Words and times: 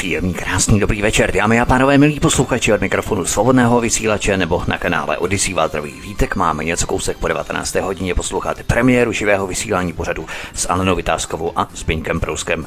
Příjemný, 0.00 0.34
krásný, 0.34 0.80
dobrý 0.80 1.02
večer, 1.02 1.32
dámy 1.32 1.60
a 1.60 1.64
pánové, 1.64 1.98
milí 1.98 2.20
posluchači 2.20 2.72
od 2.72 2.80
mikrofonu 2.80 3.24
svobodného 3.24 3.80
vysílače 3.80 4.36
nebo 4.36 4.62
na 4.66 4.78
kanále 4.78 5.18
Odisí 5.18 5.54
Váltrový 5.54 6.00
Vítek. 6.00 6.36
Máme 6.36 6.64
něco 6.64 6.86
kousek 6.86 7.18
po 7.18 7.28
19. 7.28 7.74
hodině 7.74 8.14
poslouchat 8.14 8.62
premiéru 8.62 9.12
živého 9.12 9.46
vysílání 9.46 9.92
pořadu 9.92 10.26
s 10.54 10.68
Alenou 10.68 10.96
Vytázkovou 10.96 11.52
a 11.56 11.68
Zbyňkem 11.74 12.20
Prouskem. 12.20 12.66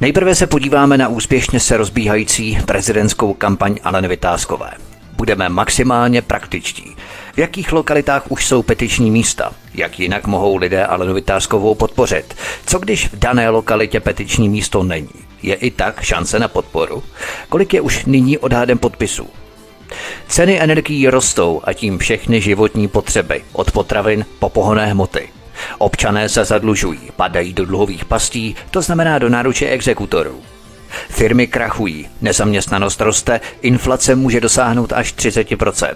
Nejprve 0.00 0.34
se 0.34 0.46
podíváme 0.46 0.98
na 0.98 1.08
úspěšně 1.08 1.60
se 1.60 1.76
rozbíhající 1.76 2.58
prezidentskou 2.66 3.34
kampaň 3.34 3.76
Aleny 3.84 4.08
Vytázkové. 4.08 4.70
Budeme 5.12 5.48
maximálně 5.48 6.22
praktičtí. 6.22 6.96
V 7.34 7.38
jakých 7.38 7.72
lokalitách 7.72 8.22
už 8.28 8.46
jsou 8.46 8.62
petiční 8.62 9.10
místa? 9.10 9.52
Jak 9.74 10.00
jinak 10.00 10.26
mohou 10.26 10.56
lidé 10.56 10.86
Alenu 10.86 11.14
Vytázkovou 11.14 11.74
podpořit? 11.74 12.34
Co 12.66 12.78
když 12.78 13.08
v 13.08 13.18
dané 13.18 13.50
lokalitě 13.50 14.00
petiční 14.00 14.48
místo 14.48 14.82
není? 14.82 15.31
Je 15.42 15.54
i 15.54 15.70
tak 15.70 16.02
šance 16.02 16.38
na 16.38 16.48
podporu? 16.48 17.02
Kolik 17.48 17.74
je 17.74 17.80
už 17.80 18.04
nyní 18.04 18.38
odhadem 18.38 18.78
podpisů? 18.78 19.28
Ceny 20.28 20.60
energií 20.60 21.08
rostou 21.08 21.60
a 21.64 21.72
tím 21.72 21.98
všechny 21.98 22.40
životní 22.40 22.88
potřeby, 22.88 23.44
od 23.52 23.70
potravin 23.70 24.26
po 24.38 24.48
pohonné 24.48 24.86
hmoty. 24.86 25.28
Občané 25.78 26.28
se 26.28 26.44
zadlužují, 26.44 27.00
padají 27.16 27.52
do 27.52 27.66
dluhových 27.66 28.04
pastí, 28.04 28.56
to 28.70 28.82
znamená 28.82 29.18
do 29.18 29.28
náruče 29.28 29.68
exekutorů. 29.68 30.40
Firmy 31.08 31.46
krachují, 31.46 32.08
nezaměstnanost 32.20 33.00
roste, 33.00 33.40
inflace 33.62 34.14
může 34.14 34.40
dosáhnout 34.40 34.92
až 34.92 35.14
30%. 35.14 35.94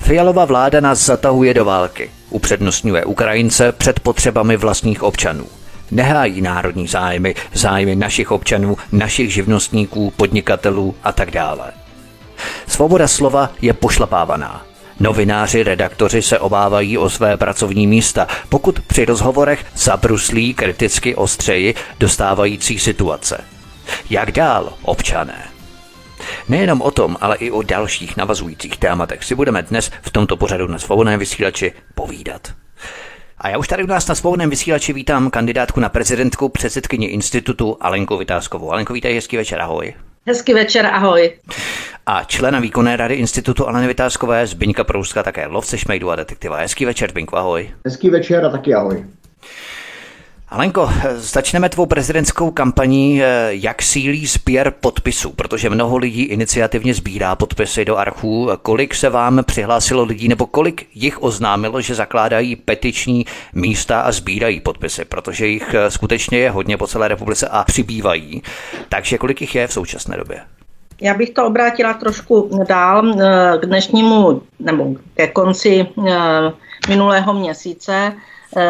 Fialová 0.00 0.44
vláda 0.44 0.80
nás 0.80 1.04
zatahuje 1.04 1.54
do 1.54 1.64
války, 1.64 2.10
upřednostňuje 2.30 3.04
Ukrajince 3.04 3.72
před 3.72 4.00
potřebami 4.00 4.56
vlastních 4.56 5.02
občanů. 5.02 5.46
Nehájí 5.90 6.40
národní 6.40 6.86
zájmy, 6.86 7.34
zájmy 7.52 7.96
našich 7.96 8.30
občanů, 8.30 8.76
našich 8.92 9.32
živnostníků, 9.32 10.12
podnikatelů 10.16 10.94
a 11.02 11.12
tak 11.12 11.30
dále. 11.30 11.72
Svoboda 12.66 13.08
slova 13.08 13.52
je 13.62 13.72
pošlapávaná. 13.72 14.66
Novináři, 15.00 15.62
redaktoři 15.62 16.22
se 16.22 16.38
obávají 16.38 16.98
o 16.98 17.10
své 17.10 17.36
pracovní 17.36 17.86
místa, 17.86 18.26
pokud 18.48 18.80
při 18.80 19.04
rozhovorech 19.04 19.64
zabruslí 19.76 20.54
kriticky 20.54 21.14
ostřeji 21.14 21.74
dostávající 22.00 22.78
situace. 22.78 23.44
Jak 24.10 24.32
dál, 24.32 24.72
občané? 24.82 25.44
Nejenom 26.48 26.82
o 26.82 26.90
tom, 26.90 27.16
ale 27.20 27.36
i 27.36 27.50
o 27.50 27.62
dalších 27.62 28.16
navazujících 28.16 28.76
tématech 28.76 29.24
si 29.24 29.34
budeme 29.34 29.62
dnes 29.62 29.90
v 30.02 30.10
tomto 30.10 30.36
pořadu 30.36 30.66
na 30.66 30.78
svobodném 30.78 31.18
vysílači 31.18 31.72
povídat. 31.94 32.65
A 33.38 33.48
já 33.48 33.58
už 33.58 33.68
tady 33.68 33.84
u 33.84 33.86
nás 33.86 34.08
na 34.08 34.14
svobodném 34.14 34.50
vysílači 34.50 34.92
vítám 34.92 35.30
kandidátku 35.30 35.80
na 35.80 35.88
prezidentku 35.88 36.48
předsedkyni 36.48 37.06
institutu 37.06 37.76
Alenku 37.80 38.16
Vytázkovou. 38.16 38.72
Alenko, 38.72 38.92
vítej, 38.92 39.14
hezký 39.14 39.36
večer, 39.36 39.60
ahoj. 39.60 39.94
Hezký 40.26 40.54
večer, 40.54 40.86
ahoj. 40.86 41.32
A 42.06 42.24
člena 42.24 42.60
výkonné 42.60 42.96
rady 42.96 43.14
institutu 43.14 43.68
Aleny 43.68 43.86
Vytázkové, 43.86 44.46
Zbyňka 44.46 44.84
Prouska, 44.84 45.22
také 45.22 45.46
lovce 45.46 45.78
šmejdu 45.78 46.10
a 46.10 46.16
detektiva. 46.16 46.56
Hezký 46.56 46.84
večer, 46.84 47.10
Zbyňku, 47.10 47.36
ahoj. 47.36 47.70
Hezký 47.84 48.10
večer 48.10 48.44
a 48.44 48.50
taky 48.50 48.74
ahoj. 48.74 49.04
Alenko, 50.48 50.90
začneme 51.14 51.68
tvou 51.68 51.86
prezidentskou 51.86 52.50
kampaní, 52.50 53.22
eh, 53.22 53.48
jak 53.50 53.82
sílí 53.82 54.26
sběr 54.26 54.72
podpisů, 54.80 55.32
protože 55.32 55.70
mnoho 55.70 55.96
lidí 55.96 56.22
iniciativně 56.22 56.94
sbírá 56.94 57.36
podpisy 57.36 57.84
do 57.84 57.96
archů. 57.96 58.48
Kolik 58.62 58.94
se 58.94 59.10
vám 59.10 59.44
přihlásilo 59.44 60.04
lidí, 60.04 60.28
nebo 60.28 60.46
kolik 60.46 60.86
jich 60.94 61.22
oznámilo, 61.22 61.80
že 61.80 61.94
zakládají 61.94 62.56
petiční 62.56 63.26
místa 63.54 64.00
a 64.00 64.12
sbírají 64.12 64.60
podpisy, 64.60 65.04
protože 65.04 65.46
jich 65.46 65.74
eh, 65.74 65.90
skutečně 65.90 66.38
je 66.38 66.50
hodně 66.50 66.76
po 66.76 66.86
celé 66.86 67.08
republice 67.08 67.48
a 67.48 67.64
přibývají. 67.64 68.42
Takže 68.88 69.18
kolik 69.18 69.40
jich 69.40 69.54
je 69.54 69.66
v 69.66 69.72
současné 69.72 70.16
době? 70.16 70.40
Já 71.00 71.14
bych 71.14 71.30
to 71.30 71.46
obrátila 71.46 71.94
trošku 71.94 72.64
dál 72.68 73.20
eh, 73.20 73.58
k 73.58 73.66
dnešnímu, 73.66 74.42
nebo 74.60 74.94
ke 75.14 75.26
konci 75.26 75.86
minulého 76.88 77.34
měsíce 77.34 78.12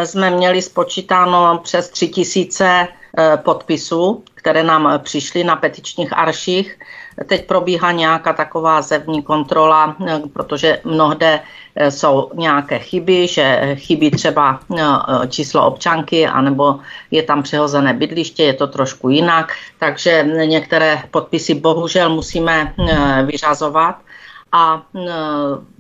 jsme 0.04 0.30
měli 0.30 0.62
spočítáno 0.62 1.60
přes 1.62 1.88
tři 1.88 2.08
tisíce 2.08 2.88
eh, 3.18 3.36
podpisů, 3.36 4.24
které 4.34 4.62
nám 4.62 5.00
přišly 5.02 5.44
na 5.44 5.56
petičních 5.56 6.18
arších. 6.18 6.78
Teď 7.26 7.46
probíhá 7.46 7.92
nějaká 7.92 8.32
taková 8.32 8.82
zevní 8.82 9.22
kontrola, 9.22 9.96
eh, 10.06 10.20
protože 10.32 10.80
mnohde 10.84 11.40
jsou 11.88 12.30
nějaké 12.34 12.78
chyby, 12.78 13.26
že 13.28 13.76
chybí 13.76 14.10
třeba 14.10 14.60
číslo 15.28 15.66
občanky, 15.66 16.26
anebo 16.26 16.80
je 17.10 17.22
tam 17.22 17.42
přehozené 17.42 17.94
bydliště, 17.94 18.42
je 18.42 18.54
to 18.54 18.66
trošku 18.66 19.08
jinak, 19.08 19.52
takže 19.78 20.24
některé 20.44 21.02
podpisy 21.10 21.54
bohužel 21.54 22.10
musíme 22.10 22.74
vyřazovat 23.26 23.96
a 24.52 24.82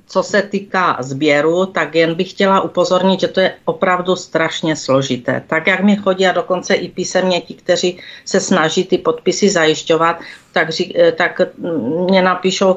co 0.08 0.22
se 0.22 0.42
týká 0.42 0.96
sběru, 1.00 1.66
tak 1.66 1.94
jen 1.94 2.14
bych 2.14 2.30
chtěla 2.30 2.60
upozornit, 2.60 3.20
že 3.20 3.28
to 3.28 3.40
je 3.40 3.54
opravdu 3.64 4.16
strašně 4.16 4.76
složité. 4.76 5.42
Tak 5.46 5.66
jak 5.66 5.82
mi 5.82 5.96
chodí 5.96 6.26
a 6.26 6.32
dokonce 6.32 6.74
i 6.74 6.88
písemně 6.88 7.40
ti, 7.40 7.54
kteří 7.54 7.98
se 8.24 8.40
snaží 8.40 8.84
ty 8.84 8.98
podpisy 8.98 9.50
zajišťovat, 9.50 10.20
tak, 10.56 10.68
eh, 10.94 11.12
tak 11.12 11.40
mě 12.10 12.22
napíšou, 12.22 12.76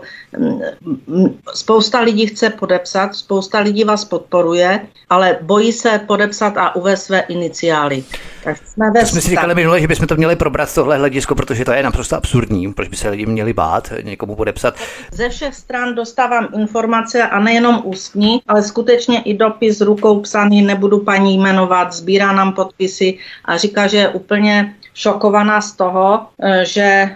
spousta 1.53 1.99
lidí 1.99 2.27
chce 2.27 2.49
podepsat, 2.49 3.15
spousta 3.15 3.59
lidí 3.59 3.83
vás 3.83 4.05
podporuje, 4.05 4.79
ale 5.09 5.39
bojí 5.41 5.71
se 5.71 6.01
podepsat 6.07 6.57
a 6.57 6.75
uvést 6.75 7.03
své 7.03 7.19
iniciály. 7.19 8.03
Tak 8.43 8.57
jsme, 8.57 8.91
ve 8.91 9.05
jsme 9.05 9.21
si 9.21 9.29
říkali 9.29 9.55
minule, 9.55 9.81
že 9.81 9.87
bychom 9.87 10.07
to 10.07 10.15
měli 10.15 10.35
probrat 10.35 10.73
tohle 10.73 10.97
hledisko, 10.97 11.35
protože 11.35 11.65
to 11.65 11.71
je 11.71 11.83
naprosto 11.83 12.15
absurdní. 12.15 12.73
Proč 12.73 12.87
by 12.87 12.95
se 12.95 13.09
lidi 13.09 13.25
měli 13.25 13.53
bát 13.53 13.93
někomu 14.03 14.35
podepsat? 14.35 14.75
Ze 15.11 15.29
všech 15.29 15.55
stran 15.55 15.95
dostávám 15.95 16.47
informace 16.55 17.23
a 17.23 17.39
nejenom 17.39 17.81
ústní, 17.83 18.41
ale 18.47 18.63
skutečně 18.63 19.21
i 19.21 19.33
dopis 19.33 19.81
rukou 19.81 20.19
psaný, 20.19 20.61
nebudu 20.61 20.99
paní 20.99 21.37
jmenovat, 21.37 21.93
sbírá 21.93 22.31
nám 22.31 22.53
podpisy 22.53 23.17
a 23.45 23.57
říká, 23.57 23.87
že 23.87 23.97
je 23.97 24.09
úplně 24.09 24.75
šokovaná 24.99 25.63
z 25.63 25.71
toho, 25.79 26.27
eh, 26.43 26.65
že 26.67 26.83
eh, 26.83 27.15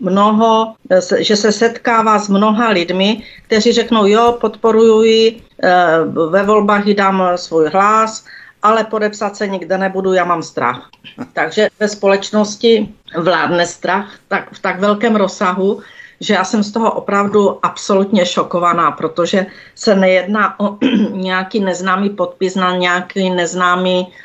mnoho, 0.00 0.78
že 1.18 1.36
se 1.36 1.52
setkává 1.52 2.18
s 2.18 2.30
mnoha 2.30 2.70
lidmi, 2.70 3.26
kteří 3.50 3.72
řeknou, 3.72 4.06
jo, 4.06 4.38
podporuji, 4.38 5.42
eh, 5.62 5.98
ve 6.30 6.42
volbách 6.46 6.86
dám 6.94 7.22
svůj 7.34 7.74
hlas, 7.74 8.24
ale 8.62 8.84
podepsat 8.84 9.36
se 9.36 9.46
nikde 9.46 9.78
nebudu, 9.78 10.14
já 10.14 10.24
mám 10.24 10.42
strach. 10.42 10.90
Takže 11.32 11.68
ve 11.80 11.88
společnosti 11.88 12.88
vládne 13.18 13.66
strach 13.66 14.14
tak, 14.28 14.54
v 14.54 14.58
tak 14.58 14.80
velkém 14.80 15.16
rozsahu, 15.16 15.82
že 16.20 16.34
já 16.34 16.44
jsem 16.44 16.62
z 16.62 16.72
toho 16.72 16.92
opravdu 16.92 17.58
absolutně 17.62 18.26
šokovaná, 18.26 18.90
protože 18.90 19.46
se 19.74 19.94
nejedná 19.94 20.60
o 20.60 20.78
nějaký 21.12 21.60
neznámý 21.60 22.10
podpis 22.10 22.54
na 22.54 22.76
nějaký 22.76 23.30
neznámý 23.30 24.06
eh, 24.06 24.16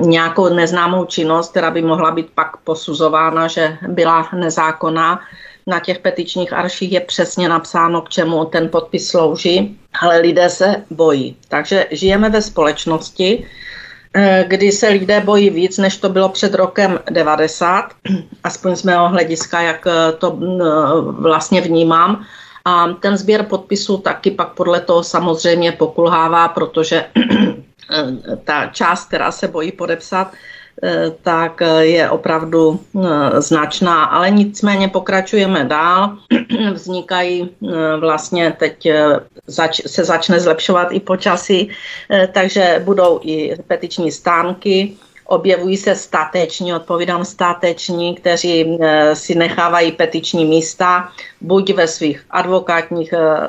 nějakou 0.00 0.54
neznámou 0.54 1.04
činnost, 1.04 1.50
která 1.50 1.70
by 1.70 1.82
mohla 1.82 2.10
být 2.10 2.30
pak 2.34 2.56
posuzována, 2.56 3.48
že 3.48 3.78
byla 3.88 4.28
nezákonná. 4.34 5.20
Na 5.66 5.80
těch 5.80 5.98
petičních 5.98 6.52
arších 6.52 6.92
je 6.92 7.00
přesně 7.00 7.48
napsáno, 7.48 8.02
k 8.02 8.08
čemu 8.08 8.44
ten 8.44 8.68
podpis 8.68 9.08
slouží, 9.08 9.78
ale 10.00 10.18
lidé 10.18 10.50
se 10.50 10.76
bojí. 10.90 11.36
Takže 11.48 11.86
žijeme 11.90 12.30
ve 12.30 12.42
společnosti, 12.42 13.46
eh, 14.14 14.44
kdy 14.48 14.72
se 14.72 14.88
lidé 14.88 15.20
bojí 15.20 15.50
víc, 15.50 15.78
než 15.78 15.96
to 15.96 16.08
bylo 16.08 16.28
před 16.28 16.54
rokem 16.54 16.98
90, 17.10 17.84
aspoň 18.44 18.76
z 18.76 18.82
mého 18.82 19.08
hlediska, 19.08 19.60
jak 19.60 19.86
eh, 19.86 20.12
to 20.12 20.38
vlastně 21.18 21.60
vnímám. 21.60 22.24
A 22.66 22.88
ten 23.00 23.16
sběr 23.16 23.42
podpisů 23.42 23.98
taky 23.98 24.30
pak 24.30 24.48
podle 24.54 24.80
toho 24.80 25.02
samozřejmě 25.02 25.72
pokulhává, 25.72 26.48
protože 26.48 27.04
Eh, 27.90 28.36
ta 28.44 28.66
část, 28.66 29.06
která 29.06 29.32
se 29.32 29.48
bojí 29.48 29.72
podepsat, 29.72 30.32
eh, 30.82 31.12
tak 31.22 31.62
eh, 31.62 31.86
je 31.86 32.10
opravdu 32.10 32.80
značná, 33.38 34.04
ale 34.04 34.30
nicméně 34.30 34.88
pokračujeme 34.88 35.64
dál. 35.64 36.18
Vznikají 36.72 37.50
vlastně 38.00 38.56
teď 38.58 38.88
se 39.86 40.04
začne 40.04 40.40
zlepšovat 40.40 40.88
i 40.90 41.00
počasí, 41.00 41.70
takže 42.32 42.82
budou 42.84 43.20
i 43.22 43.56
petiční 43.66 44.12
stánky 44.12 44.96
objevují 45.26 45.76
se 45.76 45.94
stateční, 45.94 46.74
odpovídám 46.74 47.24
stateční, 47.24 48.14
kteří 48.14 48.78
eh, 48.80 49.16
si 49.16 49.34
nechávají 49.34 49.92
petiční 49.92 50.44
místa, 50.44 51.08
buď 51.40 51.74
ve 51.74 51.88
svých 51.88 52.24
advokátních 52.30 53.12
eh, 53.12 53.48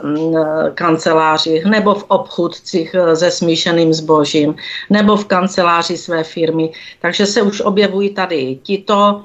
kancelářích, 0.73 1.65
nebo 1.65 1.95
v 1.95 2.05
obchůdcích 2.07 2.95
eh, 2.95 3.15
se 3.15 3.31
smíšeným 3.31 3.93
zbožím, 3.93 4.55
nebo 4.89 5.15
v 5.15 5.25
kanceláři 5.25 5.97
své 5.97 6.23
firmy. 6.23 6.71
Takže 7.01 7.25
se 7.25 7.41
už 7.41 7.61
objevují 7.61 8.09
tady 8.09 8.59
tito 8.63 9.23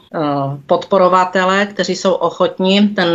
podporovatele, 0.66 1.66
kteří 1.66 1.96
jsou 1.96 2.12
ochotní 2.12 2.88
ten 2.88 3.08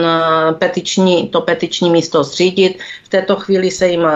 petiční, 0.60 1.28
to 1.28 1.42
petiční 1.42 1.90
místo 1.90 2.24
zřídit. 2.24 2.80
V 3.08 3.10
této 3.10 3.36
chvíli 3.36 3.72
se 3.72 3.88
jim 3.88 4.08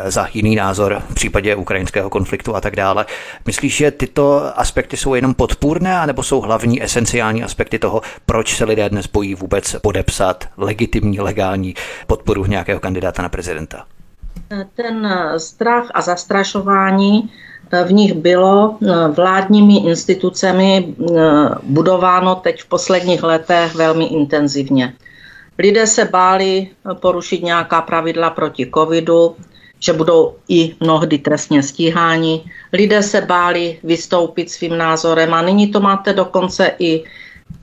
za 0.07 0.23
jiný 0.41 0.55
názor 0.55 1.01
v 1.09 1.13
případě 1.13 1.55
ukrajinského 1.55 2.09
konfliktu 2.09 2.55
a 2.55 2.61
tak 2.61 2.75
dále. 2.75 3.05
Myslíš, 3.45 3.77
že 3.77 3.91
tyto 3.91 4.43
aspekty 4.59 4.97
jsou 4.97 5.15
jenom 5.15 5.33
podpůrné, 5.33 5.99
anebo 5.99 6.23
jsou 6.23 6.41
hlavní 6.41 6.83
esenciální 6.83 7.43
aspekty 7.43 7.79
toho, 7.79 8.01
proč 8.25 8.55
se 8.57 8.65
lidé 8.65 8.89
dnes 8.89 9.07
bojí 9.07 9.35
vůbec 9.35 9.75
podepsat 9.81 10.49
legitimní, 10.57 11.19
legální 11.19 11.75
podporu 12.07 12.45
nějakého 12.45 12.79
kandidáta 12.79 13.21
na 13.21 13.29
prezidenta? 13.29 13.85
Ten 14.75 15.09
strach 15.37 15.87
a 15.93 16.01
zastrašování 16.01 17.29
v 17.85 17.93
nich 17.93 18.13
bylo 18.13 18.77
vládními 19.15 19.77
institucemi 19.77 20.95
budováno 21.63 22.35
teď 22.35 22.61
v 22.61 22.65
posledních 22.65 23.23
letech 23.23 23.75
velmi 23.75 24.05
intenzivně. 24.05 24.93
Lidé 25.57 25.87
se 25.87 26.05
báli 26.05 26.67
porušit 26.93 27.43
nějaká 27.43 27.81
pravidla 27.81 28.29
proti 28.29 28.71
covidu, 28.75 29.35
že 29.81 29.93
budou 29.93 30.35
i 30.49 30.75
mnohdy 30.79 31.17
trestně 31.17 31.63
stíháni. 31.63 32.43
Lidé 32.73 33.03
se 33.03 33.21
báli 33.21 33.79
vystoupit 33.83 34.51
svým 34.51 34.77
názorem 34.77 35.33
a 35.33 35.41
nyní 35.41 35.71
to 35.71 35.79
máte 35.79 36.13
dokonce 36.13 36.71
i 36.79 37.03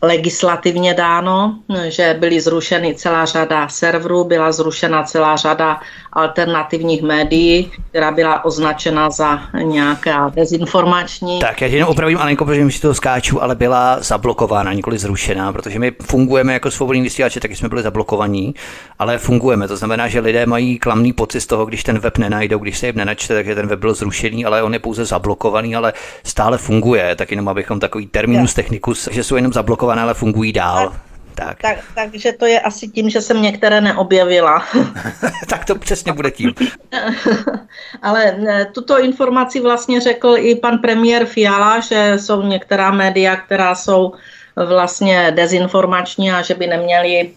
legislativně 0.02 0.94
dáno, 0.94 1.58
že 1.88 2.16
byly 2.18 2.40
zrušeny 2.40 2.94
celá 2.94 3.24
řada 3.24 3.68
serverů, 3.68 4.24
byla 4.24 4.52
zrušena 4.52 5.02
celá 5.02 5.36
řada 5.36 5.80
alternativních 6.12 7.02
médií, 7.02 7.70
která 7.90 8.10
byla 8.10 8.44
označena 8.44 9.10
za 9.10 9.40
nějaká 9.62 10.32
dezinformační. 10.34 11.38
Tak, 11.38 11.60
já 11.60 11.68
tě 11.68 11.74
jenom 11.74 11.90
opravím, 11.90 12.18
Alenko, 12.18 12.44
protože 12.44 12.64
mi 12.64 12.72
si 12.72 12.80
toho 12.80 12.94
skáču, 12.94 13.42
ale 13.42 13.54
byla 13.54 13.96
zablokována, 14.00 14.72
nikoli 14.72 14.98
zrušená, 14.98 15.52
protože 15.52 15.78
my 15.78 15.92
fungujeme 16.02 16.52
jako 16.52 16.70
svobodní 16.70 17.02
vysílači, 17.02 17.40
taky 17.40 17.56
jsme 17.56 17.68
byli 17.68 17.82
zablokovaní, 17.82 18.54
ale 18.98 19.18
fungujeme. 19.18 19.68
To 19.68 19.76
znamená, 19.76 20.08
že 20.08 20.20
lidé 20.20 20.46
mají 20.46 20.78
klamný 20.78 21.12
pocit 21.12 21.40
z 21.40 21.46
toho, 21.46 21.66
když 21.66 21.84
ten 21.84 21.98
web 21.98 22.18
nenajdou, 22.18 22.58
když 22.58 22.78
se 22.78 22.86
jim 22.86 22.96
nenačte, 22.96 23.34
takže 23.34 23.54
ten 23.54 23.66
web 23.66 23.80
byl 23.80 23.94
zrušený, 23.94 24.44
ale 24.44 24.62
on 24.62 24.72
je 24.72 24.78
pouze 24.78 25.04
zablokovaný, 25.04 25.76
ale 25.76 25.92
stále 26.24 26.58
funguje. 26.58 27.16
Tak 27.16 27.30
jenom 27.30 27.48
abychom 27.48 27.80
takový 27.80 28.06
terminus 28.06 28.54
technicus, 28.54 29.08
že 29.12 29.24
jsou 29.24 29.36
jenom 29.36 29.52
zablokované, 29.88 30.02
ale 30.02 30.14
fungují 30.14 30.52
dál. 30.52 30.92
Tak. 31.34 31.62
tak. 31.62 31.78
Takže 31.94 32.32
to 32.32 32.46
je 32.46 32.60
asi 32.60 32.88
tím, 32.88 33.10
že 33.10 33.20
jsem 33.20 33.42
některé 33.42 33.80
neobjevila. 33.80 34.62
tak 35.48 35.64
to 35.64 35.74
přesně 35.78 36.12
bude 36.12 36.30
tím. 36.30 36.54
Ale 38.02 38.36
tuto 38.74 38.98
informaci 38.98 39.60
vlastně 39.60 40.00
řekl 40.00 40.34
i 40.38 40.54
pan 40.54 40.78
premiér 40.78 41.26
Fiala, 41.26 41.80
že 41.80 42.18
jsou 42.18 42.42
některá 42.42 42.90
média, 42.90 43.36
která 43.36 43.74
jsou 43.74 44.12
vlastně 44.56 45.30
dezinformační 45.30 46.32
a 46.32 46.42
že 46.42 46.54
by 46.54 46.66
neměli 46.66 47.30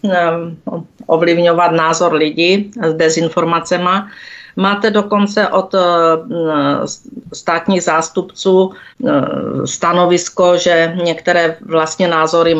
ovlivňovat 1.06 1.72
názor 1.72 2.12
lidí 2.12 2.70
s 2.82 2.94
dezinformacemi. 2.94 4.10
Máte 4.56 4.90
dokonce 4.90 5.48
od 5.48 5.74
eh, 5.74 5.80
státních 7.32 7.82
zástupců 7.82 8.72
eh, 8.72 9.12
stanovisko, 9.64 10.56
že 10.56 10.96
některé 11.04 11.56
vlastně 11.66 12.08
názory, 12.08 12.56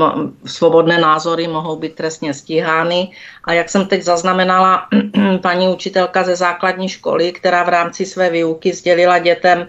svobodné 0.47 0.99
názory 0.99 1.49
mohou 1.49 1.77
být 1.77 1.95
trestně 1.95 2.35
stíhány. 2.35 3.13
A 3.45 3.53
jak 3.53 3.71
jsem 3.71 3.87
teď 3.87 4.03
zaznamenala, 4.03 4.87
paní 5.43 5.69
učitelka 5.69 6.25
ze 6.25 6.37
základní 6.37 6.89
školy, 6.89 7.33
která 7.33 7.63
v 7.63 7.69
rámci 7.69 8.07
své 8.07 8.31
výuky 8.31 8.73
sdělila 8.73 9.19
dětem 9.19 9.67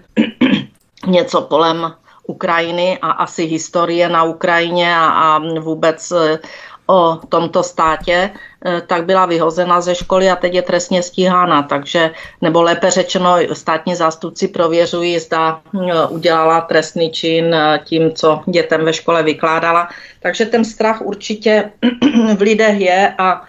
něco 1.08 1.42
kolem 1.42 1.94
Ukrajiny 2.28 3.00
a 3.02 3.12
asi 3.12 3.44
historie 3.44 4.10
na 4.10 4.24
Ukrajině 4.24 4.96
a, 4.96 5.06
a 5.08 5.40
vůbec 5.60 6.12
eh, 6.12 6.40
o 6.88 7.19
tomto 7.30 7.63
státě, 7.63 8.30
eh, 8.65 8.81
tak 8.88 9.06
byla 9.06 9.25
vyhozena 9.25 9.81
ze 9.81 9.95
školy 9.95 10.30
a 10.30 10.35
teď 10.35 10.53
je 10.53 10.62
trestně 10.62 11.03
stíhána. 11.03 11.63
Takže, 11.63 12.12
nebo 12.41 12.62
lépe 12.62 12.91
řečeno, 12.91 13.35
státní 13.53 13.95
zástupci 13.95 14.47
prověřují, 14.47 15.19
zda 15.19 15.62
eh, 15.75 16.06
udělala 16.09 16.62
trestný 16.62 17.12
čin 17.12 17.53
eh, 17.53 17.80
tím, 17.83 18.12
co 18.12 18.41
dětem 18.45 18.85
ve 18.85 18.94
škole 18.94 19.24
vykládala. 19.24 19.89
Takže 20.19 20.45
ten 20.45 20.65
strach 20.65 21.01
určitě 21.01 21.71
v 22.38 22.41
lidech 22.41 22.80
je 22.80 23.13
a 23.18 23.41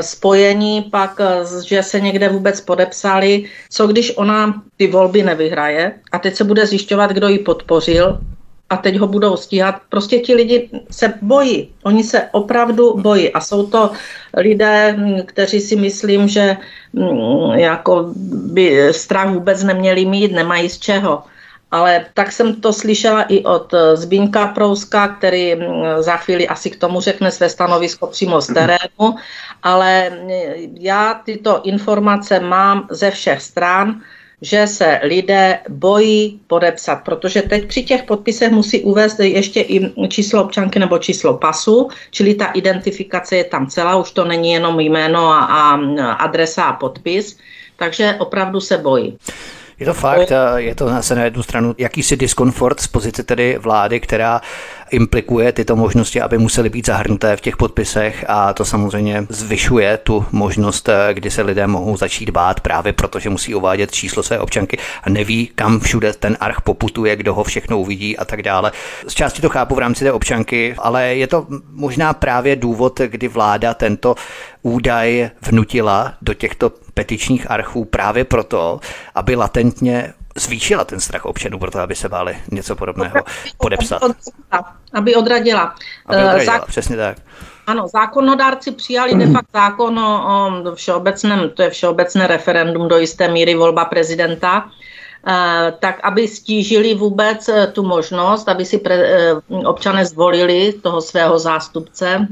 spojení 0.00 0.82
pak, 0.82 1.20
že 1.66 1.82
se 1.82 2.00
někde 2.00 2.28
vůbec 2.28 2.60
podepsali, 2.60 3.44
co 3.70 3.86
když 3.86 4.16
ona 4.16 4.62
ty 4.76 4.86
volby 4.86 5.22
nevyhraje 5.22 5.92
a 6.12 6.18
teď 6.18 6.34
se 6.34 6.44
bude 6.44 6.66
zjišťovat, 6.66 7.10
kdo 7.10 7.28
ji 7.28 7.38
podpořil, 7.38 8.18
a 8.70 8.76
teď 8.76 8.96
ho 8.98 9.06
budou 9.06 9.36
stíhat. 9.36 9.74
Prostě 9.88 10.18
ti 10.18 10.34
lidi 10.34 10.70
se 10.90 11.14
bojí. 11.22 11.70
Oni 11.82 12.04
se 12.04 12.28
opravdu 12.32 12.98
bojí. 12.98 13.32
A 13.32 13.40
jsou 13.40 13.66
to 13.66 13.90
lidé, 14.36 14.96
kteří 15.26 15.60
si 15.60 15.76
myslím, 15.76 16.28
že 16.28 16.56
mm, 16.92 17.50
jako 17.54 18.12
by 18.30 18.88
strach 18.90 19.28
vůbec 19.30 19.62
neměli 19.62 20.04
mít, 20.04 20.32
nemají 20.32 20.68
z 20.68 20.78
čeho. 20.78 21.22
Ale 21.70 22.06
tak 22.14 22.32
jsem 22.32 22.60
to 22.60 22.72
slyšela 22.72 23.22
i 23.22 23.44
od 23.44 23.74
Zbínka 23.94 24.46
Prouska, 24.46 25.08
který 25.08 25.54
mm, 25.54 25.62
za 25.98 26.16
chvíli 26.16 26.48
asi 26.48 26.70
k 26.70 26.78
tomu 26.78 27.00
řekne 27.00 27.30
své 27.30 27.48
stanovisko 27.48 28.06
přímo 28.06 28.40
z 28.40 28.46
terénu. 28.46 29.16
Ale 29.62 30.12
já 30.80 31.14
tyto 31.14 31.60
informace 31.62 32.40
mám 32.40 32.86
ze 32.90 33.10
všech 33.10 33.42
stran 33.42 34.00
že 34.42 34.66
se 34.66 35.00
lidé 35.02 35.58
bojí 35.68 36.40
podepsat, 36.46 36.96
protože 36.96 37.42
teď 37.42 37.66
při 37.66 37.82
těch 37.82 38.02
podpisech 38.02 38.52
musí 38.52 38.82
uvést 38.82 39.20
ještě 39.20 39.60
i 39.60 40.08
číslo 40.08 40.44
občanky 40.44 40.78
nebo 40.78 40.98
číslo 40.98 41.38
pasu, 41.38 41.88
čili 42.10 42.34
ta 42.34 42.46
identifikace 42.46 43.36
je 43.36 43.44
tam 43.44 43.66
celá, 43.66 43.96
už 43.96 44.10
to 44.10 44.24
není 44.24 44.52
jenom 44.52 44.80
jméno 44.80 45.26
a, 45.28 45.44
a 45.44 45.74
adresa 46.12 46.64
a 46.64 46.72
podpis, 46.72 47.38
takže 47.76 48.16
opravdu 48.18 48.60
se 48.60 48.78
bojí. 48.78 49.18
Je 49.78 49.86
to 49.86 49.94
fakt, 49.94 50.32
je 50.56 50.74
to 50.74 50.88
zase 50.88 51.14
na 51.14 51.24
jednu 51.24 51.42
stranu 51.42 51.74
jakýsi 51.78 52.16
diskomfort 52.16 52.80
z 52.80 52.86
pozice 52.86 53.22
tedy 53.22 53.58
vlády, 53.58 54.00
která 54.00 54.40
implikuje 54.90 55.52
tyto 55.52 55.76
možnosti, 55.76 56.20
aby 56.20 56.38
musely 56.38 56.70
být 56.70 56.86
zahrnuté 56.86 57.36
v 57.36 57.40
těch 57.40 57.56
podpisech 57.56 58.24
a 58.28 58.52
to 58.52 58.64
samozřejmě 58.64 59.26
zvyšuje 59.28 59.96
tu 59.96 60.26
možnost, 60.32 60.88
kdy 61.12 61.30
se 61.30 61.42
lidé 61.42 61.66
mohou 61.66 61.96
začít 61.96 62.30
bát 62.30 62.60
právě 62.60 62.92
proto, 62.92 63.18
že 63.18 63.30
musí 63.30 63.54
uvádět 63.54 63.92
číslo 63.92 64.22
své 64.22 64.38
občanky 64.38 64.78
a 65.02 65.10
neví, 65.10 65.50
kam 65.54 65.80
všude 65.80 66.12
ten 66.12 66.36
arch 66.40 66.60
poputuje, 66.60 67.16
kdo 67.16 67.34
ho 67.34 67.44
všechno 67.44 67.80
uvidí 67.80 68.18
a 68.18 68.24
tak 68.24 68.42
dále. 68.42 68.72
Z 69.08 69.14
části 69.14 69.42
to 69.42 69.48
chápu 69.48 69.74
v 69.74 69.78
rámci 69.78 70.04
té 70.04 70.12
občanky, 70.12 70.74
ale 70.78 71.14
je 71.14 71.26
to 71.26 71.46
možná 71.72 72.12
právě 72.12 72.56
důvod, 72.56 73.00
kdy 73.00 73.28
vláda 73.28 73.74
tento 73.74 74.14
údaj 74.62 75.30
vnutila 75.42 76.14
do 76.22 76.34
těchto 76.34 76.72
petičních 76.96 77.50
archů 77.50 77.84
právě 77.84 78.24
proto, 78.24 78.80
aby 79.14 79.36
latentně 79.36 80.12
zvýšila 80.36 80.84
ten 80.84 81.00
strach 81.00 81.24
občanů, 81.24 81.58
proto 81.58 81.80
aby 81.80 81.94
se 81.94 82.08
báli 82.08 82.36
něco 82.50 82.76
podobného 82.76 83.16
podepsat. 83.58 84.02
Aby 84.92 85.14
odradila. 85.14 85.74
Aby 86.06 86.18
odradila, 86.18 86.58
Zák- 86.58 86.66
přesně 86.66 86.96
tak. 86.96 87.16
Ano, 87.66 87.88
zákonodárci 87.88 88.72
přijali 88.72 89.14
de 89.14 89.26
facto 89.26 89.50
zákon 89.54 89.98
o, 89.98 90.62
o 90.72 90.74
všeobecném, 90.74 91.50
to 91.50 91.62
je 91.62 91.70
všeobecné 91.70 92.26
referendum 92.26 92.88
do 92.88 92.98
jisté 92.98 93.28
míry 93.28 93.54
volba 93.54 93.84
prezidenta, 93.84 94.70
tak 95.78 96.00
aby 96.02 96.28
stížili 96.28 96.94
vůbec 96.94 97.50
tu 97.72 97.82
možnost, 97.82 98.48
aby 98.48 98.64
si 98.64 98.78
pre, 98.78 98.98
občané 99.64 100.06
zvolili 100.06 100.72
toho 100.82 101.00
svého 101.00 101.38
zástupce 101.38 102.28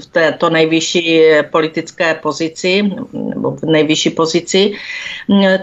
v 0.00 0.06
této 0.06 0.50
nejvyšší 0.50 1.22
politické 1.50 2.14
pozici, 2.14 2.82
nebo 3.12 3.50
v 3.50 3.62
nejvyšší 3.62 4.10
pozici, 4.10 4.72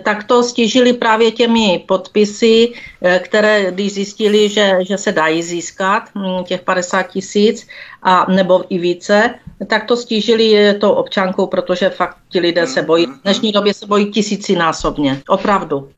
tak 0.03 0.23
to 0.23 0.43
stížili 0.43 0.93
právě 0.93 1.31
těmi 1.31 1.83
podpisy, 1.87 2.73
které 3.19 3.71
když 3.71 3.93
zjistili, 3.93 4.49
že, 4.49 4.77
že 4.81 4.97
se 4.97 5.11
dají 5.11 5.43
získat 5.43 6.03
těch 6.47 6.61
50 6.61 7.03
tisíc, 7.03 7.67
a 8.03 8.31
nebo 8.31 8.63
i 8.69 8.77
více, 8.77 9.33
tak 9.67 9.85
to 9.85 9.97
stížili 9.97 10.73
tou 10.79 10.91
občankou, 10.91 11.47
protože 11.47 11.89
fakt 11.89 12.17
ti 12.29 12.39
lidé 12.39 12.67
se 12.67 12.81
bojí. 12.81 13.05
V 13.05 13.21
dnešní 13.23 13.51
době 13.51 13.73
se 13.73 13.85
bojí 13.87 14.11
tisícinásobně. 14.11 15.21
Opravdu. 15.27 15.89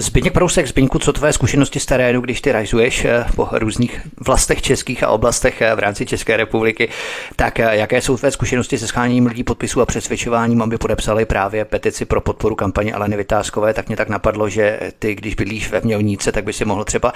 Zbyněk 0.00 0.32
Prousek, 0.32 0.66
Zbyňku, 0.66 0.98
co 0.98 1.12
tvé 1.12 1.32
zkušenosti 1.32 1.80
z 1.80 1.86
terénu, 1.86 2.20
když 2.20 2.40
ty 2.40 2.52
rajzuješ 2.52 3.04
eh, 3.04 3.24
po 3.36 3.48
různých 3.52 4.00
vlastech 4.26 4.62
českých 4.62 5.02
a 5.02 5.08
oblastech 5.08 5.62
eh, 5.62 5.74
v 5.74 5.78
rámci 5.78 6.06
České 6.06 6.36
republiky, 6.36 6.88
tak 7.36 7.60
eh, 7.60 7.76
jaké 7.76 8.00
jsou 8.00 8.16
tvé 8.16 8.30
zkušenosti 8.30 8.78
se 8.78 8.86
scháněním 8.86 9.26
lidí 9.26 9.44
podpisů 9.44 9.80
a 9.80 9.86
přesvědčováním, 9.86 10.62
aby 10.62 10.78
podepsali 10.78 11.24
právě 11.24 11.64
petici 11.64 12.04
pro 12.04 12.20
podporu 12.20 12.54
kampaně 12.54 12.92
Aleny 12.92 13.16
Vytázkové, 13.16 13.74
tak 13.74 13.88
mě 13.88 13.96
tak 13.96 14.08
napadlo, 14.08 14.48
že 14.48 14.80
ty, 14.98 15.14
když 15.14 15.34
bydlíš 15.34 15.70
ve 15.70 15.80
Mělníce, 15.80 16.32
tak 16.32 16.44
by 16.44 16.52
si 16.52 16.64
mohl 16.64 16.84
třeba 16.84 17.12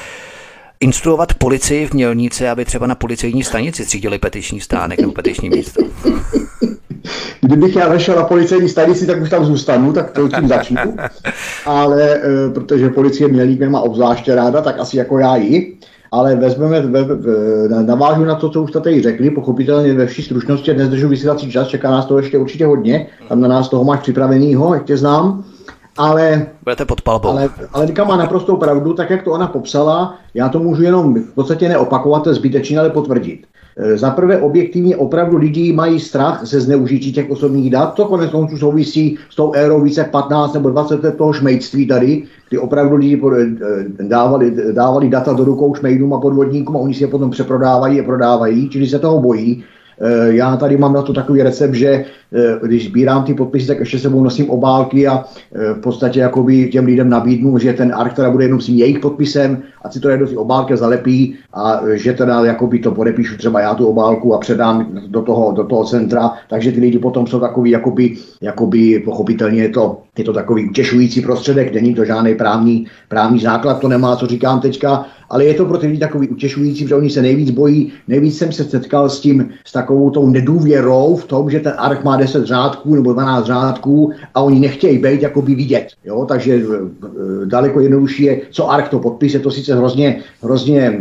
instruovat 0.82 1.34
policii 1.34 1.86
v 1.86 1.94
Mělnici, 1.94 2.48
aby 2.48 2.64
třeba 2.64 2.86
na 2.86 2.94
policejní 2.94 3.42
stanici 3.42 3.84
třídili 3.84 4.18
petiční 4.18 4.60
stánek 4.60 5.00
nebo 5.00 5.12
petiční 5.12 5.50
místo? 5.50 5.82
Kdybych 7.40 7.76
já 7.76 7.88
nešel 7.88 8.16
na 8.16 8.24
policejní 8.24 8.68
stanici, 8.68 9.06
tak 9.06 9.22
už 9.22 9.30
tam 9.30 9.44
zůstanu, 9.44 9.92
tak 9.92 10.10
to 10.10 10.28
tím 10.28 10.48
začnu. 10.48 10.96
Ale 11.66 12.14
e, 12.14 12.50
protože 12.54 12.88
policie 12.88 13.28
Mělník 13.28 13.62
má 13.62 13.80
obzvláště 13.80 14.34
ráda, 14.34 14.62
tak 14.62 14.78
asi 14.78 14.96
jako 14.96 15.18
já 15.18 15.36
ji. 15.36 15.76
Ale 16.12 16.36
vezmeme, 16.36 16.80
ve, 16.80 17.04
ve, 17.04 17.82
navážu 17.82 18.24
na 18.24 18.34
to, 18.34 18.48
co 18.48 18.62
už 18.62 18.70
tady 18.70 19.02
řekli, 19.02 19.30
pochopitelně 19.30 19.94
ve 19.94 20.06
vší 20.06 20.22
stručnosti, 20.22 20.74
dnes 20.74 20.88
držu 20.88 21.08
vysílací 21.08 21.50
čas, 21.50 21.68
čeká 21.68 21.90
nás 21.90 22.06
to 22.06 22.18
ještě 22.18 22.38
určitě 22.38 22.66
hodně, 22.66 23.06
tam 23.28 23.40
na 23.40 23.48
nás 23.48 23.68
toho 23.68 23.84
máš 23.84 24.00
připravenýho, 24.00 24.74
jak 24.74 24.84
tě 24.84 24.96
znám. 24.96 25.44
Ale, 25.98 26.46
Budete 26.62 26.84
pod 26.84 27.02
palbou. 27.02 27.28
Ale, 27.28 27.48
ale 27.72 27.86
Dika 27.86 28.04
má 28.04 28.16
naprostou 28.16 28.56
pravdu, 28.56 28.92
tak 28.92 29.10
jak 29.10 29.22
to 29.22 29.32
ona 29.32 29.46
popsala, 29.46 30.18
já 30.34 30.48
to 30.48 30.58
můžu 30.58 30.82
jenom 30.82 31.14
v 31.14 31.34
podstatě 31.34 31.68
neopakovat, 31.68 32.22
to 32.22 32.30
je 32.30 32.34
zbytečně, 32.34 32.78
ale 32.78 32.90
potvrdit. 32.90 33.46
E, 33.76 33.98
za 33.98 34.10
prvé 34.10 34.40
objektivně 34.40 34.96
opravdu 34.96 35.36
lidi 35.36 35.72
mají 35.72 36.00
strach 36.00 36.40
ze 36.44 36.60
zneužití 36.60 37.12
těch 37.12 37.30
osobních 37.30 37.70
dat, 37.70 37.94
to 37.94 38.04
konec 38.04 38.30
konců 38.30 38.58
souvisí 38.58 39.18
s 39.30 39.36
tou 39.36 39.52
érou 39.52 39.80
více 39.80 40.00
jak 40.00 40.10
15 40.10 40.52
nebo 40.52 40.70
20 40.70 41.04
let 41.04 41.16
toho 41.16 41.32
šmejdství 41.32 41.86
tady, 41.86 42.22
kdy 42.48 42.58
opravdu 42.58 42.96
lidi 42.96 43.16
e, 43.16 43.46
dávali, 44.02 44.56
dávali 44.72 45.08
data 45.08 45.32
do 45.32 45.44
rukou 45.44 45.74
šmejdům 45.74 46.14
a 46.14 46.20
podvodníkům 46.20 46.76
a 46.76 46.80
oni 46.80 46.94
si 46.94 47.04
je 47.04 47.08
potom 47.08 47.30
přeprodávají 47.30 48.00
a 48.00 48.04
prodávají, 48.04 48.68
čili 48.68 48.86
se 48.86 48.98
toho 48.98 49.20
bojí. 49.20 49.64
E, 50.02 50.34
já 50.34 50.56
tady 50.56 50.76
mám 50.76 50.92
na 50.92 51.02
to 51.02 51.12
takový 51.12 51.42
recept, 51.42 51.74
že 51.74 52.04
Eh, 52.34 52.58
když 52.62 52.86
sbírám 52.88 53.24
ty 53.24 53.34
podpisy, 53.34 53.66
tak 53.66 53.80
ještě 53.80 53.98
sebou 53.98 54.24
nosím 54.24 54.50
obálky 54.50 55.08
a 55.08 55.24
eh, 55.54 55.74
v 55.74 55.80
podstatě 55.80 56.20
jakoby 56.20 56.68
těm 56.68 56.84
lidem 56.84 57.08
nabídnu, 57.08 57.58
že 57.58 57.72
ten 57.72 57.94
art 57.94 58.14
teda 58.14 58.30
bude 58.30 58.44
jenom 58.44 58.60
s 58.60 58.68
jejich 58.68 58.98
podpisem, 58.98 59.62
a 59.82 59.90
si 59.90 60.00
to 60.00 60.08
jednou 60.08 60.26
si 60.26 60.36
obálky 60.36 60.76
zalepí 60.76 61.36
a 61.52 61.80
eh, 61.84 61.98
že 61.98 62.12
teda 62.12 62.44
jakoby 62.44 62.78
to 62.78 62.90
podepíšu 62.90 63.36
třeba 63.36 63.60
já 63.60 63.74
tu 63.74 63.86
obálku 63.86 64.34
a 64.34 64.38
předám 64.38 64.88
do 65.06 65.22
toho, 65.22 65.52
do 65.52 65.64
toho 65.64 65.84
centra, 65.84 66.32
takže 66.48 66.72
ty 66.72 66.80
lidi 66.80 66.98
potom 66.98 67.26
jsou 67.26 67.40
takový 67.40 67.70
jakoby, 67.70 68.16
jakoby 68.40 69.02
pochopitelně 69.04 69.62
je 69.62 69.68
to, 69.68 69.98
je 70.18 70.24
to 70.24 70.32
takový 70.32 70.68
utěšující 70.68 71.20
prostředek, 71.20 71.74
není 71.74 71.94
to 71.94 72.04
žádný 72.04 72.34
právní, 72.34 72.86
právní 73.08 73.40
základ, 73.40 73.80
to 73.80 73.88
nemá, 73.88 74.16
co 74.16 74.26
říkám 74.26 74.60
teďka, 74.60 75.04
ale 75.32 75.44
je 75.44 75.54
to 75.54 75.64
pro 75.64 75.78
ty 75.78 75.86
lidi 75.86 75.98
takový 75.98 76.28
utěšující, 76.28 76.84
protože 76.84 76.94
oni 76.94 77.10
se 77.10 77.22
nejvíc 77.22 77.50
bojí, 77.50 77.92
nejvíc 78.08 78.38
jsem 78.38 78.52
se 78.52 78.64
setkal 78.64 79.10
s 79.10 79.20
tím, 79.20 79.48
s 79.64 79.72
takovou 79.72 80.10
tou 80.10 80.28
nedůvěrou 80.28 81.16
v 81.16 81.24
tom, 81.24 81.50
že 81.50 81.60
ten 81.60 81.72
ark 81.76 82.04
má 82.04 82.16
10 82.16 82.44
řádků 82.44 82.94
nebo 82.94 83.12
12 83.12 83.46
řádků 83.46 84.12
a 84.34 84.40
oni 84.40 84.60
nechtějí 84.60 84.98
být 84.98 85.22
jakoby 85.22 85.54
vidět. 85.54 85.86
Jo? 86.04 86.26
Takže 86.28 86.54
e, 86.54 86.62
daleko 87.46 87.80
jednodušší 87.80 88.22
je, 88.22 88.40
co 88.50 88.70
ARK 88.70 88.88
to 88.88 88.98
podpis, 88.98 89.34
je 89.34 89.40
to 89.40 89.50
sice 89.50 89.74
hrozně, 89.74 90.20
hrozně 90.42 91.00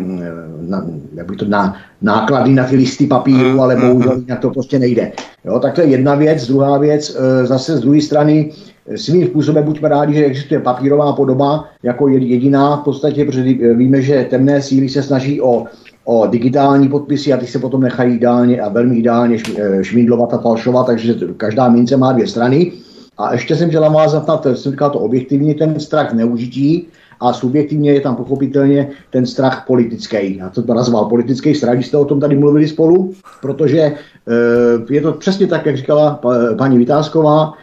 na, 0.61 0.85
jak 1.15 1.27
by 1.27 1.35
to 1.35 1.45
na, 1.45 1.75
náklady 2.01 2.51
na 2.51 2.63
ty 2.63 2.75
listy 2.75 3.07
papíru, 3.07 3.61
ale 3.61 3.75
bohužel 3.75 4.17
jinak 4.17 4.39
to 4.39 4.49
prostě 4.49 4.79
nejde. 4.79 5.11
Jo? 5.45 5.59
Tak 5.59 5.73
to 5.73 5.81
je 5.81 5.87
jedna 5.87 6.15
věc. 6.15 6.47
Druhá 6.47 6.77
věc, 6.77 7.17
e, 7.19 7.45
zase 7.45 7.77
z 7.77 7.79
druhé 7.79 8.01
strany, 8.01 8.51
svým 8.95 9.27
způsobem 9.27 9.63
buďme 9.63 9.89
rádi, 9.89 10.13
že 10.13 10.25
existuje 10.25 10.59
papírová 10.59 11.13
podoba 11.13 11.65
jako 11.83 12.07
jediná 12.07 12.77
v 12.77 12.83
podstatě, 12.83 13.25
protože 13.25 13.43
víme, 13.73 14.01
že 14.01 14.27
temné 14.29 14.61
síly 14.61 14.89
se 14.89 15.03
snaží 15.03 15.41
o 15.41 15.65
o 16.05 16.27
digitální 16.27 16.89
podpisy 16.89 17.33
a 17.33 17.37
ty 17.37 17.47
se 17.47 17.59
potom 17.59 17.81
nechají 17.81 18.15
ideálně 18.15 18.61
a 18.61 18.69
velmi 18.69 18.95
ideálně 18.95 19.37
eh, 19.57 19.83
šmídlovat 19.83 20.33
a 20.33 20.37
falšovat, 20.37 20.85
takže 20.85 21.15
každá 21.37 21.69
mince 21.69 21.97
má 21.97 22.11
dvě 22.11 22.27
strany. 22.27 22.71
A 23.17 23.33
ještě 23.33 23.55
jsem 23.55 23.69
chtěla 23.69 23.87
navázat 23.87 24.27
na 24.27 24.37
to, 24.37 24.55
jsem 24.55 24.71
říkal 24.71 24.89
to 24.89 24.99
objektivně, 24.99 25.55
ten 25.55 25.79
strach 25.79 26.13
neužití 26.13 26.87
a 27.19 27.33
subjektivně 27.33 27.93
je 27.93 28.01
tam 28.01 28.15
pochopitelně 28.15 28.89
ten 29.09 29.25
strach 29.25 29.63
politický. 29.67 30.37
Já 30.37 30.49
to 30.49 30.73
nazval 30.73 31.05
politický 31.05 31.55
strach, 31.55 31.75
když 31.75 31.87
jste 31.87 31.97
o 31.97 32.05
tom 32.05 32.19
tady 32.19 32.37
mluvili 32.37 32.67
spolu, 32.67 33.13
protože 33.41 33.79
e, 33.79 33.93
je 34.89 35.01
to 35.01 35.13
přesně 35.13 35.47
tak, 35.47 35.65
jak 35.65 35.77
říkala 35.77 36.19
paní 36.57 36.77
Vytázková, 36.77 37.53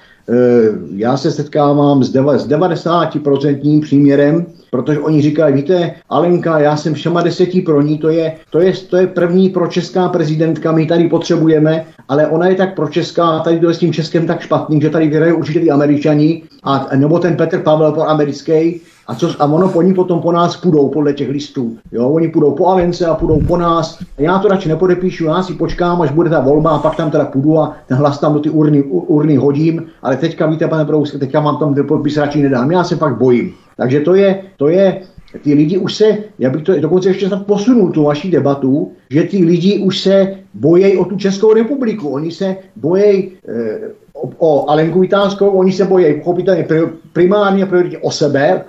já 0.95 1.17
se 1.17 1.31
setkávám 1.31 2.05
s 2.05 2.15
90% 2.15 3.81
příměrem 3.81 4.47
protože 4.71 4.99
oni 4.99 5.23
říkají, 5.23 5.55
víte, 5.55 5.95
Alenka, 6.09 6.59
já 6.59 6.77
jsem 6.77 6.95
60 6.95 7.49
pro 7.65 7.83
ní, 7.83 7.99
to 7.99 8.09
je, 8.09 8.37
to, 8.51 8.61
je, 8.61 8.73
to 8.73 8.97
je 8.97 9.07
první 9.07 9.49
pro 9.49 9.67
česká 9.67 10.09
prezidentka, 10.09 10.73
my 10.73 10.87
tady 10.87 11.09
potřebujeme, 11.09 11.85
ale 12.09 12.27
ona 12.27 12.47
je 12.47 12.55
tak 12.55 12.75
pro 12.75 12.89
česká, 12.89 13.39
tady 13.39 13.61
to 13.61 13.69
je 13.69 13.75
s 13.75 13.79
tím 13.79 13.93
Českem 13.93 14.27
tak 14.27 14.41
špatný, 14.41 14.81
že 14.81 14.91
tady 14.91 15.09
vyhrají 15.09 15.33
určitě 15.33 15.61
ty 15.61 15.71
američani, 15.71 16.43
a, 16.63 16.89
nebo 16.97 17.19
ten 17.19 17.37
Petr 17.37 17.59
Pavel 17.59 17.93
pro 17.93 18.09
americký, 18.09 18.81
a, 19.09 19.15
co, 19.15 19.43
a 19.43 19.45
ono 19.45 19.69
po 19.69 19.83
ní 19.83 19.95
potom 19.95 20.21
po 20.21 20.33
nás 20.33 20.57
půjdou 20.57 20.89
podle 20.89 21.13
těch 21.13 21.29
listů. 21.29 21.79
Jo? 21.93 22.09
Oni 22.09 22.29
půjdou 22.29 22.51
po 22.51 22.67
Alence 22.67 23.07
a 23.07 23.15
půjdou 23.15 23.41
po 23.47 23.57
nás. 23.57 23.99
A 24.19 24.23
já 24.23 24.39
to 24.39 24.49
radši 24.49 24.69
nepodepíšu, 24.69 25.25
já 25.25 25.43
si 25.43 25.55
počkám, 25.55 26.03
až 26.03 26.11
bude 26.11 26.31
ta 26.31 26.41
volba 26.41 26.71
a 26.71 26.79
pak 26.79 26.97
tam 26.97 27.11
teda 27.11 27.25
půjdu 27.25 27.59
a 27.59 27.77
ten 27.87 27.97
hlas 27.97 28.21
tam 28.21 28.35
do 28.35 28.41
ty 28.41 28.51
urny, 28.51 28.83
urny 28.83 29.37
hodím. 29.37 29.87
Ale 30.03 30.17
teďka, 30.17 30.47
víte, 30.47 30.69
pane 30.69 30.85
Brousk, 30.85 31.19
teďka 31.19 31.41
mám 31.41 31.57
tam 31.59 31.75
ten 31.75 31.87
podpis 31.87 32.17
radši 32.17 32.43
nedám. 32.43 32.71
Já 32.71 32.85
se 32.85 32.97
pak 32.97 33.19
bojím. 33.19 33.55
Takže 33.77 34.01
to 34.01 34.15
je, 34.15 34.43
to 34.57 34.69
je, 34.69 35.01
ty 35.43 35.55
lidi 35.55 35.79
už 35.79 35.95
se, 35.95 36.19
já 36.39 36.51
bych 36.51 36.63
to 36.63 36.81
dokonce 36.81 37.09
ještě 37.09 37.29
snad 37.29 37.47
posunul 37.47 37.91
tu 37.93 38.05
vaši 38.05 38.31
debatu, 38.31 38.93
že 39.11 39.23
ty 39.23 39.45
lidi 39.45 39.79
už 39.79 40.01
se 40.01 40.35
bojejí 40.55 40.97
o 40.97 41.05
tu 41.05 41.17
Českou 41.17 41.53
republiku. 41.53 42.09
Oni 42.09 42.31
se 42.31 42.57
bojejí 42.77 43.33
eh, 43.49 43.79
o, 44.23 44.31
o 44.39 44.71
Alenku 44.71 45.01
Vytázkou, 45.01 45.49
oni 45.49 45.73
se 45.73 45.85
bojejí 45.85 46.21
pochopitelně 46.21 46.67
primárně 47.13 47.67
prioritně 47.67 47.99
o 47.99 48.11
sebe 48.11 48.65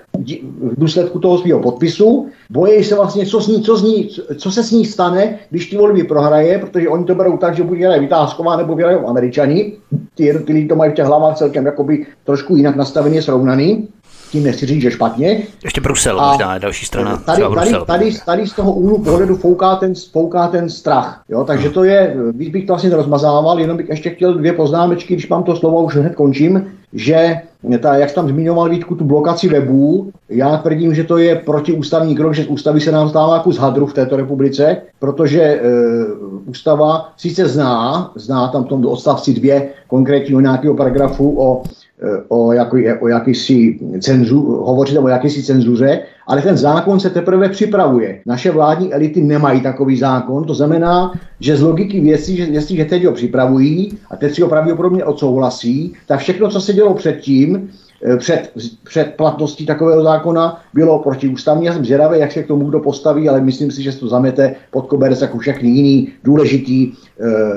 v 0.60 0.80
důsledku 0.80 1.20
toho 1.20 1.38
svého 1.38 1.60
podpisu. 1.60 2.28
Bojejí 2.50 2.84
se 2.84 2.96
vlastně, 2.96 3.26
co, 3.26 3.42
s 3.42 3.48
ní, 3.48 3.62
co, 3.62 3.78
s 3.78 3.84
ní, 3.84 4.10
co 4.38 4.52
se 4.52 4.64
s 4.64 4.72
ní 4.72 4.86
stane, 4.86 5.40
když 5.50 5.70
ty 5.70 5.78
volby 5.78 6.04
prohraje, 6.04 6.60
protože 6.60 6.90
oni 6.90 7.06
to 7.06 7.16
berou 7.16 7.38
tak, 7.38 7.56
že 7.56 7.64
buď 7.64 7.78
vyhraje 7.78 8.00
Vytázková 8.00 8.58
nebo 8.58 8.76
vyhrají 8.76 8.98
Američani. 8.98 9.74
Ty 10.16 10.24
jednotliví 10.24 10.68
to 10.68 10.76
mají 10.76 10.92
v 10.92 10.96
těch 10.96 11.06
hlavách 11.06 11.38
celkem 11.38 11.66
jakoby 11.66 12.06
trošku 12.24 12.56
jinak 12.56 12.76
nastaveně 12.76 13.22
srovnaný 13.22 13.88
tím 14.32 14.44
nechci 14.44 14.66
říct, 14.66 14.82
že 14.82 14.92
špatně. 14.92 15.42
Ještě 15.64 15.82
Brusel, 15.82 16.22
a 16.22 16.32
možná 16.32 16.58
další 16.58 16.86
strana. 16.86 17.18
Tady, 17.18 17.42
tady, 17.42 17.56
Brusel, 17.56 17.86
tady, 17.86 18.12
tady, 18.26 18.48
z 18.48 18.54
toho 18.54 18.74
úhlu 18.74 19.04
pohledu 19.04 19.36
fouká 19.36 19.76
ten, 19.76 19.94
fouká 20.12 20.48
ten 20.48 20.70
strach. 20.70 21.24
Jo? 21.30 21.44
Takže 21.44 21.70
to 21.70 21.84
je, 21.84 22.16
víc 22.32 22.50
bych 22.50 22.66
to 22.66 22.74
asi 22.74 22.90
nerozmazával, 22.90 23.60
jenom 23.60 23.78
bych 23.78 23.90
ještě 23.90 24.10
chtěl 24.10 24.34
dvě 24.34 24.54
poznámečky, 24.54 25.14
když 25.14 25.30
mám 25.30 25.44
to 25.44 25.56
slovo, 25.56 25.84
už 25.84 25.96
hned 25.96 26.16
končím, 26.16 26.68
že 26.94 27.36
ta, 27.82 27.96
jak 27.96 28.12
tam 28.12 28.30
zmiňoval 28.30 28.70
Vítku, 28.70 28.96
tu 28.96 29.04
blokaci 29.04 29.50
webů, 29.50 30.12
já 30.30 30.58
tvrdím, 30.58 30.96
že 30.96 31.04
to 31.04 31.18
je 31.18 31.36
protiústavní 31.36 32.16
krok, 32.16 32.34
že 32.34 32.44
z 32.44 32.48
ústavy 32.48 32.82
se 32.82 32.92
nám 32.92 33.10
stává 33.10 33.40
kus 33.40 33.58
hadru 33.58 33.86
v 33.86 33.94
této 33.94 34.18
republice, 34.18 34.78
protože 35.00 35.42
e, 35.42 35.60
ústava 36.46 37.14
sice 37.18 37.48
zná, 37.48 38.12
zná 38.16 38.48
tam 38.48 38.64
v 38.64 38.68
tom 38.68 38.86
odstavci 38.86 39.34
dvě 39.34 39.70
konkrétního 39.88 40.42
nějakého 40.42 40.76
paragrafu 40.76 41.42
o 41.42 41.64
o, 42.28 42.54
jako, 42.54 42.78
o 43.00 43.08
jakýsi 43.08 43.80
cenzu, 44.00 44.42
hovořit 44.42 44.98
o 44.98 45.08
jakýsi 45.08 45.44
cenzuře, 45.44 46.00
ale 46.28 46.42
ten 46.42 46.58
zákon 46.58 47.00
se 47.00 47.10
teprve 47.10 47.50
připravuje. 47.50 48.22
Naše 48.26 48.52
vládní 48.52 48.94
elity 48.94 49.22
nemají 49.22 49.62
takový 49.62 49.98
zákon, 49.98 50.44
to 50.44 50.54
znamená, 50.54 51.12
že 51.40 51.58
z 51.58 51.62
logiky 51.62 52.00
věcí, 52.00 52.38
že 52.38 52.44
jestliže 52.44 52.86
teď 52.86 53.06
ho 53.06 53.12
připravují 53.12 53.98
a 54.12 54.16
teď 54.16 54.36
si 54.36 54.42
ho 54.42 54.48
pravděpodobně 54.48 55.06
odsouhlasí, 55.06 55.94
tak 56.08 56.20
všechno, 56.20 56.50
co 56.50 56.62
se 56.62 56.74
dělo 56.74 56.94
předtím, 56.94 57.70
před, 58.18 58.52
před 58.84 59.14
platností 59.16 59.66
takového 59.66 60.04
zákona 60.04 60.62
bylo 60.74 61.00
protiústavní. 61.00 61.66
Já 61.66 61.74
jsem 61.74 61.86
zvědavý, 61.86 62.20
jak 62.20 62.32
se 62.32 62.44
k 62.44 62.48
tomu 62.48 62.66
kdo 62.66 62.80
postaví, 62.80 63.30
ale 63.30 63.42
myslím 63.42 63.72
si, 63.72 63.84
že 63.84 63.92
se 63.92 64.00
to 64.00 64.08
zamete 64.08 64.56
pod 64.72 64.88
koberec 64.88 65.22
jako 65.22 65.38
všechny 65.38 65.70
jiný 65.70 66.08
důležitý 66.24 66.84
e, 66.84 66.92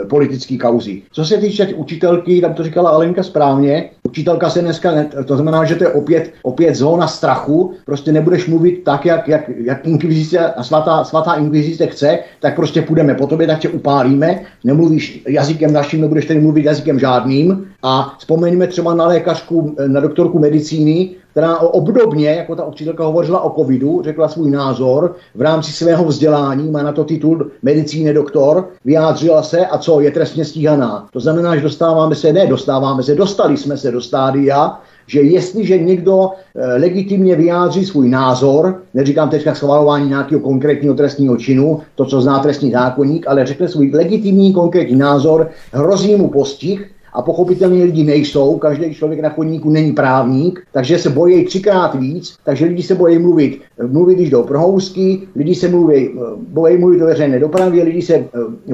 politický 0.07 0.59
kauzy. 0.59 1.03
Co 1.13 1.25
se 1.25 1.39
týče 1.39 1.67
učitelky, 1.67 2.41
tam 2.41 2.55
to 2.55 2.65
říkala 2.65 2.91
Alenka 2.91 3.23
správně, 3.23 3.91
učitelka 4.09 4.51
se 4.51 4.61
dneska, 4.61 4.91
ne, 4.91 5.11
to 5.25 5.37
znamená, 5.37 5.65
že 5.65 5.75
to 5.75 5.85
je 5.85 5.91
opět, 5.91 6.33
opět 6.43 6.75
zóna 6.75 7.07
strachu, 7.07 7.75
prostě 7.87 8.13
nebudeš 8.13 8.47
mluvit 8.47 8.85
tak, 8.85 9.07
jak, 9.07 9.29
jak, 9.29 9.51
jak 9.65 9.87
inkvizice 9.87 10.39
a 10.39 10.63
svatá, 10.63 11.05
svatá 11.05 11.35
inkvizice 11.35 11.87
chce, 11.87 12.19
tak 12.41 12.57
prostě 12.57 12.83
půjdeme 12.83 13.15
po 13.15 13.27
tobě, 13.27 13.47
tak 13.47 13.59
tě 13.59 13.69
upálíme, 13.69 14.41
nemluvíš 14.65 15.23
jazykem 15.29 15.73
naším, 15.73 16.01
nebudeš 16.01 16.27
tedy 16.27 16.41
mluvit 16.41 16.65
jazykem 16.65 16.99
žádným 16.99 17.72
a 17.83 18.15
vzpomeňme 18.19 18.67
třeba 18.67 18.95
na 18.95 19.07
lékařku, 19.07 19.77
na 19.87 20.01
doktorku 20.01 20.39
medicíny, 20.39 21.11
která 21.31 21.59
obdobně, 21.59 22.29
jako 22.29 22.57
ta 22.57 22.65
učitelka 22.65 23.05
hovořila 23.05 23.41
o 23.41 23.63
covidu, 23.63 24.03
řekla 24.05 24.29
svůj 24.29 24.51
názor 24.51 25.15
v 25.35 25.41
rámci 25.41 25.73
svého 25.73 26.05
vzdělání, 26.05 26.71
má 26.71 26.83
na 26.83 26.93
to 26.93 27.05
titul 27.05 27.51
medicíny 27.63 28.15
doktor, 28.15 28.69
vyjádřila 28.85 29.43
se 29.43 29.67
a 29.67 29.79
co, 29.79 30.01
je 30.01 30.11
trestně 30.11 30.45
stíhaná. 30.45 31.09
To 31.13 31.21
znamená, 31.21 31.57
že 31.57 31.63
dostáváme 31.63 32.15
se, 32.15 32.33
ne 32.33 32.47
dostáváme 32.47 33.03
se, 33.03 33.15
dostali 33.15 33.57
jsme 33.57 33.77
se 33.77 33.91
do 33.91 34.01
stádia, 34.01 34.81
že 35.07 35.21
jestliže 35.21 35.79
někdo 35.79 36.31
e, 36.55 36.67
legitimně 36.67 37.37
vyjádří 37.37 37.85
svůj 37.85 38.09
názor, 38.09 38.83
neříkám 38.95 39.31
teďka 39.31 39.55
schvalování 39.55 40.09
nějakého 40.09 40.41
konkrétního 40.41 40.95
trestního 40.95 41.37
činu, 41.37 41.81
to, 41.95 42.05
co 42.05 42.21
zná 42.21 42.39
trestní 42.39 42.71
zákonník, 42.71 43.29
ale 43.29 43.47
řekne 43.47 43.69
svůj 43.69 43.91
legitimní 43.95 44.53
konkrétní 44.53 44.97
názor, 44.97 45.51
hrozí 45.73 46.17
mu 46.17 46.29
postih, 46.29 46.91
a 47.13 47.23
pochopitelně 47.23 47.85
lidi 47.85 48.05
nejsou, 48.05 48.59
každý 48.59 48.95
člověk 48.95 49.21
na 49.21 49.29
chodníku 49.29 49.71
není 49.71 49.93
právník, 49.93 50.67
takže 50.73 50.99
se 50.99 51.11
bojí 51.11 51.45
třikrát 51.45 51.95
víc, 51.95 52.37
takže 52.45 52.67
lidi 52.67 52.83
se 52.83 52.95
bojí 52.95 53.19
mluvit, 53.19 53.61
mluvit 53.87 54.15
když 54.15 54.31
jdou 54.31 54.43
prohousky, 54.43 55.21
lidi 55.37 55.55
se 55.55 55.69
mluví, 55.69 56.11
bojí 56.37 56.79
mluvit 56.79 56.99
do 56.99 57.07
veřejné 57.07 57.39
dopravy, 57.39 57.83
lidi 57.83 58.03
se 58.03 58.25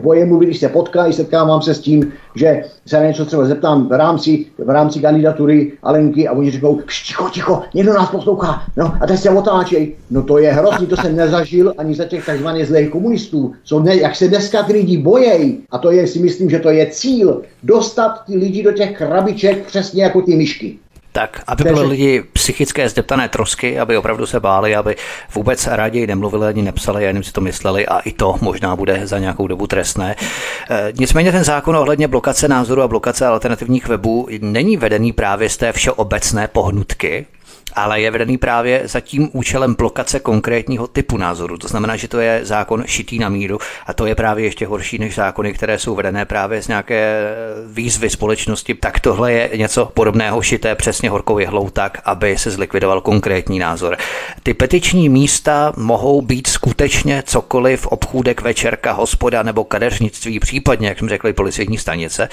bojí 0.02 0.24
mluvit, 0.24 0.46
když 0.46 0.58
se 0.58 0.68
potkají, 0.68 1.12
setkávám 1.12 1.62
se 1.62 1.74
s 1.74 1.80
tím, 1.80 2.12
že 2.38 2.64
se 2.86 2.96
na 2.96 3.06
něco 3.06 3.24
třeba 3.24 3.44
zeptám 3.44 3.88
v 3.88 3.92
rámci, 3.92 4.46
v 4.58 4.70
rámci 4.70 5.00
kandidatury 5.00 5.72
Alenky 5.82 6.28
a 6.28 6.32
oni 6.32 6.50
řeknou, 6.50 6.80
ticho, 7.06 7.28
ticho, 7.28 7.62
někdo 7.74 7.94
nás 7.94 8.10
poslouchá, 8.10 8.62
no 8.76 8.94
a 9.00 9.06
teď 9.06 9.20
se 9.20 9.30
otáčej. 9.30 9.96
No 10.10 10.22
to 10.22 10.38
je 10.38 10.52
hrozný, 10.52 10.86
to 10.86 10.96
jsem 10.96 11.16
nezažil 11.16 11.74
ani 11.78 11.94
za 11.94 12.04
těch 12.04 12.26
takzvaných 12.26 12.66
zlých 12.66 12.90
komunistů, 12.90 13.52
co 13.64 13.80
ne, 13.80 13.96
jak 13.96 14.16
se 14.16 14.28
dneska 14.28 14.62
ty 14.62 14.72
lidi 14.72 14.96
bojejí, 14.96 15.58
a 15.70 15.78
to 15.78 15.90
je, 15.90 16.06
si 16.06 16.18
myslím, 16.18 16.50
že 16.50 16.58
to 16.58 16.70
je 16.70 16.86
cíl, 16.86 17.42
dostat 17.62 18.24
ty 18.26 18.36
lidi 18.36 18.62
do 18.62 18.72
těch 18.72 18.96
krabiček 18.98 19.66
přesně 19.66 20.02
jako 20.02 20.22
ty 20.22 20.36
myšky. 20.36 20.78
Tak, 21.12 21.42
aby 21.46 21.64
byly 21.64 21.86
lidi 21.86 22.22
psychické 22.32 22.88
zdeptané 22.88 23.28
trosky, 23.28 23.78
aby 23.80 23.96
opravdu 23.96 24.26
se 24.26 24.40
báli, 24.40 24.76
aby 24.76 24.96
vůbec 25.34 25.66
raději 25.66 26.06
nemluvili 26.06 26.46
ani 26.46 26.62
nepsali, 26.62 27.04
jenom 27.04 27.22
si 27.22 27.32
to 27.32 27.40
mysleli 27.40 27.86
a 27.86 27.98
i 27.98 28.12
to 28.12 28.36
možná 28.40 28.76
bude 28.76 29.06
za 29.06 29.18
nějakou 29.18 29.46
dobu 29.46 29.66
trestné. 29.66 30.16
E, 30.70 30.92
nicméně 30.98 31.32
ten 31.32 31.44
zákon 31.44 31.76
ohledně 31.76 32.08
blokace 32.08 32.48
názoru 32.48 32.82
a 32.82 32.88
blokace 32.88 33.26
alternativních 33.26 33.88
webů 33.88 34.28
není 34.40 34.76
vedený 34.76 35.12
právě 35.12 35.48
z 35.48 35.56
té 35.56 35.72
všeobecné 35.72 36.48
pohnutky, 36.48 37.26
ale 37.78 38.00
je 38.00 38.10
vedený 38.10 38.38
právě 38.38 38.82
za 38.84 39.00
tím 39.00 39.30
účelem 39.32 39.74
blokace 39.74 40.20
konkrétního 40.20 40.86
typu 40.86 41.16
názoru. 41.16 41.58
To 41.58 41.68
znamená, 41.68 41.96
že 41.96 42.08
to 42.08 42.20
je 42.20 42.40
zákon 42.42 42.84
šitý 42.86 43.18
na 43.18 43.28
míru 43.28 43.58
a 43.86 43.92
to 43.92 44.06
je 44.06 44.14
právě 44.14 44.44
ještě 44.44 44.66
horší 44.66 44.98
než 44.98 45.14
zákony, 45.14 45.52
které 45.52 45.78
jsou 45.78 45.94
vedené 45.94 46.24
právě 46.24 46.62
z 46.62 46.68
nějaké 46.68 47.34
výzvy 47.66 48.10
společnosti. 48.10 48.74
Tak 48.74 49.00
tohle 49.00 49.32
je 49.32 49.50
něco 49.56 49.90
podobného 49.94 50.42
šité 50.42 50.74
přesně 50.74 51.10
horkou 51.10 51.38
jehlou 51.38 51.70
tak, 51.70 52.02
aby 52.04 52.38
se 52.38 52.50
zlikvidoval 52.50 53.00
konkrétní 53.00 53.58
názor. 53.58 53.96
Ty 54.42 54.54
petiční 54.54 55.08
místa 55.08 55.72
mohou 55.76 56.22
být 56.22 56.46
skutečně 56.46 57.22
cokoliv, 57.26 57.86
obchůdek, 57.86 58.40
večerka, 58.40 58.92
hospoda 58.92 59.42
nebo 59.42 59.64
kadeřnictví, 59.64 60.40
případně, 60.40 60.88
jak 60.88 60.98
jsme 60.98 61.08
řekli, 61.08 61.32
policejní 61.32 61.78
stanice. 61.78 62.28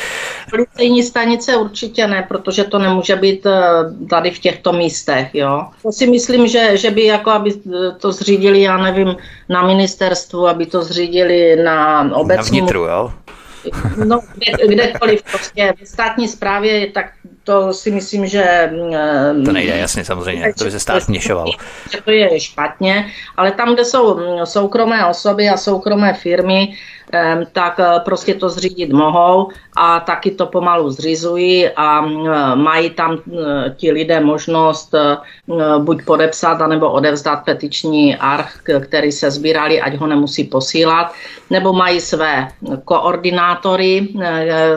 Policejní 0.49 1.03
stanice 1.03 1.57
určitě 1.57 2.07
ne, 2.07 2.25
protože 2.27 2.63
to 2.63 2.79
nemůže 2.79 3.15
být 3.15 3.45
eh, 3.45 3.61
tady 4.09 4.31
v 4.31 4.39
těchto 4.39 4.73
místech 4.73 5.34
jo. 5.37 5.67
To 5.83 5.91
si 5.91 6.07
myslím, 6.07 6.47
že, 6.47 6.77
že 6.77 6.91
by 6.91 7.05
jako, 7.05 7.29
aby 7.29 7.51
to 7.97 8.11
zřídili, 8.11 8.61
já 8.61 8.77
nevím, 8.77 9.15
na 9.49 9.67
ministerstvu, 9.67 10.47
aby 10.47 10.65
to 10.65 10.83
zřídili 10.83 11.55
na 11.63 12.09
obecním... 12.15 12.61
Na 12.61 12.65
vnitru, 12.65 12.83
jo? 12.83 13.13
No, 14.05 14.19
kde, 14.33 14.75
kdekoliv 14.75 15.23
prostě 15.31 15.73
v 15.83 15.87
státní 15.87 16.27
správě, 16.27 16.91
tak 16.91 17.05
to 17.43 17.73
si 17.73 17.91
myslím, 17.91 18.27
že... 18.27 18.71
To 19.45 19.51
nejde, 19.51 19.77
jasně, 19.77 20.05
samozřejmě, 20.05 20.53
to 20.57 20.63
by 20.63 20.71
se 20.71 20.79
stát 20.79 21.07
měšoval. 21.07 21.51
To 22.05 22.11
je 22.11 22.39
špatně, 22.39 23.05
ale 23.37 23.51
tam, 23.51 23.73
kde 23.73 23.85
jsou 23.85 24.19
soukromé 24.43 25.07
osoby 25.07 25.49
a 25.49 25.57
soukromé 25.57 26.13
firmy, 26.13 26.73
tak 27.51 27.79
eh, 27.79 27.99
prostě 27.99 28.33
to 28.33 28.49
zřídit 28.49 28.93
mohou 28.93 29.49
a 29.75 29.99
taky 29.99 30.31
to 30.31 30.45
pomalu 30.45 30.89
zřizují 30.89 31.69
a 31.69 32.05
eh, 32.05 32.55
mají 32.55 32.89
tam 32.89 33.17
eh, 33.17 33.69
ti 33.77 33.91
lidé 33.91 34.19
možnost 34.19 34.95
buď 35.79 36.05
podepsat, 36.05 36.61
anebo 36.61 36.91
odevzdat 36.91 37.45
petiční 37.45 38.15
arch, 38.15 38.61
který 38.79 39.11
se 39.11 39.31
sbírali, 39.31 39.81
ať 39.81 39.95
ho 39.95 40.07
nemusí 40.07 40.43
posílat, 40.43 41.13
nebo 41.49 41.73
mají 41.73 42.01
své 42.01 42.47
koordinátory, 42.85 44.07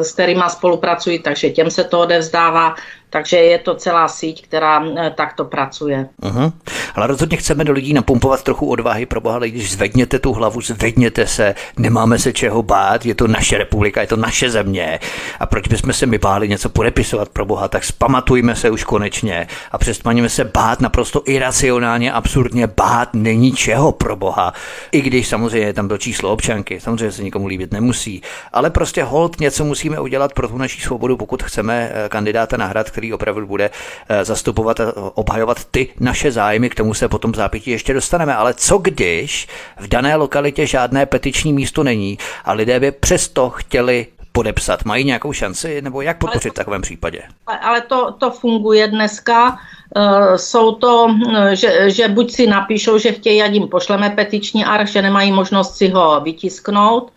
s 0.00 0.12
kterými 0.12 0.42
spolupracují, 0.48 1.18
takže 1.18 1.50
těm 1.50 1.70
se 1.70 1.84
to 1.84 2.00
odevzdává 2.00 2.74
takže 3.10 3.36
je 3.36 3.58
to 3.58 3.74
celá 3.74 4.08
síť, 4.08 4.44
která 4.44 4.84
eh, 4.84 5.10
takto 5.10 5.44
pracuje. 5.44 6.08
Uh-huh. 6.22 6.52
Ale 6.94 7.06
rozhodně 7.06 7.36
chceme 7.36 7.64
do 7.64 7.72
lidí 7.72 7.92
napumpovat 7.92 8.42
trochu 8.42 8.70
odvahy, 8.70 9.06
pro 9.06 9.20
boha, 9.20 9.38
když 9.38 9.72
zvedněte 9.72 10.18
tu 10.18 10.32
hlavu, 10.32 10.60
zvedněte 10.60 11.26
se, 11.26 11.54
nemáme 11.76 12.18
se 12.18 12.32
čeho 12.32 12.62
bát, 12.62 13.06
je 13.06 13.14
to 13.14 13.26
naše 13.26 13.58
republika, 13.58 14.00
je 14.00 14.06
to 14.06 14.16
naše 14.16 14.50
země. 14.50 15.00
A 15.40 15.46
proč 15.46 15.68
bychom 15.68 15.92
se 15.92 16.06
my 16.06 16.18
báli 16.18 16.48
něco 16.48 16.68
podepisovat 16.68 17.28
pro 17.28 17.44
boha, 17.44 17.68
tak 17.68 17.84
spamatujme 17.84 18.56
se 18.56 18.70
už 18.70 18.84
konečně 18.84 19.46
a 19.72 19.78
přestaňme 19.78 20.28
se 20.28 20.44
bát 20.44 20.80
naprosto 20.80 21.22
iracionálně, 21.26 22.12
absurdně 22.12 22.66
bát 22.66 23.08
není 23.14 23.52
čeho 23.52 23.92
pro 23.92 24.16
boha. 24.16 24.52
I 24.92 25.00
když 25.00 25.28
samozřejmě 25.28 25.72
tam 25.72 25.88
to 25.88 25.98
číslo 25.98 26.32
občanky, 26.32 26.80
samozřejmě 26.80 27.12
se 27.12 27.22
nikomu 27.22 27.46
líbit 27.46 27.72
nemusí, 27.72 28.22
ale 28.52 28.70
prostě 28.70 29.02
hold 29.04 29.40
něco 29.40 29.64
musíme 29.64 30.00
udělat 30.00 30.32
pro 30.32 30.48
tu 30.48 30.58
naší 30.58 30.80
svobodu, 30.80 31.16
pokud 31.16 31.42
chceme 31.42 31.90
eh, 31.92 32.08
kandidáta 32.08 32.56
nahrát, 32.56 32.90
který 32.98 33.12
opravdu 33.12 33.46
bude 33.46 33.70
eh, 34.08 34.24
zastupovat 34.24 34.80
a 34.80 34.92
obhajovat 35.14 35.64
ty 35.64 35.88
naše 36.00 36.32
zájmy, 36.32 36.70
k 36.70 36.74
tomu 36.74 36.94
se 36.94 37.08
potom 37.08 37.34
zápětí 37.34 37.70
ještě 37.70 37.94
dostaneme. 37.94 38.34
Ale 38.34 38.54
co 38.54 38.78
když 38.78 39.48
v 39.78 39.88
dané 39.88 40.16
lokalitě 40.16 40.66
žádné 40.66 41.06
petiční 41.06 41.52
místo 41.52 41.84
není 41.84 42.18
a 42.44 42.52
lidé 42.52 42.80
by 42.80 42.90
přesto 42.90 43.50
chtěli 43.50 44.06
podepsat? 44.32 44.84
Mají 44.84 45.04
nějakou 45.04 45.32
šanci 45.32 45.82
nebo 45.82 46.02
jak 46.02 46.18
podpořit 46.18 46.50
v 46.50 46.54
takovém 46.54 46.82
případě? 46.82 47.22
Ale 47.46 47.80
to, 47.80 48.12
to 48.18 48.30
funguje 48.30 48.88
dneska. 48.88 49.58
Uh, 49.96 50.36
jsou 50.36 50.74
to, 50.74 51.06
že, 51.52 51.90
že 51.90 52.08
buď 52.08 52.32
si 52.32 52.46
napíšou, 52.46 52.98
že 52.98 53.12
chtějí, 53.12 53.42
ať 53.42 53.52
jim 53.52 53.68
pošleme 53.68 54.10
petiční 54.10 54.64
arch, 54.64 54.88
že 54.88 55.02
nemají 55.02 55.32
možnost 55.32 55.76
si 55.76 55.88
ho 55.88 56.20
vytisknout, 56.20 57.12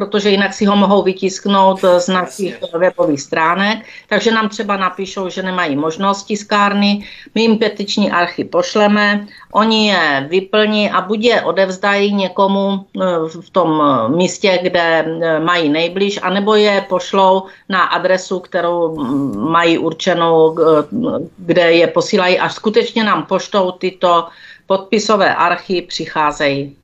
protože 0.00 0.30
jinak 0.30 0.54
si 0.54 0.64
ho 0.64 0.76
mohou 0.76 1.02
vytisknout 1.02 1.84
z 1.98 2.08
našich 2.08 2.56
webových 2.72 3.20
stránek, 3.20 3.84
takže 4.08 4.32
nám 4.32 4.48
třeba 4.48 4.76
napíšou, 4.76 5.28
že 5.28 5.42
nemají 5.42 5.76
možnost 5.76 6.24
tiskárny, 6.24 7.04
my 7.34 7.42
jim 7.42 7.58
petiční 7.58 8.10
archy 8.10 8.44
pošleme, 8.44 9.26
oni 9.52 9.88
je 9.88 10.26
vyplní 10.30 10.90
a 10.90 11.00
buď 11.00 11.20
je 11.24 11.42
odevzdají 11.42 12.14
někomu 12.14 12.80
eh, 12.80 13.04
v 13.28 13.50
tom 13.50 13.82
místě, 14.16 14.58
kde 14.62 15.04
eh, 15.04 15.40
mají 15.40 15.68
nejblíž, 15.68 16.18
anebo 16.22 16.54
je 16.54 16.80
pošlou 16.88 17.52
na 17.68 17.82
adresu, 17.92 18.40
kterou 18.40 18.96
mm, 18.96 19.50
mají 19.50 19.78
určenou, 19.78 20.56
eh, 20.56 20.64
kde 21.36 21.72
je 21.72 21.86
posílají 21.86 22.38
a 22.38 22.48
skutečně 22.48 23.04
nám 23.04 23.28
poštou 23.28 23.70
tyto 23.70 24.32
podpisové 24.66 25.34
archy 25.34 25.82
přicházejí. 25.82 26.76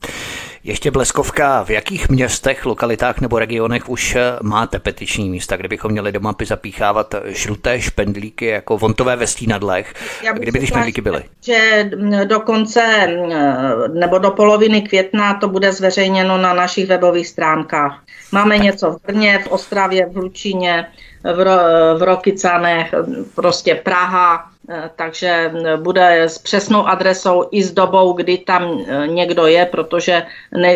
Ještě 0.67 0.91
bleskovka, 0.91 1.65
v 1.65 1.71
jakých 1.71 2.09
městech, 2.09 2.67
lokalitách 2.67 3.21
nebo 3.21 3.39
regionech 3.39 3.89
už 3.89 4.15
eh, 4.15 4.39
máte 4.43 4.79
petiční 4.79 5.31
místa, 5.31 5.57
kde 5.57 5.69
bychom 5.69 5.93
měli 5.93 6.13
do 6.13 6.21
mapy 6.21 6.45
zapíchávat 6.45 7.15
žluté 7.25 7.81
špendlíky 7.81 8.47
jako 8.47 8.79
vontové 8.79 9.17
ve 9.17 9.27
stínadlech? 9.27 9.95
Kdyby 10.33 10.59
ty 10.59 10.67
špendlíky 10.67 11.01
byly? 11.01 11.23
Že 11.45 11.91
mm, 11.97 12.29
do 12.29 12.41
konce 12.41 13.07
mm, 13.07 13.99
nebo 14.01 14.19
do 14.19 14.31
poloviny 14.31 14.83
května 14.83 15.35
to 15.35 15.49
bude 15.49 15.73
zveřejněno 15.73 16.39
na 16.39 16.55
našich 16.55 16.87
webových 16.87 17.29
stránkách. 17.29 18.03
Máme 18.33 18.59
něco 18.59 18.91
v 18.91 19.03
Brně, 19.07 19.39
v 19.39 19.47
Ostravě, 19.47 20.07
v 20.07 20.15
Hlučíně, 20.15 20.87
v, 21.23 21.45
Ro- 21.45 21.99
v 21.99 22.03
Rokycanech, 22.03 22.95
prostě 23.35 23.75
Praha, 23.75 24.51
takže 24.97 25.53
eh, 25.67 25.77
bude 25.77 26.23
s 26.23 26.39
přesnou 26.39 26.87
adresou 26.87 27.49
i 27.51 27.63
s 27.63 27.73
dobou, 27.73 28.13
kdy 28.13 28.39
tam 28.39 28.81
eh, 28.87 29.09
někdo 29.09 29.47
je, 29.47 29.67
protože 29.67 30.27
ne, 30.59 30.75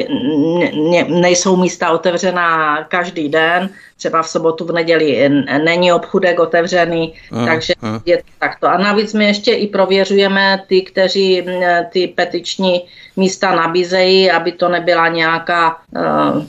ne, 0.90 1.04
nejsou 1.04 1.56
místa 1.56 1.90
otevřená 1.90 2.84
každý 2.84 3.28
den. 3.28 3.70
Třeba 4.00 4.22
v 4.22 4.28
sobotu, 4.28 4.64
v 4.64 4.72
neděli 4.72 5.30
není 5.64 5.92
obchudek 5.92 6.40
otevřený, 6.40 7.14
mm, 7.30 7.46
takže 7.46 7.74
mm. 7.82 7.98
je 8.06 8.16
to 8.16 8.32
takto. 8.38 8.66
A 8.66 8.78
navíc 8.78 9.14
my 9.14 9.24
ještě 9.24 9.52
i 9.52 9.66
prověřujeme 9.66 10.64
ty, 10.66 10.82
kteří 10.82 11.44
ty 11.92 12.08
petiční 12.08 12.88
místa 13.16 13.54
nabízejí, 13.54 14.30
aby 14.30 14.52
to 14.52 14.68
nebyla 14.68 15.08
nějaká, 15.08 15.76
uh, 15.92 16.42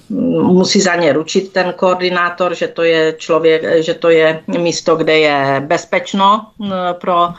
musí 0.47 0.81
za 0.81 0.95
ně 0.95 1.13
ručit 1.13 1.51
ten 1.53 1.73
koordinátor, 1.75 2.55
že 2.55 2.67
to 2.67 2.83
je 2.83 3.13
člověk, 3.17 3.83
že 3.83 3.93
to 3.93 4.09
je 4.09 4.39
místo, 4.47 4.95
kde 4.95 5.19
je 5.19 5.61
bezpečno 5.65 6.47
uh, 6.57 6.71
pro 7.01 7.27
uh, 7.27 7.33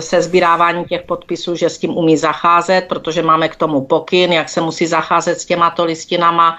sezbírávání 0.00 0.84
těch 0.84 1.02
podpisů, 1.02 1.56
že 1.56 1.68
s 1.68 1.78
tím 1.78 1.96
umí 1.96 2.16
zacházet, 2.16 2.88
protože 2.88 3.22
máme 3.22 3.48
k 3.48 3.56
tomu 3.56 3.84
pokyn, 3.84 4.32
jak 4.32 4.48
se 4.48 4.60
musí 4.60 4.86
zacházet 4.86 5.40
s 5.40 5.44
těmato 5.44 5.84
listinama, 5.84 6.56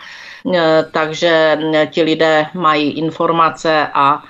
takže 0.92 1.60
ti 1.92 2.02
lidé 2.02 2.46
mají 2.54 2.92
informace 2.92 3.88
a 3.94 4.24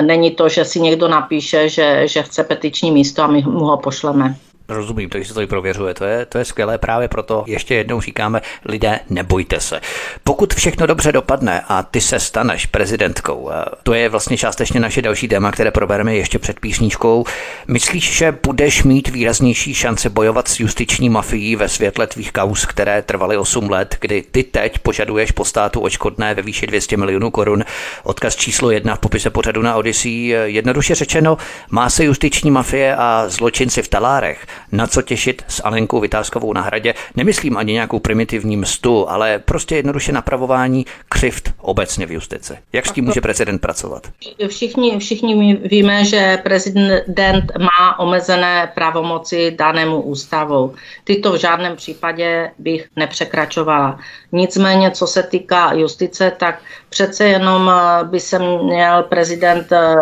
není 0.00 0.30
to, 0.30 0.48
že 0.48 0.64
si 0.64 0.80
někdo 0.80 1.08
napíše, 1.08 1.68
že, 1.68 2.08
že 2.08 2.22
chce 2.22 2.44
petiční 2.44 2.90
místo 2.90 3.22
a 3.22 3.26
my 3.26 3.42
mu 3.42 3.64
ho 3.64 3.76
pošleme. 3.76 4.34
Rozumím, 4.70 5.08
takže 5.08 5.28
se 5.28 5.34
to 5.34 5.40
i 5.40 5.46
prověřuje. 5.46 5.94
To 5.94 6.04
je, 6.04 6.26
to 6.26 6.38
je 6.38 6.44
skvělé, 6.44 6.78
právě 6.78 7.08
proto 7.08 7.44
ještě 7.46 7.74
jednou 7.74 8.00
říkáme, 8.00 8.42
lidé, 8.64 9.00
nebojte 9.10 9.60
se. 9.60 9.80
Pokud 10.24 10.54
všechno 10.54 10.86
dobře 10.86 11.12
dopadne 11.12 11.62
a 11.68 11.82
ty 11.82 12.00
se 12.00 12.20
staneš 12.20 12.66
prezidentkou, 12.66 13.50
to 13.82 13.94
je 13.94 14.08
vlastně 14.08 14.36
částečně 14.36 14.80
naše 14.80 15.02
další 15.02 15.28
téma, 15.28 15.52
které 15.52 15.70
probereme 15.70 16.14
ještě 16.14 16.38
před 16.38 16.60
písničkou. 16.60 17.24
Myslíš, 17.68 18.16
že 18.16 18.38
budeš 18.46 18.82
mít 18.82 19.08
výraznější 19.08 19.74
šance 19.74 20.10
bojovat 20.10 20.48
s 20.48 20.60
justiční 20.60 21.08
mafií 21.08 21.56
ve 21.56 21.68
světle 21.68 22.06
tvých 22.06 22.32
kaus, 22.32 22.66
které 22.66 23.02
trvaly 23.02 23.36
8 23.36 23.70
let, 23.70 23.96
kdy 24.00 24.22
ty 24.30 24.42
teď 24.42 24.78
požaduješ 24.78 25.30
po 25.30 25.44
státu 25.44 25.80
očkodné 25.80 26.34
ve 26.34 26.42
výši 26.42 26.66
200 26.66 26.96
milionů 26.96 27.30
korun? 27.30 27.64
Odkaz 28.02 28.36
číslo 28.36 28.70
jedna 28.70 28.96
v 28.96 28.98
popise 28.98 29.30
pořadu 29.30 29.62
na 29.62 29.76
Odyssey. 29.76 30.36
Jednoduše 30.44 30.94
řečeno, 30.94 31.38
má 31.70 31.90
se 31.90 32.04
justiční 32.04 32.50
mafie 32.50 32.96
a 32.96 33.24
zločinci 33.28 33.82
v 33.82 33.88
talárech 33.88 34.46
na 34.72 34.86
co 34.86 35.02
těšit 35.02 35.42
s 35.48 35.62
Alenkou 35.64 36.00
Vytázkovou 36.00 36.52
na 36.52 36.60
hradě. 36.60 36.94
Nemyslím 37.16 37.56
ani 37.56 37.72
nějakou 37.72 37.98
primitivní 37.98 38.56
mstu, 38.56 39.10
ale 39.10 39.38
prostě 39.38 39.76
jednoduše 39.76 40.12
napravování 40.12 40.86
křivt 41.08 41.54
obecně 41.58 42.06
v 42.06 42.12
justici. 42.12 42.54
Jak 42.72 42.86
s 42.86 42.92
tím 42.92 43.04
může 43.04 43.20
prezident 43.20 43.58
pracovat? 43.58 44.08
Všichni, 44.48 44.98
všichni 44.98 45.56
víme, 45.56 46.04
že 46.04 46.38
prezident 46.42 47.52
má 47.58 47.98
omezené 47.98 48.72
pravomoci 48.74 49.50
danému 49.58 50.02
ústavou. 50.02 50.74
Tyto 51.04 51.32
v 51.32 51.36
žádném 51.36 51.76
případě 51.76 52.50
bych 52.58 52.88
nepřekračovala. 52.96 53.98
Nicméně, 54.32 54.90
co 54.90 55.06
se 55.06 55.22
týká 55.22 55.72
justice, 55.72 56.32
tak 56.36 56.62
přece 56.88 57.28
jenom 57.28 57.70
eh, 57.70 58.04
by 58.04 58.20
se 58.20 58.38
měl 58.38 59.02
prezident 59.02 59.72
eh, 59.72 59.96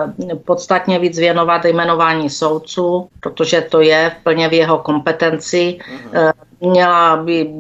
podstatně 0.45 0.99
víc 0.99 1.19
věnovat 1.19 1.65
jmenování 1.65 2.31
soudců, 2.31 3.09
protože 3.21 3.61
to 3.61 3.81
je 3.81 4.13
plně 4.23 4.48
v 4.49 4.53
jeho 4.53 4.79
kompetenci. 4.79 5.79
Uh-huh. 5.79 6.33
Měla 6.61 7.17
by, 7.17 7.51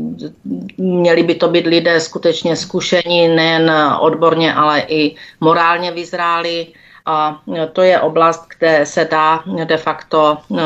měli 0.78 1.22
by 1.22 1.34
to 1.34 1.48
být 1.48 1.66
lidé 1.66 2.00
skutečně 2.00 2.56
zkušení, 2.56 3.28
nejen 3.28 3.72
odborně, 4.00 4.54
ale 4.54 4.80
i 4.80 5.14
morálně 5.40 5.92
vyzráli. 5.92 6.66
A 7.06 7.40
to 7.72 7.82
je 7.82 8.00
oblast, 8.00 8.46
kde 8.58 8.86
se 8.86 9.08
dá 9.10 9.44
de 9.64 9.76
facto 9.76 10.38
eh, 10.38 10.60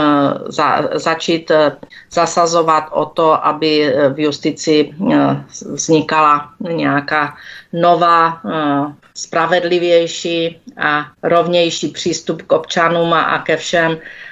za, 0.46 0.88
začít 0.92 1.50
eh, 1.50 1.76
zasazovat 2.10 2.84
o 2.90 3.06
to, 3.06 3.46
aby 3.46 3.94
v 4.14 4.20
justici 4.20 4.90
vznikala 5.72 6.48
nějaká 6.60 7.34
nová, 7.72 8.40
spravedlivější 9.14 10.60
a 10.78 11.06
rovnější 11.22 11.88
přístup 11.88 12.42
k 12.42 12.52
občanům 12.52 13.12
a 13.12 13.38
ke 13.38 13.56
všem 13.56 13.96
Eh, 13.96 14.31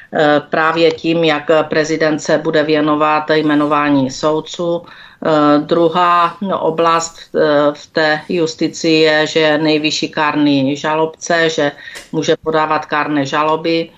právě 0.50 0.90
tím, 0.90 1.24
jak 1.24 1.50
prezident 1.68 2.18
se 2.18 2.38
bude 2.38 2.62
věnovat 2.62 3.30
jmenování 3.30 4.10
soudců. 4.10 4.82
Eh, 5.26 5.58
druhá 5.58 6.36
oblast 6.58 7.18
eh, 7.34 7.40
v 7.72 7.86
té 7.86 8.20
justici 8.28 8.88
je, 8.88 9.26
že 9.26 9.58
nejvyšší 9.58 10.08
kárný 10.08 10.76
žalobce, 10.76 11.50
že 11.50 11.72
může 12.12 12.36
podávat 12.36 12.86
kárné 12.86 13.26
žaloby. 13.26 13.90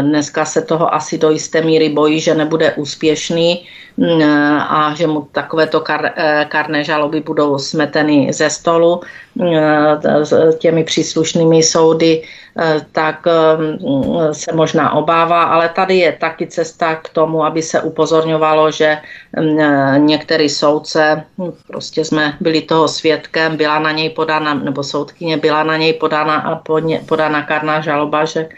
Dneska 0.00 0.44
se 0.44 0.62
toho 0.62 0.94
asi 0.94 1.18
do 1.18 1.30
jisté 1.30 1.60
míry 1.60 1.88
bojí, 1.88 2.20
že 2.20 2.34
nebude 2.34 2.72
úspěšný 2.72 3.64
mm, 3.96 4.22
a 4.58 4.94
že 4.96 5.06
mu 5.06 5.28
takovéto 5.32 5.80
kar, 5.80 6.12
karné 6.48 6.84
žaloby 6.84 7.20
budou 7.20 7.58
smeteny 7.58 8.32
ze 8.32 8.50
stolu 8.50 9.00
těmi 10.58 10.84
příslušnými 10.84 11.62
soudy 11.62 12.22
Eh, 12.60 12.80
tak 12.92 13.22
eh, 13.26 14.34
se 14.34 14.52
možná 14.52 14.92
obává, 14.92 15.42
ale 15.42 15.68
tady 15.68 15.98
je 15.98 16.12
taky 16.12 16.46
cesta 16.46 16.94
k 16.94 17.08
tomu, 17.08 17.44
aby 17.44 17.62
se 17.62 17.80
upozorňovalo, 17.82 18.70
že 18.70 18.98
mm, 19.38 19.60
eh, 19.60 19.98
některý 19.98 20.48
soudce, 20.48 21.24
hm, 21.38 21.52
prostě 21.66 22.04
jsme 22.04 22.34
byli 22.40 22.62
toho 22.62 22.88
svědkem, 22.88 23.56
byla 23.56 23.78
na 23.78 23.92
něj 23.92 24.10
podána, 24.10 24.54
nebo 24.54 24.82
soudkyně 24.82 25.36
byla 25.36 25.62
na 25.62 25.76
něj 25.76 25.92
podána, 25.92 26.62
podána 27.06 27.42
kárná 27.42 27.80
žaloba, 27.80 28.24
že 28.24 28.48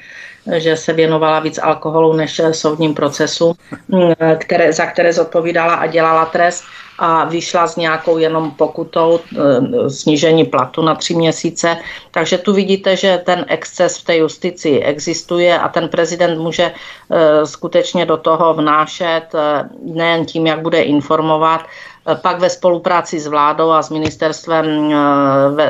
že 0.57 0.77
se 0.77 0.93
věnovala 0.93 1.41
víc 1.41 1.59
alkoholu 1.63 2.13
než 2.13 2.41
soudním 2.53 2.95
procesu, 2.95 3.55
hm, 3.89 4.13
které, 4.39 4.73
za 4.73 4.87
které 4.87 5.13
zodpovídala 5.13 5.75
a 5.75 5.87
dělala 5.87 6.25
trest 6.25 6.65
a 6.99 7.25
vyšla 7.25 7.67
s 7.67 7.77
nějakou 7.77 8.19
jenom 8.19 8.51
pokutou 8.51 9.21
e, 9.21 9.91
snížení 9.91 10.45
platu 10.45 10.83
na 10.83 10.95
tři 10.95 11.15
měsíce. 11.15 11.77
Takže 12.11 12.39
tu 12.39 12.53
vidíte, 12.53 12.97
že 12.97 13.23
ten 13.25 13.45
exces 13.49 13.99
v 13.99 14.05
té 14.05 14.17
justici 14.17 14.81
existuje 14.81 15.59
a 15.59 15.69
ten 15.69 15.89
prezident 15.89 16.39
může 16.39 16.63
e, 16.65 17.47
skutečně 17.47 18.07
do 18.07 18.17
toho 18.17 18.55
vnášet 18.55 19.35
e, 19.35 19.69
nejen 19.83 20.25
tím, 20.27 20.47
jak 20.47 20.61
bude 20.61 20.83
informovat, 20.83 21.61
pak 22.23 22.39
ve 22.41 22.51
spolupráci 22.51 23.21
s 23.21 23.27
vládou 23.27 23.71
a 23.71 23.83
s 23.83 23.91
ministerstvem, 23.91 24.95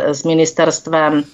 s 0.06 0.24
ministerstvem 0.24 1.24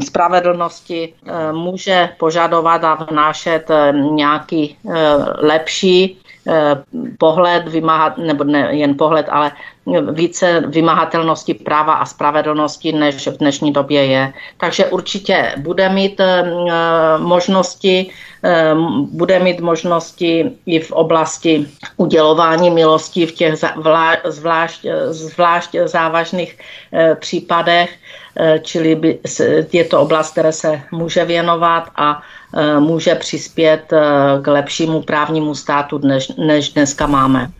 spravedlnosti 0.00 1.14
může 1.52 2.08
požadovat 2.18 2.84
a 2.84 2.94
vnášet 3.10 3.70
nějaký 3.92 4.76
lepší 5.38 6.22
Eh, 6.46 6.82
pohled, 7.18 7.68
vymáhat, 7.68 8.18
nebo 8.18 8.44
ne 8.44 8.68
jen 8.76 8.96
pohled, 8.96 9.26
ale 9.30 9.52
více 10.12 10.62
vymahatelnosti 10.66 11.54
práva 11.54 11.94
a 11.94 12.06
spravedlnosti, 12.06 12.92
než 12.92 13.26
v 13.26 13.36
dnešní 13.38 13.72
době 13.72 14.06
je. 14.06 14.32
Takže 14.56 14.86
určitě 14.86 15.52
bude 15.56 15.88
mít 15.88 16.20
eh, 16.20 16.44
možnosti, 17.18 18.10
eh, 18.44 18.74
bude 19.10 19.38
mít 19.38 19.60
možnosti 19.60 20.50
i 20.66 20.80
v 20.80 20.92
oblasti 20.92 21.66
udělování 21.96 22.70
milosti 22.70 23.26
v 23.26 23.32
těch 23.32 23.54
zvlášť, 24.24 24.86
zvlášť 25.10 25.76
závažných 25.84 26.58
případech, 27.18 27.90
čili 28.62 29.18
je 29.72 29.84
to 29.84 30.00
oblast, 30.00 30.32
které 30.32 30.52
se 30.52 30.80
může 30.92 31.24
věnovat 31.24 31.84
a 31.96 32.22
Eh, 32.54 32.80
může 32.80 33.14
přispět 33.14 33.92
eh, 33.92 34.00
k 34.42 34.46
lepšímu 34.46 35.02
právnímu 35.02 35.54
státu, 35.54 36.00
než 36.38 36.72
dneska 36.72 37.06
máme. 37.06 37.50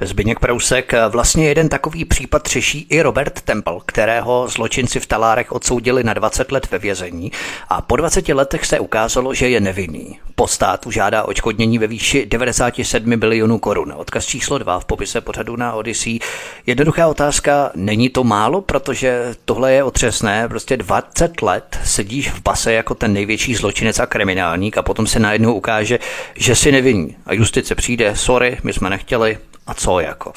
Zbyněk 0.00 0.38
Prousek, 0.38 0.92
vlastně 1.08 1.48
jeden 1.48 1.68
takový 1.68 2.04
případ 2.04 2.46
řeší 2.46 2.86
i 2.90 3.02
Robert 3.02 3.40
Temple, 3.40 3.76
kterého 3.86 4.48
zločinci 4.48 5.00
v 5.00 5.06
Talárech 5.06 5.52
odsoudili 5.52 6.04
na 6.04 6.14
20 6.14 6.52
let 6.52 6.68
ve 6.70 6.78
vězení 6.78 7.32
a 7.68 7.82
po 7.82 7.96
20 7.96 8.28
letech 8.28 8.66
se 8.66 8.80
ukázalo, 8.80 9.34
že 9.34 9.48
je 9.48 9.60
nevinný. 9.60 10.18
Po 10.34 10.48
státu 10.48 10.90
žádá 10.90 11.22
očkodnění 11.22 11.78
ve 11.78 11.86
výši 11.86 12.26
97 12.26 13.16
bilionů 13.16 13.58
korun. 13.58 13.92
Odkaz 13.96 14.26
číslo 14.26 14.58
2 14.58 14.80
v 14.80 14.84
popise 14.84 15.20
pořadu 15.20 15.56
na 15.56 15.72
Odyssey. 15.72 16.18
Jednoduchá 16.66 17.06
otázka, 17.06 17.70
není 17.74 18.08
to 18.08 18.24
málo, 18.24 18.60
protože 18.60 19.34
tohle 19.44 19.72
je 19.72 19.82
otřesné, 19.82 20.48
prostě 20.48 20.76
20 20.76 21.42
let 21.42 21.78
sedíš 21.84 22.30
v 22.30 22.42
base 22.42 22.72
jako 22.72 22.94
ten 22.94 23.12
největší 23.12 23.54
zločinec 23.54 23.98
a 23.98 24.06
kriminálník 24.06 24.78
a 24.78 24.82
potom 24.82 25.06
se 25.06 25.18
najednou 25.18 25.54
ukáže, 25.54 25.98
že 26.36 26.54
si 26.56 26.72
nevinný. 26.72 27.16
A 27.26 27.34
justice 27.34 27.74
přijde, 27.74 28.16
sorry, 28.16 28.58
my 28.62 28.72
jsme 28.72 28.90
nechtěli, 28.90 29.38
a 29.66 29.74
co 29.74 30.00
jako. 30.00 30.32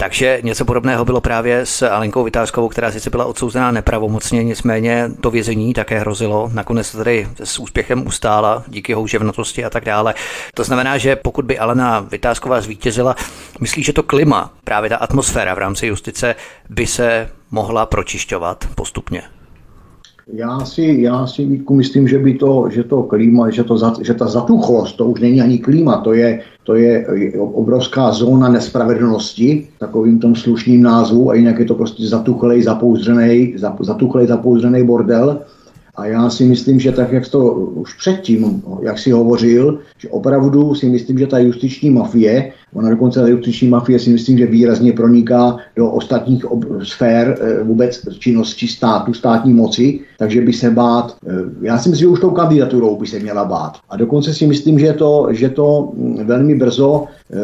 Takže 0.00 0.40
něco 0.42 0.64
podobného 0.64 1.04
bylo 1.04 1.20
právě 1.20 1.66
s 1.66 1.82
Alenkou 1.82 2.24
Vytázkovou, 2.24 2.68
která 2.68 2.92
sice 2.92 3.10
byla 3.10 3.24
odsouzená 3.24 3.70
nepravomocně, 3.70 4.44
nicméně 4.44 5.10
to 5.20 5.30
vězení 5.30 5.74
také 5.74 5.98
hrozilo. 5.98 6.50
Nakonec 6.52 6.92
tady 6.92 7.28
s 7.44 7.58
úspěchem 7.58 8.06
ustála 8.06 8.64
díky 8.66 8.92
houževnatosti 8.92 9.64
a 9.64 9.70
tak 9.70 9.84
dále. 9.84 10.14
To 10.54 10.64
znamená, 10.64 10.98
že 10.98 11.16
pokud 11.16 11.44
by 11.44 11.58
Alena 11.58 12.00
Vytázková 12.00 12.60
zvítězila, 12.60 13.16
myslí, 13.60 13.82
že 13.82 13.92
to 13.92 14.02
klima, 14.02 14.50
právě 14.64 14.90
ta 14.90 14.96
atmosféra 14.96 15.54
v 15.54 15.58
rámci 15.58 15.86
justice 15.86 16.34
by 16.70 16.86
se 16.86 17.30
mohla 17.50 17.86
pročišťovat 17.86 18.64
postupně? 18.74 19.22
Já 20.32 20.60
si, 20.60 20.96
já 21.00 21.26
si 21.26 21.44
Vítku, 21.44 21.74
myslím, 21.74 22.08
že 22.08 22.18
by 22.18 22.34
to, 22.34 22.68
že 22.70 22.84
to 22.84 23.02
klíma, 23.02 23.50
že, 23.50 23.64
to, 23.64 23.76
že 24.02 24.14
ta 24.14 24.26
zatuchlost, 24.26 24.96
to 24.96 25.04
už 25.04 25.20
není 25.20 25.40
ani 25.40 25.58
klíma, 25.58 25.96
to 25.96 26.12
je, 26.12 26.40
to 26.64 26.74
je 26.74 27.06
obrovská 27.38 28.12
zóna 28.12 28.48
nespravedlnosti, 28.48 29.68
takovým 29.78 30.18
tom 30.18 30.34
slušným 30.34 30.82
názvu, 30.82 31.30
a 31.30 31.34
jinak 31.34 31.58
je 31.58 31.64
to 31.64 31.74
prostě 31.74 32.06
zatuchlej, 32.06 32.62
zapouzdřený, 32.62 33.54
zatuchlej, 33.80 34.26
zapouzdřený 34.26 34.84
bordel. 34.84 35.40
A 35.98 36.06
já 36.06 36.30
si 36.30 36.44
myslím, 36.44 36.80
že 36.80 36.92
tak, 36.92 37.12
jak 37.12 37.28
to 37.28 37.52
už 37.54 37.94
předtím, 37.94 38.62
jak 38.82 38.98
si 38.98 39.10
hovořil, 39.10 39.78
že 39.98 40.08
opravdu 40.08 40.74
si 40.74 40.88
myslím, 40.88 41.18
že 41.18 41.26
ta 41.26 41.38
justiční 41.38 41.90
mafie, 41.90 42.52
ona 42.74 42.90
dokonce 42.90 43.20
ta 43.20 43.26
justiční 43.28 43.68
mafie 43.68 43.98
si 43.98 44.10
myslím, 44.10 44.38
že 44.38 44.46
výrazně 44.46 44.92
proniká 44.92 45.56
do 45.76 45.90
ostatních 45.90 46.50
ob- 46.50 46.64
sfér 46.82 47.38
e, 47.40 47.64
vůbec 47.64 48.02
činnosti 48.18 48.68
státu, 48.68 49.14
státní 49.14 49.52
moci, 49.52 50.00
takže 50.18 50.40
by 50.40 50.52
se 50.52 50.70
bát, 50.70 51.16
e, 51.26 51.32
já 51.62 51.78
si 51.78 51.88
myslím, 51.88 52.08
že 52.08 52.12
už 52.12 52.20
tou 52.20 52.30
kandidaturou 52.30 52.96
by 52.96 53.06
se 53.06 53.18
měla 53.18 53.44
bát. 53.44 53.72
A 53.90 53.96
dokonce 53.96 54.34
si 54.34 54.46
myslím, 54.46 54.78
že 54.78 54.92
to, 54.92 55.28
že 55.30 55.48
to 55.48 55.92
mm, 55.96 56.26
velmi 56.26 56.54
brzo 56.54 57.04
e, 57.32 57.38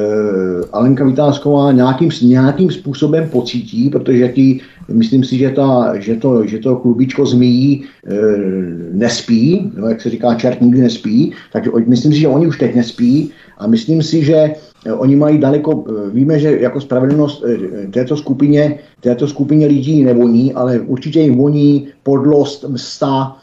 Alenka 0.73 1.05
Vytázková 1.05 1.73
nějakým, 1.73 2.11
nějakým 2.23 2.71
způsobem 2.71 3.29
pocítí, 3.29 3.91
protože 3.91 4.29
ti 4.29 4.61
Myslím 4.93 5.25
si, 5.25 5.39
že, 5.39 5.51
ta, 5.51 5.95
že, 5.99 6.17
to, 6.17 6.47
že 6.47 6.59
to 6.59 6.77
klubičko 6.77 7.27
zmíjí 7.27 7.85
e, 7.85 8.15
nespí, 8.93 9.73
no, 9.77 9.89
jak 9.89 10.01
se 10.01 10.11
říká, 10.11 10.35
čert 10.35 10.61
nikdy 10.61 10.81
nespí, 10.81 11.33
takže 11.53 11.71
myslím 11.87 12.13
si, 12.13 12.19
že 12.19 12.29
oni 12.29 12.47
už 12.47 12.59
teď 12.59 12.75
nespí 12.75 13.31
a 13.59 13.67
myslím 13.67 14.03
si, 14.03 14.25
že 14.25 14.37
e, 14.87 14.93
oni 14.93 15.17
mají 15.17 15.39
daleko, 15.39 15.85
e, 15.89 16.11
víme, 16.11 16.39
že 16.39 16.61
jako 16.61 16.81
spravedlnost 16.81 17.45
e, 17.45 17.87
této 17.87 18.17
skupině, 18.17 18.79
této 19.01 19.29
skupině 19.29 19.67
lidí 19.67 20.05
nevoní, 20.05 20.53
ale 20.53 20.81
určitě 20.81 21.21
jim 21.21 21.37
voní 21.37 21.89
podlost, 22.03 22.65
msta, 22.69 23.37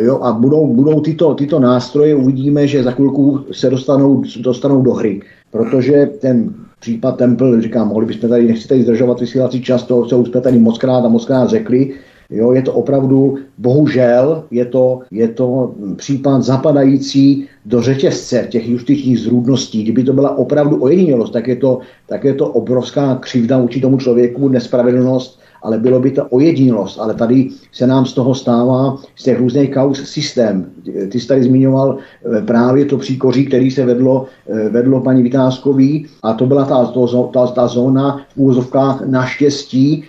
jo, 0.00 0.20
a 0.22 0.32
budou, 0.32 0.74
budou 0.74 1.00
tyto, 1.00 1.34
tyto 1.34 1.60
nástroje, 1.60 2.14
uvidíme, 2.14 2.66
že 2.66 2.82
za 2.82 2.90
chvilku 2.90 3.44
se 3.52 3.70
dostanou, 3.70 4.22
dostanou 4.40 4.82
do 4.82 4.92
hry, 4.92 5.20
protože 5.50 6.10
ten 6.20 6.54
případ 6.80 7.16
Temple, 7.16 7.62
říkám, 7.62 7.88
mohli 7.88 8.06
bychom 8.06 8.30
tady, 8.30 8.48
nechci 8.48 8.68
tady 8.68 8.82
zdržovat 8.82 9.20
vysílací 9.20 9.62
čas, 9.62 9.82
to, 9.82 10.04
co 10.04 10.18
už 10.18 10.28
jsme 10.28 10.40
tady 10.40 10.58
mockrát 10.58 11.04
a 11.04 11.08
mockrát 11.08 11.48
řekli, 11.48 11.94
Jo, 12.30 12.52
je 12.52 12.62
to 12.62 12.72
opravdu, 12.72 13.38
bohužel, 13.58 14.44
je 14.50 14.64
to, 14.64 15.00
je 15.10 15.28
to 15.28 15.74
případ 15.96 16.42
zapadající 16.42 17.48
do 17.66 17.82
řetězce 17.82 18.46
těch 18.50 18.68
justičních 18.68 19.20
zrůdností. 19.20 19.82
Kdyby 19.82 20.04
to 20.04 20.12
byla 20.12 20.38
opravdu 20.38 20.82
ojedinělost, 20.82 21.32
tak 21.32 21.48
je 21.48 21.56
to, 21.56 21.78
tak 22.06 22.24
je 22.24 22.34
to 22.34 22.48
obrovská 22.48 23.14
křivda 23.14 23.58
vůči 23.58 23.80
tomu 23.80 23.98
člověku, 23.98 24.48
nespravedlnost, 24.48 25.40
ale 25.62 25.78
bylo 25.78 26.00
by 26.00 26.10
to 26.10 26.24
ojedinělost. 26.24 27.00
Ale 27.00 27.14
tady 27.14 27.48
se 27.72 27.86
nám 27.86 28.06
z 28.06 28.12
toho 28.12 28.34
stává 28.34 28.98
z 29.16 29.22
těch 29.22 29.38
různých 29.38 29.74
kaus 29.74 30.04
systém. 30.04 30.66
Ty 31.10 31.20
jsi 31.20 31.28
tady 31.28 31.42
zmiňoval 31.42 31.98
eh, 31.98 32.42
právě 32.42 32.84
to 32.84 32.98
příkoří, 32.98 33.46
který 33.46 33.70
se 33.70 33.84
vedlo, 33.84 34.26
eh, 34.48 34.68
vedlo 34.68 35.00
paní 35.00 35.22
Vytázkový 35.22 36.06
a 36.22 36.32
to 36.32 36.46
byla 36.46 36.64
ta, 36.64 36.84
to, 36.86 37.30
ta, 37.32 37.46
ta 37.46 37.66
zóna 37.66 38.20
v 38.34 38.36
úvozovkách 38.36 39.06
naštěstí 39.06 40.04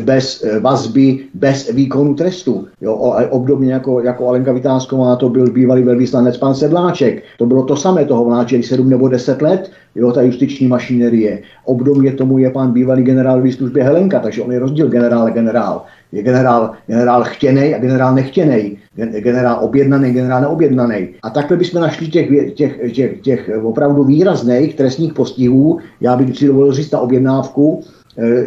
bez 0.00 0.44
eh, 0.44 0.60
vazby, 0.60 1.18
bez 1.34 1.72
výkonu 1.72 2.14
trestu. 2.14 2.66
Jo, 2.80 2.94
obdobně 3.30 3.72
jako, 3.72 4.00
jako 4.00 4.28
Alenka 4.28 4.52
Vytázková, 4.52 5.16
to 5.16 5.28
byl 5.28 5.50
bývalý 5.50 5.82
velvyslanec 5.82 6.36
pan 6.36 6.54
Sedláček. 6.54 7.22
To 7.38 7.46
bylo 7.46 7.62
to 7.64 7.76
samé, 7.76 8.04
toho 8.04 8.24
vláčeli 8.24 8.62
7 8.62 8.90
nebo 8.90 9.08
10 9.08 9.42
let, 9.42 9.70
jo, 9.94 10.12
ta 10.12 10.22
justiční 10.22 10.68
mašinerie. 10.68 11.42
Obdobně 11.64 12.12
tomu 12.12 12.38
je 12.38 12.50
pan 12.50 12.72
bývalý 12.72 13.02
generál 13.02 13.42
službě 13.50 13.84
Helenka, 13.84 14.20
takže 14.20 14.42
on 14.42 14.52
je 14.52 14.58
rozdíl 14.58 14.88
generál 14.88 15.26
a 15.26 15.30
generál. 15.30 15.82
Je 16.12 16.22
generál, 16.22 16.72
generál 16.86 17.24
chtěný 17.24 17.74
a 17.74 17.78
generál 17.78 18.14
nechtěný. 18.14 18.78
Generál 18.96 19.58
objednaný, 19.60 20.12
generál 20.12 20.40
neobjednaný. 20.40 21.08
A 21.22 21.30
takhle 21.30 21.56
bychom 21.56 21.80
našli 21.80 22.08
těch, 22.08 22.54
těch, 22.54 22.92
těch, 22.92 23.20
těch 23.20 23.50
opravdu 23.62 24.04
výrazných 24.04 24.74
trestních 24.74 25.14
postihů. 25.14 25.78
Já 26.00 26.16
bych 26.16 26.38
si 26.38 26.46
dovolil 26.46 26.72
říct 26.72 26.90
na 26.90 27.00
objednávku, 27.00 27.82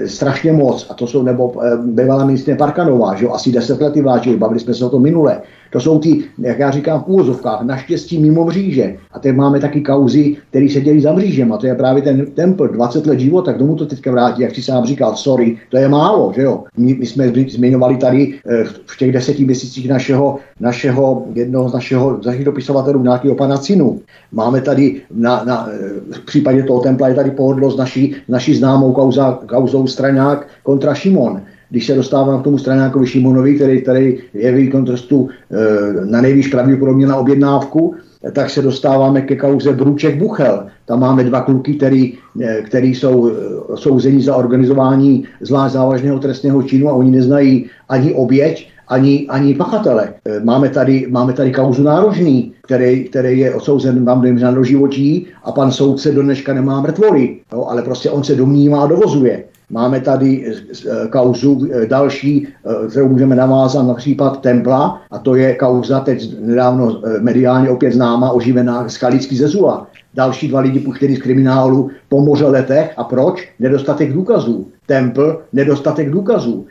strašně 0.05 0.53
moc. 0.53 0.87
A 0.89 0.93
to 0.93 1.07
jsou, 1.07 1.23
nebo 1.23 1.63
e, 1.63 1.77
bývalá 1.77 2.25
ministrně 2.25 2.55
Parkanová, 2.55 3.15
že 3.15 3.25
jo, 3.25 3.31
asi 3.31 3.51
deset 3.51 3.81
lety 3.81 4.01
vláčili, 4.01 4.37
bavili 4.37 4.59
jsme 4.59 4.73
se 4.73 4.85
o 4.85 4.89
tom 4.89 5.01
minule. 5.01 5.41
To 5.73 5.79
jsou 5.79 5.99
ty, 5.99 6.23
jak 6.37 6.59
já 6.59 6.71
říkám 6.71 7.03
v 7.03 7.07
úvozovkách, 7.07 7.61
naštěstí 7.61 8.19
mimo 8.19 8.45
mříže. 8.45 8.95
A 9.11 9.19
teď 9.19 9.35
máme 9.35 9.59
taky 9.59 9.81
kauzy, 9.81 10.37
které 10.49 10.69
se 10.69 10.81
dělí 10.81 11.01
za 11.01 11.13
mřížem. 11.13 11.53
A 11.53 11.57
to 11.57 11.67
je 11.67 11.75
právě 11.75 12.01
ten 12.01 12.25
templ, 12.25 12.67
20 12.67 13.07
let 13.07 13.19
života, 13.19 13.53
k 13.53 13.57
tomu 13.57 13.75
to 13.75 13.85
teďka 13.85 14.11
vrátí, 14.11 14.41
jak 14.41 14.55
si 14.55 14.61
sám 14.61 14.85
říkal, 14.85 15.15
sorry, 15.15 15.57
to 15.69 15.77
je 15.77 15.89
málo, 15.89 16.31
že 16.35 16.41
jo. 16.41 16.63
My, 16.77 16.93
my 16.93 17.05
jsme 17.05 17.33
zmiňovali 17.49 17.97
tady 17.97 18.33
eh, 18.45 18.63
v 18.85 18.97
těch 18.97 19.11
deseti 19.11 19.45
měsících 19.45 19.89
našeho, 19.89 20.37
našeho, 20.59 21.25
jednoho 21.33 21.69
z 21.69 21.73
našeho, 21.73 22.19
z 22.23 22.43
dopisovatelů, 22.43 23.03
nějakého 23.03 23.35
pana 23.35 23.57
Cinu. 23.57 24.01
Máme 24.31 24.61
tady 24.61 25.01
na, 25.11 25.43
na, 25.43 25.69
v 26.11 26.25
případě 26.25 26.63
toho 26.63 26.79
templa 26.79 27.07
je 27.07 27.15
tady 27.15 27.31
pohodlost 27.31 27.77
naší, 27.77 28.15
naší 28.29 28.55
známou 28.55 28.93
kauza, 28.93 29.39
kauzou 29.45 29.87
Straňák 29.87 30.47
kontra 30.63 30.93
Šimon 30.93 31.41
když 31.73 31.85
se 31.85 31.95
dostávám 31.95 32.41
k 32.41 32.43
tomu 32.43 32.57
stranákovi 32.57 33.07
Šimonovi, 33.07 33.55
který, 33.55 33.81
který 33.81 34.17
je 34.33 34.51
výkon 34.51 34.85
trestu 34.85 35.29
e, 35.29 36.05
na 36.05 36.21
nejvíc 36.21 36.47
pravděpodobně 36.47 37.07
na 37.07 37.17
objednávku, 37.17 37.95
tak 38.33 38.49
se 38.49 38.61
dostáváme 38.61 39.21
ke 39.21 39.35
kauze 39.35 39.73
Bruček 39.73 40.17
Buchel. 40.17 40.65
Tam 40.85 40.99
máme 40.99 41.23
dva 41.23 41.41
kluky, 41.41 41.73
který, 41.73 42.13
e, 42.41 42.61
který 42.61 42.95
jsou 42.95 43.27
e, 43.27 43.31
souzení 43.77 44.21
za 44.21 44.35
organizování 44.35 45.25
zvlášť 45.41 45.73
závažného 45.73 46.19
trestného 46.19 46.63
činu 46.63 46.89
a 46.89 46.93
oni 46.93 47.11
neznají 47.11 47.65
ani 47.89 48.13
oběť, 48.13 48.69
ani, 48.87 49.25
ani 49.29 49.55
pachatele. 49.55 50.13
Máme 50.43 50.69
tady, 50.69 51.07
máme 51.09 51.33
tady 51.33 51.51
kauzu 51.51 51.83
nárožný, 51.83 52.52
který, 52.65 53.03
který 53.03 53.39
je 53.39 53.55
odsouzen 53.55 54.05
dojím 54.05 54.39
na 54.39 54.51
doživotí 54.51 55.27
a 55.43 55.51
pan 55.51 55.71
soudce 55.71 56.11
do 56.11 56.23
dneška 56.23 56.53
nemá 56.53 56.81
mrtvoly, 56.81 57.37
jo, 57.53 57.65
ale 57.69 57.81
prostě 57.81 58.09
on 58.09 58.23
se 58.23 58.35
domnívá 58.35 58.83
a 58.83 58.87
dovozuje. 58.87 59.43
Máme 59.69 60.01
tady 60.01 60.45
eh, 60.47 61.07
kauzu 61.09 61.67
eh, 61.71 61.85
další, 61.85 62.47
eh, 62.47 62.87
kterou 62.87 63.09
můžeme 63.09 63.35
navázat 63.35 63.87
na 63.87 63.93
případ 63.93 64.41
Templa, 64.41 65.01
a 65.11 65.19
to 65.19 65.35
je 65.35 65.55
kauza 65.55 65.99
teď 65.99 66.39
nedávno 66.39 67.01
mediálně 67.19 67.69
opět 67.69 67.93
známá, 67.93 68.31
oživená 68.31 68.89
Skalický 68.89 69.37
Zezula. 69.37 69.87
Další 70.13 70.47
dva 70.47 70.59
lidi 70.59 70.79
puštěni 70.79 71.15
z 71.15 71.21
kriminálu 71.21 71.89
po 72.09 72.21
moře 72.21 72.45
letech. 72.45 72.93
A 72.97 73.03
proč? 73.03 73.49
Nedostatek 73.59 74.13
důkazů. 74.13 74.67
Templ, 74.85 75.41
nedostatek 75.53 76.09
důkazů. 76.09 76.65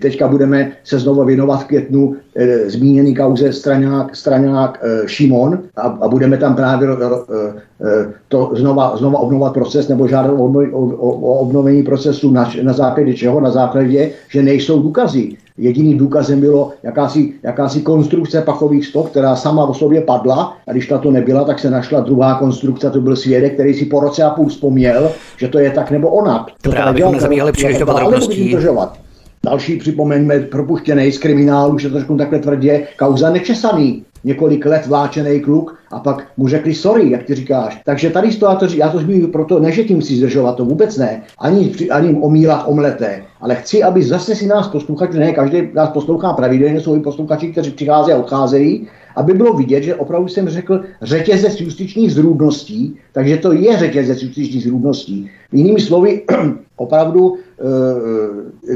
Teďka 0.00 0.28
budeme 0.28 0.72
se 0.84 0.98
znovu 0.98 1.24
věnovat 1.24 1.62
v 1.62 1.64
květnu 1.64 2.16
e, 2.36 2.70
zmíněný 2.70 3.14
kauze 3.14 3.52
Straňák, 3.52 4.16
Straňák 4.16 4.78
e, 4.82 5.08
Šimon 5.10 5.58
a, 5.76 5.80
a 5.80 6.08
budeme 6.08 6.36
tam 6.36 6.56
právě 6.56 6.88
e, 6.88 6.94
e, 6.94 8.12
to 8.28 8.50
znova, 8.54 8.96
znova 8.96 9.18
obnovovat 9.18 9.52
proces 9.52 9.88
nebo 9.88 10.08
žádat 10.08 10.32
o, 10.32 10.44
o, 10.72 10.86
o 11.12 11.38
obnovení 11.38 11.82
procesu 11.82 12.30
na, 12.30 12.50
na 12.62 12.72
základě 12.72 13.14
čeho? 13.14 13.40
Na 13.40 13.50
základě, 13.50 14.10
že 14.28 14.42
nejsou 14.42 14.82
důkazy. 14.82 15.36
Jediným 15.58 15.98
důkazem 15.98 16.40
bylo 16.40 16.72
jakási, 16.82 17.32
jakási 17.42 17.80
konstrukce 17.80 18.42
pachových 18.42 18.86
stop, 18.86 19.10
která 19.10 19.36
sama 19.36 19.64
o 19.64 19.74
sobě 19.74 20.00
padla 20.00 20.56
a 20.66 20.72
když 20.72 20.86
tato 20.86 21.10
nebyla, 21.10 21.44
tak 21.44 21.58
se 21.58 21.70
našla 21.70 22.00
druhá 22.00 22.34
konstrukce, 22.34 22.90
to 22.90 23.00
byl 23.00 23.16
svědek, 23.16 23.54
který 23.54 23.74
si 23.74 23.84
po 23.84 24.00
roce 24.00 24.22
a 24.22 24.30
půl 24.30 24.48
vzpomněl, 24.48 25.10
že 25.36 25.48
to 25.48 25.58
je 25.58 25.70
tak 25.70 25.90
nebo 25.90 26.08
onak. 26.08 26.46
Dobrá, 26.64 26.84
abychom 26.84 27.12
nezabíhali 27.12 27.52
příliš 27.52 27.78
do 27.78 27.86
podrobností. 27.86 28.56
Další 29.44 29.76
připomeňme 29.76 30.40
propuštěný 30.40 31.12
z 31.12 31.18
kriminálu, 31.18 31.78
že 31.78 31.90
to 31.90 31.98
řeknu 31.98 32.18
takhle 32.18 32.38
tvrdě, 32.38 32.86
kauza 32.98 33.30
nečesaný 33.30 34.04
několik 34.24 34.66
let 34.66 34.86
vláčený 34.86 35.40
kluk 35.40 35.78
a 35.90 36.00
pak 36.00 36.26
mu 36.36 36.48
řekli 36.48 36.74
sorry, 36.74 37.10
jak 37.10 37.22
ty 37.22 37.34
říkáš. 37.34 37.80
Takže 37.84 38.10
tady 38.10 38.36
to, 38.36 38.46
já 38.46 38.54
to, 38.54 38.66
já 38.74 38.88
to 38.88 38.98
zmiňuji 38.98 39.26
proto, 39.26 39.60
ne, 39.60 39.72
že 39.72 39.84
tím 39.84 40.02
si 40.02 40.16
zdržovat, 40.16 40.56
to 40.56 40.64
vůbec 40.64 40.96
ne, 40.96 41.22
ani, 41.38 41.72
ani 41.90 42.14
omílat 42.20 42.64
omleté, 42.66 43.22
ale 43.40 43.54
chci, 43.54 43.82
aby 43.82 44.02
zase 44.02 44.34
si 44.34 44.46
nás 44.46 44.68
posluchači, 44.68 45.18
ne, 45.18 45.32
každý 45.32 45.68
nás 45.74 45.88
poslouchá 45.88 46.32
pravidelně, 46.32 46.80
jsou 46.80 46.96
i 46.96 47.00
posluchači, 47.00 47.52
kteří 47.52 47.70
přicházejí 47.70 48.16
a 48.16 48.20
odcházejí, 48.20 48.88
aby 49.16 49.32
bylo 49.34 49.56
vidět, 49.56 49.82
že 49.82 49.94
opravdu 49.94 50.28
jsem 50.28 50.48
řekl 50.48 50.80
řetězec 51.02 51.60
justičních 51.60 52.12
zrůdností, 52.12 52.96
takže 53.12 53.36
to 53.36 53.52
je 53.52 53.78
řetězec 53.78 54.22
justičních 54.22 54.62
zrůdností. 54.62 55.30
Jinými 55.52 55.80
slovy, 55.80 56.22
opravdu 56.76 57.36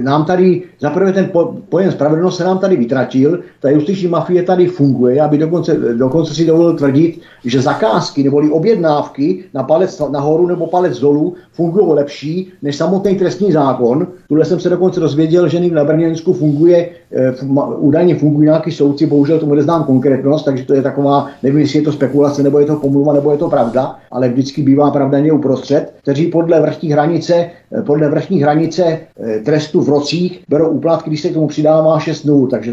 nám 0.02 0.24
tady, 0.24 0.62
zaprvé 0.80 1.12
ten 1.12 1.28
po, 1.32 1.56
pojem 1.68 1.92
spravedlnost 1.92 2.36
se 2.36 2.44
nám 2.44 2.58
tady 2.58 2.76
vytratil, 2.76 3.40
ta 3.60 3.70
justiční 3.70 4.08
mafie 4.08 4.42
tady 4.42 4.66
funguje, 4.66 5.20
aby 5.20 5.38
dokonce, 5.38 5.74
dokonce 5.74 6.34
si 6.34 6.46
dovolil 6.46 6.76
tvrdit, 6.76 7.20
že 7.44 7.62
zakázky 7.62 8.22
nebo 8.22 8.36
objednávky 8.50 9.44
na 9.54 9.62
palec 9.62 10.02
nahoru 10.10 10.46
nebo 10.46 10.66
palec 10.66 10.98
dolů 10.98 11.34
fungují 11.52 11.86
lepší 11.88 12.52
než 12.62 12.76
samotný 12.76 13.16
trestní 13.16 13.52
zákon. 13.52 14.06
Tuhle 14.28 14.44
jsem 14.44 14.60
se 14.60 14.68
dokonce 14.68 15.00
dozvěděl, 15.00 15.48
že 15.48 15.60
na 15.60 15.84
Brněnsku 15.84 16.32
funguje, 16.32 16.88
e, 17.12 17.32
údajně 17.76 18.14
fungují 18.14 18.44
nějaký 18.44 18.72
soudci, 18.72 19.06
bohužel 19.06 19.38
tomu 19.38 19.54
neznám 19.54 19.84
konkrétnost, 19.84 20.44
takže 20.44 20.64
to 20.64 20.74
je 20.74 20.82
taková, 20.82 21.26
nevím, 21.42 21.58
jestli 21.58 21.78
je 21.78 21.84
to 21.84 21.92
spekulace, 21.92 22.42
nebo 22.42 22.58
je 22.58 22.66
to 22.66 22.76
pomluva, 22.76 23.12
nebo 23.12 23.30
je 23.30 23.38
to 23.38 23.48
pravda, 23.48 23.96
ale 24.10 24.28
vždycky 24.28 24.62
bývá 24.62 24.90
pravda 24.90 25.18
uprostřed, 25.34 25.94
kteří 26.02 26.26
podle 26.26 26.60
vrchní 26.60 26.92
hranice, 26.92 27.50
podle 27.86 28.08
vrchní 28.08 28.42
hranice 28.42 28.73
hranice 28.82 29.06
eh, 29.24 29.38
trestu 29.40 29.80
v 29.80 29.88
rocích, 29.88 30.40
berou 30.48 30.68
úplatky, 30.68 31.10
když 31.10 31.20
se 31.20 31.28
k 31.28 31.34
tomu 31.34 31.46
přidá, 31.46 31.82
má 31.82 32.00
6 32.00 32.22
dnů, 32.22 32.46
takže 32.46 32.72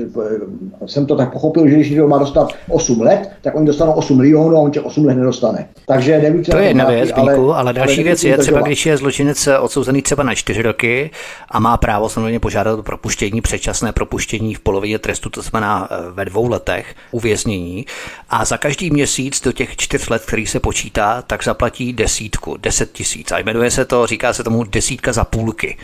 eh, 0.82 0.88
jsem 0.88 1.06
to 1.06 1.16
tak 1.16 1.34
pochopil, 1.34 1.68
že 1.68 1.76
když 1.76 1.90
někdo 1.90 2.08
má 2.08 2.18
dostat 2.18 2.54
8 2.70 3.02
let, 3.02 3.30
tak 3.42 3.56
oni 3.56 3.66
dostanou 3.66 3.92
8 3.92 4.18
milionů 4.18 4.58
a 4.58 4.60
on 4.60 4.72
těch 4.72 4.86
8 4.86 5.06
let 5.06 5.16
nedostane. 5.16 5.68
Takže 5.88 6.20
nevím, 6.20 6.44
to 6.44 6.58
je 6.58 6.68
jedna 6.68 6.90
věc, 6.90 7.12
ale, 7.16 7.36
ale 7.36 7.74
další 7.74 7.96
ale 7.96 8.04
věc 8.04 8.24
je 8.24 8.38
třeba, 8.38 8.62
když 8.62 8.86
je 8.86 8.98
zločinec 8.98 9.50
odsouzený 9.62 10.02
třeba 10.02 10.24
na 10.24 10.36
4 10.36 10.62
roky 10.62 11.12
a 11.50 11.60
má 11.60 11.78
právo 11.78 12.10
samozřejmě 12.10 12.40
požádat 12.40 12.80
o 12.80 12.84
propuštění, 12.84 13.42
předčasné 13.42 13.92
propuštění 13.92 14.56
v 14.56 14.60
polovině 14.60 15.00
trestu, 15.00 15.30
to 15.30 15.42
znamená 15.42 15.90
ve 16.14 16.26
dvou 16.26 16.48
letech 16.48 16.96
uvěznění 17.12 17.86
a 18.30 18.46
za 18.46 18.58
každý 18.58 18.92
měsíc 18.92 19.42
do 19.42 19.52
těch 19.52 19.76
čtyř 19.76 20.10
let, 20.10 20.24
který 20.26 20.48
se 20.48 20.60
počítá, 20.60 21.22
tak 21.22 21.44
zaplatí 21.44 21.94
desítku, 21.94 22.58
deset 22.58 22.92
tisíc. 22.92 23.32
A 23.32 23.40
jmenuje 23.40 23.72
se 23.72 23.86
to, 23.86 24.08
říká 24.08 24.34
se 24.34 24.44
tomu 24.44 24.64
desítka 24.64 25.14
za 25.14 25.24
půlky. 25.24 25.78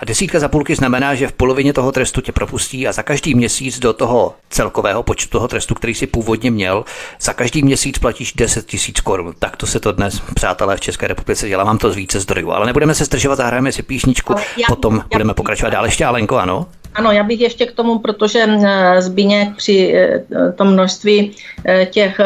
A 0.00 0.04
desítka 0.04 0.38
za 0.38 0.48
půlky 0.48 0.74
znamená, 0.74 1.14
že 1.14 1.28
v 1.28 1.32
polovině 1.32 1.72
toho 1.72 1.92
trestu 1.92 2.20
tě 2.20 2.32
propustí 2.32 2.88
a 2.88 2.92
za 2.92 3.02
každý 3.02 3.34
měsíc 3.34 3.78
do 3.78 3.92
toho 3.92 4.34
celkového 4.50 5.02
počtu 5.02 5.30
toho 5.30 5.48
trestu, 5.48 5.74
který 5.74 5.94
si 5.94 6.06
původně 6.06 6.50
měl, 6.50 6.84
za 7.20 7.32
každý 7.32 7.62
měsíc 7.62 7.98
platíš 7.98 8.32
10 8.32 8.66
tisíc 8.66 9.00
korun. 9.00 9.34
Tak 9.38 9.56
to 9.56 9.66
se 9.66 9.80
to 9.80 9.92
dnes, 9.92 10.22
přátelé, 10.34 10.76
v 10.76 10.80
České 10.80 11.08
republice 11.08 11.48
dělá. 11.48 11.64
Mám 11.64 11.78
to 11.78 11.92
z 11.92 11.96
více 11.96 12.20
zdrojů, 12.20 12.50
ale 12.52 12.66
nebudeme 12.66 12.94
se 12.94 13.04
zdržovat, 13.04 13.36
zahrajeme 13.36 13.72
si 13.72 13.82
píšničku, 13.82 14.34
já, 14.56 14.66
potom 14.68 14.96
já, 14.96 15.04
budeme 15.12 15.34
pokračovat 15.34 15.70
dál. 15.70 15.84
Ještě 15.84 16.04
Alenko, 16.04 16.36
ano? 16.36 16.66
Ano, 16.94 17.12
já 17.12 17.22
bych 17.22 17.40
ještě 17.40 17.66
k 17.66 17.72
tomu, 17.72 17.98
protože 17.98 18.46
eh, 18.48 19.02
Zbíněk 19.02 19.56
při 19.56 19.94
eh, 19.94 20.52
tom 20.52 20.72
množství 20.72 21.36
eh, 21.64 21.86
těch 21.86 22.20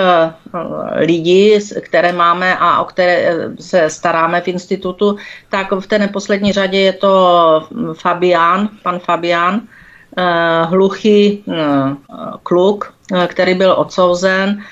lidí, 0.97 1.59
které 1.81 2.13
máme 2.13 2.57
a 2.61 2.81
o 2.81 2.85
které 2.85 3.37
se 3.61 3.91
staráme 3.91 4.41
v 4.41 4.49
institutu, 4.49 5.17
tak 5.49 5.73
v 5.73 5.87
té 5.87 5.99
neposlední 5.99 6.53
řadě 6.53 6.81
je 6.81 6.93
to 6.93 7.69
Fabián, 7.93 8.69
pan 8.83 8.99
Fabián, 8.99 9.61
hluchý 10.65 11.45
kluk, 12.43 12.95
který 13.27 13.55
byl 13.55 13.75
odsouzen 13.79 14.63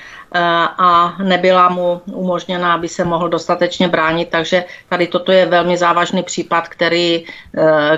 a 0.78 1.14
nebyla 1.22 1.68
mu 1.68 2.00
umožněna, 2.12 2.74
aby 2.74 2.88
se 2.88 3.04
mohl 3.04 3.28
dostatečně 3.28 3.88
bránit, 3.88 4.28
takže 4.28 4.64
tady 4.88 5.06
toto 5.06 5.32
je 5.32 5.46
velmi 5.46 5.76
závažný 5.76 6.22
případ, 6.22 6.68
který, 6.68 7.24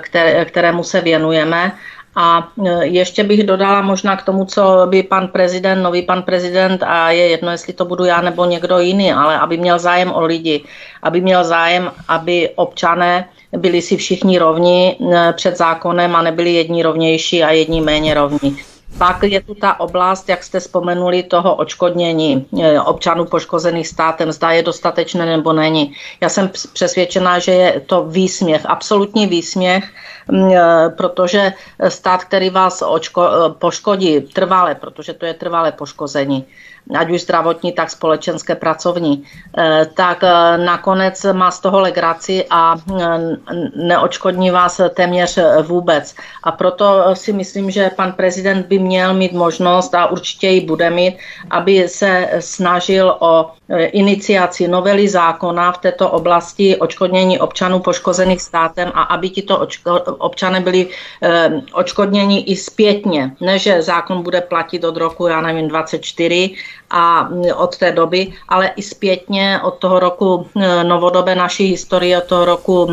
které, 0.00 0.44
kterému 0.44 0.82
se 0.82 1.00
věnujeme. 1.00 1.72
A 2.16 2.48
e, 2.66 2.86
ještě 2.86 3.24
bych 3.24 3.46
dodala 3.46 3.82
možná 3.82 4.16
k 4.16 4.22
tomu, 4.22 4.44
co 4.44 4.86
by 4.86 5.02
pan 5.02 5.28
prezident, 5.28 5.82
nový 5.82 6.02
pan 6.02 6.22
prezident, 6.22 6.82
a 6.82 7.10
je 7.10 7.28
jedno, 7.28 7.50
jestli 7.50 7.72
to 7.72 7.84
budu 7.84 8.04
já 8.04 8.20
nebo 8.20 8.44
někdo 8.44 8.78
jiný, 8.78 9.12
ale 9.12 9.38
aby 9.38 9.56
měl 9.56 9.78
zájem 9.78 10.12
o 10.12 10.20
lidi, 10.24 10.64
aby 11.02 11.20
měl 11.20 11.44
zájem, 11.44 11.92
aby 12.08 12.50
občané 12.54 13.28
byli 13.56 13.82
si 13.82 13.96
všichni 13.96 14.38
rovni 14.38 14.98
před 15.32 15.58
zákonem 15.58 16.16
a 16.16 16.22
nebyli 16.22 16.54
jedni 16.54 16.82
rovnější 16.82 17.44
a 17.44 17.50
jedni 17.50 17.80
méně 17.80 18.14
rovní. 18.14 18.73
Pak 18.98 19.22
je 19.22 19.40
tu 19.40 19.54
ta 19.54 19.80
oblast, 19.80 20.28
jak 20.28 20.44
jste 20.44 20.60
vzpomenuli, 20.60 21.22
toho 21.22 21.54
očkodnění 21.54 22.46
eh, 22.62 22.80
občanů 22.80 23.24
poškozených 23.24 23.88
státem. 23.88 24.32
Zda 24.32 24.50
je 24.50 24.62
dostatečné 24.62 25.26
nebo 25.26 25.52
není. 25.52 25.94
Já 26.20 26.28
jsem 26.28 26.50
přesvědčená, 26.72 27.38
že 27.38 27.52
je 27.52 27.80
to 27.80 28.04
výsměch, 28.04 28.62
absolutní 28.66 29.26
výsměch, 29.26 29.84
mm, 30.30 30.50
eh, 30.52 30.88
protože 30.96 31.52
stát, 31.88 32.24
který 32.24 32.50
vás 32.50 32.82
očko, 32.86 33.22
eh, 33.26 33.50
poškodí 33.58 34.20
trvale, 34.20 34.74
protože 34.74 35.12
to 35.12 35.26
je 35.26 35.34
trvalé 35.34 35.72
poškození, 35.72 36.44
ať 36.92 37.10
už 37.10 37.22
zdravotní, 37.22 37.72
tak 37.72 37.90
společenské 37.90 38.54
pracovní, 38.54 39.24
eh, 39.58 39.86
tak 39.94 40.24
eh, 40.24 40.58
nakonec 40.58 41.26
má 41.32 41.50
z 41.50 41.60
toho 41.60 41.80
legraci 41.80 42.44
a 42.50 42.76
eh, 42.76 43.18
neočkodní 43.76 44.50
vás 44.50 44.80
téměř 44.94 45.38
vůbec. 45.62 46.14
A 46.42 46.52
proto 46.52 47.14
si 47.14 47.32
myslím, 47.32 47.70
že 47.70 47.90
pan 47.96 48.12
prezident 48.12 48.66
by 48.66 48.78
měl 48.78 49.14
mít 49.14 49.32
možnost 49.32 49.94
a 49.94 50.06
určitě 50.06 50.48
ji 50.48 50.60
bude 50.60 50.90
mít, 50.90 51.16
aby 51.50 51.88
se 51.88 52.28
snažil 52.40 53.16
o 53.18 53.50
iniciaci 53.78 54.68
novely 54.68 55.08
zákona 55.08 55.72
v 55.72 55.78
této 55.78 56.10
oblasti 56.10 56.76
očkodnění 56.76 57.38
občanů 57.38 57.80
poškozených 57.80 58.42
státem 58.42 58.92
a 58.94 59.02
aby 59.02 59.30
tito 59.30 59.66
občané 60.18 60.60
byli 60.60 60.88
očkodněni 61.72 62.40
i 62.40 62.56
zpětně. 62.56 63.32
Ne, 63.40 63.58
že 63.58 63.82
zákon 63.82 64.22
bude 64.22 64.40
platit 64.40 64.84
od 64.84 64.96
roku, 64.96 65.26
já 65.26 65.40
nevím, 65.40 65.68
24, 65.68 66.54
a 66.90 67.28
od 67.56 67.78
té 67.78 67.92
doby, 67.92 68.32
ale 68.48 68.70
i 68.76 68.82
zpětně 68.82 69.60
od 69.62 69.78
toho 69.78 70.00
roku 70.00 70.46
e, 70.56 70.84
novodobé 70.84 71.34
naší 71.34 71.66
historie, 71.66 72.18
od 72.18 72.24
toho 72.24 72.44
roku 72.44 72.88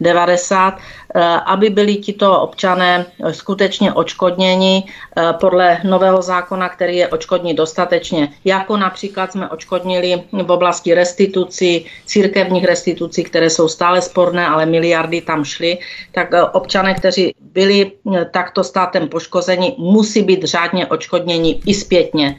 90, 0.00 0.74
e, 0.74 1.20
aby 1.46 1.70
byli 1.70 1.96
tito 1.96 2.40
občané 2.40 3.06
skutečně 3.30 3.92
očkodněni 3.92 4.84
e, 4.84 5.32
podle 5.32 5.80
nového 5.84 6.22
zákona, 6.22 6.68
který 6.68 6.96
je 6.96 7.08
očkodní 7.08 7.54
dostatečně. 7.54 8.28
Jako 8.44 8.76
například 8.76 9.32
jsme 9.32 9.48
očkodnili 9.48 10.22
v 10.32 10.50
oblasti 10.50 10.94
restitucí, 10.94 11.86
církevních 12.06 12.64
restitucí, 12.64 13.24
které 13.24 13.50
jsou 13.50 13.68
stále 13.68 14.02
sporné, 14.02 14.46
ale 14.46 14.66
miliardy 14.66 15.20
tam 15.20 15.44
šly, 15.44 15.78
tak 16.12 16.28
občané, 16.52 16.94
kteří 16.94 17.34
byli 17.40 17.92
takto 18.30 18.64
státem 18.64 19.08
poškozeni, 19.08 19.74
musí 19.78 20.22
být 20.22 20.44
řádně 20.44 20.86
očkodněni 20.86 21.60
i 21.66 21.74
zpětně. 21.74 22.36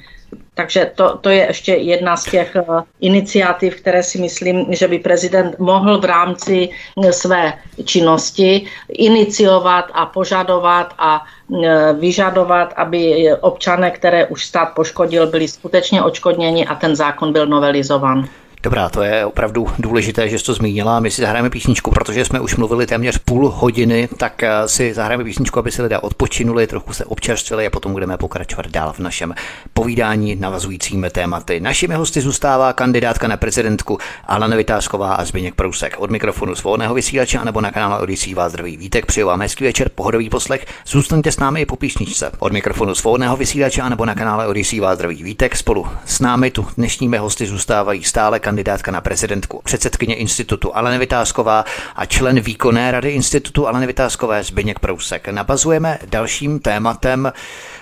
Takže 0.56 0.92
to, 0.96 1.18
to 1.18 1.30
je 1.30 1.46
ještě 1.48 1.74
jedna 1.74 2.18
z 2.18 2.24
těch 2.24 2.58
uh, 2.68 2.82
iniciativ, 3.02 3.76
které 3.76 4.04
si 4.04 4.22
myslím, 4.22 4.66
že 4.70 4.88
by 4.88 5.00
prezident 5.00 5.60
mohl 5.60 6.02
v 6.02 6.06
rámci 6.06 6.70
uh, 6.96 7.10
své 7.10 7.54
činnosti 7.86 8.66
iniciovat 8.90 9.86
a 9.94 10.06
požadovat 10.06 10.94
a 10.98 11.22
uh, 11.48 11.66
vyžadovat, 12.00 12.74
aby 12.76 13.30
občané, 13.42 13.92
které 13.92 14.28
už 14.28 14.46
stát 14.46 14.66
poškodil, 14.66 15.28
byli 15.28 15.48
skutečně 15.48 16.04
očkodněni 16.04 16.68
a 16.68 16.76
ten 16.76 16.96
zákon 16.96 17.34
byl 17.34 17.46
novelizovan. 17.46 18.28
Dobrá, 18.64 18.90
to 18.90 19.04
je 19.04 19.26
opravdu 19.26 19.68
důležité, 19.80 20.30
že 20.30 20.40
jsi 20.40 20.46
to 20.46 20.54
zmínila. 20.54 21.00
My 21.00 21.12
si 21.12 21.22
zahrajeme 21.22 21.50
písničku, 21.50 21.92
protože 21.92 22.26
jsme 22.26 22.40
už 22.40 22.56
mluvili 22.56 22.88
téměř 22.88 23.18
půl 23.18 23.50
hodiny, 23.50 24.10
tak 24.18 24.44
eh, 24.44 24.68
si 24.68 24.94
zahrajeme 24.94 25.24
písničku, 25.24 25.60
aby 25.60 25.72
se 25.72 25.84
lidé 25.84 26.00
odpočinuli, 26.00 26.68
trochu 26.68 26.94
se 26.94 27.06
občerstvili 27.06 27.68
a 27.68 27.70
potom 27.70 27.92
budeme 27.92 28.18
pokračovat 28.18 28.68
dál 28.68 28.94
v 28.94 29.00
našem 29.00 29.34
povídání 29.74 30.36
navazujícími 30.36 31.10
tématy. 31.10 31.60
Našimi 31.60 31.96
hosty 31.96 32.22
zůstává 32.22 32.74
kandidátka 32.74 33.28
na 33.28 33.38
prezidentku 33.38 33.98
Alena 34.26 34.58
Vytázková 34.58 35.14
a 35.14 35.26
Zbigněk 35.26 35.56
Prousek. 35.56 35.96
Od 36.00 36.12
mikrofonu 36.12 36.56
svobodného 36.56 36.94
vysílače 36.94 37.40
nebo 37.46 37.62
na 37.62 37.72
kanále 37.72 38.00
Odisí 38.00 38.34
vás 38.34 38.52
zdraví 38.52 38.78
vítek, 38.78 39.06
přeju 39.06 39.28
vám 39.28 39.42
hezký 39.42 39.64
večer, 39.64 39.90
pohodový 39.96 40.30
poslech. 40.30 40.66
Zůstaňte 40.86 41.32
s 41.32 41.40
námi 41.40 41.62
i 41.62 41.66
po 41.66 41.76
písničce. 41.76 42.32
Od 42.40 42.54
mikrofonu 42.54 42.96
svobodného 42.96 43.38
vysílače 43.38 43.90
nebo 43.90 44.06
na 44.06 44.16
kanále 44.16 44.48
Odisí 44.48 44.80
vás 44.80 44.96
zdraví 44.96 45.24
vítek. 45.24 45.56
Spolu 45.56 45.88
s 46.06 46.20
námi 46.20 46.52
tu 46.52 46.68
dnešními 46.78 47.18
hosty 47.18 47.46
zůstávají 47.46 48.04
stále 48.04 48.40
kandidátka 48.40 48.53
na 48.92 49.02
prezidentku, 49.02 49.62
předsedkyně 49.64 50.16
institutu 50.16 50.76
Alena 50.76 50.98
Vytázková 50.98 51.66
a 51.96 52.06
člen 52.06 52.40
výkonné 52.40 52.92
rady 52.92 53.12
institutu 53.12 53.68
Alena 53.68 53.86
Vytázkové 53.86 54.44
Zbyněk 54.44 54.80
Prousek. 54.80 55.28
Nabazujeme 55.28 56.00
dalším 56.06 56.60
tématem 56.60 57.32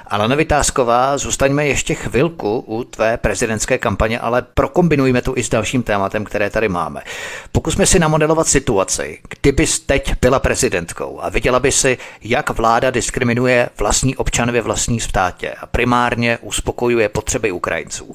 Alena 0.08 0.36
Vytázková, 0.36 1.18
zůstaňme 1.18 1.68
ještě 1.68 1.96
chvilku 1.96 2.60
u 2.60 2.84
tvé 2.84 3.18
prezidentské 3.18 3.78
kampaně, 3.78 4.20
ale 4.20 4.42
prokombinujme 4.42 5.22
to 5.22 5.38
i 5.38 5.44
s 5.44 5.50
dalším 5.50 5.84
tématem, 5.84 6.26
které 6.26 6.50
tady 6.50 6.70
máme. 6.70 7.02
Pokusme 7.52 7.86
si 7.86 8.00
namodelovat 8.00 8.48
situaci, 8.48 9.20
kdybys 9.30 9.80
teď 9.80 10.14
byla 10.22 10.40
prezidentkou 10.40 11.20
a 11.22 11.30
viděla 11.30 11.60
by 11.60 11.72
si, 11.72 11.98
jak 12.22 12.50
vláda 12.50 12.92
diskriminuje 12.92 13.70
vlastní 13.78 14.16
občany 14.16 14.52
ve 14.52 14.62
vlastní 14.62 15.00
státě 15.00 15.54
a 15.62 15.66
primárně 15.66 16.38
uspokojuje 16.42 17.10
potřeby 17.10 17.52
Ukrajinců. 17.52 18.14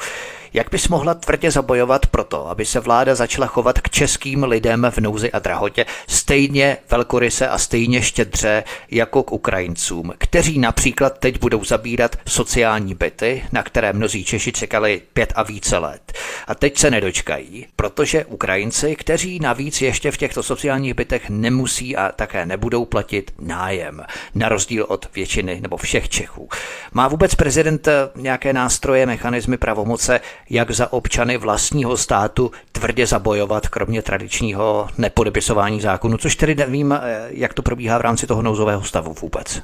Jak 0.57 0.71
bys 0.71 0.88
mohla 0.88 1.14
tvrdě 1.14 1.51
zabojovat 1.51 2.07
proto, 2.07 2.49
aby 2.49 2.64
se 2.64 2.81
vláda 2.81 3.14
začala 3.14 3.47
chovat 3.47 3.81
k 3.81 3.90
českým 3.90 4.45
lidem 4.45 4.87
v 4.90 4.99
nouzi 4.99 5.33
a 5.33 5.38
drahotě 5.38 5.87
stejně 6.09 6.77
velkoryse 6.90 7.49
a 7.49 7.59
stejně 7.59 8.03
štědře 8.03 8.64
jako 8.90 9.23
k 9.23 9.33
Ukrajincům, 9.33 10.12
kteří 10.19 10.59
například 10.59 11.19
teď 11.19 11.40
budou 11.40 11.64
zabírat 11.64 12.16
sociální 12.29 12.95
byty, 12.95 13.45
na 13.53 13.62
které 13.62 13.92
mnozí 13.92 14.25
Češi 14.25 14.53
čekali 14.53 15.03
pět 15.12 15.33
a 15.37 15.42
více 15.42 15.79
let. 15.79 16.12
A 16.47 16.55
teď 16.55 16.79
se 16.79 16.90
nedočkají, 16.90 17.66
protože 17.77 18.25
Ukrajinci, 18.25 18.97
kteří 18.97 19.38
navíc 19.38 19.83
ještě 19.83 20.11
v 20.11 20.16
těchto 20.16 20.42
sociálních 20.42 20.95
bytech 20.95 21.31
nemusí 21.31 21.97
a 21.97 22.12
také 22.12 22.47
nebudou 22.47 22.85
platit 22.85 23.33
nájem, 23.40 24.03
na 24.35 24.49
rozdíl 24.49 24.87
od 24.88 25.09
většiny 25.14 25.61
nebo 25.61 25.77
všech 25.77 26.09
Čechů. 26.09 26.49
Má 26.92 27.09
vůbec 27.09 27.35
prezident 27.35 27.88
nějaké 28.16 28.53
nástroje, 28.53 29.07
mechanismy, 29.07 29.57
pravomoce, 29.57 30.21
jak 30.51 30.71
za 30.71 30.93
občany 30.93 31.37
vlastního 31.37 31.97
státu 31.97 32.51
tvrdě 32.73 33.07
zabojovat, 33.07 33.69
kromě 33.69 34.03
tradičního 34.03 34.89
nepodepisování 34.99 35.81
zákonu, 35.81 36.19
což 36.19 36.37
tedy 36.37 36.55
nevím, 36.55 36.93
eh, 36.93 37.27
jak 37.29 37.55
to 37.55 37.63
probíhá 37.63 37.99
v 37.99 38.01
rámci 38.01 38.27
toho 38.27 38.43
nouzového 38.43 38.83
stavu 38.83 39.15
vůbec. 39.23 39.63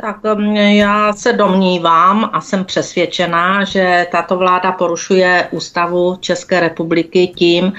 Tak 0.00 0.16
um, 0.34 0.56
já 0.56 1.12
se 1.12 1.32
domnívám 1.32 2.30
a 2.32 2.40
jsem 2.40 2.64
přesvědčená, 2.64 3.64
že 3.64 4.06
tato 4.12 4.36
vláda 4.36 4.72
porušuje 4.72 5.48
ústavu 5.50 6.16
České 6.20 6.60
republiky 6.60 7.26
tím, 7.26 7.72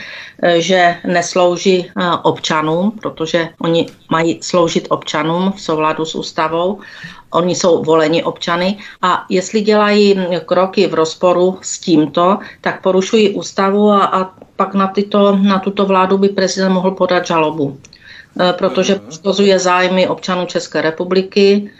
eh, 0.44 0.62
že 0.62 0.96
neslouží 1.08 1.88
eh, 1.88 2.10
občanům, 2.24 2.92
protože 3.02 3.50
oni 3.62 3.88
mají 4.12 4.40
sloužit 4.44 4.88
občanům 4.90 5.52
v 5.52 5.62
souladu 5.62 6.06
s 6.06 6.16
ústavou. 6.16 6.80
Oni 7.32 7.56
jsou 7.56 7.84
voleni 7.84 8.24
občany 8.24 8.78
a 9.02 9.26
jestli 9.30 9.62
dělají 9.62 10.16
kroky 10.46 10.88
v 10.88 10.94
rozporu 10.94 11.58
s 11.62 11.80
tímto, 11.80 12.38
tak 12.62 12.82
porušují 12.82 13.30
ústavu 13.30 13.92
a, 13.92 14.06
a 14.06 14.32
pak 14.56 14.74
na, 14.74 14.88
tyto, 14.88 15.36
na 15.36 15.60
tuto 15.60 15.86
vládu 15.86 16.18
by 16.18 16.30
prezident 16.30 16.74
mohl 16.74 16.92
podat 16.92 17.28
žalobu, 17.28 17.78
eh, 18.40 18.54
protože 18.54 18.96
poškozuje 18.96 19.60
zájmy 19.60 20.08
občanů 20.08 20.46
České 20.46 20.82
republiky, 20.82 21.72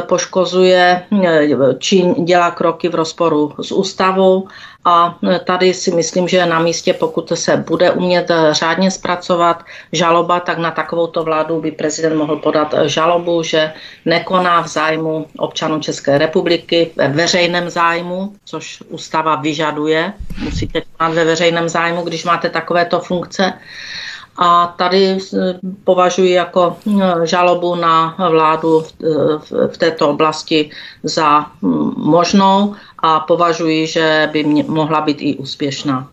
poškozuje 0.00 1.02
eh, 1.24 1.48
či 1.78 2.02
dělá 2.24 2.50
kroky 2.50 2.88
v 2.88 2.94
rozporu 2.94 3.52
s 3.60 3.72
ústavou 3.72 4.48
a 4.84 5.18
eh, 5.30 5.38
tady 5.38 5.74
si 5.74 5.90
myslím, 5.90 6.28
že 6.28 6.46
na 6.46 6.58
místě, 6.58 6.92
pokud 6.92 7.32
se 7.34 7.56
bude 7.56 7.90
umět 7.90 8.30
řádně 8.50 8.90
zpracovat 8.90 9.64
žaloba, 9.92 10.40
tak 10.40 10.58
na 10.58 10.70
takovouto 10.70 11.24
vládu 11.24 11.60
by 11.60 11.70
prezident 11.70 12.16
mohl 12.16 12.36
podat 12.36 12.74
žalobu, 12.84 13.42
že 13.42 13.72
nekoná 14.04 14.60
v 14.60 14.68
zájmu 14.68 15.26
občanů 15.38 15.80
České 15.80 16.18
republiky 16.18 16.90
ve 16.96 17.08
veřejném 17.08 17.70
zájmu, 17.70 18.32
což 18.44 18.82
ústava 18.88 19.36
vyžaduje. 19.36 20.12
Musíte 20.38 20.82
konat 20.96 21.14
ve 21.14 21.24
veřejném 21.24 21.68
zájmu, 21.68 22.02
když 22.02 22.24
máte 22.24 22.50
takovéto 22.50 23.00
funkce. 23.00 23.52
A 24.38 24.74
tady 24.78 25.18
považuji 25.84 26.32
jako 26.32 26.76
eh, 26.86 27.26
žalobu 27.26 27.74
na 27.74 28.16
vládu 28.30 28.82
v 29.70 29.78
této 29.78 30.08
oblasti 30.08 30.70
za 31.02 31.40
hm, 31.40 31.92
možnou 31.96 32.74
a 32.98 33.20
považuji, 33.20 33.86
že 33.86 34.28
by 34.32 34.44
mě 34.44 34.64
mohla 34.68 35.00
být 35.00 35.18
i 35.20 35.36
úspěšná. 35.36 36.08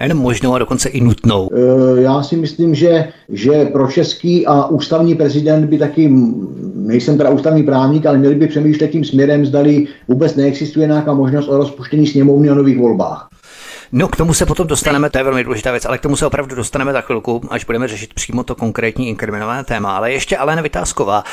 Jenom 0.00 0.18
možnou 0.18 0.54
a 0.54 0.58
dokonce 0.58 0.88
i 0.88 1.00
nutnou. 1.00 1.50
Eh, 1.52 2.00
já 2.00 2.22
si 2.22 2.36
myslím, 2.36 2.74
že, 2.74 3.08
že 3.28 3.64
pro 3.64 3.88
český 3.88 4.46
a 4.46 4.66
ústavní 4.66 5.14
prezident 5.14 5.66
by 5.66 5.78
taky, 5.78 6.12
nejsem 6.74 7.18
teda 7.18 7.30
ústavní 7.30 7.62
právník, 7.62 8.06
ale 8.06 8.18
měli 8.18 8.34
by 8.34 8.46
přemýšlet 8.46 8.88
tím 8.88 9.04
směrem, 9.04 9.46
zdali 9.46 9.86
vůbec 10.08 10.34
neexistuje 10.36 10.86
nějaká 10.86 11.14
možnost 11.14 11.48
o 11.48 11.56
rozpuštění 11.56 12.06
sněmovny 12.06 12.50
o 12.50 12.54
nových 12.54 12.78
volbách. 12.78 13.31
No, 13.94 14.08
k 14.08 14.16
tomu 14.16 14.34
se 14.34 14.46
potom 14.46 14.66
dostaneme, 14.66 15.10
to 15.10 15.18
je 15.18 15.24
velmi 15.24 15.44
důležitá 15.44 15.70
věc, 15.70 15.84
ale 15.84 15.98
k 15.98 16.00
tomu 16.00 16.16
se 16.16 16.26
opravdu 16.26 16.54
dostaneme 16.54 16.92
za 16.92 17.00
chvilku, 17.00 17.40
až 17.50 17.64
budeme 17.64 17.88
řešit 17.88 18.14
přímo 18.14 18.44
to 18.44 18.54
konkrétní 18.54 19.08
inkriminované 19.08 19.64
téma. 19.64 19.96
Ale 19.96 20.12
ještě 20.12 20.36
Alena 20.36 20.62
Vytázková. 20.62 21.24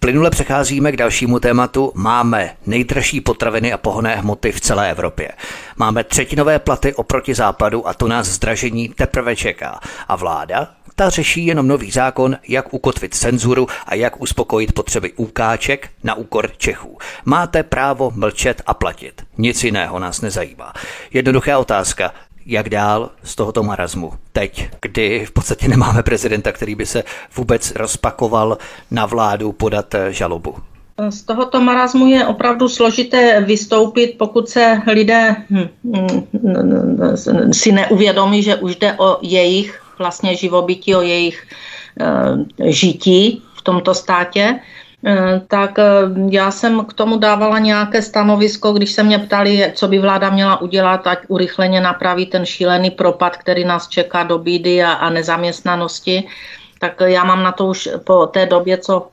Plynule 0.00 0.30
přecházíme 0.30 0.92
k 0.92 0.96
dalšímu 0.96 1.40
tématu. 1.40 1.92
Máme 1.94 2.50
nejdražší 2.66 3.20
potraviny 3.20 3.72
a 3.72 3.78
pohonné 3.78 4.16
hmoty 4.16 4.52
v 4.52 4.60
celé 4.60 4.90
Evropě. 4.90 5.28
Máme 5.76 6.04
třetinové 6.04 6.58
platy 6.58 6.94
oproti 6.94 7.34
západu 7.34 7.88
a 7.88 7.94
to 7.94 8.08
nás 8.08 8.26
zdražení 8.26 8.88
teprve 8.88 9.36
čeká. 9.36 9.80
A 10.08 10.16
vláda 10.16 10.68
ta 11.00 11.08
řeší 11.08 11.46
jenom 11.46 11.68
nový 11.68 11.90
zákon, 11.90 12.36
jak 12.48 12.74
ukotvit 12.74 13.14
cenzuru 13.14 13.66
a 13.86 13.94
jak 13.94 14.20
uspokojit 14.20 14.72
potřeby 14.72 15.12
úkáček 15.12 15.90
na 16.04 16.14
úkor 16.14 16.50
Čechů. 16.56 16.98
Máte 17.24 17.62
právo 17.62 18.12
mlčet 18.14 18.62
a 18.66 18.74
platit. 18.74 19.22
Nic 19.38 19.64
jiného 19.64 19.98
nás 19.98 20.20
nezajímá. 20.20 20.72
Jednoduchá 21.12 21.58
otázka. 21.58 22.14
Jak 22.46 22.68
dál 22.68 23.10
z 23.22 23.34
tohoto 23.34 23.62
marazmu? 23.62 24.12
Teď, 24.32 24.68
kdy 24.82 25.26
v 25.26 25.30
podstatě 25.30 25.68
nemáme 25.68 26.02
prezidenta, 26.02 26.52
který 26.52 26.74
by 26.74 26.86
se 26.86 27.04
vůbec 27.36 27.72
rozpakoval 27.76 28.58
na 28.90 29.06
vládu 29.06 29.52
podat 29.52 29.94
eh, 29.94 30.12
žalobu. 30.12 30.54
Z 31.10 31.22
tohoto 31.22 31.60
marazmu 31.60 32.06
je 32.06 32.26
opravdu 32.26 32.68
složité 32.68 33.40
vystoupit, 33.40 34.14
pokud 34.18 34.48
se 34.48 34.80
lidé 34.86 35.36
hm, 35.50 35.68
hm, 35.84 36.26
hm, 36.32 37.52
si 37.52 37.72
neuvědomí, 37.72 38.42
že 38.42 38.56
už 38.56 38.76
jde 38.76 38.94
o 38.98 39.18
jejich 39.22 39.82
vlastně 40.00 40.36
živobytí, 40.36 40.96
o 40.96 41.04
jejich 41.04 41.46
e, 42.00 42.72
žití 42.72 43.44
v 43.54 43.62
tomto 43.62 43.94
státě, 43.94 44.58
e, 45.06 45.40
tak 45.48 45.78
e, 45.78 45.84
já 46.30 46.50
jsem 46.50 46.84
k 46.84 46.92
tomu 46.92 47.18
dávala 47.20 47.58
nějaké 47.58 48.02
stanovisko, 48.02 48.72
když 48.72 48.92
se 48.92 49.02
mě 49.02 49.18
ptali, 49.18 49.72
co 49.76 49.88
by 49.88 49.98
vláda 49.98 50.30
měla 50.30 50.60
udělat, 50.60 51.06
ať 51.06 51.18
urychleně 51.28 51.80
napraví 51.80 52.26
ten 52.26 52.46
šílený 52.46 52.90
propad, 52.90 53.36
který 53.36 53.64
nás 53.64 53.88
čeká 53.88 54.24
do 54.24 54.38
bídy 54.38 54.82
a, 54.82 54.92
a 54.92 55.10
nezaměstnanosti. 55.10 56.24
Tak 56.80 57.00
já 57.04 57.24
mám 57.24 57.42
na 57.42 57.52
to 57.52 57.66
už 57.66 57.88
po 58.04 58.26
té 58.26 58.46
době, 58.46 58.78
co 58.78 59.12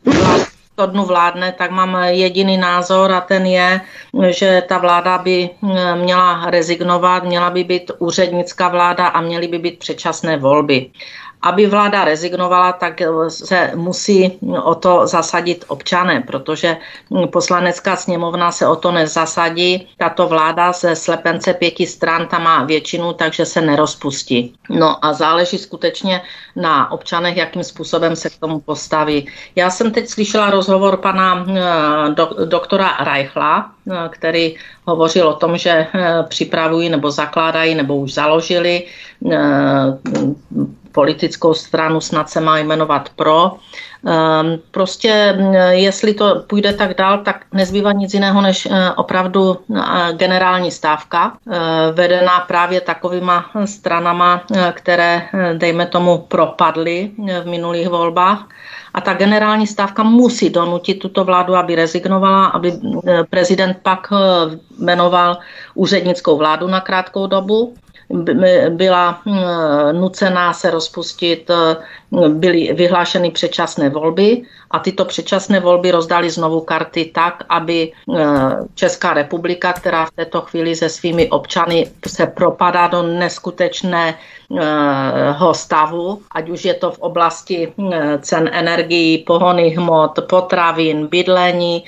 to 0.78 0.86
dnu 0.86 1.05
vládne, 1.05 1.51
tak 1.57 1.71
mám 1.71 1.97
jediný 2.05 2.57
názor 2.57 3.11
a 3.11 3.21
ten 3.21 3.45
je, 3.45 3.82
že 4.30 4.63
ta 4.69 4.78
vláda 4.78 5.17
by 5.17 5.49
měla 5.95 6.49
rezignovat, 6.49 7.23
měla 7.23 7.49
by 7.49 7.63
být 7.63 7.91
úřednická 7.99 8.67
vláda 8.67 9.07
a 9.07 9.21
měly 9.21 9.47
by 9.47 9.59
být 9.59 9.80
předčasné 9.80 10.38
volby 10.38 10.89
aby 11.41 11.67
vláda 11.67 12.03
rezignovala, 12.03 12.73
tak 12.73 13.01
se 13.29 13.71
musí 13.75 14.39
o 14.63 14.75
to 14.75 15.07
zasadit 15.07 15.65
občané, 15.67 16.21
protože 16.21 16.77
poslanecká 17.31 17.95
sněmovna 17.95 18.51
se 18.51 18.67
o 18.67 18.75
to 18.75 18.91
nezasadí. 18.91 19.88
Tato 19.97 20.27
vláda 20.27 20.71
ze 20.71 20.95
slepence 20.95 21.53
pěti 21.53 21.88
stran 21.88 22.27
tam 22.27 22.43
má 22.43 22.63
většinu, 22.63 23.13
takže 23.13 23.45
se 23.45 23.61
nerozpustí. 23.61 24.53
No 24.69 25.05
a 25.05 25.13
záleží 25.13 25.57
skutečně 25.57 26.21
na 26.55 26.91
občanech, 26.91 27.38
jakým 27.38 27.63
způsobem 27.63 28.15
se 28.15 28.29
k 28.29 28.39
tomu 28.39 28.59
postaví. 28.59 29.27
Já 29.55 29.69
jsem 29.69 29.91
teď 29.91 30.07
slyšela 30.07 30.49
rozhovor 30.49 30.97
pana 30.97 31.45
eh, 31.49 31.61
do, 32.13 32.29
doktora 32.45 32.97
Reichla, 32.99 33.71
eh, 33.91 34.09
který 34.09 34.55
hovořil 34.85 35.27
o 35.27 35.33
tom, 35.33 35.57
že 35.57 35.88
eh, 35.93 36.23
připravují 36.29 36.89
nebo 36.89 37.11
zakládají 37.11 37.75
nebo 37.75 37.97
už 37.97 38.13
založili 38.13 38.83
politickou 40.98 41.54
stranu, 41.54 42.02
snad 42.02 42.30
se 42.30 42.41
má 42.41 42.58
jmenovat 42.58 43.10
PRO. 43.16 43.62
Ehm, 44.06 44.58
prostě 44.72 45.38
jestli 45.70 46.14
to 46.14 46.43
půjde 46.50 46.74
tak 46.74 46.98
dál, 46.98 47.22
tak 47.22 47.45
nezbývá 47.54 47.91
nic 47.91 48.14
jiného 48.14 48.41
než 48.41 48.66
eh, 48.66 48.91
opravdu 48.98 49.54
eh, 49.54 49.82
generální 50.18 50.72
stávka, 50.72 51.38
eh, 51.38 51.60
vedená 51.93 52.39
právě 52.50 52.82
takovýma 52.82 53.45
stranama, 53.66 54.41
které, 54.74 55.30
dejme 55.54 55.86
tomu, 55.86 56.18
propadly 56.18 57.12
v 57.43 57.45
minulých 57.45 57.89
volbách. 57.89 58.50
A 58.93 59.02
ta 59.02 59.14
generální 59.14 59.68
stávka 59.68 60.04
musí 60.04 60.50
donutit 60.50 60.98
tuto 60.98 61.22
vládu, 61.24 61.56
aby 61.56 61.76
rezignovala, 61.76 62.45
aby 62.58 62.74
prezident 63.30 63.78
pak 63.84 64.10
jmenoval 64.80 65.38
úřednickou 65.76 66.38
vládu 66.38 66.68
na 66.68 66.82
krátkou 66.82 67.28
dobu 67.28 67.74
byla 68.70 69.22
hm, 69.26 69.99
nucená 69.99 70.53
se 70.53 70.72
rozpustit, 70.72 71.51
byly 72.12 72.74
vyhlášeny 72.74 73.32
předčasné 73.32 73.89
volby 73.89 74.41
a 74.72 74.80
tyto 74.80 75.05
předčasné 75.05 75.60
volby 75.60 75.91
rozdali 75.91 76.30
znovu 76.30 76.62
karty 76.62 77.12
tak, 77.14 77.43
aby 77.49 77.91
hm, 78.08 78.16
Česká 78.76 79.14
republika, 79.14 79.74
která 79.74 80.05
v 80.05 80.12
této 80.12 80.41
chvíli 80.41 80.76
se 80.76 80.89
svými 80.89 81.30
občany 81.30 81.88
se 82.08 82.28
propadá 82.28 82.88
do 82.88 83.03
neskutečného 83.03 85.53
stavu, 85.53 86.22
ať 86.32 86.49
už 86.49 86.66
je 86.66 86.74
to 86.74 86.91
v 86.91 86.99
oblasti 86.99 87.74
cen 88.22 88.49
energií, 88.53 89.18
pohonných 89.18 89.78
hmot, 89.78 90.20
potravin, 90.30 91.08
bydlení. 91.08 91.84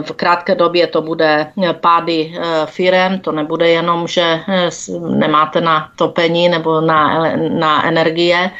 V 0.00 0.12
krátké 0.12 0.54
době 0.54 0.86
to 0.86 1.02
bude 1.02 1.52
pády 1.80 2.34
firem, 2.66 3.18
to 3.18 3.32
nebude 3.32 3.68
jenom, 3.68 4.06
že 4.06 4.40
nemáte 5.08 5.60
na 5.60 5.90
topení 5.96 6.48
nebo 6.48 6.80
na, 6.80 7.26
na 7.36 7.86
energie, 7.86 8.50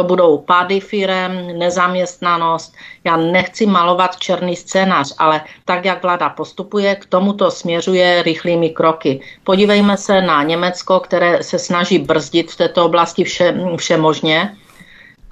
to 0.00 0.04
budou 0.04 0.38
pády 0.38 0.80
firem, 0.80 1.58
nezaměstnanost. 1.58 2.74
Já 3.04 3.16
nechci 3.16 3.66
malovat 3.66 4.16
černý 4.16 4.56
scénář, 4.56 5.14
ale 5.18 5.40
tak, 5.64 5.84
jak 5.84 6.02
vláda 6.02 6.28
postupuje, 6.28 6.94
k 6.96 7.06
tomuto 7.06 7.50
směřuje 7.50 8.22
rychlými 8.22 8.70
kroky. 8.70 9.20
Podívejme 9.44 9.96
se 9.96 10.22
na 10.22 10.42
Německo, 10.42 11.00
které 11.00 11.42
se 11.42 11.58
snaží 11.58 11.98
brzdit 11.98 12.50
v 12.50 12.56
této 12.56 12.84
oblasti 12.84 13.24
vše, 13.24 13.54
vše 13.76 13.96
možně 13.96 14.56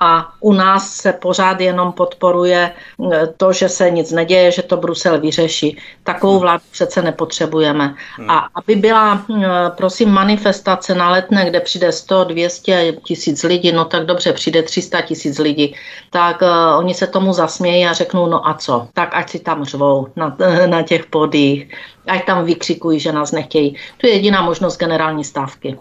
a 0.01 0.32
u 0.40 0.53
nás 0.53 0.92
se 0.92 1.12
pořád 1.12 1.61
jenom 1.61 1.92
podporuje 1.92 2.72
eh, 3.12 3.26
to, 3.36 3.53
že 3.53 3.68
se 3.68 3.90
nic 3.90 4.12
neděje, 4.12 4.53
že 4.53 4.62
to 4.62 4.76
Brusel 4.76 5.20
vyřeší. 5.20 5.78
Takovou 6.05 6.32
hmm. 6.32 6.40
vládu 6.40 6.62
přece 6.70 7.03
nepotřebujeme. 7.03 7.94
Hmm. 8.16 8.30
A 8.30 8.49
aby 8.55 8.76
byla, 8.76 9.22
eh, 9.42 9.49
prosím, 9.76 10.11
manifestace 10.11 10.94
na 10.94 11.11
letné, 11.11 11.51
kde 11.51 11.61
přijde 11.61 11.92
100, 11.92 12.24
200 12.24 12.92
tisíc 13.05 13.42
lidí, 13.42 13.72
no 13.72 13.84
tak 13.84 14.07
dobře, 14.07 14.32
přijde 14.32 14.62
300 14.62 15.01
tisíc 15.01 15.38
lidí, 15.38 15.74
tak 16.11 16.42
uh, 16.42 16.49
oni 16.78 16.94
se 16.94 17.07
tomu 17.07 17.32
zasmějí 17.32 17.86
a 17.86 17.92
řeknou, 17.92 18.26
no 18.26 18.49
a 18.49 18.55
co, 18.55 18.88
tak 18.92 19.11
ať 19.12 19.30
si 19.30 19.38
tam 19.38 19.64
řvou 19.64 20.07
na, 20.16 20.36
na 20.66 20.82
těch 20.82 21.07
podích, 21.07 21.74
ať 22.07 22.26
tam 22.26 22.44
vykřikují, 22.44 23.01
že 23.01 23.12
nás 23.12 23.32
nechtějí. 23.32 23.76
To 23.96 24.07
je 24.07 24.12
jediná 24.12 24.42
možnost 24.42 24.76
generální 24.76 25.24
stávky. 25.24 25.78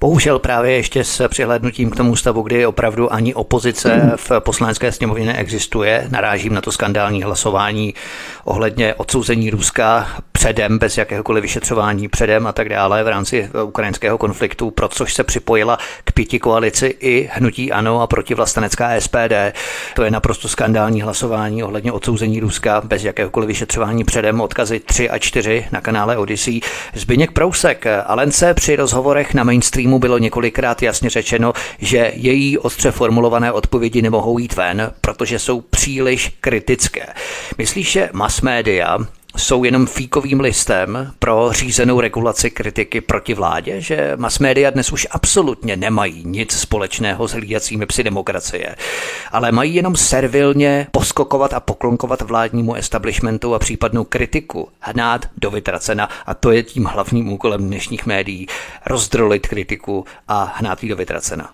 Bohužel 0.00 0.38
právě 0.38 0.72
ještě 0.72 1.04
s 1.04 1.28
přihlednutím 1.28 1.90
k 1.90 1.96
tomu 1.96 2.16
stavu, 2.16 2.42
kdy 2.42 2.66
opravdu 2.66 3.12
ani 3.12 3.34
opozice 3.34 4.12
v 4.16 4.30
poslanecké 4.38 4.92
sněmovně 4.92 5.26
neexistuje, 5.26 6.06
narážím 6.10 6.54
na 6.54 6.60
to 6.60 6.72
skandální 6.72 7.22
hlasování 7.22 7.94
ohledně 8.44 8.94
odsouzení 8.94 9.50
Ruska 9.50 10.08
předem, 10.38 10.78
bez 10.78 10.98
jakéhokoliv 10.98 11.42
vyšetřování 11.42 12.08
předem 12.08 12.46
a 12.46 12.52
tak 12.52 12.68
dále 12.68 13.04
v 13.04 13.08
rámci 13.08 13.50
ukrajinského 13.64 14.18
konfliktu, 14.18 14.70
pro 14.70 14.88
což 14.88 15.14
se 15.14 15.24
připojila 15.24 15.78
k 16.04 16.12
pěti 16.12 16.38
koalici 16.38 16.96
i 17.00 17.30
hnutí 17.32 17.72
ANO 17.72 18.00
a 18.00 18.06
protivlastenecká 18.06 19.00
SPD. 19.00 19.34
To 19.94 20.02
je 20.02 20.10
naprosto 20.10 20.48
skandální 20.48 21.02
hlasování 21.02 21.62
ohledně 21.62 21.92
odsouzení 21.92 22.40
Ruska 22.40 22.80
bez 22.84 23.04
jakéhokoliv 23.04 23.46
vyšetřování 23.46 24.04
předem. 24.04 24.40
Odkazy 24.40 24.80
3 24.80 25.10
a 25.10 25.18
4 25.18 25.66
na 25.72 25.80
kanále 25.80 26.16
Odyssey. 26.16 26.60
Zbyněk 26.94 27.32
Prousek, 27.32 27.86
Alence 28.06 28.54
při 28.54 28.76
rozhovorech 28.76 29.34
na 29.34 29.44
mainstreamu 29.44 29.98
bylo 29.98 30.18
několikrát 30.18 30.82
jasně 30.82 31.10
řečeno, 31.10 31.52
že 31.78 32.12
její 32.14 32.58
ostře 32.58 32.90
formulované 32.90 33.52
odpovědi 33.52 34.02
nemohou 34.02 34.38
jít 34.38 34.56
ven, 34.56 34.92
protože 35.00 35.38
jsou 35.38 35.60
příliš 35.60 36.36
kritické. 36.40 37.06
Myslíš, 37.58 37.92
že 37.92 38.10
mass 38.12 38.40
media 38.40 38.98
jsou 39.38 39.64
jenom 39.64 39.86
fíkovým 39.86 40.40
listem 40.40 41.12
pro 41.18 41.48
řízenou 41.52 42.00
regulaci 42.00 42.50
kritiky 42.50 43.00
proti 43.00 43.34
vládě, 43.34 43.80
že 43.80 44.12
mass 44.16 44.38
media 44.38 44.70
dnes 44.70 44.92
už 44.92 45.06
absolutně 45.10 45.76
nemají 45.76 46.22
nic 46.26 46.52
společného 46.52 47.28
s 47.28 47.32
hlídacími 47.32 47.86
psy 47.86 48.04
demokracie, 48.04 48.76
ale 49.32 49.52
mají 49.52 49.74
jenom 49.74 49.96
servilně 49.96 50.86
poskokovat 50.92 51.52
a 51.52 51.60
poklonkovat 51.60 52.22
vládnímu 52.22 52.74
establishmentu 52.74 53.54
a 53.54 53.58
případnou 53.58 54.04
kritiku 54.04 54.68
hnát 54.80 55.26
do 55.36 55.50
vytracena 55.50 56.08
a 56.26 56.34
to 56.34 56.50
je 56.50 56.62
tím 56.62 56.84
hlavním 56.84 57.32
úkolem 57.32 57.66
dnešních 57.66 58.06
médií, 58.06 58.46
rozdrolit 58.86 59.46
kritiku 59.46 60.04
a 60.28 60.52
hnát 60.56 60.82
ji 60.82 60.88
do 60.88 60.96
vytracena. 60.96 61.50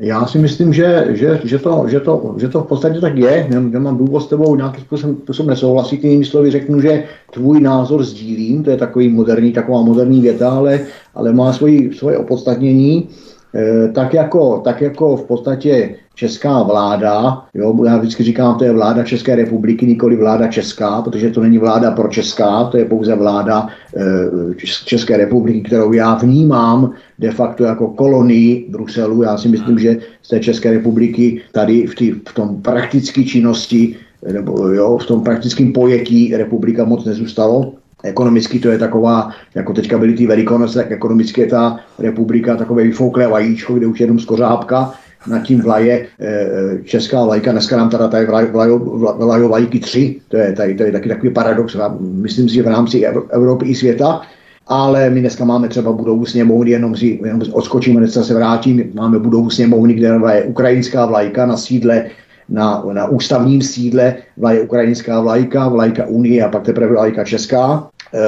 Já 0.00 0.26
si 0.26 0.38
myslím, 0.38 0.72
že, 0.72 1.06
že, 1.10 1.40
že, 1.44 1.58
to, 1.58 1.84
že, 1.88 2.00
to, 2.00 2.34
že 2.38 2.48
to 2.48 2.62
v 2.62 2.66
podstatě 2.66 3.00
tak 3.00 3.16
je. 3.16 3.46
Nemám 3.50 3.98
důvod 3.98 4.20
s 4.20 4.26
tebou 4.26 4.56
nějakým 4.56 4.84
způsobem, 4.84 5.16
způsobem 5.16 5.50
nesouhlasit. 5.50 6.04
Jinými 6.04 6.24
slovy 6.24 6.50
řeknu, 6.50 6.80
že 6.80 7.04
tvůj 7.32 7.60
názor 7.60 8.04
sdílím, 8.04 8.64
to 8.64 8.70
je 8.70 8.76
takový 8.76 9.08
moderní, 9.08 9.52
taková 9.52 9.82
moderní 9.82 10.20
věta, 10.20 10.50
ale, 10.50 10.80
ale 11.14 11.32
má 11.32 11.52
svoji, 11.52 11.92
svoje 11.92 12.18
opodstatnění. 12.18 13.08
E, 13.54 13.88
tak, 13.88 14.14
jako, 14.14 14.60
tak 14.64 14.80
jako 14.80 15.16
v 15.16 15.24
podstatě 15.24 15.94
česká 16.14 16.62
vláda, 16.62 17.42
jo, 17.54 17.84
já 17.84 17.96
vždycky 17.96 18.22
říkám, 18.22 18.58
to 18.58 18.64
je 18.64 18.72
vláda 18.72 19.04
České 19.04 19.36
republiky, 19.36 19.86
nikoli 19.86 20.16
vláda 20.16 20.48
česká, 20.48 21.02
protože 21.02 21.30
to 21.30 21.40
není 21.40 21.58
vláda 21.58 21.90
pro 21.90 22.08
česká, 22.08 22.64
to 22.64 22.76
je 22.76 22.84
pouze 22.84 23.14
vláda 23.14 23.68
e, 23.96 24.66
České 24.84 25.16
republiky, 25.16 25.60
kterou 25.60 25.92
já 25.92 26.14
vnímám 26.14 26.92
de 27.18 27.30
facto 27.30 27.64
jako 27.64 27.88
kolonii 27.88 28.66
Bruselu. 28.68 29.22
Já 29.22 29.38
si 29.38 29.48
myslím, 29.48 29.78
že 29.78 29.96
z 30.22 30.28
té 30.28 30.40
České 30.40 30.70
republiky 30.70 31.42
tady 31.52 31.86
v, 31.86 31.94
tý, 31.94 32.10
v 32.10 32.34
tom 32.34 32.62
praktické 32.62 33.24
činnosti 33.24 33.96
nebo 34.32 34.68
jo, 34.68 34.98
v 34.98 35.06
tom 35.06 35.22
praktickém 35.22 35.72
pojetí 35.72 36.36
republika 36.36 36.84
moc 36.84 37.04
nezůstalo. 37.04 37.72
Ekonomicky 38.04 38.58
to 38.58 38.68
je 38.68 38.78
taková, 38.78 39.30
jako 39.54 39.72
teďka 39.72 39.98
byly 39.98 40.12
ty 40.12 40.26
velikonoce, 40.26 40.78
tak 40.78 40.92
ekonomicky 40.92 41.40
je 41.40 41.46
ta 41.46 41.80
republika 41.98 42.56
takové 42.56 42.82
vyfouklé 42.82 43.26
vajíčko, 43.28 43.74
kde 43.74 43.86
už 43.86 44.00
jenom 44.00 44.18
skořápka, 44.18 44.92
nad 45.26 45.42
tím 45.42 45.60
vlaje 45.60 46.06
e, 46.20 46.48
česká 46.84 47.24
vlajka, 47.24 47.52
dneska 47.52 47.76
nám 47.76 47.90
teda 47.90 48.08
tady 48.08 48.26
vlajo, 48.26 49.48
vlajky 49.48 49.78
tři, 49.78 50.20
to 50.28 50.36
je, 50.36 50.52
tady, 50.52 50.74
to 50.74 50.82
je 50.82 50.92
taky 50.92 51.08
takový 51.08 51.32
paradox, 51.32 51.76
myslím 52.00 52.48
si, 52.48 52.54
že 52.54 52.62
v 52.62 52.68
rámci 52.68 53.04
Evropy 53.30 53.66
i 53.66 53.74
světa, 53.74 54.20
ale 54.66 55.10
my 55.10 55.20
dneska 55.20 55.44
máme 55.44 55.68
třeba 55.68 55.92
budovu 55.92 56.26
sněmovny, 56.26 56.70
jenom 56.70 56.96
si 56.96 57.20
jenom 57.24 57.42
odskočím, 57.52 57.96
dneska 57.96 58.22
se 58.22 58.34
vrátím, 58.34 58.90
máme 58.94 59.18
budovu 59.18 59.50
sněmovny, 59.50 59.94
kde 59.94 60.18
je 60.32 60.42
ukrajinská 60.42 61.06
vlajka 61.06 61.46
na 61.46 61.56
sídle 61.56 62.04
na, 62.50 62.82
na 62.92 63.06
ústavním 63.06 63.62
sídle 63.62 64.14
vlaje 64.36 64.60
ukrajinská 64.60 65.20
vlajka, 65.20 65.68
vlajka 65.68 66.06
Unie 66.06 66.44
a 66.44 66.48
pak 66.48 66.62
teprve 66.62 66.92
vlajka 66.92 67.24
česká. 67.24 67.88
E, 68.14 68.20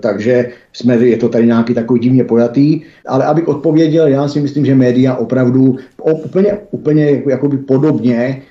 takže 0.00 0.48
jsme, 0.72 0.96
je 0.96 1.16
to 1.16 1.28
tady 1.28 1.46
nějaký 1.46 1.74
takový 1.74 2.00
divně 2.00 2.24
pojatý, 2.24 2.80
ale 3.06 3.24
abych 3.24 3.48
odpověděl, 3.48 4.08
já 4.08 4.28
si 4.28 4.40
myslím, 4.40 4.66
že 4.66 4.74
média 4.74 5.14
opravdu 5.14 5.76
úplně, 6.02 6.58
úplně 6.70 7.22
jakoby 7.26 7.56
podobně 7.56 8.42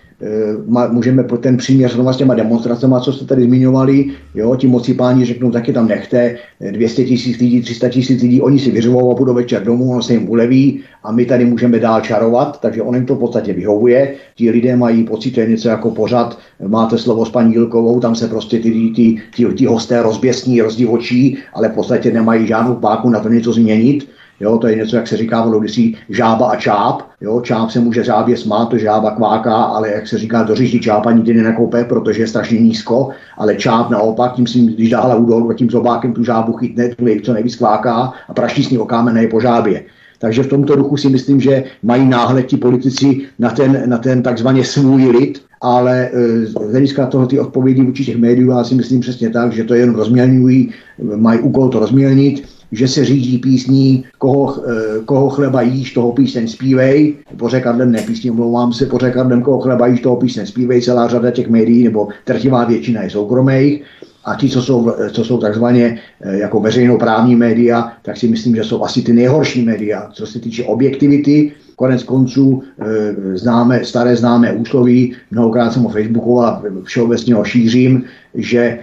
můžeme 0.92 1.24
pro 1.24 1.38
ten 1.38 1.58
příměr 1.58 1.92
s 2.12 2.18
těma 2.18 2.34
demonstracemi, 2.34 2.96
co 3.02 3.14
jste 3.14 3.26
tady 3.26 3.44
zmiňovali, 3.44 4.06
jo, 4.36 4.56
ti 4.56 4.68
moci 4.68 4.94
páni 4.94 5.26
řeknou, 5.26 5.52
taky 5.52 5.74
tam 5.74 5.88
nechte, 5.88 6.36
200 6.72 7.06
tisíc 7.06 7.40
lidí, 7.40 7.62
300 7.62 7.90
tisíc 7.90 8.22
lidí, 8.22 8.42
oni 8.42 8.60
si 8.60 8.72
vyřvou 8.72 9.12
a 9.12 9.16
budou 9.16 9.34
večer 9.34 9.64
domů, 9.64 9.92
ono 9.92 10.02
se 10.02 10.14
jim 10.14 10.30
uleví 10.30 10.80
a 11.04 11.12
my 11.12 11.26
tady 11.26 11.46
můžeme 11.46 11.80
dál 11.80 12.02
čarovat, 12.02 12.62
takže 12.62 12.82
on 12.82 12.96
jim 12.96 13.06
to 13.06 13.16
v 13.16 13.20
podstatě 13.20 13.54
vyhovuje. 13.54 14.14
Ti 14.36 14.52
lidé 14.52 14.76
mají 14.76 15.04
pocit, 15.04 15.36
že 15.36 15.42
je 15.42 15.50
něco 15.50 15.70
jako 15.70 15.92
pořad, 15.92 16.40
máte 16.68 16.98
slovo 16.98 17.26
s 17.26 17.30
paní 17.30 17.54
Jilkovou, 17.54 18.00
tam 18.00 18.16
se 18.16 18.28
prostě 18.28 18.60
ty, 18.60 18.72
ty, 18.72 19.16
ty, 19.36 19.46
ty 19.46 19.66
hosté 19.66 20.02
rozběsní, 20.02 20.62
rozdivočí, 20.62 21.38
ale 21.54 21.70
v 21.70 21.74
podstatě 21.74 22.12
nemají 22.12 22.48
žádnou 22.48 22.76
páku 22.76 23.10
na 23.10 23.20
to 23.20 23.30
něco 23.30 23.54
změnit 23.54 24.08
Jo, 24.40 24.58
to 24.58 24.68
je 24.68 24.76
něco, 24.76 24.96
jak 24.96 25.08
se 25.08 25.18
říká 25.18 25.42
v 25.42 25.52
Loudisí, 25.52 25.98
žába 26.10 26.50
a 26.50 26.56
čáp. 26.56 27.02
Jo, 27.22 27.42
čáp 27.42 27.70
se 27.70 27.80
může 27.80 28.04
žábě 28.04 28.38
smát, 28.38 28.70
to 28.70 28.78
žába 28.78 29.12
kváká, 29.12 29.56
ale 29.56 29.92
jak 29.92 30.08
se 30.08 30.18
říká, 30.18 30.44
do 30.44 30.56
řiždí 30.56 30.80
čápa 30.80 31.12
nikdy 31.12 31.34
nenakoupe, 31.34 31.84
protože 31.84 32.22
je 32.22 32.28
strašně 32.28 32.60
nízko, 32.60 33.10
ale 33.38 33.56
čáp 33.56 33.90
naopak, 33.90 34.34
tím 34.34 34.48
si, 34.48 34.60
když 34.60 34.90
dá 34.90 35.02
hlavu 35.02 35.26
dolů, 35.26 35.54
tím 35.54 35.70
zobákem 35.70 36.14
tu 36.14 36.24
žábu 36.24 36.54
chytne, 36.54 36.90
tu 36.90 37.06
co 37.24 37.34
nejvíc 37.34 37.56
kváká 37.56 38.14
a 38.30 38.34
praští 38.34 38.64
s 38.64 38.70
ní 38.70 38.78
okámené 38.78 39.28
po 39.28 39.40
žábě. 39.40 39.84
Takže 40.20 40.44
v 40.44 40.48
tomto 40.48 40.76
duchu 40.76 40.98
si 40.98 41.10
myslím, 41.10 41.40
že 41.40 41.64
mají 41.84 42.06
náhled 42.06 42.46
ti 42.46 42.58
politici 42.58 43.22
na 43.40 43.50
ten, 43.50 43.84
na 43.86 43.98
ten 43.98 44.24
takzvaně 44.24 44.64
svůj 44.64 45.08
lid, 45.08 45.42
ale 45.62 46.10
e, 46.14 46.46
z 46.46 46.54
hlediska 46.54 47.06
toho 47.06 47.28
ty 47.28 47.40
odpovědi 47.40 47.82
vůči 47.82 48.06
těch 48.06 48.18
médiů, 48.18 48.52
já 48.52 48.64
si 48.64 48.76
myslím 48.76 49.00
přesně 49.00 49.30
tak, 49.30 49.54
že 49.54 49.64
to 49.64 49.74
jen 49.74 49.96
rozmělňují, 49.96 50.72
mají 51.16 51.40
úkol 51.40 51.70
to 51.70 51.80
rozmělnit, 51.80 52.48
že 52.72 52.88
se 52.88 53.06
řídí 53.06 53.38
písní, 53.38 54.06
koho, 54.18 54.64
eh, 54.70 55.00
koho 55.06 55.30
chleba 55.30 55.62
jíš, 55.62 55.94
toho 55.94 56.12
píseň 56.12 56.48
zpívej, 56.48 57.16
pořekadlem 57.38 57.92
ne 57.92 58.02
písní, 58.02 58.32
omlouvám 58.32 58.74
se, 58.74 58.86
pořekadlem 58.86 59.42
koho 59.42 59.60
chleba 59.60 59.88
jíš, 59.88 60.02
toho 60.02 60.16
píseň 60.16 60.46
zpívej, 60.46 60.82
celá 60.82 61.08
řada 61.08 61.32
těch 61.32 61.50
médií, 61.50 61.84
nebo 61.84 62.08
trtivá 62.26 62.66
většina 62.66 63.02
je 63.04 63.10
soukromých, 63.10 63.84
a 64.26 64.36
ti, 64.36 64.50
co 64.50 64.62
jsou, 64.62 64.94
co 65.12 65.26
jsou 65.26 65.38
takzvaně 65.38 66.00
eh, 66.22 66.38
jako 66.38 66.60
veřejnoprávní 66.60 67.36
média, 67.36 67.94
tak 68.02 68.18
si 68.18 68.28
myslím, 68.28 68.56
že 68.56 68.64
jsou 68.64 68.84
asi 68.84 69.02
ty 69.02 69.14
nejhorší 69.14 69.66
média, 69.66 70.10
co 70.14 70.28
se 70.28 70.40
týče 70.40 70.64
objektivity, 70.64 71.52
konec 71.80 72.04
konců 72.04 72.64
e, 72.80 73.38
známe, 73.38 73.86
staré 73.86 74.16
známé 74.16 74.54
úsloví, 74.54 75.16
mnohokrát 75.32 75.72
jsem 75.72 75.86
o 75.86 75.90
Facebooku 75.90 76.42
a 76.42 76.64
všeobecně 76.84 77.34
ho 77.34 77.44
šířím, 77.44 78.04
že, 78.36 78.80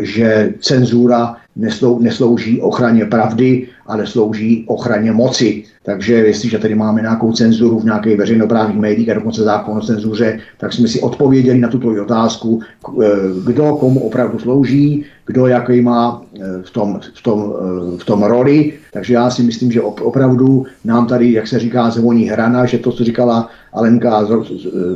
že 0.00 0.52
cenzura 0.60 1.36
neslou, 1.58 1.98
neslouží 1.98 2.60
ochraně 2.60 3.04
pravdy, 3.04 3.66
ale 3.86 4.06
slouží 4.06 4.64
ochraně 4.66 5.12
moci. 5.12 5.64
Takže 5.84 6.14
jestliže 6.14 6.58
tady 6.58 6.74
máme 6.74 7.00
nějakou 7.00 7.32
cenzuru 7.32 7.78
v 7.80 7.84
nějakých 7.84 8.16
veřejnoprávních 8.16 8.78
médiích 8.78 9.10
a 9.10 9.14
dokonce 9.14 9.42
zákon 9.42 9.78
o 9.78 9.80
cenzuře, 9.80 10.38
tak 10.58 10.72
jsme 10.72 10.88
si 10.88 11.00
odpověděli 11.00 11.58
na 11.58 11.68
tuto 11.68 11.88
otázku, 12.02 12.60
eh, 13.02 13.06
kdo 13.44 13.76
komu 13.76 14.00
opravdu 14.00 14.38
slouží, 14.38 15.04
kdo 15.26 15.46
jaký 15.46 15.80
má 15.80 16.22
eh, 16.36 16.40
v 16.62 16.70
tom, 16.70 17.00
v 17.14 17.22
tom, 17.22 17.54
eh, 17.56 17.98
v 17.98 18.04
tom 18.04 18.22
roli. 18.22 18.72
Takže 18.92 19.14
já 19.14 19.30
si 19.30 19.42
myslím, 19.42 19.72
že 19.72 19.80
opravdu 19.80 20.66
nám 20.84 21.06
tady, 21.06 21.32
jak 21.32 21.46
se 21.46 21.58
říká, 21.58 21.90
zvoní 21.90 22.24
hrana, 22.24 22.66
že 22.66 22.78
to, 22.78 22.92
co 22.92 23.04
říkala 23.04 23.48
Alenka, 23.72 24.26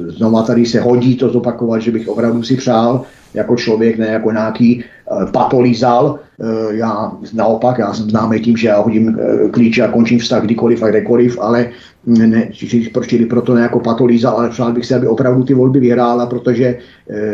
znova 0.09 0.43
tady 0.43 0.67
se 0.67 0.81
hodí 0.81 1.17
to 1.17 1.29
zopakovat, 1.29 1.83
že 1.83 1.91
bych 1.91 2.09
opravdu 2.09 2.43
si 2.43 2.57
přál 2.57 3.05
jako 3.35 3.57
člověk, 3.57 3.99
ne 3.99 4.07
jako 4.07 4.33
nějaký 4.33 4.85
patolizal, 5.33 6.19
Eh, 6.43 6.77
já 6.77 7.13
naopak, 7.35 7.79
já 7.79 7.95
jsem 7.95 8.11
známý 8.11 8.41
tím, 8.41 8.57
že 8.57 8.69
já 8.69 8.81
hodím 8.81 9.19
eh, 9.19 9.49
klíče 9.49 9.83
a 9.83 9.93
končím 9.93 10.19
vztah 10.19 10.43
kdykoliv 10.43 10.83
a 10.83 10.89
kdekoliv, 10.89 11.39
ale 11.41 11.71
ne, 12.07 12.49
čili 12.53 13.27
proto 13.27 13.55
ne 13.55 13.63
jako 13.63 13.81
patolíza, 13.81 14.31
ale 14.31 14.51
přál 14.51 14.73
bych 14.73 14.87
se, 14.87 14.95
aby 14.95 15.07
opravdu 15.07 15.45
ty 15.45 15.55
volby 15.55 15.81
vyhrála, 15.81 16.27
protože 16.27 16.79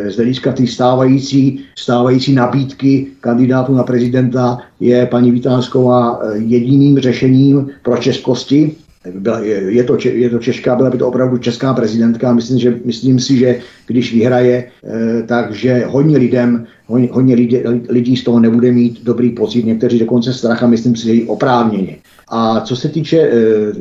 z 0.08 0.16
hlediska 0.16 0.52
ty 0.52 0.66
stávající, 0.66 1.64
stávající 1.78 2.34
nabídky 2.34 3.06
kandidátů 3.20 3.74
na 3.74 3.82
prezidenta 3.82 4.58
je 4.80 5.06
paní 5.06 5.30
Vítánsková 5.30 6.20
jediným 6.34 6.98
řešením 6.98 7.70
pro 7.82 7.96
českosti. 7.96 8.76
Byla, 9.14 9.40
je, 9.40 9.84
to, 9.84 9.96
je 10.04 10.30
to 10.30 10.38
Češká, 10.38 10.76
byla 10.76 10.90
by 10.90 10.98
to 10.98 11.08
opravdu 11.08 11.38
česká 11.38 11.74
prezidentka. 11.74 12.32
Myslím, 12.32 12.58
že, 12.58 12.80
myslím 12.84 13.20
si, 13.20 13.36
že 13.36 13.60
když 13.86 14.14
vyhraje, 14.14 14.64
e, 14.84 15.22
takže 15.22 15.84
hodně 15.86 16.18
lidem 16.18 16.66
hodně, 16.88 17.34
lidí, 17.34 17.62
lidí 17.88 18.16
z 18.16 18.24
toho 18.24 18.40
nebude 18.40 18.72
mít 18.72 19.04
dobrý 19.04 19.30
pocit, 19.30 19.66
někteří 19.66 19.98
dokonce 19.98 20.32
strach 20.32 20.62
a 20.62 20.66
myslím 20.66 20.96
si, 20.96 21.06
že 21.06 21.14
i 21.14 21.26
oprávněně. 21.26 21.96
A 22.30 22.60
co 22.60 22.76
se 22.76 22.88
týče 22.88 23.18
e, 23.18 23.32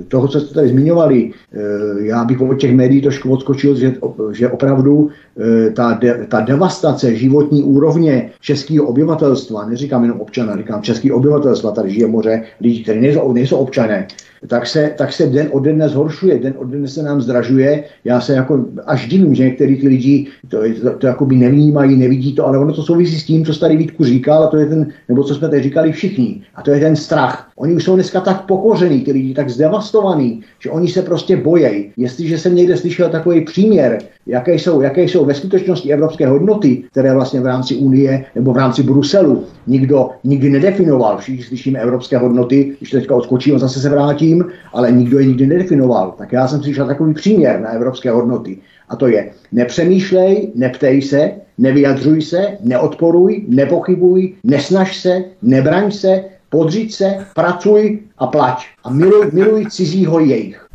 toho, 0.08 0.28
co 0.28 0.40
jste 0.40 0.54
tady 0.54 0.70
zmiňovali, 0.70 1.32
e, 1.54 1.62
já 2.04 2.24
bych 2.24 2.42
od 2.42 2.56
těch 2.56 2.76
médií 2.76 3.02
trošku 3.02 3.32
odskočil, 3.32 3.76
že, 3.76 3.96
že 4.32 4.50
opravdu 4.50 5.10
e, 5.40 5.70
ta, 5.72 5.94
de, 5.94 6.26
ta 6.30 6.40
devastace 6.42 7.16
životní 7.16 7.64
úrovně 7.64 8.30
českého 8.42 8.86
obyvatelstva, 8.86 9.66
neříkám 9.66 10.04
jenom 10.04 10.22
občana, 10.22 10.58
říkám 10.58 10.82
českého 10.82 11.18
obyvatelstva, 11.18 11.72
tady 11.72 11.90
žije 11.90 12.08
moře 12.08 12.44
lidí, 12.62 12.84
kteří 12.84 13.00
nejsou, 13.00 13.34
nejsou 13.34 13.58
občané, 13.58 14.08
tak 14.48 14.68
se, 14.68 14.94
tak 14.98 15.14
se 15.14 15.28
den 15.28 15.50
od 15.52 15.60
dne 15.60 15.90
zhoršuje, 15.90 16.40
den 16.40 16.54
od 16.58 16.64
dne 16.64 16.88
se 16.88 17.04
nám 17.04 17.22
zdražuje. 17.22 17.84
Já 18.06 18.22
se 18.22 18.34
jako 18.34 18.66
až 18.86 19.08
divím, 19.08 19.36
že 19.36 19.44
některý 19.44 19.76
ty 19.76 19.88
lidi 19.88 20.28
to, 20.48 20.58
to, 20.82 20.90
to 20.98 21.08
jako 21.08 21.26
by 21.26 21.36
nevnímají, 21.36 21.96
nevidí 21.96 22.34
to, 22.34 22.48
ale 22.48 22.58
ono 22.58 22.74
to 22.74 22.84
souvisí 22.98 23.20
s 23.20 23.24
tím, 23.24 23.46
co 23.46 23.60
tady 23.60 23.78
Vítku 23.78 24.04
říkal, 24.04 24.44
a 24.44 24.48
to 24.48 24.58
je 24.58 24.66
ten, 24.66 24.88
nebo 25.10 25.24
co 25.24 25.36
jsme 25.36 25.50
tady 25.50 25.64
říkali 25.64 25.92
všichni, 25.92 26.42
a 26.56 26.62
to 26.62 26.72
je 26.72 26.80
ten 26.80 26.96
strach. 26.96 27.50
Oni 27.56 27.74
už 27.74 27.84
jsou 27.84 27.96
dneska 27.96 28.22
tak 28.22 28.46
pokořený, 28.46 29.02
ty 29.02 29.12
lidi 29.12 29.34
tak 29.34 29.50
zdevastovaný, 29.50 30.42
že 30.60 30.70
oni 30.70 30.88
se 30.88 31.02
prostě 31.02 31.38
bojejí. 31.38 31.92
Jestliže 31.98 32.38
jsem 32.38 32.56
někde 32.56 32.78
slyšel 32.78 33.10
takový 33.10 33.42
příměr, 33.42 33.98
jaké 34.26 34.54
jsou, 34.54 34.82
jaké 34.82 35.04
jsou 35.04 35.26
ve 35.26 35.34
skutečnosti 35.34 35.94
evropské 35.94 36.28
hodnoty, 36.28 36.84
které 36.92 37.14
vlastně 37.14 37.42
v 37.42 37.46
rámci 37.46 37.76
Unie 37.76 38.26
nebo 38.36 38.54
v 38.54 38.58
rámci 38.58 38.84
Bruselu 38.84 39.44
nikdo 39.68 40.10
nikdy 40.24 40.50
nedefinoval. 40.50 41.18
Všichni 41.18 41.44
slyšíme 41.44 41.80
evropské 41.80 42.18
hodnoty, 42.18 42.76
když 42.78 42.92
teďka 42.92 43.16
odskočím 43.16 43.56
a 43.56 43.60
zase 43.60 43.80
se 43.80 43.90
vrátím, 43.90 44.46
ale 44.74 44.92
nikdo 44.92 45.20
je 45.20 45.26
nikdy 45.26 45.48
nedefinoval. 45.48 46.14
Tak 46.18 46.32
já 46.32 46.48
jsem 46.48 46.64
slyšel 46.64 46.88
takový 46.88 47.14
příměr 47.14 47.60
na 47.60 47.70
evropské 47.70 48.12
hodnoty. 48.12 48.58
A 48.90 48.96
to 48.96 49.08
je 49.08 49.32
nepřemýšlej, 49.52 50.52
neptej 50.56 51.02
se, 51.02 51.32
nevyjadřuj 51.58 52.22
se, 52.22 52.58
neodporuj, 52.64 53.46
nepochybuj, 53.48 54.34
nesnaž 54.44 54.98
se, 54.98 55.24
nebraň 55.42 55.92
se, 55.92 56.24
podřiď 56.50 56.94
se, 56.94 57.26
pracuj 57.36 58.00
a 58.18 58.28
plač. 58.28 58.68
A 58.84 58.90
miluj, 58.90 59.30
miluj 59.34 59.66
cizího 59.66 60.20
jejich. 60.20 60.68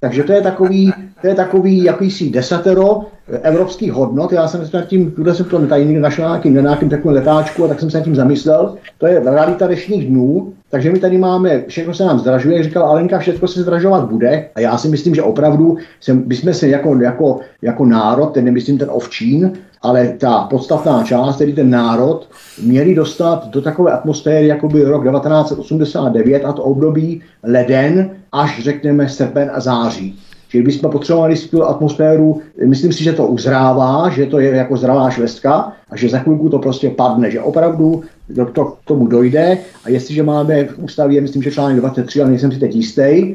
Takže 0.00 0.22
to 0.22 0.32
je 0.32 0.42
takový, 0.42 0.92
to 1.20 1.26
je 1.26 1.34
takový 1.34 1.84
jakýsi 1.84 2.30
desatero 2.30 3.00
evropských 3.42 3.92
hodnot. 3.92 4.32
Já 4.32 4.48
jsem 4.48 4.66
se 4.66 4.76
nad 4.76 4.86
tím, 4.86 5.10
tuhle 5.10 5.34
jsem 5.34 5.46
to 5.46 5.66
tady 5.66 5.84
někde 5.84 6.00
našel 6.00 6.24
na 6.24 6.30
nějakým, 6.30 6.54
na 6.54 6.60
nějakým 6.60 6.88
takovém 6.88 7.16
letáčku 7.16 7.64
a 7.64 7.68
tak 7.68 7.80
jsem 7.80 7.90
se 7.90 7.98
nad 7.98 8.04
tím 8.04 8.14
zamyslel. 8.14 8.74
To 8.98 9.06
je 9.06 9.20
realita 9.20 9.66
dnešních 9.66 10.06
dnů, 10.06 10.52
takže 10.70 10.92
my 10.92 10.98
tady 10.98 11.18
máme, 11.18 11.62
všechno 11.68 11.94
se 11.94 12.04
nám 12.04 12.18
zdražuje, 12.18 12.56
jak 12.56 12.64
říkala 12.64 12.88
Alenka, 12.88 13.18
všechno 13.18 13.48
se 13.48 13.62
zdražovat 13.62 14.10
bude. 14.10 14.48
A 14.54 14.60
já 14.60 14.78
si 14.78 14.88
myslím, 14.88 15.14
že 15.14 15.22
opravdu 15.22 15.76
jsem, 16.00 16.22
bychom 16.22 16.54
se 16.54 16.68
jako, 16.68 16.96
jako, 16.96 17.40
jako 17.62 17.84
národ, 17.84 18.26
ten 18.26 18.44
nemyslím 18.44 18.78
ten 18.78 18.88
ovčín, 18.92 19.52
ale 19.82 20.08
ta 20.08 20.46
podstatná 20.50 21.02
část, 21.02 21.36
tedy 21.36 21.52
ten 21.52 21.70
národ, 21.70 22.28
měli 22.62 22.94
dostat 22.94 23.48
do 23.48 23.62
takové 23.62 23.92
atmosféry, 23.92 24.46
jako 24.46 24.68
by 24.68 24.82
rok 24.82 25.04
1989 25.10 26.44
a 26.44 26.52
to 26.52 26.62
období 26.62 27.22
leden 27.42 28.10
až 28.32 28.62
řekněme 28.62 29.08
srpen 29.08 29.50
a 29.54 29.60
září. 29.60 30.18
Čili 30.48 30.64
bychom 30.64 30.90
potřebovali 30.90 31.36
tu 31.36 31.64
atmosféru, 31.64 32.40
myslím 32.66 32.92
si, 32.92 33.04
že 33.04 33.12
to 33.12 33.26
uzrává, 33.26 34.08
že 34.08 34.26
to 34.26 34.38
je 34.38 34.50
jako 34.50 34.76
zdravá 34.76 35.10
švestka 35.10 35.72
a 35.90 35.96
že 35.96 36.08
za 36.08 36.18
chvilku 36.18 36.48
to 36.48 36.58
prostě 36.58 36.90
padne, 36.90 37.30
že 37.30 37.40
opravdu 37.40 38.02
to, 38.34 38.44
to 38.44 38.64
k 38.64 38.76
tomu 38.84 39.06
dojde. 39.06 39.58
A 39.84 39.90
jestliže 39.90 40.22
máme 40.22 40.64
v 40.64 40.78
ústavě, 40.78 41.20
myslím, 41.20 41.42
že 41.42 41.50
článek 41.50 41.76
23, 41.76 42.20
ale 42.20 42.30
nejsem 42.30 42.52
si 42.52 42.58
teď 42.58 42.74
jistý, 42.74 43.34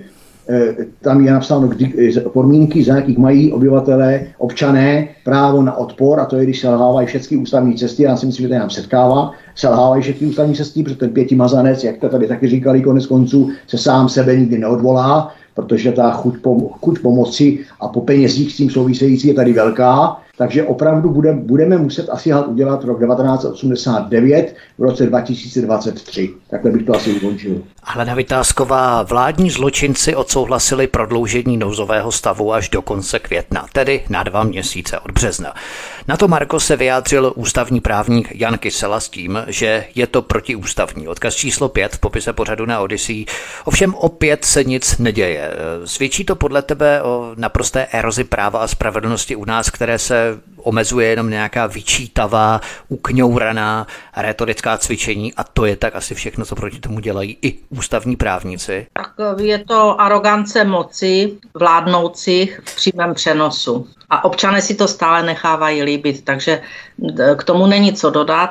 eh, 0.49 0.75
tam 1.01 1.25
je 1.25 1.31
napsáno 1.31 1.67
kdy, 1.67 2.13
podmínky, 2.33 2.83
za 2.83 2.95
jakých 2.95 3.17
mají 3.17 3.51
obyvatelé, 3.51 4.21
občané 4.37 5.07
právo 5.23 5.61
na 5.61 5.77
odpor, 5.77 6.19
a 6.19 6.25
to 6.25 6.35
je, 6.35 6.43
když 6.43 6.59
selhávají 6.59 7.07
všechny 7.07 7.37
ústavní 7.37 7.75
cesty, 7.75 8.03
já 8.03 8.17
si 8.17 8.25
myslím, 8.25 8.43
že 8.43 8.53
to 8.53 8.59
nám 8.59 8.69
setkává, 8.69 9.31
selhávají 9.55 10.01
všechny 10.01 10.27
ústavní 10.27 10.55
cesty, 10.55 10.83
protože 10.83 10.95
ten 10.95 11.09
pěti 11.09 11.35
mazanec, 11.35 11.83
jak 11.83 11.97
to 11.97 12.09
tady 12.09 12.27
taky 12.27 12.47
říkali 12.47 12.81
konec 12.81 13.05
konců, 13.05 13.49
se 13.67 13.77
sám 13.77 14.09
sebe 14.09 14.35
nikdy 14.35 14.57
neodvolá, 14.57 15.31
protože 15.53 15.91
ta 15.91 16.11
chuť, 16.11 16.41
pom- 16.41 16.69
chuť 16.81 16.99
pomoci 16.99 17.59
a 17.79 17.87
po 17.87 18.01
penězích 18.01 18.53
s 18.53 18.57
tím 18.57 18.69
související 18.69 19.27
je 19.27 19.33
tady 19.33 19.53
velká, 19.53 20.17
takže 20.37 20.63
opravdu 20.63 21.09
bude, 21.09 21.33
budeme 21.33 21.77
muset 21.77 22.09
asi 22.09 22.33
udělat 22.33 22.83
rok 22.83 22.99
1989 22.99 24.55
v 24.77 24.81
roce 24.81 25.05
2023. 25.05 26.29
Takhle 26.49 26.71
bych 26.71 26.85
to 26.85 26.95
asi 26.95 27.13
ukončil. 27.13 27.61
Hleda 27.85 28.13
Vytázková, 28.13 29.03
vládní 29.03 29.49
zločinci 29.49 30.15
odsouhlasili 30.15 30.87
prodloužení 30.87 31.57
nouzového 31.57 32.11
stavu 32.11 32.53
až 32.53 32.69
do 32.69 32.81
konce 32.81 33.19
května, 33.19 33.65
tedy 33.73 34.03
na 34.09 34.23
dva 34.23 34.43
měsíce 34.43 34.99
od 34.99 35.11
března. 35.11 35.53
Na 36.07 36.17
to 36.17 36.27
Marko 36.27 36.59
se 36.59 36.75
vyjádřil 36.75 37.33
ústavní 37.35 37.81
právník 37.81 38.29
Jan 38.35 38.57
Kysela 38.57 38.99
s 38.99 39.09
tím, 39.09 39.43
že 39.47 39.85
je 39.95 40.07
to 40.07 40.21
protiústavní. 40.21 41.07
Odkaz 41.07 41.35
číslo 41.35 41.69
5 41.69 41.95
v 41.95 41.99
popise 41.99 42.33
pořadu 42.33 42.65
na 42.65 42.79
Odyssey. 42.79 43.25
Ovšem 43.65 43.95
opět 43.95 44.45
se 44.45 44.63
nic 44.63 44.97
neděje. 44.97 45.51
Svědčí 45.85 46.25
to 46.25 46.35
podle 46.35 46.61
tebe 46.61 47.01
o 47.01 47.31
naprosté 47.35 47.87
erozi 47.91 48.23
práva 48.23 48.59
a 48.59 48.67
spravedlnosti 48.67 49.35
u 49.35 49.45
nás, 49.45 49.69
které 49.69 49.99
se 49.99 50.39
omezuje 50.57 51.07
jenom 51.07 51.29
nějaká 51.29 51.67
vyčítavá, 51.67 52.61
ukňouraná 52.87 53.87
retorická 54.17 54.77
cvičení 54.77 55.33
a 55.33 55.43
to 55.43 55.65
je 55.65 55.75
tak 55.75 55.95
asi 55.95 56.15
všechno, 56.15 56.45
co 56.45 56.55
proti 56.55 56.79
tomu 56.79 56.99
dělají 56.99 57.37
i 57.41 57.55
ústavní 57.77 58.15
právníci. 58.15 58.87
Tak 58.93 59.11
je 59.39 59.57
to 59.59 60.01
arogance 60.01 60.63
moci 60.63 61.37
vládnoucích 61.53 62.61
v 62.65 62.75
přímém 62.75 63.13
přenosu. 63.13 63.87
A 64.09 64.23
občané 64.23 64.61
si 64.61 64.75
to 64.75 64.87
stále 64.87 65.23
nechávají 65.23 65.83
líbit, 65.83 66.25
takže 66.25 66.61
k 67.37 67.43
tomu 67.43 67.67
není 67.67 67.93
co 67.93 68.09
dodat 68.09 68.49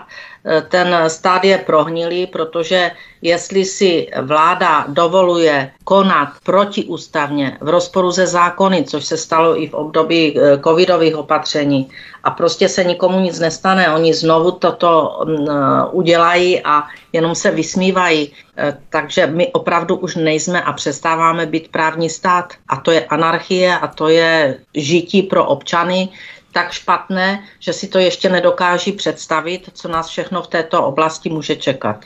ten 0.69 1.11
stát 1.11 1.45
je 1.45 1.59
prohnilý, 1.59 2.27
protože 2.27 2.91
jestli 3.23 3.65
si 3.65 4.07
vláda 4.23 4.85
dovoluje 4.89 5.71
konat 5.85 6.29
protiústavně 6.43 7.59
v 7.61 7.69
rozporu 7.69 8.13
se 8.13 8.27
zákony, 8.27 8.85
což 8.85 9.05
se 9.05 9.17
stalo 9.17 9.63
i 9.63 9.69
v 9.69 9.75
období 9.75 10.39
eh, 10.39 10.59
covidových 10.59 11.17
opatření, 11.17 11.91
a 12.25 12.31
prostě 12.31 12.69
se 12.69 12.85
nikomu 12.85 13.21
nic 13.21 13.39
nestane, 13.39 13.95
oni 13.95 14.15
znovu 14.15 14.51
toto 14.51 15.21
mm, 15.25 15.51
eh, 15.51 15.87
udělají 15.91 16.63
a 16.65 16.85
jenom 17.13 17.35
se 17.35 17.51
vysmívají. 17.51 18.33
Eh, 18.57 18.79
takže 18.89 19.27
my 19.27 19.53
opravdu 19.53 19.97
už 19.97 20.17
nejsme 20.17 20.63
a 20.63 20.73
přestáváme 20.73 21.47
být 21.47 21.69
právní 21.69 22.11
stát. 22.11 22.55
A 22.69 22.77
to 22.77 22.91
je 22.91 23.05
anarchie 23.05 23.79
a 23.79 23.87
to 23.87 24.09
je 24.09 24.59
žití 24.75 25.23
pro 25.23 25.47
občany, 25.47 26.09
tak 26.53 26.73
špatné, 26.73 27.45
že 27.59 27.73
si 27.73 27.89
to 27.89 27.99
ještě 27.99 28.29
nedokáží 28.29 28.93
představit, 28.93 29.71
co 29.73 29.89
nás 29.89 30.09
všechno 30.09 30.43
v 30.43 30.47
této 30.47 30.85
oblasti 30.85 31.31
může 31.31 31.57
čekat. 31.57 32.05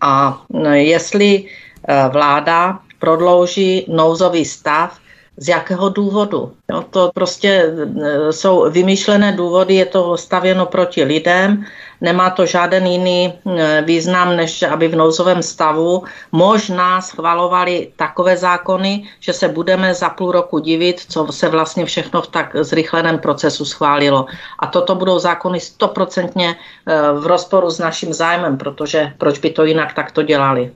A 0.00 0.42
jestli 0.72 1.44
e, 1.88 2.08
vláda 2.08 2.78
prodlouží 2.98 3.86
nouzový 3.88 4.44
stav, 4.44 4.98
z 5.38 5.48
jakého 5.48 5.88
důvodu. 5.88 6.52
No, 6.70 6.82
to 6.82 7.10
prostě 7.14 7.48
e, 7.48 8.32
jsou 8.32 8.70
vymyšlené 8.70 9.32
důvody, 9.32 9.74
je 9.74 9.86
to 9.86 10.16
stavěno 10.16 10.66
proti 10.66 11.04
lidem, 11.04 11.64
Nemá 12.00 12.30
to 12.30 12.46
žádný 12.46 12.92
jiný 12.92 13.32
eh, 13.32 13.82
význam, 13.86 14.36
než 14.36 14.62
aby 14.62 14.88
v 14.88 14.96
nouzovém 14.96 15.42
stavu 15.42 16.04
možná 16.32 17.00
schvalovali 17.00 17.92
takové 17.96 18.36
zákony, 18.36 19.08
že 19.20 19.32
se 19.32 19.48
budeme 19.48 19.94
za 19.94 20.08
půl 20.08 20.32
roku 20.32 20.58
divit, 20.58 21.00
co 21.08 21.26
se 21.30 21.48
vlastně 21.48 21.84
všechno 21.84 22.22
v 22.22 22.26
tak 22.26 22.56
zrychleném 22.56 23.18
procesu 23.18 23.64
schválilo. 23.64 24.26
A 24.58 24.66
toto 24.66 24.94
budou 24.94 25.18
zákony 25.18 25.60
stoprocentně 25.60 26.56
eh, 26.56 27.12
v 27.12 27.26
rozporu 27.26 27.70
s 27.70 27.78
naším 27.78 28.12
zájmem, 28.12 28.58
protože 28.58 29.12
proč 29.18 29.38
by 29.38 29.50
to 29.50 29.64
jinak 29.64 29.94
takto 29.94 30.22
dělali. 30.22 30.70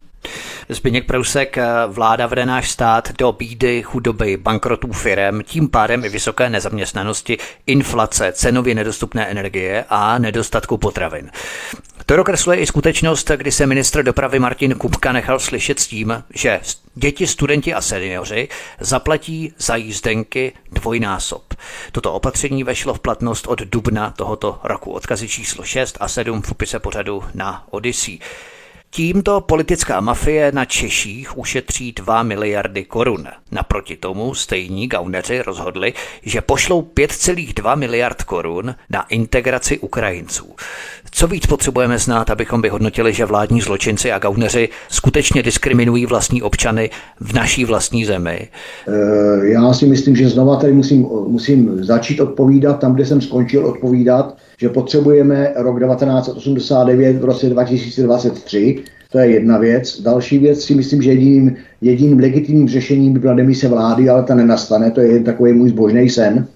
Zbigněk 0.68 1.06
Prousek, 1.06 1.58
eh, 1.58 1.66
vláda 1.86 2.26
vede 2.26 2.46
náš 2.46 2.70
stát 2.70 3.12
do 3.18 3.32
bídy, 3.32 3.82
chudoby, 3.82 4.36
bankrotů 4.36 4.92
firem, 4.92 5.42
tím 5.44 5.68
pádem 5.68 6.04
i 6.04 6.08
vysoké 6.08 6.50
nezaměstnanosti, 6.50 7.38
inflace, 7.66 8.32
cenově 8.32 8.74
nedostupné 8.74 9.26
energie 9.26 9.84
a 9.88 10.18
nedostatku 10.18 10.78
potravin. 10.78 11.30
To 12.06 12.16
dokresluje 12.16 12.58
i 12.58 12.66
skutečnost, 12.66 13.30
kdy 13.36 13.52
se 13.52 13.66
ministr 13.66 14.02
dopravy 14.02 14.38
Martin 14.38 14.74
Kupka 14.74 15.12
nechal 15.12 15.38
slyšet 15.38 15.80
s 15.80 15.86
tím, 15.86 16.24
že 16.34 16.60
děti, 16.94 17.26
studenti 17.26 17.74
a 17.74 17.80
seniori 17.80 18.48
zaplatí 18.80 19.54
za 19.58 19.76
jízdenky 19.76 20.52
dvojnásob. 20.72 21.54
Toto 21.92 22.12
opatření 22.12 22.64
vešlo 22.64 22.94
v 22.94 23.00
platnost 23.00 23.46
od 23.46 23.58
dubna 23.58 24.10
tohoto 24.10 24.60
roku. 24.64 24.92
Odkazy 24.92 25.28
číslo 25.28 25.64
6 25.64 25.96
a 26.00 26.08
7 26.08 26.42
v 26.42 26.48
popise 26.48 26.78
pořadu 26.78 27.24
na 27.34 27.64
Odyssey. 27.70 28.18
Tímto 28.94 29.40
politická 29.40 30.00
mafie 30.00 30.52
na 30.52 30.64
Češích 30.64 31.38
ušetří 31.38 31.92
2 31.92 32.22
miliardy 32.22 32.84
korun. 32.84 33.24
Naproti 33.52 33.96
tomu 33.96 34.34
stejní 34.34 34.86
gauneři 34.86 35.42
rozhodli, 35.42 35.92
že 36.22 36.40
pošlou 36.40 36.82
5,2 36.82 37.76
miliard 37.76 38.22
korun 38.22 38.74
na 38.90 39.02
integraci 39.02 39.78
Ukrajinců. 39.78 40.46
Co 41.10 41.26
víc 41.26 41.46
potřebujeme 41.46 41.98
znát, 41.98 42.30
abychom 42.30 42.62
vyhodnotili, 42.62 43.12
že 43.12 43.24
vládní 43.24 43.60
zločinci 43.60 44.12
a 44.12 44.18
gauneři 44.18 44.68
skutečně 44.88 45.42
diskriminují 45.42 46.06
vlastní 46.06 46.42
občany 46.42 46.90
v 47.20 47.32
naší 47.32 47.64
vlastní 47.64 48.04
zemi? 48.04 48.48
Eh, 48.88 49.48
já 49.48 49.72
si 49.72 49.86
myslím, 49.86 50.16
že 50.16 50.28
znova 50.28 50.56
tady 50.56 50.72
musím, 50.72 51.06
musím 51.26 51.84
začít 51.84 52.20
odpovídat 52.20 52.80
tam, 52.80 52.94
kde 52.94 53.06
jsem 53.06 53.20
skončil 53.20 53.66
odpovídat, 53.66 54.36
že 54.62 54.68
potřebujeme 54.68 55.52
rok 55.56 55.80
1989 55.80 57.16
v 57.16 57.24
roce 57.24 57.48
2023, 57.48 58.78
to 59.12 59.18
je 59.18 59.30
jedna 59.30 59.58
věc. 59.58 60.00
Další 60.02 60.38
věc 60.38 60.64
si 60.64 60.74
myslím, 60.74 61.02
že 61.02 61.10
jediným, 61.10 61.56
jediným 61.80 62.18
legitimním 62.18 62.68
řešením 62.68 63.12
by 63.12 63.18
byla 63.18 63.34
demise 63.34 63.68
vlády, 63.68 64.08
ale 64.08 64.22
ta 64.22 64.34
nenastane, 64.34 64.90
to 64.90 65.00
je 65.00 65.20
takový 65.20 65.52
můj 65.52 65.68
zbožný 65.68 66.08
sen. 66.08 66.46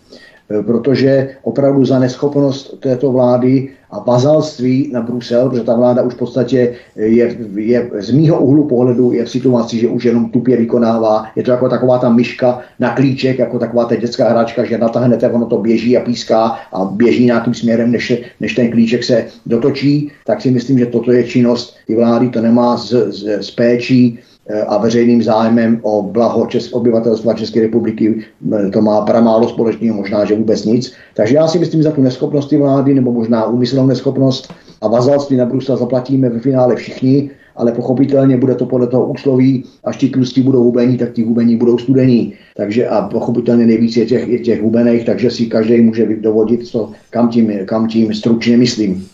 Protože 0.66 1.28
opravdu 1.42 1.84
za 1.84 1.98
neschopnost 1.98 2.80
této 2.80 3.12
vlády 3.12 3.68
a 3.90 4.00
bazalství 4.00 4.90
na 4.92 5.00
Brusel, 5.00 5.48
protože 5.50 5.62
ta 5.62 5.74
vláda 5.74 6.02
už 6.02 6.14
v 6.14 6.18
podstatě 6.18 6.74
je, 6.96 7.36
je 7.54 7.90
z 7.98 8.10
mýho 8.10 8.40
úhlu 8.40 8.68
pohledu 8.68 9.12
je 9.12 9.24
v 9.24 9.30
situaci, 9.30 9.78
že 9.78 9.88
už 9.88 10.04
jenom 10.04 10.30
tupě 10.30 10.56
vykonává. 10.56 11.26
Je 11.36 11.42
to 11.42 11.50
jako 11.50 11.68
taková 11.68 11.98
ta 11.98 12.08
myška 12.08 12.60
na 12.80 12.94
klíček, 12.94 13.38
jako 13.38 13.58
taková 13.58 13.84
ta 13.84 13.96
dětská 13.96 14.28
hráčka, 14.28 14.64
že 14.64 14.78
natáhnete, 14.78 15.30
ono 15.30 15.46
to 15.46 15.58
běží 15.58 15.96
a 15.96 16.00
píská 16.00 16.58
a 16.72 16.84
běží 16.84 17.24
nějakým 17.24 17.54
směrem, 17.54 17.92
než, 17.92 18.12
než 18.40 18.54
ten 18.54 18.70
klíček 18.70 19.04
se 19.04 19.26
dotočí. 19.46 20.12
Tak 20.26 20.42
si 20.42 20.50
myslím, 20.50 20.78
že 20.78 20.86
toto 20.86 21.12
je 21.12 21.24
činnost 21.24 21.76
i 21.88 21.94
vlády, 21.94 22.28
to 22.28 22.40
nemá 22.40 22.76
z, 22.76 23.12
z, 23.12 23.42
z 23.42 23.50
péčí 23.50 24.18
a 24.66 24.78
veřejným 24.78 25.22
zájmem 25.22 25.80
o 25.82 26.02
blaho 26.02 26.46
česk, 26.46 26.74
obyvatelstva 26.74 27.34
České 27.34 27.60
republiky 27.60 28.24
to 28.72 28.82
má 28.82 29.00
pramálo 29.00 29.48
společného, 29.48 29.96
možná, 29.96 30.24
že 30.24 30.36
vůbec 30.36 30.64
nic. 30.64 30.92
Takže 31.14 31.34
já 31.34 31.48
si 31.48 31.58
myslím, 31.58 31.80
že 31.80 31.88
za 31.88 31.94
tu 31.94 32.02
neschopnost 32.02 32.52
vlády, 32.52 32.94
nebo 32.94 33.12
možná 33.12 33.46
úmyslnou 33.46 33.86
neschopnost 33.86 34.52
a 34.80 34.88
vazalství 34.88 35.36
na 35.36 35.46
Brusel 35.46 35.76
zaplatíme 35.76 36.28
ve 36.28 36.38
finále 36.38 36.76
všichni, 36.76 37.30
ale 37.56 37.72
pochopitelně 37.72 38.36
bude 38.36 38.54
to 38.54 38.66
podle 38.66 38.86
toho 38.86 39.06
úsloví, 39.06 39.64
až 39.84 39.96
ti 39.96 40.08
tlustí 40.08 40.42
budou 40.42 40.62
hubení, 40.62 40.96
tak 40.96 41.12
ti 41.12 41.22
hubení 41.22 41.56
budou 41.56 41.78
studení. 41.78 42.32
Takže 42.56 42.88
a 42.88 43.08
pochopitelně 43.08 43.66
nejvíc 43.66 43.96
je 43.96 44.06
těch, 44.06 44.28
je 44.28 44.38
těch 44.38 44.62
hubených, 44.62 45.04
takže 45.04 45.30
si 45.30 45.46
každý 45.46 45.80
může 45.80 46.06
dovodit, 46.20 46.66
co, 46.66 46.92
kam, 47.10 47.28
tím, 47.28 47.52
kam 47.64 47.88
tím 47.88 48.14
stručně 48.14 48.56
myslím. 48.56 49.06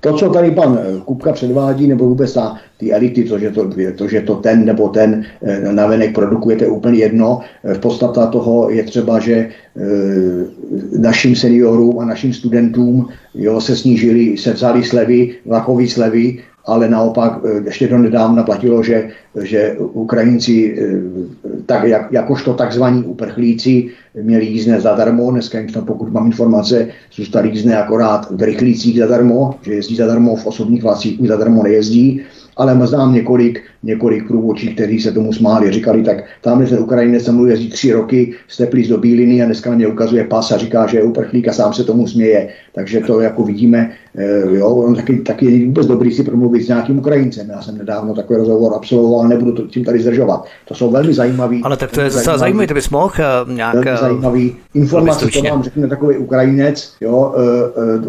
To, 0.00 0.12
co 0.12 0.30
tady 0.30 0.50
pan 0.50 0.78
Kupka 1.04 1.32
předvádí, 1.32 1.86
nebo 1.86 2.08
vůbec 2.08 2.32
ta, 2.32 2.56
ty 2.78 2.92
elity, 2.92 3.24
to 3.24 3.38
že 3.38 3.50
to, 3.50 3.70
to, 3.96 4.08
že 4.08 4.20
to 4.20 4.34
ten 4.34 4.64
nebo 4.64 4.88
ten 4.88 5.24
eh, 5.42 5.72
navenek 5.72 6.14
produkuje, 6.14 6.56
to 6.56 6.64
je 6.64 6.70
úplně 6.70 6.98
jedno. 6.98 7.40
V 7.74 7.78
podstata 7.78 8.26
toho 8.26 8.70
je 8.70 8.82
třeba, 8.82 9.18
že 9.18 9.34
e, 9.34 9.48
našim 10.98 11.36
seniorům 11.36 11.98
a 11.98 12.04
našim 12.04 12.32
studentům 12.32 13.08
jo, 13.34 13.60
se 13.60 13.76
snížili, 13.76 14.36
se 14.36 14.52
vzali 14.52 14.84
slevy, 14.84 15.34
vlakové 15.46 15.88
slevy, 15.88 16.38
ale 16.66 16.88
naopak 16.88 17.40
eh, 17.44 17.62
ještě 17.64 17.88
do 17.88 17.98
nedávna 17.98 18.42
platilo, 18.42 18.82
že, 18.82 19.08
že 19.42 19.76
Ukrajinci, 19.78 20.76
eh, 20.78 21.00
tak, 21.66 21.84
jak, 21.84 22.12
jakožto 22.12 22.54
takzvaní 22.54 23.04
uprchlíci, 23.04 23.88
měli 24.22 24.44
jízdné 24.46 24.80
zadarmo. 24.80 25.30
Dneska 25.30 25.58
jim 25.58 25.68
tam, 25.68 25.84
pokud 25.84 26.12
mám 26.12 26.26
informace, 26.26 26.88
zůstali 27.12 27.48
jízdné 27.48 27.76
akorát 27.76 28.30
v 28.30 28.42
rychlících 28.42 28.98
zadarmo, 28.98 29.54
že 29.62 29.74
jezdí 29.74 29.96
zadarmo, 29.96 30.36
v 30.36 30.46
osobních 30.46 30.82
vlastích 30.82 31.28
zadarmo 31.28 31.62
nejezdí 31.62 32.22
ale 32.56 32.86
znám 32.86 33.14
několik, 33.14 33.62
několik 33.82 34.26
průvodčí, 34.26 34.74
kteří 34.74 35.00
se 35.00 35.12
tomu 35.12 35.32
smáli. 35.32 35.72
Říkali, 35.72 36.02
tak 36.02 36.16
tamhle 36.40 36.66
ten 36.66 36.78
Ukrajinec 36.78 37.24
se 37.24 37.32
mluví 37.32 37.50
jezdí 37.50 37.68
tři 37.70 37.92
roky, 37.92 38.34
steplí 38.48 38.88
do 38.88 38.98
Bíliny 38.98 39.42
a 39.42 39.46
dneska 39.46 39.70
mě 39.70 39.86
ukazuje 39.86 40.24
pas 40.24 40.52
a 40.52 40.56
říká, 40.56 40.86
že 40.86 40.98
je 40.98 41.02
uprchlík 41.02 41.48
a 41.48 41.52
sám 41.52 41.72
se 41.72 41.84
tomu 41.84 42.06
směje. 42.06 42.48
Takže 42.74 43.00
to 43.00 43.20
jako 43.20 43.42
vidíme, 43.42 43.90
eh, 44.16 44.56
jo, 44.56 44.68
on 44.68 44.94
taky, 44.94 45.16
taky 45.16 45.46
je 45.46 45.66
vůbec 45.66 45.86
dobrý 45.86 46.12
si 46.12 46.22
promluvit 46.22 46.62
s 46.62 46.68
nějakým 46.68 46.98
Ukrajincem. 46.98 47.50
Já 47.50 47.62
jsem 47.62 47.78
nedávno 47.78 48.14
takový 48.14 48.38
rozhovor 48.38 48.72
absolvoval, 48.76 49.28
nebudu 49.28 49.52
to 49.52 49.62
tím 49.62 49.84
tady 49.84 50.00
zdržovat. 50.00 50.44
To 50.68 50.74
jsou 50.74 50.90
velmi 50.90 51.14
zajímavý. 51.14 51.62
Ale 51.64 51.76
tak 51.76 51.90
to 51.90 52.00
je 52.00 52.10
zase 52.10 52.38
zajímavý, 52.38 52.66
to 52.66 52.74
bys 52.74 52.90
mohl 52.90 53.14
uh, 53.46 53.54
nějak... 53.54 53.74
Velmi 53.74 53.90
eh, 53.90 53.96
zajímavý 53.96 54.56
informace, 54.74 55.26
to 55.26 55.42
vám 55.42 55.62
řekne 55.62 55.88
takový 55.88 56.16
Ukrajinec, 56.16 56.94
jo, 57.00 57.34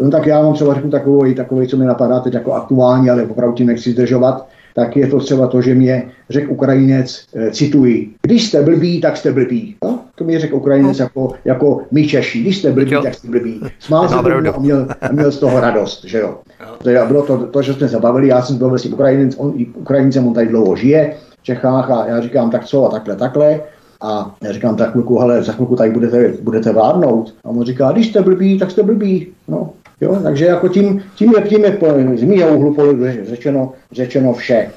no 0.02 0.10
tak 0.10 0.26
já 0.26 0.40
vám 0.40 0.54
třeba 0.54 0.74
řeknu 0.74 0.90
takový, 0.90 1.34
takový, 1.34 1.66
co 1.66 1.76
mi 1.76 1.84
napadá 1.84 2.20
teď 2.20 2.34
jako 2.34 2.52
aktuální, 2.52 3.10
ale 3.10 3.22
opravdu 3.22 3.54
tím 3.54 3.66
nechci 3.66 3.92
zdržovat 3.92 4.35
tak 4.76 4.96
je 4.96 5.06
to 5.06 5.18
třeba 5.20 5.46
to, 5.46 5.62
že 5.62 5.74
mě 5.74 6.08
řekl 6.30 6.52
Ukrajinec, 6.52 7.26
e, 7.34 7.50
cituji, 7.50 8.14
když 8.22 8.48
jste 8.48 8.62
blbí, 8.62 9.00
tak 9.00 9.16
jste 9.16 9.32
blbí. 9.32 9.76
No, 9.84 10.00
to 10.14 10.24
mi 10.24 10.38
řekl 10.38 10.56
Ukrajinec 10.56 10.98
jako, 10.98 11.32
jako 11.44 11.82
my 11.90 12.06
Češi, 12.06 12.40
když 12.40 12.58
jste 12.58 12.72
blbí, 12.72 12.92
jo. 12.92 13.02
tak 13.02 13.14
jste 13.14 13.28
blbí. 13.28 13.60
Smál 13.78 14.08
se 14.08 14.14
a 14.14 14.58
měl, 14.58 14.86
a 15.00 15.12
měl 15.12 15.30
z 15.32 15.38
toho 15.38 15.60
radost, 15.60 16.04
že 16.04 16.18
jo. 16.18 16.38
To 16.82 16.90
je, 16.90 17.04
bylo 17.06 17.22
to, 17.22 17.46
to, 17.46 17.62
že 17.62 17.74
jsme 17.74 17.88
se 17.88 18.00
bavili, 18.00 18.28
já 18.28 18.42
jsem 18.42 18.58
byl 18.58 18.78
s 18.78 18.86
Ukrajinec, 18.86 19.34
on, 19.38 19.54
Ukrajincem, 19.74 20.26
on 20.26 20.34
tady 20.34 20.46
dlouho 20.46 20.76
žije 20.76 21.14
v 21.40 21.42
Čechách 21.42 21.90
a 21.90 22.06
já 22.06 22.20
říkám 22.20 22.50
tak 22.50 22.64
co 22.64 22.84
a 22.84 22.90
takhle, 22.90 23.16
takhle. 23.16 23.60
A 24.00 24.36
já 24.42 24.52
říkám, 24.52 24.76
tak 24.76 24.90
chvilku, 24.90 25.18
hele, 25.18 25.42
za 25.42 25.52
chvilku 25.52 25.76
tady 25.76 25.90
budete, 25.90 26.32
budete 26.42 26.72
vládnout. 26.72 27.34
A 27.44 27.48
on 27.48 27.64
říká, 27.64 27.92
když 27.92 28.06
jste 28.06 28.22
blbí, 28.22 28.58
tak 28.58 28.70
jste 28.70 28.82
blbí. 28.82 29.28
No, 29.48 29.70
Jo? 30.00 30.18
Takže 30.22 30.44
jako 30.46 30.68
tím, 30.68 31.02
tím 31.14 31.32
je, 31.36 31.42
tím 31.42 31.64
je 31.64 31.78
z 32.14 32.22
mého 32.22 32.56
úhlu 32.56 32.76
řečeno, 33.22 33.72
řečeno 33.92 34.32
vše. 34.32 34.54
E, 34.54 34.70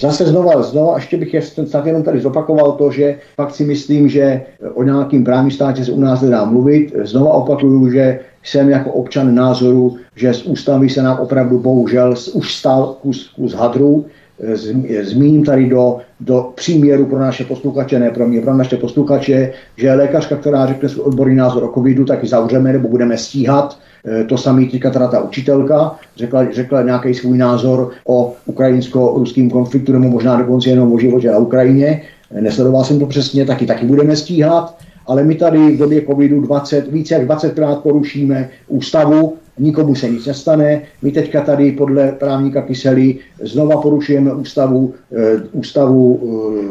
zase 0.00 0.26
znova, 0.26 0.62
znova, 0.62 0.94
ještě 0.96 1.16
bych 1.16 1.36
snad 1.64 1.86
jenom 1.86 2.02
tady 2.02 2.20
zopakoval 2.20 2.72
to, 2.72 2.90
že 2.90 3.18
fakt 3.36 3.54
si 3.54 3.64
myslím, 3.64 4.08
že 4.08 4.42
o 4.74 4.82
nějakým 4.82 5.24
právním 5.24 5.50
státě 5.50 5.84
se 5.84 5.92
u 5.92 6.00
nás 6.00 6.20
nedá 6.20 6.44
mluvit. 6.44 6.92
Znova 7.02 7.32
opakuju, 7.32 7.90
že 7.90 8.20
jsem 8.42 8.68
jako 8.68 8.90
občan 8.90 9.34
názoru, 9.34 9.96
že 10.16 10.34
z 10.34 10.46
ústavy 10.46 10.88
se 10.88 11.02
nám 11.02 11.18
opravdu 11.18 11.58
bohužel 11.58 12.14
už 12.32 12.54
stal 12.54 12.96
kus, 13.02 13.28
kus 13.36 13.54
hadru, 13.54 14.06
zmíním 15.02 15.44
tady 15.44 15.68
do, 15.68 15.98
do 16.20 16.52
příměru 16.54 17.06
pro 17.06 17.18
naše 17.18 17.44
posluchače, 17.44 17.98
ne 17.98 18.10
pro 18.10 18.28
mě, 18.28 18.40
pro 18.40 18.54
naše 18.54 18.76
posluchače, 18.76 19.52
že 19.76 19.94
lékařka, 19.94 20.36
která 20.36 20.66
řekne 20.66 20.88
svůj 20.88 21.04
odborný 21.04 21.36
názor 21.36 21.64
o 21.64 21.72
covidu, 21.74 22.04
tak 22.04 22.22
ji 22.22 22.28
zavřeme 22.28 22.72
nebo 22.72 22.88
budeme 22.88 23.18
stíhat. 23.18 23.78
E, 24.20 24.24
to 24.24 24.38
samý 24.38 24.68
teďka 24.68 24.90
teda 24.90 25.08
ta 25.08 25.20
učitelka 25.20 25.94
řekla, 26.16 26.46
řekla 26.52 26.82
nějaký 26.82 27.14
svůj 27.14 27.38
názor 27.38 27.90
o 28.06 28.34
ukrajinsko-ruským 28.46 29.50
konfliktu 29.50 29.92
nebo 29.92 30.08
možná 30.08 30.36
dokonce 30.36 30.70
jenom 30.70 30.92
o 30.92 30.98
životě 30.98 31.30
na 31.30 31.38
Ukrajině. 31.38 32.02
E, 32.34 32.40
nesledoval 32.40 32.84
jsem 32.84 32.98
to 32.98 33.06
přesně, 33.06 33.44
taky 33.44 33.66
taky 33.66 33.86
budeme 33.86 34.16
stíhat 34.16 34.76
ale 35.06 35.24
my 35.24 35.34
tady 35.34 35.70
v 35.70 35.78
době 35.78 36.02
covidu 36.06 36.40
20, 36.40 36.92
více 36.92 37.14
jak 37.14 37.28
20krát 37.28 37.80
porušíme 37.80 38.50
ústavu, 38.68 39.36
nikomu 39.58 39.94
se 39.94 40.08
nic 40.08 40.26
nestane. 40.26 40.82
My 41.02 41.12
teďka 41.12 41.40
tady 41.40 41.72
podle 41.72 42.12
právníka 42.12 42.62
Kysely 42.62 43.18
znova 43.42 43.80
porušujeme 43.80 44.34
ústavu, 44.34 44.94
e, 45.12 45.42
ústavu 45.52 46.20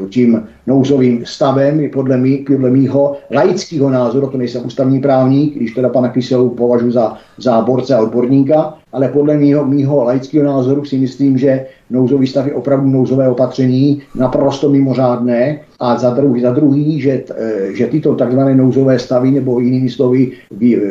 e, 0.06 0.10
tím 0.10 0.44
nouzovým 0.68 1.26
stavem, 1.26 1.90
podle, 1.90 2.18
mý, 2.18 2.38
podle 2.38 2.70
mýho 2.70 3.18
laického 3.32 3.90
názoru, 3.90 4.28
to 4.28 4.38
nejsem 4.38 4.66
ústavní 4.66 5.02
právník, 5.02 5.56
když 5.56 5.72
teda 5.72 5.90
pana 5.90 6.10
Kyselu 6.10 6.50
považuji 6.50 6.92
za, 6.92 7.18
za 7.38 7.62
borce 7.62 7.96
a 7.96 8.02
odborníka, 8.02 8.74
ale 8.94 9.08
podle 9.08 9.38
mýho, 9.38 9.66
mýho 9.66 10.04
laického 10.04 10.46
názoru 10.46 10.86
si 10.86 10.98
myslím, 10.98 11.38
že 11.38 11.66
nouzový 11.92 12.28
stav 12.28 12.48
je 12.48 12.54
opravdu 12.54 12.90
nouzové 12.90 13.30
opatření, 13.30 14.02
naprosto 14.16 14.70
mimořádné. 14.70 15.60
A 15.80 15.98
za 15.98 16.10
druhý, 16.10 16.42
za 16.42 16.52
druhý 16.52 17.02
že, 17.02 17.24
e, 17.36 17.76
že 17.76 17.88
tyto 17.88 18.16
takzvané 18.16 18.56
nouzové 18.56 19.00
stavy 19.00 19.32
nebo 19.32 19.60
jinými 19.60 19.90
slovy 19.90 20.32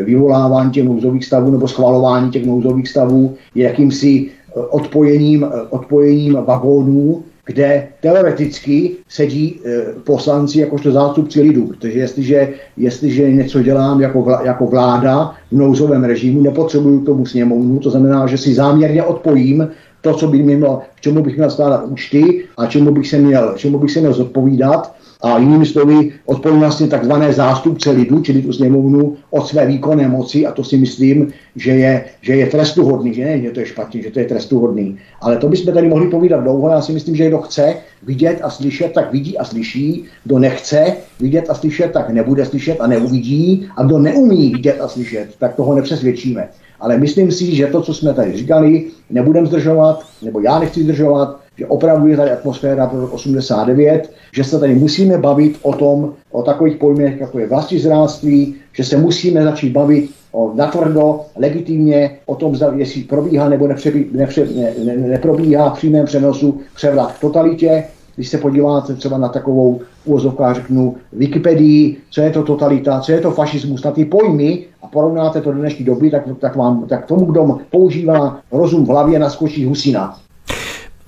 vyvolávání 0.04 0.70
těch 0.70 0.84
nouzových 0.84 1.24
stavů 1.24 1.50
nebo 1.50 1.68
schvalování 1.68 2.30
těch 2.30 2.46
nouzových 2.46 2.88
stavů 2.88 3.34
je 3.54 3.64
jakýmsi 3.64 4.08
e, 4.08 4.60
odpojením, 4.60 5.44
e, 5.44 5.62
odpojením 5.70 6.38
vagónů, 6.44 7.22
kde 7.46 7.88
teoreticky 8.02 8.90
sedí 9.08 9.60
poslanci 10.04 10.60
jakožto 10.60 10.92
zástupci 10.92 11.40
lidu, 11.42 11.66
protože 11.66 11.98
jestliže, 11.98 12.48
jestliže 12.76 13.32
něco 13.32 13.62
dělám 13.62 14.00
jako, 14.00 14.22
vla, 14.22 14.42
jako 14.44 14.66
vláda 14.66 15.34
v 15.52 15.56
nouzovém 15.56 16.04
režimu, 16.04 16.42
nepotřebuju 16.42 17.00
k 17.00 17.06
tomu 17.06 17.26
sněmovnu, 17.26 17.78
to 17.78 17.90
znamená, 17.90 18.26
že 18.26 18.38
si 18.38 18.54
záměrně 18.54 19.02
odpojím 19.02 19.68
to, 20.00 20.14
co 20.14 20.28
by 20.28 20.42
mělo, 20.42 20.82
k 20.94 21.00
čemu 21.00 21.22
bych 21.22 21.36
měl 21.36 21.50
skládat 21.50 21.84
účty 21.84 22.44
a 22.56 22.66
čemu 22.66 22.90
bych 22.90 23.08
se 23.08 23.18
měl, 23.18 23.54
čemu 23.56 23.78
bych 23.78 23.90
se 23.90 24.00
měl 24.00 24.12
zodpovídat 24.12 24.94
a 25.22 25.38
jinými 25.38 25.66
slovy 25.66 26.12
odpojím 26.24 26.60
vlastně 26.60 26.86
takzvané 26.86 27.32
zástupce 27.32 27.90
lidu, 27.90 28.20
čili 28.20 28.42
tu 28.42 28.52
sněmovnu 28.52 29.16
od 29.30 29.46
své 29.46 29.66
výkonné 29.66 30.08
moci 30.08 30.46
a 30.46 30.52
to 30.52 30.64
si 30.64 30.76
myslím, 30.76 31.32
že 31.56 31.70
je, 31.70 32.04
že 32.22 32.36
je 32.36 32.46
trestuhodný, 32.46 33.14
že 33.14 33.24
ne, 33.24 33.40
že 33.40 33.50
to 33.50 33.60
je 33.60 33.66
špatně, 33.66 34.02
že 34.02 34.10
to 34.10 34.18
je 34.18 34.24
trestuhodný. 34.24 34.98
Ale 35.20 35.36
to 35.36 35.48
bychom 35.48 35.74
tady 35.74 35.88
mohli 35.88 36.06
povídat 36.06 36.42
dlouho, 36.42 36.68
já 36.68 36.80
si 36.80 36.92
myslím, 36.92 37.16
že 37.16 37.28
kdo 37.28 37.38
chce 37.38 37.76
vidět 38.02 38.38
a 38.42 38.50
slyšet, 38.50 38.92
tak 38.92 39.12
vidí 39.12 39.38
a 39.38 39.44
slyší, 39.44 40.04
kdo 40.24 40.38
nechce 40.38 40.96
vidět 41.20 41.50
a 41.50 41.54
slyšet, 41.54 41.92
tak 41.92 42.10
nebude 42.10 42.46
slyšet 42.46 42.80
a 42.80 42.86
neuvidí 42.86 43.68
a 43.76 43.82
kdo 43.82 43.98
neumí 43.98 44.52
vidět 44.52 44.80
a 44.80 44.88
slyšet, 44.88 45.28
tak 45.38 45.54
toho 45.54 45.74
nepřesvědčíme. 45.74 46.48
Ale 46.80 46.98
myslím 46.98 47.30
si, 47.30 47.54
že 47.54 47.66
to, 47.66 47.82
co 47.82 47.94
jsme 47.94 48.14
tady 48.14 48.36
říkali, 48.36 48.84
nebudeme 49.10 49.46
zdržovat, 49.46 50.04
nebo 50.22 50.40
já 50.40 50.58
nechci 50.58 50.82
zdržovat, 50.82 51.40
že 51.58 51.66
opravdu 51.66 52.06
je 52.06 52.16
tady 52.16 52.30
atmosféra 52.30 52.86
pro 52.86 53.06
89, 53.06 54.12
že 54.32 54.44
se 54.44 54.60
tady 54.60 54.74
musíme 54.74 55.18
bavit 55.18 55.58
o 55.62 55.72
tom, 55.72 56.12
o 56.30 56.42
takových 56.42 56.76
pojmech, 56.76 57.20
jako 57.20 57.38
je 57.38 57.46
vlastizráctví, 57.46 58.54
že 58.72 58.84
se 58.84 58.96
musíme 58.96 59.44
začít 59.44 59.72
bavit 59.72 60.10
o 60.32 60.52
natvrdo, 60.54 61.20
legitimně 61.36 62.18
o 62.26 62.34
tom, 62.34 62.56
zda, 62.56 62.72
jestli 62.76 63.02
probíhá 63.02 63.48
nebo 63.48 63.68
nepřebí, 63.68 64.06
nepře, 64.12 64.48
ne, 64.56 64.72
ne, 64.84 64.96
neprobíhá 64.96 65.70
v 65.70 65.78
přímém 65.78 66.06
přenosu 66.06 66.60
převrat 66.74 67.14
v 67.14 67.20
totalitě, 67.20 67.84
když 68.20 68.28
se 68.28 68.38
podíváte 68.38 68.94
třeba 68.94 69.18
na 69.18 69.28
takovou 69.28 69.80
úvozovka, 70.04 70.52
řeknu, 70.52 70.96
Wikipedii, 71.12 71.96
co 72.10 72.20
je 72.20 72.30
to 72.30 72.42
totalita, 72.42 73.00
co 73.00 73.12
je 73.12 73.20
to 73.20 73.30
fašismus, 73.30 73.84
na 73.84 73.90
ty 73.90 74.04
pojmy 74.04 74.66
a 74.82 74.86
porovnáte 74.86 75.40
to 75.40 75.52
do 75.52 75.58
dnešní 75.58 75.84
doby, 75.84 76.10
tak, 76.10 76.22
tak, 76.38 76.56
vám, 76.56 76.84
tak 76.88 77.06
tomu, 77.06 77.24
kdo 77.24 77.58
používá 77.70 78.38
rozum 78.52 78.84
v 78.84 78.88
hlavě, 78.88 79.18
naskočí 79.18 79.64
husina. 79.64 80.18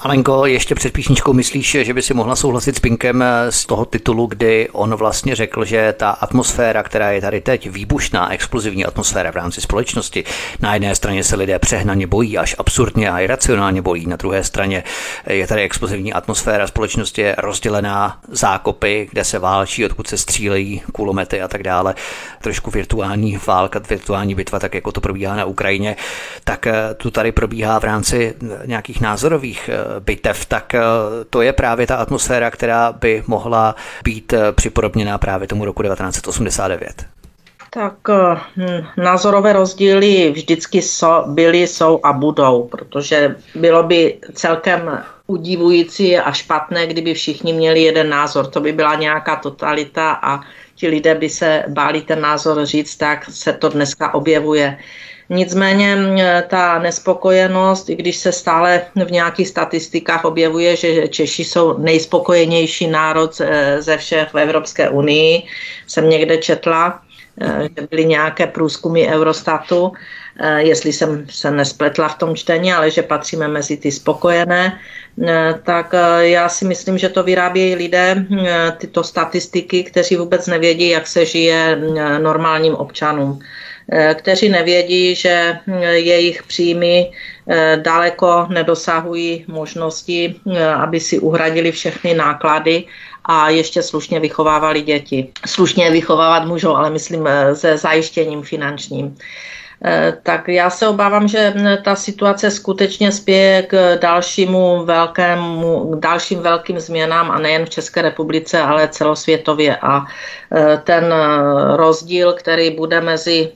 Alenko, 0.05 0.47
ještě 0.47 0.75
před 0.75 0.93
písničkou 0.93 1.33
myslíš, 1.33 1.77
že 1.81 1.95
by 1.95 2.03
si 2.03 2.15
mohla 2.15 2.37
souhlasit 2.37 2.77
s 2.77 2.81
Pinkem 2.81 3.25
z 3.51 3.67
toho 3.67 3.85
titulu, 3.85 4.27
kdy 4.27 4.69
on 4.73 4.95
vlastně 4.95 5.35
řekl, 5.35 5.65
že 5.65 5.95
ta 5.97 6.11
atmosféra, 6.11 6.83
která 6.83 7.11
je 7.11 7.21
tady 7.21 7.41
teď, 7.41 7.71
výbušná, 7.71 8.33
explozivní 8.33 8.85
atmosféra 8.85 9.33
v 9.33 9.37
rámci 9.37 9.61
společnosti, 9.61 10.25
na 10.61 10.75
jedné 10.75 10.95
straně 10.95 11.25
se 11.25 11.37
lidé 11.37 11.59
přehnaně 11.59 12.07
bojí, 12.07 12.39
až 12.39 12.55
absurdně 12.59 13.11
a 13.11 13.21
iracionálně 13.21 13.83
bojí, 13.83 14.07
na 14.07 14.17
druhé 14.17 14.45
straně 14.45 14.85
je 15.27 15.47
tady 15.47 15.63
explozivní 15.63 16.13
atmosféra 16.13 16.67
společnosti 16.67 17.21
je 17.21 17.35
rozdělená 17.39 18.19
zákopy, 18.29 19.09
kde 19.11 19.25
se 19.25 19.39
válčí, 19.39 19.85
odkud 19.85 20.07
se 20.07 20.19
střílejí 20.19 20.83
kulomety 20.93 21.43
a 21.43 21.49
tak 21.49 21.63
dále. 21.63 21.95
Trošku 22.41 22.71
virtuální 22.71 23.39
válka, 23.47 23.81
virtuální 23.89 24.35
bitva, 24.35 24.59
tak 24.59 24.75
jako 24.75 24.93
to 24.93 25.01
probíhá 25.01 25.37
na 25.37 25.45
Ukrajině, 25.45 25.97
tak 26.45 26.67
eh, 26.67 26.95
tu 26.97 27.11
tady 27.11 27.33
probíhá 27.33 27.81
v 27.81 27.85
rámci 27.85 28.35
nějakých 28.67 29.01
názorových 29.01 29.71
eh, 29.73 29.92
bitev, 30.01 30.47
tak 30.47 30.75
eh, 30.75 30.81
to 31.31 31.43
je 31.43 31.53
právě 31.53 31.87
ta 31.87 31.97
atmosféra, 31.97 32.51
která 32.51 32.93
by 32.93 33.23
mohla 33.27 33.77
být 34.05 34.33
eh, 34.33 34.53
připodobněná 34.53 35.19
právě 35.19 35.49
tomu 35.49 35.65
roku 35.65 35.83
1989. 35.83 37.07
Tak 37.71 37.95
hm, 38.57 38.87
názorové 38.97 39.53
rozdíly 39.53 40.31
vždycky 40.31 40.83
so, 40.83 41.29
byly, 41.33 41.67
jsou 41.67 42.01
a 42.03 42.13
budou, 42.13 42.69
protože 42.71 43.37
bylo 43.55 43.83
by 43.83 44.19
celkem 44.33 45.03
udivující 45.27 46.19
a 46.19 46.33
špatné, 46.33 46.87
kdyby 46.87 47.15
všichni 47.15 47.53
měli 47.53 47.83
jeden 47.83 48.09
názor. 48.09 48.47
To 48.47 48.61
by 48.61 48.73
byla 48.73 48.95
nějaká 48.95 49.37
totalita 49.37 50.13
a 50.13 50.41
ti 50.75 50.89
lidé 50.89 51.15
by 51.15 51.31
se 51.31 51.65
báli 51.69 52.01
ten 52.01 52.21
názor 52.21 52.67
říct, 52.67 52.97
tak 52.97 53.25
se 53.31 53.53
to 53.53 53.69
dneska 53.69 54.15
objevuje. 54.15 54.79
Nicméně 55.33 55.97
ta 56.49 56.79
nespokojenost, 56.79 57.91
i 57.91 57.97
když 57.97 58.17
se 58.17 58.33
stále 58.33 58.83
v 59.07 59.11
nějakých 59.11 59.49
statistikách 59.49 60.25
objevuje, 60.25 60.77
že 60.77 61.09
Češi 61.09 61.45
jsou 61.45 61.79
nejspokojenější 61.79 62.87
národ 62.87 63.41
ze 63.79 63.97
všech 63.97 64.29
v 64.33 64.39
Evropské 64.39 64.89
unii, 64.89 65.43
jsem 65.87 66.09
někde 66.09 66.37
četla, 66.37 67.01
e, 67.41 67.69
že 67.77 67.87
byly 67.91 68.05
nějaké 68.05 68.47
průzkumy 68.47 69.09
Eurostatu, 69.09 69.93
e, 70.37 70.63
jestli 70.63 70.93
jsem 70.93 71.27
se 71.31 71.51
nespletla 71.51 72.09
v 72.09 72.19
tom 72.19 72.37
čtení, 72.37 72.73
ale 72.73 72.91
že 72.91 73.03
patříme 73.03 73.49
mezi 73.49 73.77
ty 73.77 73.93
spokojené, 73.93 74.81
e, 75.29 75.55
tak 75.65 75.95
já 76.19 76.49
si 76.49 76.65
myslím, 76.65 76.99
že 76.99 77.09
to 77.09 77.23
vyrábějí 77.23 77.75
lidé, 77.75 78.27
tyto 78.79 79.05
statistiky, 79.05 79.85
kteří 79.85 80.17
vůbec 80.17 80.47
nevědí, 80.47 80.89
jak 80.89 81.07
se 81.07 81.25
žije 81.25 81.81
normálním 82.21 82.75
občanům. 82.75 83.41
Eh, 83.91 84.15
kteří 84.15 84.49
nevědí, 84.49 85.15
že 85.15 85.59
hm, 85.67 85.83
jejich 85.83 86.43
příjmy 86.43 87.11
eh, 87.49 87.77
daleko 87.83 88.47
nedosahují 88.49 89.45
možnosti, 89.49 90.35
eh, 90.57 90.67
aby 90.67 91.01
si 91.01 91.19
uhradili 91.19 91.73
všechny 91.73 92.15
náklady 92.15 92.85
a 93.25 93.51
ještě 93.51 93.83
slušně 93.83 94.21
vychovávali 94.21 94.83
děti. 94.83 95.29
Slušně 95.47 95.91
vychovávat 95.91 96.45
můžou, 96.45 96.77
ale 96.77 96.91
myslím 96.91 97.29
se 97.55 97.79
zajištěním 97.79 98.43
finančním. 98.43 99.17
Eh, 99.85 100.19
tak 100.23 100.49
já 100.49 100.71
se 100.71 100.89
obávám, 100.89 101.29
že 101.29 101.55
ta 101.85 101.97
situace 101.97 102.51
skutečně 102.51 103.13
spěje 103.13 103.63
k 103.63 103.99
dalšímu 104.01 104.85
velkému, 104.85 105.91
k 105.91 106.01
dalším 106.01 106.39
velkým 106.39 106.81
změnám 106.81 107.31
a 107.31 107.39
nejen 107.39 107.67
v 107.67 107.71
České 107.71 108.03
republice, 108.03 108.61
ale 108.61 108.89
celosvětově. 108.89 109.77
A 109.77 110.07
eh, 110.55 110.81
ten 110.85 111.05
eh, 111.13 111.77
rozdíl, 111.77 112.33
který 112.33 112.71
bude 112.71 113.01
mezi 113.01 113.53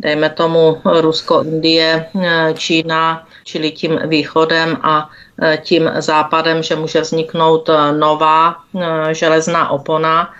dejme 0.00 0.30
tomu 0.30 0.80
Rusko, 0.84 1.42
Indie, 1.42 2.06
Čína, 2.54 3.26
čili 3.44 3.70
tím 3.70 4.00
východem 4.04 4.76
a 4.82 5.08
tím 5.62 5.90
západem, 5.98 6.62
že 6.62 6.76
může 6.76 7.00
vzniknout 7.00 7.70
nová 7.98 8.56
železná 9.12 9.70
opona, 9.70 10.30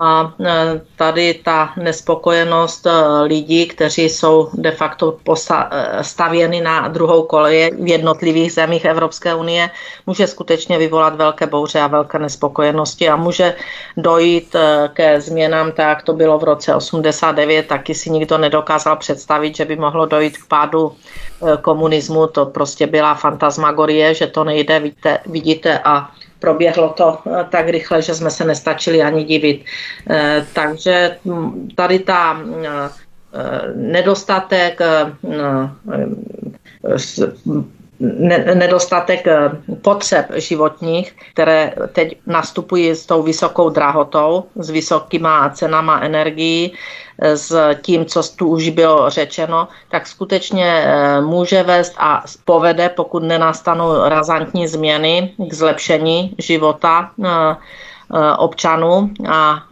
a 0.00 0.34
e, 0.40 0.80
tady 0.96 1.34
ta 1.44 1.72
nespokojenost 1.76 2.86
e, 2.86 2.90
lidí, 3.22 3.66
kteří 3.66 4.02
jsou 4.02 4.50
de 4.54 4.70
facto 4.70 5.16
e, 5.28 6.04
stavěny 6.04 6.60
na 6.60 6.88
druhou 6.88 7.22
koleje 7.22 7.70
v 7.70 7.88
jednotlivých 7.88 8.52
zemích 8.52 8.84
Evropské 8.84 9.34
unie, 9.34 9.70
může 10.06 10.26
skutečně 10.26 10.78
vyvolat 10.78 11.16
velké 11.16 11.46
bouře 11.46 11.80
a 11.80 11.86
velké 11.86 12.18
nespokojenosti 12.18 13.08
a 13.08 13.16
může 13.16 13.54
dojít 13.96 14.56
ke 14.92 15.20
změnám, 15.20 15.72
tak 15.72 15.88
jak 15.88 16.02
to 16.02 16.12
bylo 16.12 16.38
v 16.38 16.44
roce 16.44 16.74
89, 16.74 17.66
taky 17.66 17.94
si 17.94 18.10
nikdo 18.10 18.38
nedokázal 18.38 18.96
představit, 18.96 19.56
že 19.56 19.64
by 19.64 19.76
mohlo 19.76 20.06
dojít 20.06 20.38
k 20.38 20.48
pádu 20.48 20.92
komunismu. 21.62 22.26
To 22.26 22.46
prostě 22.46 22.86
byla 22.86 23.14
fantasmagorie, 23.14 24.14
že 24.14 24.26
to 24.26 24.44
nejde, 24.44 24.80
vidíte, 24.80 25.18
vidíte 25.26 25.78
a 25.84 26.10
proběhlo 26.42 26.88
to 26.88 27.18
eh, 27.26 27.46
tak 27.50 27.68
rychle, 27.68 28.02
že 28.02 28.14
jsme 28.14 28.30
se 28.30 28.44
nestačili 28.44 29.02
ani 29.02 29.24
divit. 29.24 29.64
Eh, 30.10 30.46
takže 30.52 31.16
hm, 31.24 31.68
tady 31.74 31.98
ta 31.98 32.42
eh, 32.42 32.90
nedostatek 33.74 34.80
nedostatek 38.54 39.26
potřeb 39.82 40.26
životních, 40.34 41.14
které 41.32 41.72
teď 41.92 42.18
nastupují 42.26 42.90
s 42.90 43.06
tou 43.06 43.22
vysokou 43.22 43.70
drahotou, 43.70 44.44
s 44.54 44.70
vysokýma 44.70 45.50
cenama 45.50 46.00
energií, 46.00 46.74
s 47.18 47.74
tím, 47.82 48.06
co 48.06 48.22
tu 48.22 48.48
už 48.48 48.68
bylo 48.68 49.10
řečeno, 49.10 49.68
tak 49.90 50.06
skutečně 50.06 50.66
eh, 50.66 51.20
může 51.20 51.62
vést 51.62 51.94
a 51.98 52.24
povede, 52.44 52.88
pokud 52.88 53.22
nenastanou 53.22 54.08
razantní 54.08 54.68
změny 54.68 55.32
k 55.38 55.52
zlepšení 55.52 56.34
života 56.38 57.10
eh, 57.24 57.28
eh, 57.28 58.36
občanů 58.36 59.10
a 59.28 59.62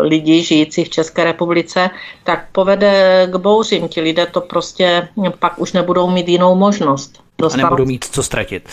lidí 0.00 0.42
žijících 0.42 0.86
v 0.86 0.90
České 0.90 1.24
republice, 1.24 1.90
tak 2.24 2.46
povede 2.52 3.26
k 3.32 3.36
bouřím. 3.36 3.88
Ti 3.88 4.00
lidé 4.00 4.26
to 4.26 4.40
prostě 4.40 5.08
pak 5.38 5.58
už 5.58 5.72
nebudou 5.72 6.10
mít 6.10 6.28
jinou 6.28 6.54
možnost. 6.54 7.20
Dostanou... 7.38 7.66
A 7.66 7.70
nebudou 7.70 7.84
mít 7.84 8.04
co 8.04 8.22
ztratit. 8.22 8.68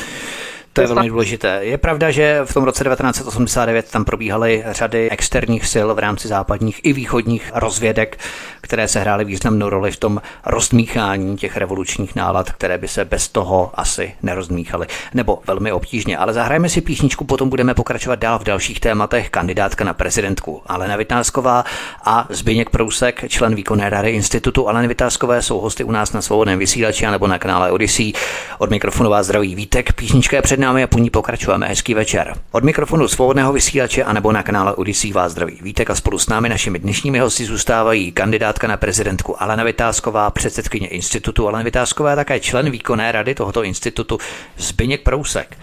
To 0.74 0.82
je 0.82 0.88
velmi 0.88 1.10
důležité. 1.10 1.60
Je 1.62 1.78
pravda, 1.78 2.12
že 2.12 2.40
v 2.46 2.54
tom 2.54 2.64
roce 2.64 2.84
1989 2.84 3.92
tam 3.92 4.06
probíhaly 4.06 4.64
řady 4.72 5.10
externích 5.10 5.68
sil 5.74 5.88
v 5.96 6.00
rámci 6.00 6.28
západních 6.28 6.80
i 6.84 6.94
východních 6.94 7.52
rozvědek, 7.56 8.20
které 8.62 8.88
se 8.88 9.00
hrály 9.00 9.26
významnou 9.26 9.70
roli 9.70 9.92
v 9.92 9.98
tom 9.98 10.22
rozmíchání 10.46 11.38
těch 11.38 11.58
revolučních 11.58 12.16
nálad, 12.16 12.52
které 12.52 12.78
by 12.78 12.88
se 12.88 13.06
bez 13.06 13.28
toho 13.28 13.72
asi 13.74 14.14
nerozmíchaly, 14.24 14.88
nebo 15.14 15.40
velmi 15.48 15.72
obtížně. 15.72 16.18
Ale 16.18 16.34
zahrajeme 16.34 16.70
si 16.70 16.82
písničku, 16.82 17.26
potom 17.26 17.50
budeme 17.50 17.74
pokračovat 17.74 18.20
dál 18.20 18.40
v 18.40 18.44
dalších 18.44 18.80
tématech. 18.80 19.30
Kandidátka 19.30 19.84
na 19.84 19.94
prezidentku 19.94 20.62
Alena 20.66 20.96
Vytázková 20.96 21.64
a 22.06 22.28
Zbyněk 22.30 22.70
Prousek, 22.70 23.26
člen 23.28 23.56
výkonné 23.56 23.90
rady 23.90 24.12
institutu 24.12 24.70
Aleny 24.70 24.88
Vytázkové, 24.88 25.42
jsou 25.42 25.60
hosty 25.60 25.84
u 25.84 25.92
nás 25.92 26.14
na 26.14 26.22
svobodném 26.22 26.60
vysílači 26.60 27.06
nebo 27.06 27.28
na 27.28 27.40
kanále 27.40 27.72
Odyssey. 27.72 28.14
Od 28.58 28.70
mikrofonu 28.70 29.10
vás 29.10 29.26
zdraví 29.26 29.56
Vítek, 29.56 29.94
písnička 29.94 30.36
je 30.36 30.42
před 30.42 30.62
námi 30.64 30.84
a 30.84 30.88
po 30.88 30.99
ní 30.99 31.09
pokračujeme. 31.09 31.68
Hezký 31.68 31.93
večer. 31.93 32.34
Od 32.51 32.64
mikrofonu 32.64 33.07
svobodného 33.07 33.53
vysílače 33.53 34.03
a 34.03 34.14
nebo 34.14 34.32
na 34.32 34.43
kanále 34.43 34.74
Odyssey 34.74 35.11
vás 35.11 35.32
zdraví 35.32 35.59
Vítek 35.61 35.89
a 35.89 35.95
spolu 35.95 36.20
s 36.20 36.28
námi 36.28 36.49
našimi 36.49 36.80
dnešními 36.80 37.20
hosty 37.20 37.45
zůstávají 37.45 38.11
kandidátka 38.11 38.68
na 38.68 38.78
prezidentku 38.78 39.43
Alena 39.43 39.64
Vytázková, 39.64 40.30
předsedkyně 40.32 40.88
institutu 40.88 41.47
Alena 41.47 41.64
Vytázková 41.64 42.14
a 42.14 42.16
také 42.16 42.39
člen 42.39 42.72
výkonné 42.72 43.11
rady 43.11 43.36
tohoto 43.36 43.64
institutu 43.64 44.18
Zbyněk 44.57 45.01
Prousek. 45.01 45.57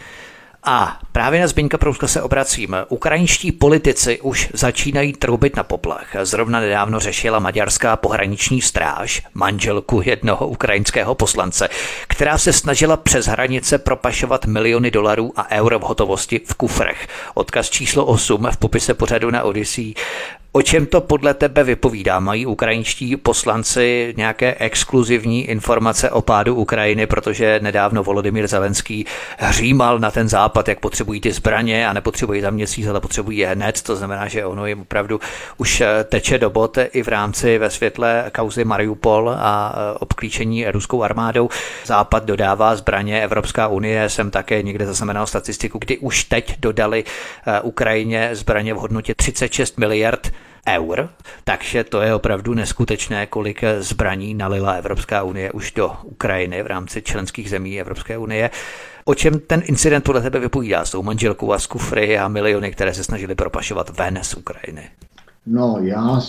A 0.65 0.99
právě 1.13 1.41
na 1.41 1.47
Zbyňka 1.47 1.79
Prouska 1.79 2.09
se 2.09 2.23
obracím. 2.23 2.77
Ukrajinští 2.89 3.53
politici 3.53 4.21
už 4.21 4.49
začínají 4.53 5.13
troubit 5.13 5.57
na 5.57 5.63
poplach. 5.63 6.17
Zrovna 6.23 6.61
nedávno 6.61 7.01
řešila 7.01 7.39
maďarská 7.39 7.97
pohraniční 7.97 8.63
stráž 8.63 9.23
manželku 9.35 10.03
jednoho 10.05 10.49
ukrajinského 10.49 11.15
poslance, 11.15 11.69
která 12.09 12.39
se 12.39 12.53
snažila 12.53 12.97
přes 12.97 13.27
hranice 13.27 13.79
propašovat 13.79 14.47
miliony 14.47 14.91
dolarů 14.91 15.33
a 15.37 15.51
euro 15.51 15.79
v 15.79 15.83
hotovosti 15.83 16.41
v 16.47 16.55
kufrech. 16.55 17.09
Odkaz 17.35 17.71
číslo 17.71 18.07
8 18.07 18.49
v 18.53 18.57
popise 18.57 18.95
pořadu 18.95 19.31
na 19.31 19.43
Odyssey 19.43 19.95
O 20.53 20.63
čem 20.63 20.87
to 20.87 21.01
podle 21.01 21.35
tebe 21.35 21.65
vypovídá? 21.65 22.21
Mají 22.21 22.47
ukrajinští 22.47 23.17
poslanci 23.17 24.15
nějaké 24.17 24.55
exkluzivní 24.55 25.49
informace 25.49 26.11
o 26.11 26.23
pádu 26.23 26.55
Ukrajiny, 26.55 27.07
protože 27.07 27.61
nedávno 27.63 28.03
Volodymyr 28.03 28.47
Zelenský 28.47 29.07
hřímal 29.39 29.99
na 29.99 30.11
ten 30.11 30.29
západ, 30.29 30.69
jak 30.69 30.81
potřebují 30.81 31.21
ty 31.21 31.33
zbraně 31.33 31.89
a 31.89 31.93
nepotřebují 31.93 32.41
za 32.41 32.51
měsíc, 32.51 32.87
ale 32.87 33.01
potřebují 33.01 33.39
je 33.39 33.47
hned. 33.47 33.83
To 33.83 33.97
znamená, 33.97 34.29
že 34.29 34.45
ono 34.45 34.67
jim 34.67 34.81
opravdu 34.81 35.21
už 35.57 35.81
eh, 35.81 36.05
teče 36.05 36.39
do 36.39 36.51
bot 36.51 36.79
i 36.93 37.03
v 37.03 37.09
rámci 37.09 37.59
ve 37.59 37.71
světle 37.71 38.31
kauzy 38.35 38.65
Mariupol 38.65 39.31
a 39.39 39.75
eh, 39.75 39.99
obklíčení 39.99 40.67
ruskou 40.71 41.03
armádou. 41.03 41.49
Západ 41.85 42.25
dodává 42.25 42.77
zbraně, 42.77 43.23
Evropská 43.23 43.69
unie 43.69 44.09
jsem 44.09 44.31
také 44.31 44.63
někde 44.63 44.87
zaznamenal 44.87 45.27
statistiku, 45.27 45.79
kdy 45.79 45.99
už 45.99 46.25
teď 46.25 46.61
dodali 46.61 47.05
eh, 47.47 47.61
Ukrajině 47.61 48.31
zbraně 48.33 48.75
v 48.75 48.77
hodnotě 48.77 49.15
36 49.15 49.79
miliard 49.79 50.31
eur, 50.69 51.09
takže 51.45 51.85
to 51.85 52.01
je 52.01 52.15
opravdu 52.15 52.55
neskutečné, 52.55 53.27
kolik 53.27 53.65
zbraní 53.79 54.35
nalila 54.35 54.73
Evropská 54.73 55.23
unie 55.23 55.53
už 55.53 55.73
do 55.73 55.93
Ukrajiny 56.05 56.63
v 56.63 56.67
rámci 56.67 57.03
členských 57.03 57.51
zemí 57.51 57.81
Evropské 57.81 58.19
unie. 58.19 58.51
O 59.05 59.15
čem 59.15 59.41
ten 59.47 59.63
incident 59.65 60.05
podle 60.05 60.21
tebe 60.21 60.39
vypovídá 60.39 60.85
s 60.85 60.91
tou 60.91 61.03
manželkou 61.03 61.53
a 61.53 61.59
z 61.59 61.67
kufry 61.67 62.19
a 62.19 62.29
miliony, 62.29 62.71
které 62.71 62.95
se 62.95 63.05
snažili 63.05 63.35
propašovat 63.35 63.99
ven 63.99 64.19
z 64.23 64.35
Ukrajiny? 64.35 64.83
No, 65.47 65.79
já, 65.81 66.21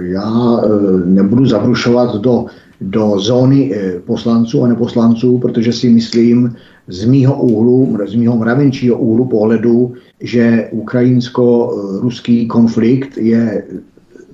já 0.00 0.60
eh, 0.64 0.68
nebudu 1.04 1.46
zabrušovat 1.46 2.16
do, 2.16 2.46
do 2.80 3.18
zóny 3.18 3.74
eh, 3.74 4.00
poslanců 4.00 4.64
a 4.64 4.68
neposlanců, 4.68 5.38
protože 5.38 5.72
si 5.72 5.88
myslím 5.88 6.56
z 6.88 7.04
mýho 7.04 7.34
úhlu, 7.42 7.98
z 8.06 8.14
mýho 8.14 8.36
mravenčího 8.36 8.98
úhlu 8.98 9.24
pohledu, 9.24 9.94
že 10.20 10.68
ukrajinsko-ruský 10.70 12.46
konflikt 12.46 13.18
je 13.18 13.64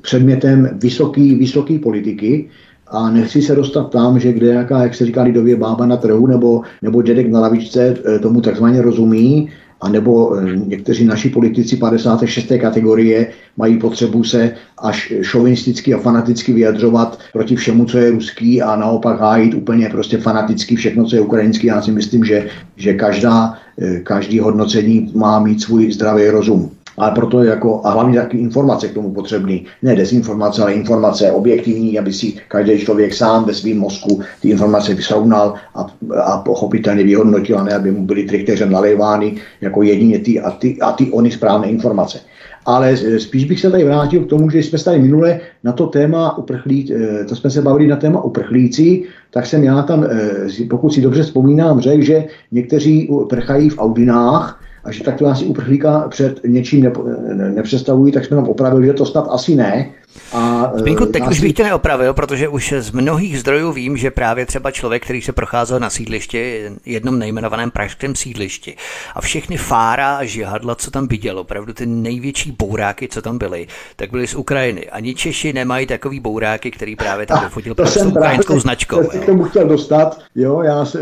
předmětem 0.00 0.70
vysoký, 0.82 1.34
vysoký 1.34 1.78
politiky 1.78 2.48
a 2.86 3.10
nechci 3.10 3.42
se 3.42 3.54
dostat 3.54 3.90
tam, 3.90 4.18
že 4.18 4.32
kde 4.32 4.46
jaká, 4.46 4.82
jak 4.82 4.94
se 4.94 5.06
říká 5.06 5.22
lidově, 5.22 5.56
bába 5.56 5.86
na 5.86 5.96
trhu 5.96 6.26
nebo, 6.26 6.62
nebo 6.82 7.02
dědek 7.02 7.30
na 7.30 7.40
lavičce 7.40 7.96
eh, 8.06 8.18
tomu 8.18 8.40
takzvaně 8.40 8.82
rozumí, 8.82 9.48
a 9.80 9.88
nebo 9.88 10.36
eh, 10.36 10.56
někteří 10.56 11.04
naši 11.04 11.28
politici 11.28 11.76
56. 11.76 12.52
kategorie 12.60 13.26
mají 13.56 13.78
potřebu 13.78 14.24
se 14.24 14.54
až 14.78 15.12
šovinisticky 15.22 15.94
a 15.94 15.98
fanaticky 15.98 16.52
vyjadřovat 16.52 17.18
proti 17.32 17.56
všemu, 17.56 17.84
co 17.84 17.98
je 17.98 18.10
ruský 18.10 18.62
a 18.62 18.76
naopak 18.76 19.20
hájit 19.20 19.54
úplně 19.54 19.88
prostě 19.88 20.18
fanaticky 20.18 20.76
všechno, 20.76 21.04
co 21.04 21.16
je 21.16 21.22
ukrajinský. 21.22 21.66
Já 21.66 21.82
si 21.82 21.92
myslím, 21.92 22.24
že, 22.24 22.48
že 22.76 22.94
každá, 22.94 23.54
eh, 23.78 24.00
každý 24.00 24.38
hodnocení 24.38 25.12
má 25.14 25.40
mít 25.40 25.62
svůj 25.62 25.92
zdravý 25.92 26.28
rozum 26.28 26.75
ale 26.96 27.10
proto 27.10 27.42
jako, 27.42 27.80
a 27.84 27.90
hlavně 27.90 28.20
taky 28.20 28.38
informace 28.38 28.88
k 28.88 28.94
tomu 28.94 29.10
potřebný. 29.10 29.66
Ne 29.82 29.96
dezinformace, 29.96 30.62
ale 30.62 30.72
informace 30.72 31.32
objektivní, 31.32 31.98
aby 31.98 32.12
si 32.12 32.34
každý 32.48 32.78
člověk 32.78 33.14
sám 33.14 33.44
ve 33.44 33.54
svém 33.54 33.78
mozku 33.78 34.20
ty 34.42 34.48
informace 34.48 34.94
vysrovnal 34.94 35.54
a, 35.74 35.86
a 36.24 36.38
pochopitelně 36.38 37.04
vyhodnotil, 37.04 37.58
a 37.58 37.64
ne 37.64 37.74
aby 37.74 37.92
mu 37.92 38.06
byly 38.06 38.22
trichterem 38.22 38.70
nalévány 38.70 39.34
jako 39.60 39.82
jedině 39.82 40.18
ty 40.18 40.40
a 40.40 40.50
ty, 40.50 40.80
a 40.80 40.92
ty 40.92 41.10
ony 41.10 41.30
správné 41.30 41.68
informace. 41.68 42.20
Ale 42.66 42.96
spíš 43.18 43.44
bych 43.44 43.60
se 43.60 43.70
tady 43.70 43.84
vrátil 43.84 44.24
k 44.24 44.28
tomu, 44.28 44.50
že 44.50 44.58
jsme 44.58 44.78
se 44.78 44.84
tady 44.84 44.98
minule 44.98 45.40
na 45.64 45.72
to 45.72 45.86
téma 45.86 46.38
uprchlí, 46.38 46.92
eh, 46.92 47.24
to 47.24 47.36
jsme 47.36 47.50
se 47.50 47.62
bavili 47.62 47.86
na 47.86 47.96
téma 47.96 48.24
uprchlíci, 48.24 49.02
tak 49.30 49.46
jsem 49.46 49.64
já 49.64 49.82
tam, 49.82 50.04
eh, 50.04 50.64
pokud 50.70 50.90
si 50.90 51.00
dobře 51.00 51.22
vzpomínám, 51.22 51.80
řekl, 51.80 52.02
že 52.02 52.24
někteří 52.52 53.10
prchají 53.28 53.70
v 53.70 53.78
Audinách, 53.78 54.65
a 54.86 54.92
že 54.92 55.04
takto 55.04 55.26
asi 55.26 55.44
uprchlíka 55.44 56.08
před 56.08 56.40
něčím 56.44 56.84
ne, 56.84 56.92
ne, 57.34 57.50
nepředstavují, 57.50 58.12
tak 58.12 58.24
jsme 58.24 58.36
nám 58.36 58.48
opravili, 58.48 58.86
že 58.86 58.92
to 58.92 59.06
snad 59.06 59.26
asi 59.30 59.54
ne, 59.54 59.90
a, 60.32 60.72
Zbínku, 60.74 61.04
e, 61.04 61.06
teď 61.06 61.28
už 61.30 61.40
bych 61.40 61.52
tě 61.52 61.64
neopravil, 61.64 62.14
protože 62.14 62.48
už 62.48 62.74
z 62.78 62.90
mnohých 62.90 63.40
zdrojů 63.40 63.72
vím, 63.72 63.96
že 63.96 64.10
právě 64.10 64.46
třeba 64.46 64.70
člověk, 64.70 65.04
který 65.04 65.22
se 65.22 65.32
procházel 65.32 65.80
na 65.80 65.90
sídlišti, 65.90 66.70
jednom 66.86 67.18
nejmenovaném 67.18 67.70
pražském 67.70 68.14
sídlišti 68.14 68.76
a 69.14 69.20
všechny 69.20 69.56
fára 69.56 70.16
a 70.16 70.24
žihadla, 70.24 70.74
co 70.74 70.90
tam 70.90 71.08
viděl, 71.08 71.38
opravdu 71.38 71.72
ty 71.72 71.86
největší 71.86 72.56
bouráky, 72.58 73.08
co 73.08 73.22
tam 73.22 73.38
byly, 73.38 73.66
tak 73.96 74.10
byly 74.10 74.26
z 74.26 74.34
Ukrajiny. 74.34 74.90
Ani 74.90 75.14
Češi 75.14 75.52
nemají 75.52 75.86
takový 75.86 76.20
bouráky, 76.20 76.70
který 76.70 76.96
právě 76.96 77.26
tam 77.26 77.44
vyfotil 77.44 77.74
prostě 77.74 78.00
s 78.00 78.06
ukrajinskou 78.06 78.60
značkou. 78.60 79.00
Já 79.14 79.20
k 79.20 79.26
tomu 79.26 79.44
chtěl 79.44 79.68
dostat. 79.68 80.18
Jo, 80.34 80.62
já 80.62 80.84
se, 80.84 81.00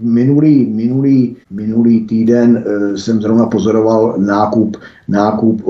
minulý, 0.00 0.66
minulý, 0.66 1.36
minulý 1.50 2.06
týden 2.06 2.64
e, 2.66 2.98
jsem 2.98 3.22
zrovna 3.22 3.46
pozoroval 3.46 4.14
nákup, 4.18 4.76
nákup 5.08 5.62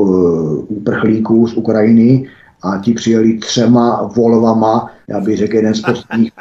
uprchlíků 0.68 1.46
z 1.46 1.54
Ukrajiny 1.54 2.28
a 2.62 2.78
ti 2.78 2.94
přijeli 2.94 3.38
třema 3.38 4.10
Volvama, 4.16 4.90
já 5.08 5.20
bych 5.20 5.36
řekl 5.36 5.56
jeden 5.56 5.74
z 5.74 5.80
posledních, 5.80 6.32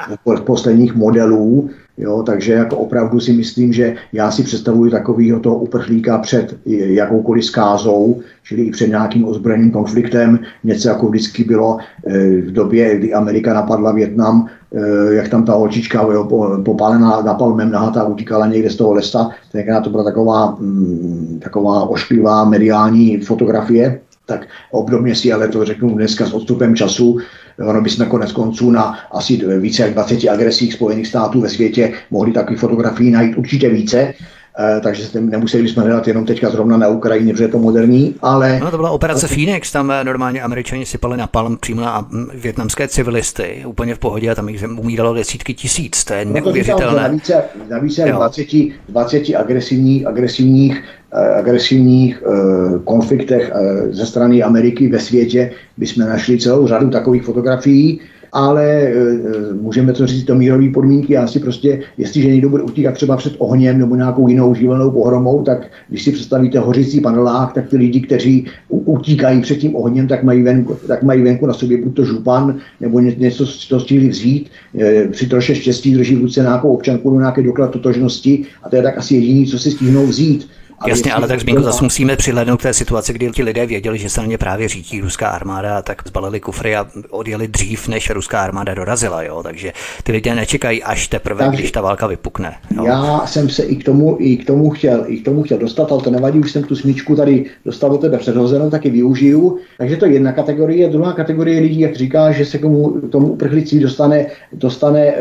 posledních 0.46 0.96
modelů, 0.96 1.70
Jo, 2.00 2.24
takže 2.26 2.54
jako 2.54 2.78
opravdu 2.78 3.20
si 3.20 3.34
myslím, 3.34 3.74
že 3.74 3.96
já 4.14 4.32
si 4.32 4.44
představuji 4.44 4.92
takového 4.92 5.40
toho 5.40 5.56
uprchlíka 5.56 6.18
před 6.18 6.58
jakoukoliv 6.66 7.46
skázou, 7.46 8.22
čili 8.44 8.62
i 8.62 8.72
před 8.72 8.88
nějakým 8.88 9.26
ozbrojeným 9.26 9.72
konfliktem. 9.72 10.40
Něco 10.64 10.90
jako 10.90 11.08
vždycky 11.08 11.44
bylo 11.44 11.78
eh, 12.08 12.42
v 12.42 12.52
době, 12.52 12.98
kdy 12.98 13.14
Amerika 13.14 13.54
napadla 13.54 13.92
Větnam, 13.92 14.48
eh, 14.76 15.14
jak 15.14 15.30
tam 15.30 15.46
ta 15.46 15.54
holčička 15.54 16.02
jo, 16.02 16.24
popálená 16.66 17.22
napalmem 17.22 17.72
nahatá 17.72 18.04
utíkala 18.04 18.48
někde 18.48 18.70
z 18.70 18.76
toho 18.76 18.94
lesa. 18.94 19.30
Tenkrát 19.52 19.82
to 19.82 19.90
byla 19.90 20.04
taková, 20.04 20.58
mm, 20.60 21.40
taková 21.44 21.90
ošklivá 21.90 22.44
mediální 22.44 23.18
fotografie 23.18 24.00
tak 24.30 24.48
obdobně 24.72 25.16
si 25.16 25.34
ale 25.34 25.48
to 25.48 25.66
řeknu 25.66 25.90
dneska 25.90 26.26
s 26.26 26.34
odstupem 26.34 26.76
času, 26.76 27.18
ono 27.58 27.82
bychom 27.82 28.06
konec 28.06 28.32
konců 28.32 28.72
na 28.72 29.10
asi 29.12 29.42
více 29.60 29.82
jak 29.82 29.94
20 29.94 30.30
agresích 30.30 30.74
Spojených 30.74 31.08
států 31.08 31.42
ve 31.42 31.50
světě 31.50 31.94
mohli 32.12 32.32
takových 32.32 32.60
fotografií 32.60 33.12
najít 33.12 33.38
určitě 33.38 33.70
více. 33.70 34.14
Eh, 34.62 34.82
takže 34.82 35.06
se 35.06 35.22
nemuseli 35.22 35.64
bychom 35.64 35.84
hledat 35.84 36.08
jenom 36.08 36.26
teďka 36.26 36.50
zrovna 36.50 36.78
na 36.78 36.88
Ukrajině, 36.88 37.34
protože 37.34 37.44
je 37.44 37.48
to 37.48 37.60
moderní, 37.60 38.16
ale... 38.22 38.60
No 38.60 38.72
to 38.72 38.78
byla 38.78 38.90
operace 38.90 39.28
Phoenix, 39.28 39.72
tam 39.72 39.92
eh, 39.92 40.04
normálně 40.04 40.42
američani 40.42 40.86
sypali 40.86 41.18
na 41.18 41.28
palm 41.28 41.58
přímo 41.58 41.82
na 41.82 42.08
mm, 42.10 42.28
větnamské 42.34 42.88
civilisty, 42.88 43.64
úplně 43.66 43.96
v 43.96 44.00
pohodě 44.00 44.32
a 44.32 44.36
tam 44.36 44.50
jich 44.50 44.64
umíralo 44.80 45.14
desítky 45.14 45.54
tisíc, 45.54 46.04
to 46.04 46.14
je 46.14 46.26
no 46.26 46.34
neuvěřitelné. 46.34 47.02
navíc, 47.02 47.32
navíc 47.70 48.00
20, 48.00 48.48
20 48.90 49.36
agresivních, 49.36 50.08
agresivních 50.08 50.84
eh, 51.14 51.34
agresivních 51.34 52.24
konfliktech 52.84 53.52
ze 53.90 54.06
strany 54.06 54.44
Ameriky 54.44 54.88
ve 54.88 55.00
světě. 55.00 55.52
Bychom 55.78 56.06
našli 56.06 56.40
celou 56.40 56.68
řadu 56.68 56.90
takových 56.90 57.24
fotografií, 57.24 58.02
ale 58.32 58.66
e, 58.66 58.90
e, 58.90 59.54
můžeme 59.62 59.94
to 59.94 60.08
říct 60.08 60.24
to 60.24 60.36
mírové 60.36 60.70
podmínky. 60.70 61.14
Já 61.14 61.28
si 61.28 61.40
prostě, 61.40 61.82
jestliže 61.98 62.28
někdo 62.28 62.50
bude 62.50 62.64
utíkat 62.64 62.94
třeba 62.94 63.18
před 63.18 63.34
ohněm 63.38 63.80
nebo 63.80 63.96
nějakou 63.96 64.28
jinou 64.28 64.56
živelnou 64.56 64.92
pohromou, 64.92 65.44
tak 65.44 65.68
když 65.90 66.04
si 66.04 66.12
představíte 66.12 66.60
hořící 66.60 67.02
panelák, 67.02 67.54
tak 67.54 67.70
ty 67.70 67.78
lidi, 67.78 68.02
kteří 68.02 68.46
utíkají 68.70 69.42
před 69.42 69.56
tím 69.56 69.76
ohněm, 69.76 70.08
tak 70.08 70.24
mají 70.24 70.44
venku, 70.44 70.78
tak 70.88 71.04
mají 71.04 71.22
venku 71.22 71.46
na 71.46 71.54
sobě 71.54 71.78
buď 71.78 71.96
to 71.96 72.06
župan, 72.06 72.58
nebo 72.80 73.00
něco, 73.00 73.46
co 73.46 73.80
chtěli 73.80 74.08
vzít. 74.08 74.50
E, 74.80 75.08
při 75.08 75.28
troše 75.28 75.56
štěstí 75.56 75.94
drží 75.94 76.16
v 76.16 76.22
ruce 76.22 76.42
nějakou 76.42 76.74
občanku 76.74 77.10
do 77.10 77.20
nějaké 77.20 77.44
doklad 77.44 77.72
totožnosti 77.72 78.46
a 78.64 78.70
to 78.70 78.76
je 78.76 78.82
tak 78.84 78.98
asi 78.98 79.16
jediný, 79.16 79.46
co 79.46 79.60
si 79.60 79.72
stihnou 79.72 80.06
vzít. 80.06 80.48
Jasně, 80.88 81.14
ale 81.14 81.28
tak 81.28 81.40
zmínku 81.40 81.64
zase 81.64 81.84
musíme 81.84 82.16
přihlednout 82.16 82.60
k 82.60 82.64
té 82.64 82.74
situaci, 82.74 83.14
kdy 83.14 83.32
ti 83.32 83.44
lidé 83.44 83.66
věděli, 83.66 83.98
že 83.98 84.10
se 84.10 84.22
na 84.22 84.28
ně 84.28 84.38
právě 84.38 84.68
řítí 84.68 85.02
ruská 85.02 85.28
armáda, 85.28 85.82
tak 85.82 86.02
zbalili 86.08 86.40
kufry 86.40 86.76
a 86.76 86.86
odjeli 87.10 87.48
dřív, 87.48 87.88
než 87.88 88.10
ruská 88.10 88.42
armáda 88.42 88.74
dorazila. 88.74 89.24
Jo? 89.24 89.44
Takže 89.44 89.74
ty 90.04 90.12
lidé 90.12 90.36
nečekají 90.36 90.84
až 90.84 91.08
teprve, 91.08 91.46
Takže 91.46 91.62
když 91.62 91.72
ta 91.72 91.82
válka 91.82 92.08
vypukne. 92.08 92.56
Jo? 92.76 92.86
Já 92.86 93.22
jsem 93.26 93.50
se 93.50 93.64
i 93.64 93.76
k 93.76 93.84
tomu, 93.84 94.18
i 94.20 94.38
k 94.38 94.46
tomu 94.46 94.70
chtěl, 94.70 95.04
i 95.08 95.18
k 95.18 95.26
tomu 95.26 95.44
chtěl 95.44 95.58
dostat, 95.58 95.92
ale 95.92 96.02
to 96.02 96.12
nevadí, 96.12 96.40
už 96.40 96.52
jsem 96.52 96.64
tu 96.64 96.76
smyčku 96.76 97.16
tady 97.16 97.46
dostal 97.66 97.90
do 97.90 97.98
tebe 97.98 98.18
předhozenou, 98.18 98.70
taky 98.70 98.90
využiju. 98.90 99.58
Takže 99.78 99.98
to 99.98 100.06
je 100.06 100.12
jedna 100.12 100.32
kategorie. 100.32 100.90
Druhá 100.90 101.14
kategorie 101.14 101.62
lidí, 101.62 101.80
jak 101.80 101.96
říká, 101.96 102.32
že 102.32 102.46
se 102.46 102.58
k 102.58 102.62
tomu, 102.62 103.02
tomu 103.10 103.28
uprchlicí 103.28 103.80
dostane, 103.80 104.26
dostane 104.54 105.08
e, 105.08 105.20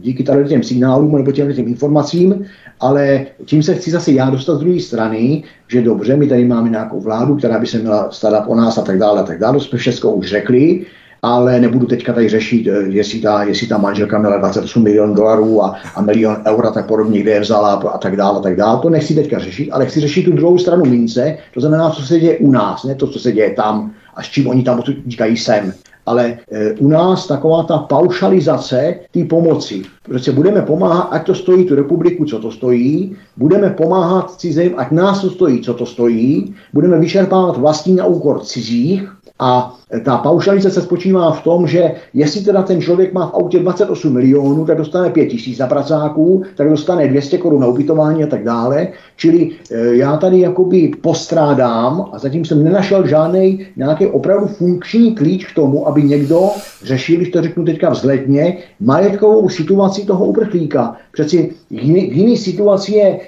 díky 0.00 0.22
tady 0.22 0.44
těm 0.44 0.62
signálům 0.62 1.16
nebo 1.16 1.32
těm, 1.32 1.54
těm 1.54 1.68
informacím, 1.68 2.44
ale 2.80 3.26
tím 3.44 3.62
se 3.62 3.74
chci 3.74 3.90
zase 3.90 4.12
já 4.12 4.30
dostat 4.30 4.54
z 4.54 4.60
druhé 4.60 4.80
strany, 4.80 5.42
že 5.68 5.82
dobře, 5.82 6.16
my 6.16 6.26
tady 6.26 6.44
máme 6.44 6.68
nějakou 6.68 7.00
vládu, 7.00 7.36
která 7.36 7.58
by 7.58 7.66
se 7.66 7.78
měla 7.78 8.10
starat 8.10 8.44
o 8.46 8.54
nás 8.54 8.78
a 8.78 8.82
tak 8.82 8.98
dále 8.98 9.20
a 9.20 9.24
tak 9.24 9.38
dále, 9.38 9.60
jsme 9.60 9.78
všechno 9.78 10.12
už 10.12 10.26
řekli, 10.26 10.86
ale 11.22 11.60
nebudu 11.60 11.86
teďka 11.86 12.12
tady 12.12 12.28
řešit, 12.28 12.66
eh, 12.66 12.82
jestli 12.88 13.20
ta, 13.20 13.42
jestli 13.42 13.66
ta 13.66 13.78
manželka 13.78 14.18
měla 14.18 14.36
28 14.36 14.82
milionů 14.82 15.14
dolarů 15.14 15.64
a, 15.64 15.76
a 15.94 16.02
milion 16.02 16.36
eur 16.46 16.66
a 16.66 16.70
tak 16.70 16.86
podobně, 16.86 17.20
kde 17.20 17.30
je 17.30 17.40
vzala 17.40 17.72
a 17.72 17.98
tak 17.98 18.16
dále, 18.16 18.38
a 18.38 18.42
tak 18.42 18.56
dále. 18.56 18.78
To 18.82 18.90
nechci 18.90 19.14
teďka 19.14 19.38
řešit, 19.38 19.70
ale 19.70 19.86
chci 19.86 20.00
řešit 20.00 20.22
tu 20.22 20.32
druhou 20.32 20.58
stranu 20.58 20.84
mince, 20.84 21.38
to 21.54 21.60
znamená, 21.60 21.90
co 21.90 22.02
se 22.02 22.20
děje 22.20 22.38
u 22.38 22.50
nás, 22.50 22.84
ne 22.84 22.94
to, 22.94 23.06
co 23.06 23.18
se 23.18 23.32
děje 23.32 23.50
tam 23.50 23.92
a 24.14 24.22
s 24.22 24.26
čím 24.26 24.46
oni 24.46 24.62
tam 24.62 24.82
říkají 25.06 25.36
sem 25.36 25.72
ale 26.06 26.38
e, 26.50 26.72
u 26.72 26.88
nás 26.88 27.26
taková 27.26 27.62
ta 27.62 27.78
paušalizace 27.78 28.94
té 29.10 29.24
pomoci. 29.24 29.82
Prostě 30.02 30.32
budeme 30.32 30.62
pomáhat, 30.62 31.08
ať 31.10 31.26
to 31.26 31.34
stojí 31.34 31.64
tu 31.64 31.74
republiku, 31.74 32.24
co 32.24 32.38
to 32.38 32.50
stojí, 32.52 33.16
budeme 33.36 33.70
pomáhat 33.70 34.30
cizím, 34.30 34.74
ať 34.76 34.90
nás 34.90 35.20
to 35.20 35.30
stojí, 35.30 35.60
co 35.60 35.74
to 35.74 35.86
stojí, 35.86 36.54
budeme 36.72 36.98
vyčerpávat 36.98 37.56
vlastní 37.56 37.94
na 37.94 38.04
úkor 38.06 38.40
cizích 38.40 39.08
A 39.40 39.74
ta 40.04 40.16
paušalizace 40.18 40.82
spočívá 40.82 41.32
v 41.32 41.42
tom, 41.42 41.66
že 41.66 41.92
jestli 42.14 42.40
teda 42.40 42.62
ten 42.62 42.80
člověk 42.80 43.12
má 43.12 43.26
v 43.26 43.34
autě 43.34 43.58
28 43.58 44.12
milionů, 44.12 44.66
tak 44.66 44.78
dostane 44.78 45.10
5 45.10 45.26
tisíc 45.26 45.56
za 45.56 45.66
pracáků, 45.66 46.42
tak 46.56 46.68
dostane 46.68 47.08
200 47.08 47.38
korun 47.38 47.60
na 47.60 47.66
ubytování 47.66 48.24
a 48.24 48.26
tak 48.26 48.44
dále. 48.44 48.88
Čili 49.16 49.50
e, 49.70 49.96
já 49.96 50.16
tady 50.16 50.40
jakoby 50.40 50.90
postrádám 51.00 52.04
a 52.12 52.18
zatím 52.18 52.44
jsem 52.44 52.64
nenašel 52.64 53.06
žádný 53.06 53.66
nějaký 53.76 54.06
opravdu 54.06 54.46
funkční 54.46 55.14
klíč 55.14 55.52
k 55.52 55.54
tomu, 55.54 55.88
aby 55.88 56.02
někdo 56.02 56.50
řešil, 56.84 57.16
když 57.16 57.30
to 57.30 57.42
řeknu 57.42 57.64
teďka 57.64 57.90
vzhledně, 57.90 58.56
majetkovou 58.80 59.48
situaci 59.48 60.04
toho 60.04 60.24
uprchlíka. 60.24 60.96
Přeci 61.12 61.52
v 61.70 62.16
jiný 62.16 62.36
situaci 62.36 62.92
je 62.92 63.20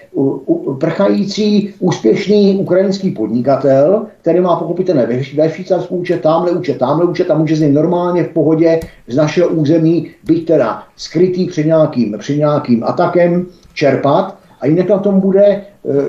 prchající 0.80 1.74
úspěšný 1.78 2.56
ukrajinský 2.56 3.10
podnikatel, 3.10 4.06
který 4.20 4.40
má 4.40 4.56
pochopitelně 4.56 5.06
ve 5.06 5.24
Švýcarsku 5.48 5.96
účet, 5.96 6.20
tamhle 6.20 6.51
účet, 6.52 6.78
tamhle 6.78 7.06
účet 7.06 7.30
a 7.30 7.38
může 7.38 7.56
z 7.56 7.60
něj 7.60 7.72
normálně 7.72 8.24
v 8.24 8.28
pohodě 8.28 8.80
z 9.08 9.16
našeho 9.16 9.48
území 9.48 10.10
být 10.24 10.46
teda 10.46 10.82
skrytý 10.96 11.46
před 11.46 11.66
nějakým, 11.66 12.16
před 12.18 12.36
nějakým 12.36 12.84
atakem, 12.84 13.46
čerpat 13.74 14.42
a 14.62 14.66
jinak 14.66 14.88
na 14.88 14.98
tom 14.98 15.20
bude 15.20 15.44
e, 15.44 15.64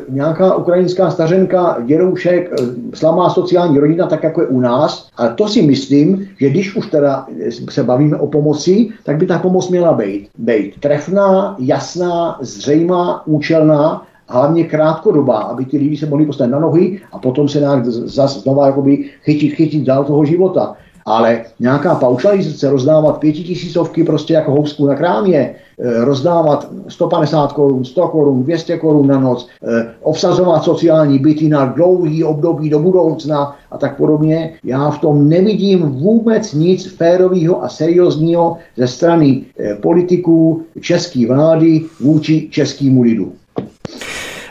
nějaká 0.10 0.56
ukrajinská 0.56 1.12
stařenka, 1.12 1.78
děroušek, 1.86 2.52
e, 2.52 2.56
slabá 2.94 3.30
sociální 3.30 3.80
rodina, 3.80 4.08
tak 4.08 4.24
jako 4.24 4.41
je 4.41 4.48
u 4.48 4.60
nás. 4.60 5.10
A 5.18 5.28
to 5.28 5.48
si 5.48 5.62
myslím, 5.62 6.28
že 6.39 6.50
když 6.50 6.76
už 6.76 6.88
teda 6.88 7.26
se 7.70 7.84
bavíme 7.84 8.18
o 8.18 8.28
pomoci, 8.28 8.89
tak 9.04 9.18
by 9.18 9.26
ta 9.26 9.39
pomoc 9.39 9.70
měla 9.70 9.94
být, 9.94 10.30
být 10.38 10.80
trefná, 10.80 11.56
jasná, 11.60 12.38
zřejmá, 12.41 13.28
účelná 13.28 14.08
hlavně 14.34 14.64
krátkodobá, 14.64 15.38
aby 15.38 15.66
ty 15.66 15.78
lidi 15.78 15.98
se 15.98 16.06
mohli 16.06 16.26
postavit 16.26 16.52
na 16.52 16.60
nohy 16.60 17.00
a 17.12 17.20
potom 17.20 17.50
se 17.50 17.60
nějak 17.60 17.86
zase 17.86 18.40
znova 18.40 18.68
jakoby 18.68 19.10
chytit, 19.22 19.54
chytit 19.54 19.84
dál 19.84 20.04
toho 20.04 20.26
života. 20.26 20.76
Ale 21.06 21.42
nějaká 21.60 21.96
paušalizace, 21.96 22.70
rozdávat 22.70 23.20
pětitisícovky 23.20 24.04
prostě 24.04 24.34
jako 24.34 24.52
housku 24.52 24.88
na 24.88 24.96
krámě, 24.96 25.56
eh, 25.80 26.06
rozdávat 26.06 26.70
150 26.88 27.54
korun, 27.54 27.86
100 27.86 28.08
korun, 28.08 28.44
200 28.44 28.78
korun 28.78 29.08
na 29.08 29.20
noc, 29.20 29.48
eh, 29.48 29.92
obsazovat 30.02 30.64
sociální 30.64 31.20
byty 31.20 31.50
na 31.50 31.66
dlouhý 31.66 32.24
období 32.24 32.70
do 32.70 32.80
budoucna 32.80 33.56
a 33.72 33.78
tak 33.78 33.98
podobně. 33.98 34.54
Já 34.64 34.90
v 34.90 35.00
tom 35.00 35.30
nevidím 35.30 35.82
vůbec 35.82 36.54
nic 36.54 36.88
férového 36.96 37.64
a 37.64 37.70
seriózního 37.70 38.58
ze 38.78 38.88
strany 38.88 39.44
eh, 39.60 39.76
politiků 39.76 40.62
české 40.82 41.28
vlády 41.28 41.82
vůči 42.00 42.48
českému 42.52 43.02
lidu. 43.02 43.43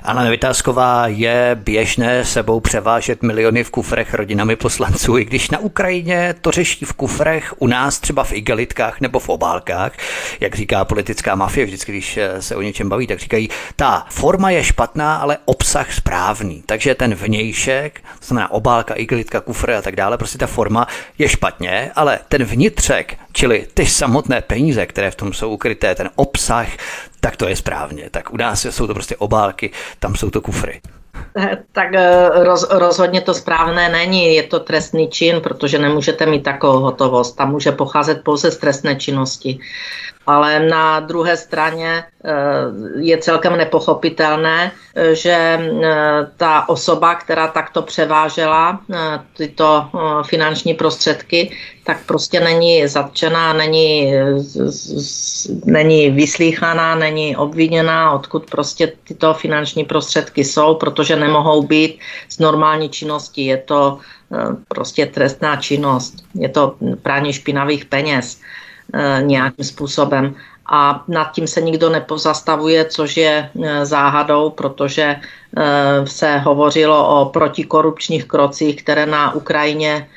Anna 0.04 0.24
Nevytázková 0.24 1.06
je 1.06 1.56
běžné 1.64 2.24
sebou 2.24 2.60
převážet 2.60 3.22
miliony 3.22 3.64
v 3.64 3.70
kufrech 3.70 4.14
rodinami 4.14 4.56
poslanců, 4.56 5.18
i 5.18 5.24
když 5.24 5.50
na 5.50 5.58
Ukrajině 5.58 6.34
to 6.40 6.50
řeší 6.50 6.84
v 6.84 6.92
kufrech, 6.92 7.54
u 7.58 7.66
nás 7.66 7.98
třeba 7.98 8.24
v 8.24 8.32
igelitkách 8.32 9.00
nebo 9.00 9.18
v 9.18 9.28
obálkách, 9.28 9.92
jak 10.40 10.54
říká 10.54 10.84
politická 10.84 11.34
mafie, 11.34 11.66
vždycky, 11.66 11.92
když 11.92 12.18
se 12.40 12.56
o 12.56 12.62
něčem 12.62 12.88
baví, 12.88 13.06
tak 13.06 13.18
říkají, 13.18 13.48
ta 13.76 14.06
forma 14.10 14.50
je 14.50 14.64
špatná, 14.64 15.16
ale 15.16 15.38
obsah 15.44 15.92
správný. 15.92 16.62
Takže 16.66 16.94
ten 16.94 17.14
vnějšek, 17.14 18.00
to 18.18 18.26
znamená 18.26 18.50
obálka, 18.50 18.94
igelitka, 18.94 19.40
kufr 19.40 19.70
a 19.70 19.82
tak 19.82 19.96
dále, 19.96 20.18
prostě 20.18 20.38
ta 20.38 20.46
forma 20.46 20.86
je 21.18 21.28
špatně, 21.28 21.90
ale 21.94 22.18
ten 22.28 22.44
vnitřek, 22.44 23.16
čili 23.32 23.66
ty 23.74 23.86
samotné 23.86 24.40
peníze, 24.40 24.86
které 24.86 25.10
v 25.10 25.14
tom 25.14 25.32
jsou 25.32 25.50
ukryté, 25.50 25.94
ten 25.94 26.10
obsah, 26.14 26.68
tak 27.20 27.36
to 27.36 27.48
je 27.48 27.56
správně. 27.56 28.10
Tak 28.10 28.32
u 28.32 28.36
nás 28.36 28.64
jsou 28.64 28.86
to 28.86 28.94
prostě 28.94 29.16
obálky, 29.16 29.70
tam 29.98 30.16
jsou 30.16 30.30
to 30.30 30.40
kufry. 30.40 30.80
Tak 31.72 31.94
eh, 31.94 32.28
roz, 32.44 32.66
rozhodně 32.70 33.20
to 33.20 33.34
správné 33.34 33.88
není, 33.88 34.34
je 34.34 34.42
to 34.42 34.60
trestný 34.60 35.08
čin, 35.08 35.40
protože 35.40 35.78
nemůžete 35.78 36.26
mít 36.26 36.42
takovou 36.42 36.78
hotovost. 36.78 37.36
Tam 37.36 37.50
může 37.50 37.72
pocházet 37.72 38.24
pouze 38.24 38.50
z 38.50 38.56
trestné 38.56 38.96
činnosti 38.96 39.58
ale 40.26 40.68
na 40.68 41.00
druhé 41.00 41.36
straně 41.36 42.04
eh, 42.24 42.30
je 43.00 43.18
celkem 43.18 43.56
nepochopitelné, 43.56 44.72
eh, 44.94 45.14
že 45.14 45.32
eh, 45.32 45.60
ta 46.36 46.68
osoba, 46.68 47.14
která 47.14 47.48
takto 47.48 47.82
převážela 47.82 48.80
tyto 49.36 49.88
finanční 50.26 50.74
prostředky, 50.74 51.56
tak 51.84 52.06
prostě 52.06 52.40
není 52.40 52.88
zatčená, 52.88 53.52
není, 53.52 54.14
není 55.64 56.10
vyslíchaná, 56.10 56.94
není 56.94 57.36
obviněná, 57.36 58.12
odkud 58.12 58.50
prostě 58.50 58.92
tyto 59.04 59.34
finanční 59.34 59.84
prostředky 59.84 60.44
jsou, 60.44 60.74
protože 60.74 61.16
nemohou 61.16 61.62
být 61.62 61.98
z 62.28 62.38
normální 62.38 62.88
činnosti. 62.88 63.42
Je 63.46 63.56
to 63.56 63.98
prostě 64.68 65.06
trestná 65.06 65.56
činnost, 65.56 66.14
je 66.34 66.48
to 66.48 66.74
prání 67.02 67.32
špinavých 67.32 67.84
peněz. 67.84 68.38
Eh, 68.94 69.22
nějakým 69.22 69.64
způsobem. 69.64 70.34
A 70.66 71.04
nad 71.08 71.32
tím 71.32 71.46
se 71.46 71.60
nikdo 71.60 71.90
nepozastavuje, 71.90 72.84
což 72.84 73.16
je 73.16 73.50
eh, 73.64 73.86
záhadou, 73.86 74.50
protože 74.50 75.16
eh, 75.16 76.06
se 76.06 76.38
hovořilo 76.38 77.20
o 77.20 77.24
protikorupčních 77.26 78.24
krocích, 78.24 78.82
které 78.82 79.06
na 79.06 79.34
Ukrajině 79.34 80.08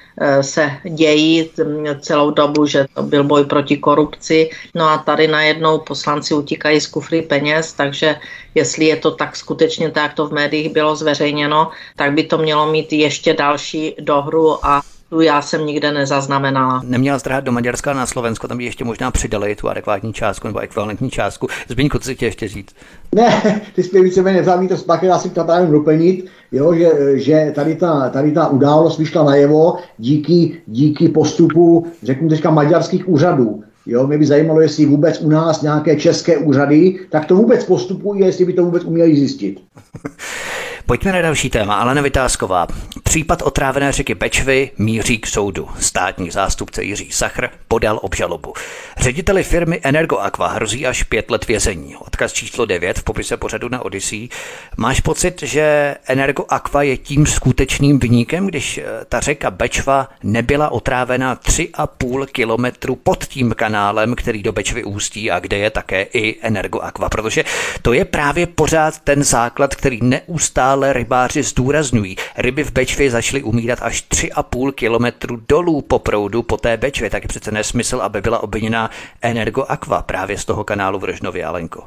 se 0.42 0.72
dějí 0.84 1.52
celou 2.00 2.32
dobu, 2.32 2.66
že 2.66 2.86
to 2.94 3.04
byl 3.04 3.24
boj 3.24 3.46
proti 3.46 3.78
korupci. 3.78 4.50
No 4.76 4.90
a 4.90 4.98
tady 4.98 5.28
najednou 5.28 5.80
poslanci 5.80 6.34
utíkají 6.34 6.82
z 6.82 6.88
kufry 6.88 7.22
peněz, 7.22 7.74
takže 7.74 8.16
jestli 8.56 8.86
je 8.86 8.96
to 8.96 9.12
tak 9.12 9.36
skutečně 9.36 9.92
tak, 9.92 10.04
jak 10.04 10.14
to 10.14 10.28
v 10.28 10.34
médiích 10.34 10.74
bylo 10.74 10.96
zveřejněno, 10.96 11.72
tak 11.96 12.14
by 12.14 12.24
to 12.24 12.38
mělo 12.38 12.72
mít 12.72 12.94
ještě 12.94 13.34
další 13.34 13.96
dohru 14.00 14.66
a 14.66 14.82
tu 15.10 15.22
já 15.22 15.42
jsem 15.42 15.66
nikde 15.66 15.92
nezaznamenala. 15.92 16.82
Neměla 16.86 17.18
zdrát 17.18 17.44
do 17.44 17.52
Maďarska 17.52 17.94
na 17.94 18.06
Slovensko, 18.06 18.48
tam 18.48 18.58
by 18.58 18.64
ještě 18.64 18.84
možná 18.84 19.12
přidali 19.12 19.56
tu 19.56 19.70
adekvátní 19.70 20.14
částku 20.14 20.48
nebo 20.48 20.60
ekvivalentní 20.60 21.10
částku. 21.10 21.48
Zbyňku, 21.68 22.00
co 22.00 22.06
si 22.06 22.16
tě 22.16 22.26
ještě 22.26 22.48
říct? 22.48 22.76
Ne, 23.16 23.62
ty 23.76 23.84
jsi 23.84 24.02
víceméně 24.02 24.38
nezamí 24.38 24.68
to 24.68 24.78
zpátky, 24.78 25.06
já 25.06 25.20
si 25.20 25.30
to 25.30 25.44
právě 25.44 25.72
doplnit, 25.72 26.26
jo, 26.52 26.74
že, 26.74 26.92
že 27.14 27.52
tady, 27.56 27.76
ta, 27.76 28.10
tady 28.10 28.32
ta 28.32 28.48
událost 28.48 28.98
vyšla 28.98 29.24
najevo 29.24 29.78
díky, 29.98 30.62
díky 30.68 31.10
postupu, 31.10 31.88
řeknu 32.04 32.30
teďka, 32.30 32.50
maďarských 32.50 33.10
úřadů. 33.10 33.64
Jo, 33.86 34.08
mě 34.08 34.18
by 34.18 34.26
zajímalo, 34.26 34.62
jestli 34.62 34.86
vůbec 34.86 35.22
u 35.22 35.30
nás 35.30 35.62
nějaké 35.62 35.96
české 35.96 36.38
úřady 36.38 37.00
tak 37.10 37.26
to 37.26 37.36
vůbec 37.36 37.64
postupují, 37.64 38.22
jestli 38.22 38.46
by 38.46 38.54
to 38.54 38.66
vůbec 38.66 38.84
uměli 38.84 39.16
zjistit. 39.16 39.60
Pojďme 40.88 41.12
na 41.12 41.22
další 41.22 41.50
téma. 41.50 41.76
Alena 41.76 42.02
Vytázková. 42.02 42.68
Případ 43.04 43.42
otrávené 43.42 43.92
řeky 43.92 44.16
Bečvy 44.16 44.72
míří 44.78 45.18
k 45.18 45.28
soudu. 45.28 45.70
Státní 45.80 46.32
zástupce 46.32 46.84
Jiří 46.84 47.12
Sachr 47.12 47.50
podal 47.68 48.00
obžalobu. 48.02 48.54
Řediteli 48.98 49.44
firmy 49.44 49.80
Energoaqua 49.84 50.48
hrozí 50.48 50.88
až 50.88 51.04
pět 51.04 51.32
let 51.32 51.48
vězení. 51.48 51.96
Odkaz 51.96 52.34
číslo 52.34 52.66
9 52.66 53.00
v 53.00 53.04
popise 53.04 53.38
pořadu 53.38 53.70
na 53.70 53.82
Odyssey. 53.82 54.30
Máš 54.78 55.02
pocit, 55.02 55.42
že 55.44 55.96
Energoaqua 56.08 56.84
je 56.84 56.98
tím 56.98 57.26
skutečným 57.26 58.00
vyníkem, 58.00 58.48
když 58.48 58.78
eh, 58.78 58.84
ta 59.10 59.20
řeka 59.20 59.52
Bečva 59.52 60.10
nebyla 60.24 60.70
otrávena 60.70 61.36
3,5 61.36 62.26
kilometru 62.26 62.96
pod 62.96 63.26
tím 63.26 63.54
kanálem, 63.54 64.16
který 64.16 64.44
do 64.44 64.52
Bečvy 64.52 64.84
ústí 64.84 65.32
a 65.32 65.40
kde 65.40 65.58
je 65.58 65.70
také 65.70 66.02
i 66.02 66.36
Energoaqua, 66.42 67.10
protože 67.10 67.44
to 67.82 67.94
je 67.94 68.06
právě 68.06 68.48
pořád 68.48 69.00
ten 69.00 69.24
základ, 69.24 69.76
který 69.76 70.00
neustále 70.04 70.75
ale 70.76 70.94
rybáři 70.94 71.44
zdůrazňují. 71.44 72.16
Ryby 72.38 72.64
v 72.64 72.72
Bečvě 72.72 73.12
začaly 73.12 73.44
umírat 73.44 73.80
až 73.82 74.04
3,5 74.04 74.72
kilometru 74.72 75.42
dolů 75.50 75.82
po 75.82 76.00
proudu 76.00 76.44
po 76.44 76.58
té 76.58 76.78
Bečvě, 76.78 77.10
tak 77.10 77.24
je 77.24 77.28
přece 77.28 77.52
nesmysl, 77.52 77.98
aby 78.02 78.22
byla 78.22 78.44
obviněná 78.44 78.90
Energo 79.22 79.66
Aqua 79.68 80.02
právě 80.02 80.38
z 80.38 80.46
toho 80.46 80.64
kanálu 80.64 81.00
v 81.00 81.04
Rožnově, 81.04 81.46
Alenko. 81.46 81.84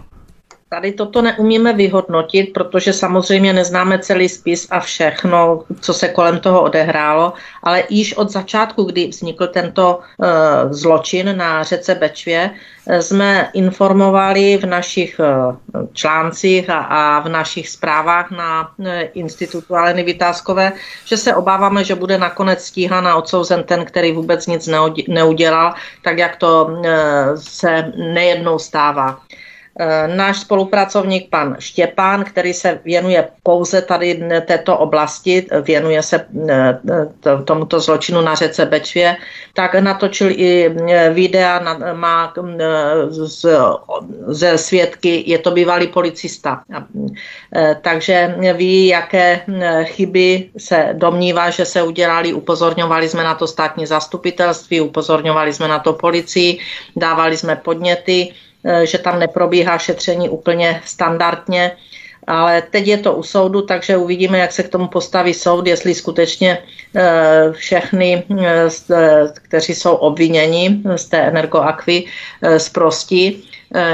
Tady 0.71 0.93
toto 0.93 1.23
neumíme 1.23 1.73
vyhodnotit, 1.73 2.53
protože 2.53 2.93
samozřejmě 2.93 3.53
neznáme 3.53 3.99
celý 3.99 4.29
spis 4.29 4.66
a 4.71 4.81
všechno, 4.81 5.64
co 5.81 5.95
se 5.95 6.09
kolem 6.09 6.41
toho 6.41 6.62
odehrálo, 6.62 7.33
ale 7.62 7.85
již 7.89 8.16
od 8.16 8.31
začátku, 8.31 8.85
kdy 8.85 9.07
vznikl 9.07 9.47
tento 9.47 9.99
uh, 9.99 10.27
zločin 10.73 11.37
na 11.37 11.62
řece 11.62 11.95
Bečvě, 11.95 12.51
eh, 12.87 13.03
jsme 13.03 13.51
informovali 13.53 14.59
v 14.59 14.64
našich 14.66 15.21
uh, 15.21 15.57
článcích 15.93 16.71
a, 16.71 16.79
a 16.79 17.21
v 17.21 17.29
našich 17.29 17.69
zprávách 17.69 18.31
na 18.31 18.71
uh, 18.79 18.87
institutu 19.14 19.77
Aleny 19.77 20.03
Vytázkové, 20.03 20.73
že 21.05 21.16
se 21.16 21.35
obáváme, 21.35 21.85
že 21.85 21.95
bude 21.95 22.19
nakonec 22.19 22.64
stíhan 22.64 23.09
a 23.09 23.16
odsouzen 23.16 23.64
ten, 23.64 23.85
který 23.85 24.12
vůbec 24.12 24.47
nic 24.47 24.69
neudělal, 25.09 25.75
tak 26.03 26.19
jak 26.19 26.37
to 26.37 26.83
se 27.35 27.93
nejednou 27.97 28.59
stává. 28.59 29.21
Eh, 29.81 30.09
náš 30.09 30.41
spolupracovník 30.41 31.31
pan 31.31 31.57
Štěpán, 31.59 32.24
který 32.24 32.55
se 32.55 32.81
věnuje 32.85 33.29
pouze 33.43 33.83
tady 33.83 34.22
této 34.47 34.79
oblasti, 34.79 35.47
věnuje 35.62 36.03
se 36.03 36.26
eh, 36.51 36.79
tomuto 37.45 37.81
zločinu 37.81 38.20
na 38.20 38.35
řece 38.35 38.66
Bečvě, 38.66 39.16
tak 39.55 39.74
natočil 39.74 40.31
i 40.31 40.66
eh, 40.66 41.11
videa, 41.11 41.79
má 41.95 42.35
ze 44.26 44.59
svědky, 44.59 45.22
je 45.26 45.39
to 45.39 45.51
bývalý 45.51 45.87
policista. 45.87 46.62
Takže 47.81 48.35
ví, 48.55 48.87
jaké 48.87 49.41
chyby 49.85 50.51
se 50.59 50.89
domnívá, 50.93 51.51
že 51.51 51.64
se 51.64 51.83
udělali, 51.83 52.33
upozorňovali 52.33 53.09
jsme 53.09 53.24
na 53.24 53.35
to 53.35 53.47
státní 53.47 53.87
zastupitelství, 53.87 54.81
upozorňovali 54.81 55.53
jsme 55.53 55.68
na 55.68 55.79
to 55.79 55.93
policii, 55.93 56.59
dávali 56.97 57.37
jsme 57.37 57.57
podněty, 57.57 58.29
Eh, 58.29 58.47
že 58.84 58.98
tam 58.98 59.18
neprobíhá 59.18 59.78
šetření 59.78 60.28
úplně 60.28 60.82
standardně, 60.84 61.76
ale 62.26 62.62
teď 62.62 62.86
je 62.86 62.98
to 62.98 63.12
u 63.12 63.22
soudu, 63.22 63.62
takže 63.62 63.96
uvidíme, 63.96 64.38
jak 64.38 64.52
se 64.52 64.62
k 64.62 64.68
tomu 64.68 64.88
postaví 64.88 65.34
soud, 65.34 65.66
jestli 65.66 65.94
skutečně 65.94 66.59
eh, 66.96 67.52
všechny, 67.52 68.24
eh, 68.40 68.68
kteří 69.34 69.74
jsou 69.74 69.94
obviněni 69.94 70.82
z 70.96 71.04
té 71.04 71.18
energoakvy, 71.18 72.04
zprostí. 72.59 73.44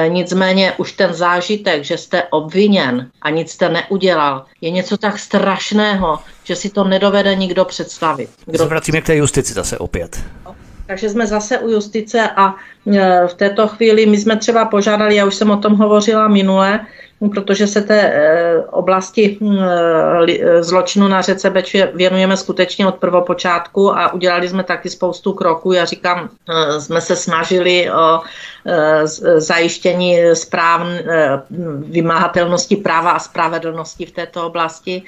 Nicméně 0.09 0.73
už 0.77 0.93
ten 0.93 1.15
zážitek, 1.15 1.85
že 1.85 1.99
jste 1.99 2.23
obviněn 2.23 3.11
a 3.23 3.31
nic 3.31 3.51
jste 3.51 3.69
neudělal, 3.69 4.45
je 4.61 4.71
něco 4.71 4.97
tak 4.97 5.19
strašného, 5.19 6.19
že 6.45 6.57
si 6.57 6.71
to 6.71 6.85
nedovede 6.85 7.35
nikdo 7.35 7.65
představit. 7.65 8.31
Kdo... 8.47 8.67
Vracíme 8.67 9.01
k 9.01 9.07
té 9.07 9.17
justici 9.17 9.53
zase 9.53 9.79
opět. 9.79 10.25
Takže 10.87 11.11
jsme 11.11 11.27
zase 11.27 11.59
u 11.59 11.69
justice 11.69 12.31
a 12.37 12.55
e, 12.93 13.27
v 13.27 13.35
této 13.35 13.69
chvíli 13.69 14.07
my 14.07 14.19
jsme 14.19 14.37
třeba 14.37 14.65
požádali, 14.65 15.17
já 15.17 15.27
už 15.27 15.35
jsem 15.35 15.51
o 15.51 15.57
tom 15.57 15.77
hovořila 15.77 16.29
minule, 16.29 16.87
protože 17.35 17.67
se 17.67 17.83
té 17.83 18.01
e, 18.01 18.59
oblasti 18.71 19.39
e, 19.41 20.63
zločinu 20.63 21.09
na 21.09 21.23
řece 21.23 21.51
Bečvě 21.51 21.93
věnujeme 21.95 22.37
skutečně 22.37 22.87
od 22.87 22.95
prvopočátku 22.95 23.99
a 23.99 24.13
udělali 24.13 24.49
jsme 24.49 24.65
taky 24.65 24.91
spoustu 24.91 25.33
kroků. 25.33 25.73
Já 25.73 25.85
říkám, 25.85 26.29
jsme 26.79 27.01
se 27.01 27.17
snažili 27.17 27.91
o 27.91 28.21
zajištění 29.37 30.19
správ, 30.35 30.81
vymáhatelnosti 31.79 32.77
práva 32.77 33.11
a 33.11 33.19
spravedlnosti 33.19 34.07
v 34.07 34.13
této 34.13 34.47
oblasti. 34.47 35.03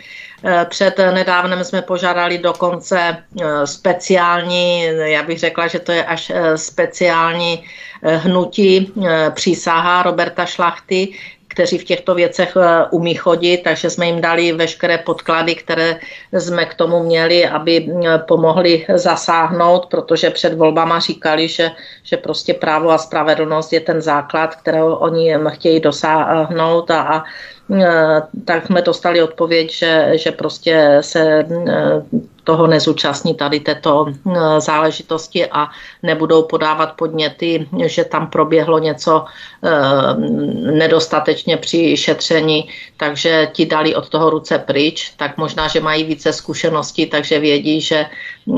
Před 0.68 0.98
nedávnem 0.98 1.64
jsme 1.64 1.82
požádali 1.82 2.38
dokonce 2.38 3.16
speciální, 3.64 4.84
já 4.94 5.22
bych 5.22 5.38
řekla, 5.38 5.66
že 5.66 5.78
to 5.78 5.92
je 5.92 6.04
až 6.04 6.32
speciální 6.56 7.64
hnutí 8.02 8.92
přísaha 9.34 10.02
Roberta 10.02 10.46
Šlachty, 10.46 11.12
kteří 11.56 11.78
v 11.78 11.84
těchto 11.84 12.14
věcech 12.14 12.52
eh, 12.56 12.84
umí 12.90 13.14
chodit, 13.14 13.64
takže 13.64 13.90
jsme 13.90 14.06
jim 14.06 14.20
dali 14.20 14.52
veškeré 14.52 14.98
podklady, 14.98 15.54
které 15.54 16.00
jsme 16.32 16.64
k 16.68 16.74
tomu 16.74 17.02
měli, 17.02 17.48
aby 17.48 17.88
eh, 17.88 18.18
pomohli 18.18 18.84
zasáhnout, 18.94 19.86
protože 19.86 20.30
před 20.30 20.54
volbama 20.54 21.00
říkali, 21.00 21.48
že, 21.48 21.70
že 22.02 22.16
prostě 22.16 22.54
právo 22.54 22.90
a 22.90 22.98
spravedlnost 22.98 23.72
je 23.72 23.80
ten 23.80 24.02
základ, 24.04 24.54
kterého 24.60 24.98
oni 24.98 25.32
chtějí 25.48 25.80
dosáhnout 25.80 26.90
a, 26.90 27.00
a 27.00 27.24
tak 28.44 28.66
jsme 28.66 28.82
dostali 28.82 29.22
odpověď, 29.22 29.72
že, 29.72 30.12
že 30.14 30.32
prostě 30.32 30.98
se 31.00 31.46
toho 32.46 32.66
nezúčastní 32.66 33.34
tady 33.34 33.60
této 33.60 34.06
eh, 34.06 34.60
záležitosti 34.60 35.46
a 35.46 35.68
nebudou 36.02 36.42
podávat 36.42 36.94
podněty, 36.94 37.66
že 37.86 38.04
tam 38.04 38.30
proběhlo 38.30 38.78
něco 38.78 39.24
eh, 39.26 39.70
nedostatečně 40.78 41.56
při 41.56 41.96
šetření, 41.96 42.68
takže 42.96 43.50
ti 43.52 43.66
dali 43.66 43.94
od 43.94 44.08
toho 44.08 44.30
ruce 44.30 44.58
pryč, 44.58 45.12
tak 45.16 45.36
možná, 45.36 45.68
že 45.68 45.80
mají 45.80 46.04
více 46.04 46.32
zkušeností, 46.32 47.06
takže 47.06 47.38
vědí, 47.38 47.80
že, 47.80 48.06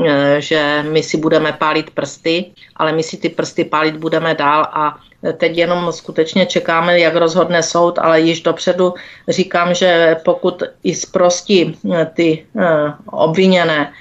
eh, 0.05 0.37
že 0.41 0.85
my 0.89 1.03
si 1.03 1.17
budeme 1.17 1.53
pálit 1.53 1.89
prsty, 1.89 2.53
ale 2.75 2.93
my 2.93 3.03
si 3.03 3.17
ty 3.17 3.29
prsty 3.29 3.65
pálit 3.65 3.97
budeme 3.97 4.35
dál 4.37 4.69
a 4.69 4.97
Teď 5.37 5.57
jenom 5.57 5.91
skutečně 5.91 6.45
čekáme, 6.45 6.99
jak 6.99 7.15
rozhodne 7.15 7.63
soud, 7.63 7.99
ale 7.99 8.21
již 8.21 8.41
dopředu 8.41 8.93
říkám, 9.27 9.73
že 9.73 10.15
pokud 10.25 10.63
i 10.83 10.95
zprostí 10.95 11.77
eh, 11.93 12.05
ty 12.13 12.45
eh, 12.59 12.93
obviněné, 13.05 13.93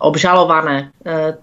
obžalované, 0.00 0.90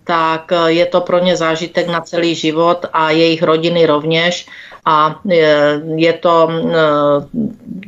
tak 0.04 0.52
je 0.68 0.86
to 0.86 1.02
pro 1.02 1.20
ně 1.20 1.38
zážitek 1.38 1.88
na 1.88 2.02
celý 2.02 2.36
život 2.36 2.86
a 2.94 3.12
jejich 3.12 3.44
rodiny 3.44 3.86
rovněž. 3.86 4.48
A 4.86 5.20
je 5.96 6.14
to, 6.14 6.50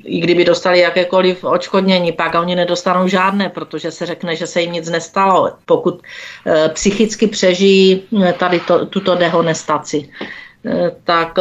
i 0.03 0.19
kdyby 0.19 0.45
dostali 0.45 0.79
jakékoliv 0.79 1.43
očkodnění, 1.43 2.11
pak 2.11 2.35
oni 2.35 2.55
nedostanou 2.55 3.07
žádné, 3.07 3.49
protože 3.49 3.91
se 3.91 4.05
řekne, 4.05 4.35
že 4.35 4.47
se 4.47 4.61
jim 4.61 4.71
nic 4.71 4.89
nestalo, 4.89 5.51
pokud 5.65 6.01
psychicky 6.73 7.27
přežijí 7.27 8.03
tady 8.37 8.59
to, 8.59 8.85
tuto 8.85 9.15
dehonestaci 9.15 10.09
tak 11.03 11.39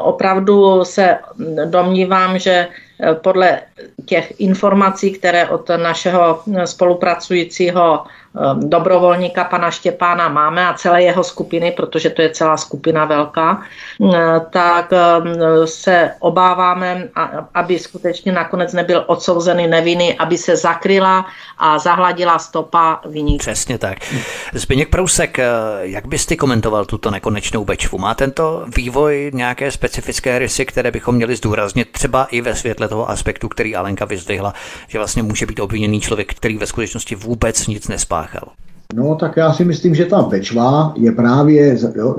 opravdu 0.00 0.84
se 0.84 1.18
domnívám, 1.64 2.38
že 2.38 2.68
podle 3.22 3.60
těch 4.06 4.40
informací, 4.40 5.10
které 5.12 5.48
od 5.48 5.68
našeho 5.76 6.42
spolupracujícího 6.64 8.04
Um, 8.29 8.29
dobrovolníka 8.54 9.44
pana 9.44 9.70
Štěpána 9.70 10.28
máme 10.28 10.68
a 10.68 10.74
celé 10.74 11.02
jeho 11.02 11.24
skupiny, 11.24 11.72
protože 11.72 12.10
to 12.10 12.22
je 12.22 12.30
celá 12.30 12.56
skupina 12.56 13.04
velká, 13.04 13.62
uh, 13.98 14.14
tak 14.50 14.92
um, 14.92 15.32
se 15.66 16.10
obáváme, 16.18 17.08
aby 17.54 17.78
skutečně 17.78 18.32
nakonec 18.32 18.72
nebyl 18.72 19.04
odsouzený 19.06 19.66
neviny, 19.66 20.16
aby 20.18 20.38
se 20.38 20.56
zakryla 20.56 21.26
a 21.58 21.78
zahladila 21.78 22.38
stopa 22.38 23.00
viní. 23.06 23.38
Přesně 23.38 23.78
tak. 23.78 23.98
Zbyněk 24.52 24.88
Prousek, 24.88 25.38
uh, 25.38 25.44
jak 25.80 26.06
bys 26.06 26.26
ty 26.26 26.36
komentoval 26.36 26.84
tuto 26.84 27.10
nekonečnou 27.10 27.64
bečvu? 27.64 27.98
Má 27.98 28.14
tento 28.14 28.64
vývoj 28.76 29.30
nějaké 29.34 29.70
specifické 29.70 30.38
rysy, 30.38 30.66
které 30.66 30.90
bychom 30.90 31.14
měli 31.14 31.36
zdůraznit 31.36 31.92
třeba 31.92 32.24
i 32.24 32.40
ve 32.40 32.54
světle 32.54 32.88
toho 32.88 33.10
aspektu, 33.10 33.48
který 33.48 33.76
Alenka 33.76 34.04
vyzdvihla, 34.04 34.54
že 34.88 34.98
vlastně 34.98 35.22
může 35.22 35.46
být 35.46 35.60
obviněný 35.60 36.00
člověk, 36.00 36.34
který 36.34 36.58
ve 36.58 36.66
skutečnosti 36.66 37.14
vůbec 37.14 37.66
nic 37.66 37.88
nespá 37.88 38.19
spáchal? 38.20 38.52
No, 38.94 39.14
tak 39.14 39.36
já 39.36 39.52
si 39.52 39.64
myslím, 39.64 39.94
že 39.94 40.04
ta 40.04 40.22
Bečva 40.22 40.94
je 40.96 41.12
právě, 41.12 41.78
jo, 41.96 42.16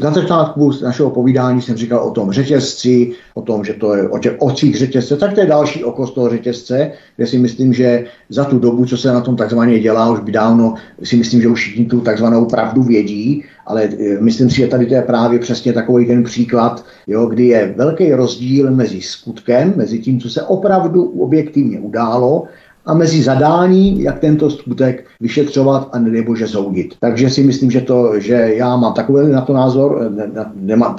za 0.00 0.10
začátku 0.10 0.70
našeho 0.82 1.10
povídání 1.10 1.62
jsem 1.62 1.76
říkal 1.76 1.98
o 1.98 2.10
tom 2.10 2.32
řetězci, 2.32 3.12
o 3.34 3.42
tom, 3.42 3.64
že 3.64 3.72
to 3.72 3.94
je 3.94 4.08
o 4.08 4.18
těch 4.18 4.36
ocích 4.38 4.76
řetězce, 4.76 5.16
tak 5.16 5.32
to 5.32 5.40
je 5.40 5.46
další 5.46 5.84
oko 5.84 6.06
z 6.06 6.14
toho 6.14 6.28
řetězce, 6.28 6.90
kde 7.16 7.26
si 7.26 7.38
myslím, 7.38 7.72
že 7.72 8.04
za 8.28 8.44
tu 8.44 8.58
dobu, 8.58 8.86
co 8.86 8.96
se 8.96 9.12
na 9.12 9.20
tom 9.20 9.36
takzvaně 9.36 9.80
dělá, 9.80 10.10
už 10.10 10.20
by 10.20 10.32
dávno 10.32 10.74
si 11.02 11.16
myslím, 11.16 11.42
že 11.42 11.48
už 11.48 11.60
všichni 11.60 11.86
tu 11.86 12.00
takzvanou 12.00 12.44
pravdu 12.44 12.82
vědí, 12.82 13.44
ale 13.66 13.84
e, 13.84 14.20
myslím 14.20 14.50
si, 14.50 14.56
že 14.56 14.66
tady 14.66 14.86
to 14.86 14.94
je 14.94 15.02
právě 15.02 15.38
přesně 15.38 15.72
takový 15.72 16.06
ten 16.06 16.24
příklad, 16.24 16.84
jo, 17.06 17.26
kdy 17.26 17.46
je 17.46 17.74
velký 17.76 18.12
rozdíl 18.12 18.70
mezi 18.70 19.00
skutkem, 19.00 19.72
mezi 19.76 19.98
tím, 19.98 20.20
co 20.20 20.30
se 20.30 20.42
opravdu 20.42 21.04
objektivně 21.04 21.80
událo 21.80 22.44
a 22.86 22.94
mezi 22.94 23.22
zadání, 23.22 24.02
jak 24.02 24.18
tento 24.18 24.50
skutek 24.50 25.04
vyšetřovat 25.20 25.88
a 25.92 25.98
že 26.36 26.48
soudit. 26.48 26.94
Takže 27.00 27.30
si 27.30 27.42
myslím, 27.42 27.70
že, 27.70 27.80
to, 27.80 28.20
že 28.20 28.34
já 28.34 28.76
mám 28.76 28.92
takový 28.92 29.32
na 29.32 29.40
to 29.40 29.52
názor, 29.52 30.10
ne, 30.10 30.30
nema, 30.54 30.96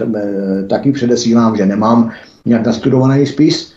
taky 0.69 0.91
předesílám, 0.91 1.55
že 1.55 1.65
nemám 1.65 2.11
nějak 2.45 2.65
nastudovaný 2.65 3.25
spis, 3.25 3.73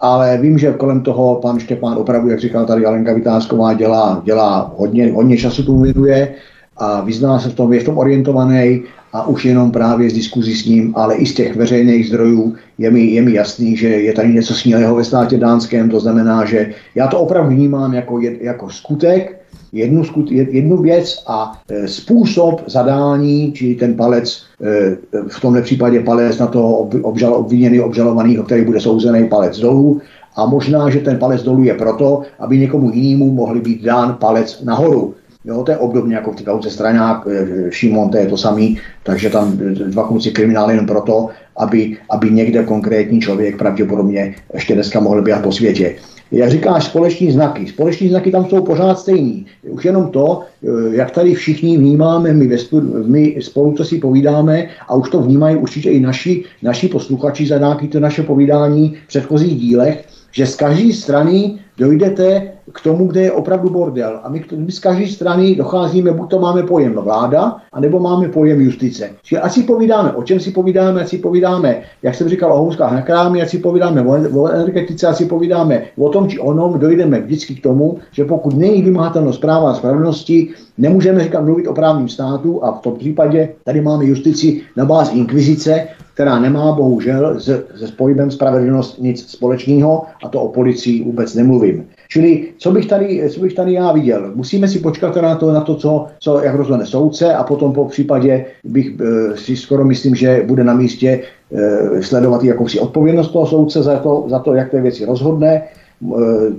ale 0.00 0.38
vím, 0.38 0.58
že 0.58 0.72
kolem 0.72 1.00
toho 1.00 1.34
pan 1.34 1.58
Štěpán 1.58 1.98
opravdu, 1.98 2.30
jak 2.30 2.40
říkal 2.40 2.66
tady 2.66 2.86
Alenka 2.86 3.14
Vytázková, 3.14 3.72
dělá, 3.74 4.22
dělá 4.24 4.74
hodně, 4.76 5.12
hodně 5.12 5.36
času 5.36 5.62
tomu 5.62 5.80
věnuje 5.80 6.34
a 6.78 7.00
vyzná 7.00 7.38
se 7.38 7.48
v 7.48 7.54
tom, 7.54 7.72
je 7.72 7.80
v 7.80 7.84
tom 7.84 7.98
orientovaný 7.98 8.82
a 9.12 9.26
už 9.26 9.44
jenom 9.44 9.70
právě 9.70 10.10
z 10.10 10.12
diskuzí 10.12 10.54
s 10.54 10.66
ním, 10.66 10.92
ale 10.96 11.14
i 11.14 11.26
z 11.26 11.34
těch 11.34 11.56
veřejných 11.56 12.08
zdrojů 12.08 12.54
je 12.78 12.90
mi, 12.90 13.00
je 13.00 13.22
mi 13.22 13.32
jasný, 13.32 13.76
že 13.76 13.88
je 13.88 14.12
tady 14.12 14.32
něco 14.32 14.54
smělého 14.54 14.96
ve 14.96 15.04
státě 15.04 15.38
dánském, 15.38 15.90
to 15.90 16.00
znamená, 16.00 16.44
že 16.44 16.70
já 16.94 17.06
to 17.06 17.20
opravdu 17.20 17.50
vnímám 17.50 17.94
jako, 17.94 18.20
jako 18.20 18.70
skutek, 18.70 19.40
jednu, 19.72 20.04
skut, 20.04 20.30
jednu 20.30 20.76
věc 20.76 21.24
a 21.26 21.52
e, 21.70 21.88
způsob 21.88 22.62
zadání, 22.66 23.52
či 23.52 23.74
ten 23.74 23.94
palec, 23.94 24.42
e, 24.62 24.96
v 25.28 25.40
tomhle 25.40 25.62
případě 25.62 26.00
palec 26.00 26.38
na 26.38 26.46
toho 26.46 26.76
obžal, 27.02 27.34
obviněný, 27.34 27.80
obžalovaného, 27.80 28.44
který 28.44 28.64
bude 28.64 28.80
souzený 28.80 29.28
palec 29.28 29.58
dolů, 29.58 30.00
a 30.36 30.46
možná, 30.46 30.90
že 30.90 31.00
ten 31.00 31.18
palec 31.18 31.42
dolů 31.42 31.64
je 31.64 31.74
proto, 31.74 32.22
aby 32.38 32.58
někomu 32.58 32.90
jinému 32.90 33.32
mohli 33.32 33.60
být 33.60 33.82
dán 33.82 34.16
palec 34.20 34.62
nahoru. 34.64 35.14
Jo, 35.46 35.62
to 35.62 35.70
je 35.70 35.78
obdobně 35.78 36.14
jako 36.14 36.32
v 36.32 36.36
té 36.36 36.42
kauze 36.42 36.70
Straňák, 36.70 37.26
eh, 37.30 37.70
Šimon, 37.70 38.10
to 38.10 38.16
je 38.16 38.26
to 38.26 38.36
samý, 38.36 38.78
takže 39.02 39.30
tam 39.30 39.56
dva 39.86 40.06
kluci 40.06 40.30
kriminály 40.30 40.72
jenom 40.72 40.86
proto, 40.86 41.28
aby, 41.56 41.96
aby 42.10 42.30
někde 42.30 42.64
konkrétní 42.64 43.20
člověk 43.20 43.58
pravděpodobně 43.58 44.34
ještě 44.54 44.74
dneska 44.74 45.00
mohl 45.00 45.22
být 45.22 45.42
po 45.42 45.52
světě. 45.52 45.94
Jak 46.32 46.50
říkáš, 46.50 46.84
společní 46.84 47.32
znaky. 47.32 47.66
Společní 47.66 48.08
znaky 48.08 48.30
tam 48.30 48.46
jsou 48.46 48.62
pořád 48.62 48.98
stejný. 48.98 49.46
Už 49.70 49.84
jenom 49.84 50.10
to, 50.10 50.42
eh, 50.42 50.96
jak 50.96 51.10
tady 51.10 51.34
všichni 51.34 51.78
vnímáme, 51.78 52.32
my, 52.32 52.46
ve 52.46 52.58
studu, 52.58 53.04
my 53.06 53.36
spolu 53.40 53.72
to 53.72 53.84
si 53.84 53.98
povídáme 53.98 54.66
a 54.88 54.94
už 54.94 55.10
to 55.10 55.22
vnímají 55.22 55.56
určitě 55.56 55.90
i 55.90 56.00
naši, 56.00 56.44
naši 56.62 56.88
posluchači 56.88 57.46
za 57.46 57.58
nějaké 57.58 57.86
to 57.86 58.00
naše 58.00 58.22
povídání 58.22 58.94
v 59.04 59.08
předchozích 59.08 59.54
dílech, 59.60 60.15
že 60.36 60.46
z 60.46 60.54
každé 60.56 60.92
strany 60.92 61.58
dojdete 61.80 62.52
k 62.72 62.78
tomu, 62.80 63.06
kde 63.08 63.20
je 63.20 63.32
opravdu 63.32 63.70
bordel. 63.70 64.20
A 64.24 64.28
my, 64.28 64.44
my 64.56 64.72
z 64.72 64.78
každé 64.78 65.06
strany 65.06 65.54
docházíme, 65.54 66.12
buď 66.12 66.30
to 66.30 66.38
máme 66.38 66.62
pojem 66.62 66.92
vláda, 66.92 67.56
anebo 67.72 68.00
máme 68.00 68.28
pojem 68.28 68.60
justice. 68.60 69.10
Čili 69.22 69.40
ať 69.40 69.52
si 69.52 69.62
povídáme, 69.62 70.12
o 70.12 70.22
čem 70.22 70.40
si 70.40 70.50
povídáme, 70.52 71.00
ať 71.00 71.08
si 71.08 71.18
povídáme, 71.18 71.82
jak 72.02 72.14
jsem 72.14 72.28
říkal, 72.28 72.52
o 72.52 72.58
houskách 72.58 72.92
na 72.92 73.02
krámy, 73.02 73.42
ať 73.42 73.48
si 73.48 73.58
povídáme 73.58 74.02
o, 74.02 74.12
o 74.40 74.48
energetice, 74.48 75.06
ať 75.06 75.16
si 75.16 75.24
povídáme 75.24 75.82
o 75.96 76.08
tom 76.08 76.28
či 76.28 76.38
onom, 76.38 76.78
dojdeme 76.78 77.20
vždycky 77.20 77.54
k 77.54 77.62
tomu, 77.62 77.98
že 78.12 78.24
pokud 78.24 78.56
není 78.56 78.82
vymahatelnost 78.82 79.40
práva 79.40 79.70
a 79.70 79.74
spravedlnosti, 79.74 80.48
nemůžeme 80.78 81.24
říkat 81.24 81.44
mluvit 81.44 81.66
o 81.66 81.74
právním 81.74 82.08
státu 82.08 82.64
a 82.64 82.72
v 82.72 82.80
tom 82.80 82.94
případě 82.96 83.48
tady 83.64 83.80
máme 83.80 84.04
justici 84.04 84.60
na 84.76 84.84
bázi 84.84 85.16
inkvizice, 85.16 85.88
která 86.16 86.38
nemá 86.38 86.72
bohužel 86.72 87.40
se, 87.40 87.64
se 87.76 87.92
pojmem 87.92 88.30
spravedlnost 88.30 88.98
nic 88.98 89.30
společného 89.30 90.02
a 90.24 90.28
to 90.28 90.42
o 90.42 90.48
policii 90.48 91.04
vůbec 91.04 91.34
nemluvím. 91.34 91.84
Čili 92.08 92.44
co 92.58 92.72
bych 92.72 92.86
tady, 92.86 93.30
co 93.30 93.40
bych 93.40 93.54
tady 93.54 93.72
já 93.72 93.92
viděl? 93.92 94.32
Musíme 94.34 94.68
si 94.68 94.78
počkat 94.78 95.16
na 95.16 95.34
to, 95.34 95.52
na 95.52 95.60
to 95.60 95.74
co, 95.74 96.06
co 96.18 96.40
jak 96.40 96.54
rozhodne 96.54 96.86
soudce 96.86 97.34
a 97.34 97.44
potom 97.44 97.72
po 97.72 97.84
případě 97.84 98.44
bych 98.64 98.86
e, 99.00 99.36
si 99.36 99.56
skoro 99.56 99.84
myslím, 99.84 100.14
že 100.14 100.42
bude 100.46 100.64
na 100.64 100.74
místě 100.74 101.20
e, 101.52 102.02
sledovat 102.02 102.44
jakousi 102.44 102.80
odpovědnost 102.80 103.28
toho 103.28 103.46
soudce 103.46 103.82
za 103.82 103.98
to, 103.98 104.24
za 104.28 104.38
to, 104.38 104.54
jak 104.54 104.70
ty 104.70 104.80
věci 104.80 105.04
rozhodne. 105.04 105.52
E, 105.52 105.64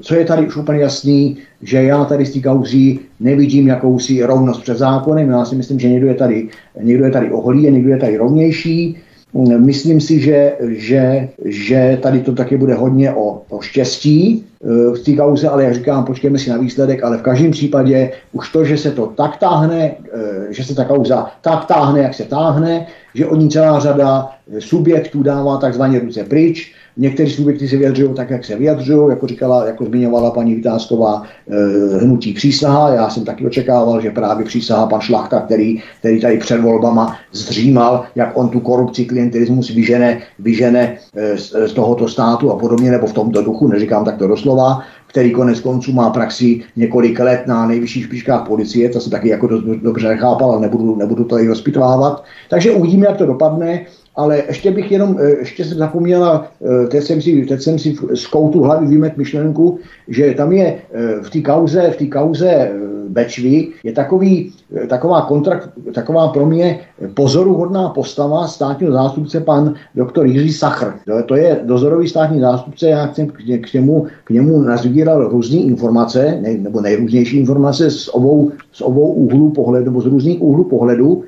co 0.01 0.15
je 0.15 0.25
tady 0.25 0.47
už 0.47 0.57
úplně 0.57 0.79
jasný, 0.79 1.37
že 1.61 1.83
já 1.83 2.05
tady 2.05 2.25
z 2.25 2.33
té 2.33 2.39
kauzí 2.39 2.99
nevidím 3.19 3.67
jakousi 3.67 4.23
rovnost 4.23 4.61
před 4.61 4.77
zákonem. 4.77 5.29
Já 5.29 5.45
si 5.45 5.55
myslím, 5.55 5.79
že 5.79 5.89
někdo 5.89 6.07
je 6.07 6.15
tady, 6.15 6.47
někdo 6.81 7.05
je 7.05 7.11
tady 7.11 7.31
oholí 7.31 7.67
a 7.67 7.71
někdo 7.71 7.89
je 7.89 7.97
tady 7.97 8.17
rovnější. 8.17 8.97
Myslím 9.37 10.01
si, 10.01 10.19
že, 10.19 10.53
že, 10.67 11.29
že 11.45 11.99
tady 12.01 12.19
to 12.19 12.33
taky 12.33 12.57
bude 12.57 12.73
hodně 12.73 13.13
o, 13.13 13.41
o 13.49 13.61
štěstí 13.61 14.45
eh, 14.63 14.67
v 14.67 14.99
té 15.05 15.13
kauze, 15.13 15.49
ale 15.49 15.63
jak 15.63 15.73
říkám, 15.73 16.05
počkejme 16.05 16.39
si 16.39 16.49
na 16.49 16.57
výsledek, 16.57 17.03
ale 17.03 17.17
v 17.17 17.21
každém 17.21 17.51
případě 17.51 18.11
už 18.31 18.51
to, 18.51 18.65
že 18.65 18.77
se 18.77 18.91
to 18.91 19.07
tak 19.07 19.37
táhne, 19.37 19.91
eh, 20.13 20.53
že 20.53 20.63
se 20.63 20.75
ta 20.75 20.85
kauza 20.85 21.29
tak 21.41 21.65
táhne, 21.65 22.01
jak 22.01 22.13
se 22.13 22.23
táhne, 22.23 22.87
že 23.13 23.27
o 23.27 23.35
ní 23.35 23.49
celá 23.49 23.79
řada 23.79 24.29
subjektů 24.59 25.23
dává 25.23 25.57
takzvaně 25.57 25.99
ruce 25.99 26.23
pryč, 26.23 26.73
Někteří 26.97 27.31
subjekty 27.31 27.67
se 27.67 27.77
vyjadřují 27.77 28.13
tak, 28.13 28.29
jak 28.29 28.45
se 28.45 28.55
vyjadřují, 28.55 29.09
jako 29.09 29.27
říkala, 29.27 29.65
jako 29.65 29.85
zmiňovala 29.85 30.31
paní 30.31 30.55
Vytázková 30.55 31.23
eh, 31.23 31.97
hnutí 31.97 32.33
přísaha. 32.33 32.93
Já 32.93 33.09
jsem 33.09 33.25
taky 33.25 33.45
očekával, 33.45 34.01
že 34.01 34.11
právě 34.11 34.45
přísaha 34.45 34.87
pan 34.87 35.01
Šlachta, 35.01 35.39
který, 35.39 35.81
který 35.99 36.21
tady 36.21 36.37
před 36.37 36.61
volbama 36.61 37.15
zřímal, 37.31 38.03
jak 38.15 38.37
on 38.37 38.49
tu 38.49 38.59
korupci, 38.59 39.05
klientelismus 39.05 39.69
vyžene, 39.69 40.19
vyžene 40.39 40.97
eh, 41.15 41.37
z, 41.37 41.55
z 41.67 41.73
tohoto 41.73 42.07
státu 42.07 42.51
a 42.51 42.55
podobně, 42.55 42.91
nebo 42.91 43.07
v 43.07 43.13
tomto 43.13 43.41
duchu, 43.41 43.67
neříkám 43.67 44.05
tak 44.05 44.17
to 44.17 44.27
doslova, 44.27 44.81
který 45.07 45.31
konec 45.31 45.59
konců 45.59 45.93
má 45.93 46.09
praxi 46.09 46.61
několik 46.75 47.19
let 47.19 47.47
na 47.47 47.67
nejvyšších 47.67 48.03
špičkách 48.03 48.47
policie, 48.47 48.89
to 48.89 49.01
se 49.01 49.09
taky 49.09 49.29
jako 49.29 49.47
do, 49.47 49.75
dobře 49.75 50.07
nechápal, 50.07 50.51
ale 50.51 50.61
nebudu, 50.61 50.95
nebudu 50.95 51.23
to 51.23 51.35
tady 51.35 51.47
rozpitvávat. 51.47 52.23
Takže 52.49 52.71
uvidíme, 52.71 53.05
jak 53.05 53.17
to 53.17 53.25
dopadne 53.25 53.85
ale 54.17 54.43
ještě 54.47 54.71
bych 54.71 54.91
jenom, 54.91 55.17
eh, 55.19 55.29
ještě 55.39 55.65
jsem 55.65 55.77
zapomněla, 55.77 56.47
eh, 56.65 56.87
teď 56.87 57.03
jsem 57.03 57.21
si, 57.21 57.45
teď 57.45 57.61
jsem 57.61 57.79
si 57.79 57.95
z 58.13 58.27
koutu 58.27 58.63
hlavy 58.63 58.87
vymet 58.87 59.17
myšlenku, 59.17 59.79
že 60.07 60.33
tam 60.33 60.51
je 60.51 60.65
eh, 60.65 61.21
v 61.21 61.29
té 61.29 61.41
kauze, 61.41 61.91
v 61.91 61.95
té 61.95 62.05
kauze 62.05 62.71
Bečvy 63.07 63.67
je 63.83 63.93
takový, 63.93 64.51
taková, 64.87 65.21
kontrakt, 65.21 65.69
taková 65.93 66.27
pro 66.27 66.45
mě 66.45 66.79
pozoruhodná 67.13 67.89
postava 67.89 68.47
státního 68.47 68.91
zástupce 68.91 69.39
pan 69.39 69.73
doktor 69.95 70.27
Jiří 70.27 70.53
Sachr. 70.53 70.93
To 71.25 71.35
je 71.35 71.59
dozorový 71.63 72.07
státní 72.07 72.39
zástupce, 72.39 72.89
já 72.89 73.13
jsem 73.13 73.27
k 73.61 73.73
němu, 73.73 74.07
k 74.23 74.29
němu 74.29 74.61
nazvíral 74.61 75.29
různé 75.29 75.57
informace, 75.57 76.39
nebo 76.57 76.81
nejrůznější 76.81 77.37
informace 77.37 77.91
z 77.91 78.07
obou, 78.07 78.51
z 78.71 78.81
obou 78.81 79.07
úhlů 79.13 79.49
pohledu, 79.49 79.85
nebo 79.85 80.01
z 80.01 80.05
různých 80.05 80.41
úhlů 80.41 80.63
pohledu, 80.63 81.23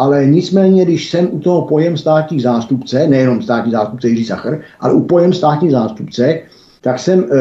ale 0.00 0.26
nicméně, 0.26 0.84
když 0.84 1.10
jsem 1.10 1.28
u 1.30 1.38
toho 1.38 1.62
pojem 1.62 1.96
státní 1.96 2.40
zástupce, 2.40 3.06
nejenom 3.08 3.42
státní 3.42 3.72
zástupce 3.72 4.08
Jiří 4.08 4.24
Sachr, 4.24 4.60
ale 4.80 4.94
u 4.94 5.00
pojem 5.00 5.32
státní 5.32 5.70
zástupce, 5.70 6.40
tak 6.80 6.98
jsem, 6.98 7.24
e, 7.24 7.38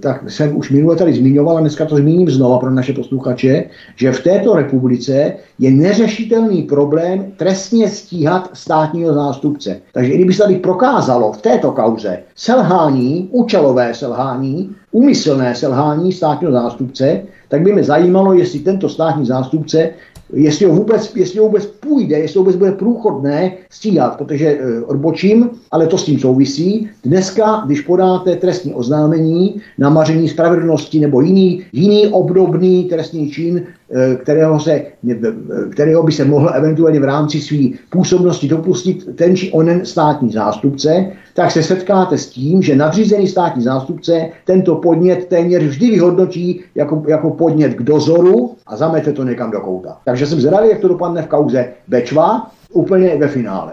tak 0.00 0.30
jsem 0.30 0.56
už 0.56 0.70
minule 0.70 0.96
tady 0.96 1.12
zmiňoval 1.12 1.56
a 1.56 1.60
dneska 1.60 1.84
to 1.84 1.96
zmíním 1.96 2.30
znova 2.30 2.58
pro 2.58 2.70
naše 2.70 2.92
posluchače, 2.92 3.64
že 3.96 4.12
v 4.12 4.22
této 4.22 4.56
republice 4.56 5.32
je 5.58 5.70
neřešitelný 5.70 6.62
problém 6.62 7.32
trestně 7.36 7.88
stíhat 7.88 8.50
státního 8.52 9.14
zástupce. 9.14 9.80
Takže 9.92 10.12
i 10.12 10.16
kdyby 10.16 10.32
se 10.32 10.42
tady 10.42 10.56
prokázalo 10.56 11.32
v 11.32 11.42
této 11.42 11.72
kauze 11.72 12.18
selhání, 12.36 13.28
účelové 13.32 13.94
selhání, 13.94 14.76
úmyslné 14.92 15.54
selhání 15.54 16.12
státního 16.12 16.52
zástupce, 16.52 17.22
tak 17.48 17.62
by 17.62 17.72
mě 17.72 17.84
zajímalo, 17.84 18.32
jestli 18.32 18.58
tento 18.58 18.88
státní 18.88 19.26
zástupce 19.26 19.90
jestli 20.32 20.66
ho 20.66 20.74
vůbec, 20.74 21.12
jestli 21.16 21.38
ho 21.38 21.46
vůbec 21.46 21.66
půjde, 21.66 22.18
jestli 22.18 22.38
ho 22.38 22.44
vůbec 22.44 22.56
bude 22.56 22.72
průchodné 22.72 23.52
stíhat, 23.70 24.18
protože 24.18 24.46
e, 24.46 24.82
odbočím, 24.84 25.50
ale 25.70 25.86
to 25.86 25.98
s 25.98 26.04
tím 26.04 26.18
souvisí. 26.18 26.88
Dneska, 27.04 27.62
když 27.66 27.80
podáte 27.80 28.36
trestní 28.36 28.74
oznámení 28.74 29.60
na 29.78 29.90
maření 29.90 30.28
spravedlnosti 30.28 31.00
nebo 31.00 31.20
jiný, 31.20 31.64
jiný 31.72 32.06
obdobný 32.06 32.84
trestný 32.84 33.30
čin, 33.30 33.66
kterého, 34.22 34.60
se, 34.60 34.82
kterého 35.72 36.02
by 36.02 36.12
se 36.12 36.24
mohl 36.24 36.50
eventuálně 36.54 37.00
v 37.00 37.04
rámci 37.04 37.40
své 37.40 37.58
působnosti 37.90 38.48
dopustit 38.48 39.16
ten 39.16 39.36
či 39.36 39.52
onen 39.52 39.84
státní 39.84 40.32
zástupce, 40.32 41.06
tak 41.34 41.50
se 41.50 41.62
setkáte 41.62 42.18
s 42.18 42.26
tím, 42.26 42.62
že 42.62 42.76
nadřízený 42.76 43.28
státní 43.28 43.62
zástupce 43.62 44.28
tento 44.44 44.76
podnět 44.76 45.26
téměř 45.26 45.62
vždy 45.62 45.90
vyhodnotí 45.90 46.60
jako, 46.74 47.02
jako 47.08 47.30
podnět 47.30 47.74
k 47.74 47.82
dozoru 47.82 48.54
a 48.66 48.76
zamete 48.76 49.12
to 49.12 49.24
někam 49.24 49.50
do 49.50 49.60
kouta. 49.60 49.96
Takže 50.04 50.26
jsem 50.26 50.40
zvědavý, 50.40 50.68
jak 50.68 50.78
to 50.78 50.88
dopadne 50.88 51.22
v 51.22 51.26
kauze 51.26 51.68
Bečva, 51.88 52.50
úplně 52.72 53.16
ve 53.16 53.28
finále. 53.28 53.72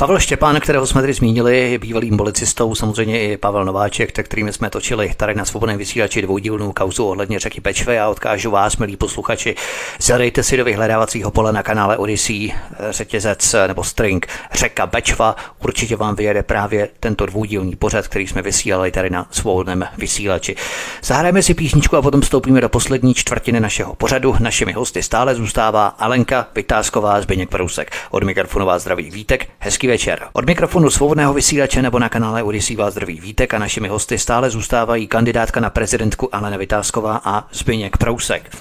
Pavel 0.00 0.18
Štěpán, 0.18 0.60
kterého 0.60 0.86
jsme 0.86 1.00
tady 1.00 1.12
zmínili, 1.12 1.70
je 1.70 1.78
bývalým 1.78 2.16
policistou, 2.16 2.74
samozřejmě 2.74 3.20
i 3.22 3.36
Pavel 3.36 3.64
Nováček, 3.64 4.16
se 4.16 4.22
kterými 4.22 4.52
jsme 4.52 4.70
točili 4.70 5.14
tady 5.16 5.34
na 5.34 5.44
svobodném 5.44 5.78
vysílači 5.78 6.22
dvoudílnou 6.22 6.72
kauzu 6.72 7.04
ohledně 7.04 7.38
řeky 7.38 7.60
Pečve. 7.60 7.94
Já 7.94 8.08
odkážu 8.08 8.50
vás, 8.50 8.76
milí 8.76 8.96
posluchači, 8.96 9.54
zadejte 10.00 10.42
si 10.42 10.56
do 10.56 10.64
vyhledávacího 10.64 11.30
pole 11.30 11.52
na 11.52 11.62
kanále 11.62 11.96
Odyssey 11.96 12.54
řetězec 12.90 13.54
nebo 13.66 13.84
string 13.84 14.26
řeka 14.52 14.86
Bečva. 14.86 15.36
Určitě 15.64 15.96
vám 15.96 16.14
vyjede 16.14 16.42
právě 16.42 16.88
tento 17.00 17.26
dvoudílný 17.26 17.76
pořad, 17.76 18.08
který 18.08 18.26
jsme 18.26 18.42
vysílali 18.42 18.90
tady 18.90 19.10
na 19.10 19.26
svobodném 19.30 19.84
vysílači. 19.96 20.56
Zahrajeme 21.02 21.42
si 21.42 21.54
písničku 21.54 21.96
a 21.96 22.02
potom 22.02 22.20
vstoupíme 22.20 22.60
do 22.60 22.68
poslední 22.68 23.14
čtvrtiny 23.14 23.60
našeho 23.60 23.94
pořadu. 23.94 24.36
Našimi 24.40 24.72
hosty 24.72 25.02
stále 25.02 25.34
zůstává 25.34 25.86
Alenka 25.86 26.46
Vytázková, 26.54 27.20
Zbyněk 27.20 27.48
Prousek. 27.48 27.92
Od 28.10 28.22
mikrofonová 28.22 28.78
zdraví 28.78 29.10
Vítek. 29.10 29.48
Hezký 29.58 29.87
večer. 29.88 30.28
Od 30.32 30.46
mikrofonu 30.46 30.90
svobodného 30.90 31.34
vysílače 31.34 31.82
nebo 31.82 31.98
na 31.98 32.08
kanále 32.08 32.42
Odisí 32.42 32.76
vás 32.76 32.94
zdraví 32.94 33.20
Vítek 33.20 33.54
a 33.54 33.58
našimi 33.58 33.88
hosty 33.88 34.18
stále 34.18 34.50
zůstávají 34.50 35.06
kandidátka 35.06 35.60
na 35.60 35.70
prezidentku 35.70 36.34
Alena 36.34 36.56
Vytázková 36.56 37.20
a 37.24 37.48
Zbyněk 37.52 37.96
Prousek. 37.96 38.56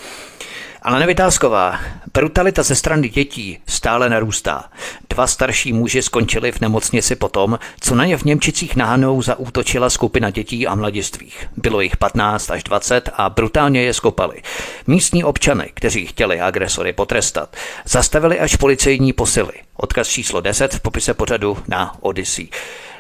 Ale 0.88 1.00
nevytázková, 1.00 1.80
brutalita 2.14 2.64
ze 2.64 2.76
strany 2.76 3.10
dětí 3.10 3.60
stále 3.68 4.10
narůstá. 4.10 4.66
Dva 5.10 5.28
starší 5.28 5.74
muži 5.74 6.02
skončili 6.02 6.52
v 6.52 6.62
nemocnici 6.62 7.16
potom, 7.16 7.60
co 7.80 7.96
na 7.96 8.06
ně 8.06 8.18
v 8.18 8.24
Němčicích 8.24 8.76
náhanou 8.76 9.22
zaútočila 9.22 9.90
skupina 9.90 10.30
dětí 10.30 10.68
a 10.68 10.76
mladistvých. 10.76 11.50
Bylo 11.58 11.82
jich 11.82 11.98
15 11.98 12.52
až 12.52 12.64
20 12.64 13.10
a 13.14 13.30
brutálně 13.30 13.82
je 13.82 13.94
skopali. 13.94 14.42
Místní 14.88 15.24
občany, 15.24 15.72
kteří 15.74 16.06
chtěli 16.06 16.42
agresory 16.42 16.94
potrestat, 16.94 17.56
zastavili 17.86 18.40
až 18.40 18.56
policejní 18.56 19.14
posily. 19.14 19.54
Odkaz 19.76 20.08
číslo 20.08 20.42
10 20.42 20.74
v 20.74 20.80
popise 20.80 21.14
pořadu 21.14 21.58
na 21.68 21.96
Odyssey. 22.02 22.50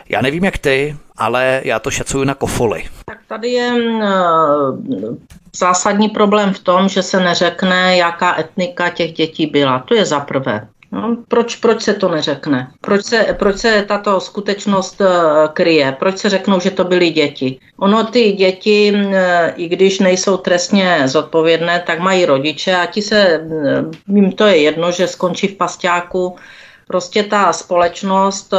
Já 0.09 0.21
nevím 0.21 0.45
jak 0.45 0.57
ty, 0.57 0.95
ale 1.17 1.61
já 1.63 1.79
to 1.79 1.91
šacuju 1.91 2.23
na 2.23 2.34
kofoly. 2.34 2.84
Tak 3.05 3.19
tady 3.27 3.49
je 3.49 3.73
zásadní 5.55 6.09
problém 6.09 6.53
v 6.53 6.59
tom, 6.59 6.89
že 6.89 7.03
se 7.03 7.19
neřekne, 7.19 7.97
jaká 7.97 8.39
etnika 8.39 8.89
těch 8.89 9.13
dětí 9.13 9.45
byla. 9.45 9.79
To 9.79 9.95
je 9.95 10.05
za 10.05 10.19
prvé. 10.19 10.67
No, 10.91 11.17
proč, 11.27 11.55
proč 11.55 11.81
se 11.81 11.93
to 11.93 12.09
neřekne? 12.09 12.71
Proč 12.81 13.05
se, 13.05 13.35
proč 13.39 13.57
se 13.57 13.85
tato 13.88 14.19
skutečnost 14.19 15.01
uh, 15.01 15.07
kryje? 15.53 15.95
Proč 15.99 16.17
se 16.17 16.29
řeknou, 16.29 16.59
že 16.59 16.71
to 16.71 16.84
byly 16.84 17.09
děti? 17.09 17.59
Ono 17.77 18.03
ty 18.03 18.31
děti, 18.31 18.93
uh, 18.95 19.13
i 19.55 19.67
když 19.67 19.99
nejsou 19.99 20.38
trestně 20.38 21.01
zodpovědné, 21.05 21.84
tak 21.88 21.99
mají 21.99 22.25
rodiče 22.25 22.75
a 22.75 22.85
ti 22.85 23.01
se, 23.01 23.39
uh, 23.39 24.15
jim 24.15 24.31
to 24.31 24.45
je 24.45 24.57
jedno, 24.57 24.91
že 24.91 25.07
skončí 25.07 25.47
v 25.47 25.55
pasťáku. 25.55 26.35
Prostě 26.88 27.23
ta 27.23 27.53
společnost 27.53 28.53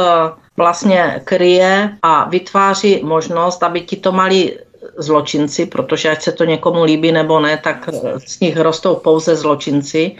vlastně 0.59 1.21
kryje 1.23 1.89
a 2.01 2.29
vytváří 2.29 2.99
možnost, 3.03 3.63
aby 3.63 3.81
ti 3.81 3.95
to 3.95 4.11
mali 4.11 4.59
zločinci, 4.97 5.65
protože 5.65 6.11
ať 6.11 6.21
se 6.21 6.31
to 6.31 6.43
někomu 6.43 6.83
líbí 6.83 7.11
nebo 7.11 7.39
ne, 7.39 7.57
tak 7.57 7.89
z 8.27 8.39
nich 8.39 8.57
rostou 8.57 8.95
pouze 8.95 9.35
zločinci, 9.35 10.15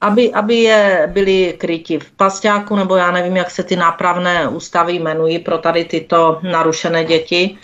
aby, 0.00 0.32
aby 0.32 0.54
je 0.54 1.10
byli 1.12 1.54
kryti 1.58 1.98
v 1.98 2.10
pasťáku, 2.16 2.76
nebo 2.76 2.96
já 2.96 3.10
nevím, 3.10 3.36
jak 3.36 3.50
se 3.50 3.62
ty 3.62 3.76
nápravné 3.76 4.48
ústavy 4.48 4.92
jmenují 4.92 5.38
pro 5.38 5.58
tady 5.58 5.84
tyto 5.84 6.40
narušené 6.42 7.04
děti, 7.04 7.58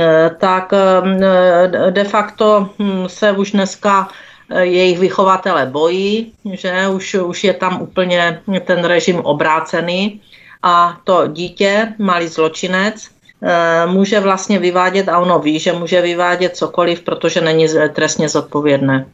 eh, 0.00 0.30
tak 0.40 0.72
eh, 0.72 1.90
de 1.90 2.04
facto 2.04 2.68
hm, 2.78 3.04
se 3.06 3.32
už 3.32 3.52
dneska 3.52 4.08
eh, 4.08 4.64
jejich 4.64 4.98
vychovatele 4.98 5.66
bojí, 5.66 6.32
že 6.52 6.88
už, 6.88 7.14
už 7.14 7.44
je 7.44 7.54
tam 7.54 7.82
úplně 7.82 8.40
ten 8.64 8.84
režim 8.84 9.20
obrácený 9.20 10.20
a 10.62 11.00
to 11.04 11.26
dítě, 11.26 11.94
malý 11.98 12.28
zločinec, 12.28 13.10
Eh, 13.42 13.86
může 13.86 14.20
vlastně 14.20 14.58
vyvádět 14.58 15.08
a 15.08 15.18
ono 15.18 15.38
ví, 15.38 15.58
že 15.58 15.72
může 15.72 16.00
vyvádět 16.00 16.56
cokoliv, 16.56 17.00
protože 17.00 17.40
není 17.40 17.66
trestně 17.92 18.28
zodpovědné. 18.28 19.06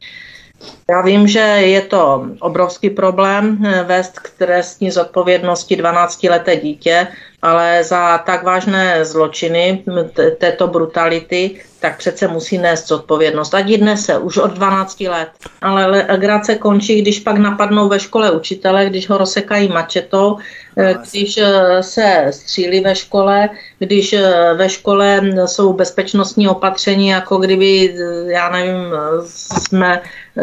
Já 0.91 1.03
vím, 1.03 1.29
že 1.29 1.39
je 1.39 1.81
to 1.81 2.27
obrovský 2.41 2.91
problém 2.91 3.59
eh, 3.67 3.83
vést 3.83 4.19
k 4.19 4.31
trestní 4.39 4.91
zodpovědnosti 4.91 5.77
12-leté 5.77 6.57
dítě, 6.57 7.09
ale 7.47 7.85
za 7.85 8.19
tak 8.19 8.43
vážné 8.43 9.05
zločiny 9.05 9.85
této 10.39 10.67
brutality, 10.67 11.61
tak 11.81 11.99
přece 11.99 12.29
musí 12.29 12.59
nést 12.59 12.89
zodpovědnost. 12.89 13.55
Ať 13.55 13.69
ji 13.69 13.97
se 13.97 14.19
už 14.19 14.37
od 14.37 14.51
12 14.51 15.01
let. 15.01 15.29
Ale 15.63 15.87
legrace 15.87 16.55
končí, 16.55 17.03
když 17.03 17.21
pak 17.21 17.39
napadnou 17.39 17.89
ve 17.89 18.01
škole 18.01 18.31
učitele, 18.31 18.87
když 18.87 19.09
ho 19.09 19.19
rozsekají 19.19 19.69
mačetou, 19.69 20.37
eh, 20.77 20.95
když 21.11 21.39
eh, 21.39 21.83
se 21.83 22.27
střílí 22.31 22.81
ve 22.81 22.95
škole, 22.95 23.49
když 23.79 24.15
ve 24.55 24.69
škole 24.69 25.21
jsou 25.47 25.73
bezpečnostní 25.73 26.49
opatření, 26.49 27.09
jako 27.09 27.37
kdyby, 27.37 27.95
já 28.27 28.51
nevím, 28.51 28.93
jsme 29.27 30.03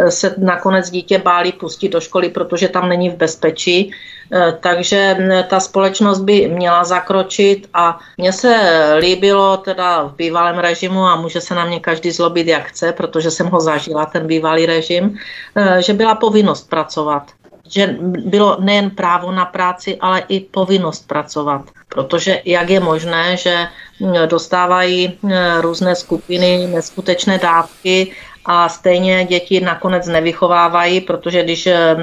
se 0.09 0.35
nakonec 0.37 0.89
dítě 0.89 1.17
báli 1.17 1.51
pustit 1.51 1.89
do 1.89 2.01
školy, 2.01 2.29
protože 2.29 2.67
tam 2.67 2.89
není 2.89 3.09
v 3.09 3.15
bezpečí. 3.15 3.91
Eh, 4.33 4.57
takže 4.59 5.15
mm, 5.19 5.43
ta 5.47 5.59
společnost 5.59 6.19
by 6.19 6.47
měla 6.47 6.83
zakročit 6.83 7.69
a 7.73 7.99
mně 8.17 8.33
se 8.33 8.55
líbilo 8.99 9.57
teda 9.57 10.03
v 10.03 10.15
bývalém 10.15 10.57
režimu 10.57 11.05
a 11.05 11.15
může 11.15 11.41
se 11.41 11.55
na 11.55 11.65
mě 11.65 11.79
každý 11.79 12.11
zlobit 12.11 12.47
jak 12.47 12.63
chce, 12.63 12.91
protože 12.91 13.31
jsem 13.31 13.47
ho 13.47 13.59
zažila, 13.61 14.05
ten 14.05 14.27
bývalý 14.27 14.65
režim, 14.65 15.17
eh, 15.55 15.81
že 15.81 15.93
byla 15.93 16.15
povinnost 16.15 16.69
pracovat 16.69 17.23
že 17.67 17.95
bylo 18.25 18.57
nejen 18.59 18.89
právo 18.89 19.31
na 19.31 19.45
práci, 19.45 19.97
ale 20.01 20.23
i 20.27 20.39
povinnost 20.39 21.07
pracovat. 21.07 21.61
Protože 21.89 22.41
jak 22.45 22.69
je 22.69 22.79
možné, 22.79 23.37
že 23.37 23.67
mm, 23.99 24.13
dostávají 24.27 25.17
mm, 25.21 25.31
různé 25.61 25.95
skupiny 25.95 26.67
neskutečné 26.67 27.37
dávky 27.37 28.11
a 28.45 28.69
stejně 28.69 29.25
děti 29.25 29.61
nakonec 29.61 30.07
nevychovávají, 30.07 31.01
protože 31.01 31.43
když 31.43 31.67
eh, 31.67 31.95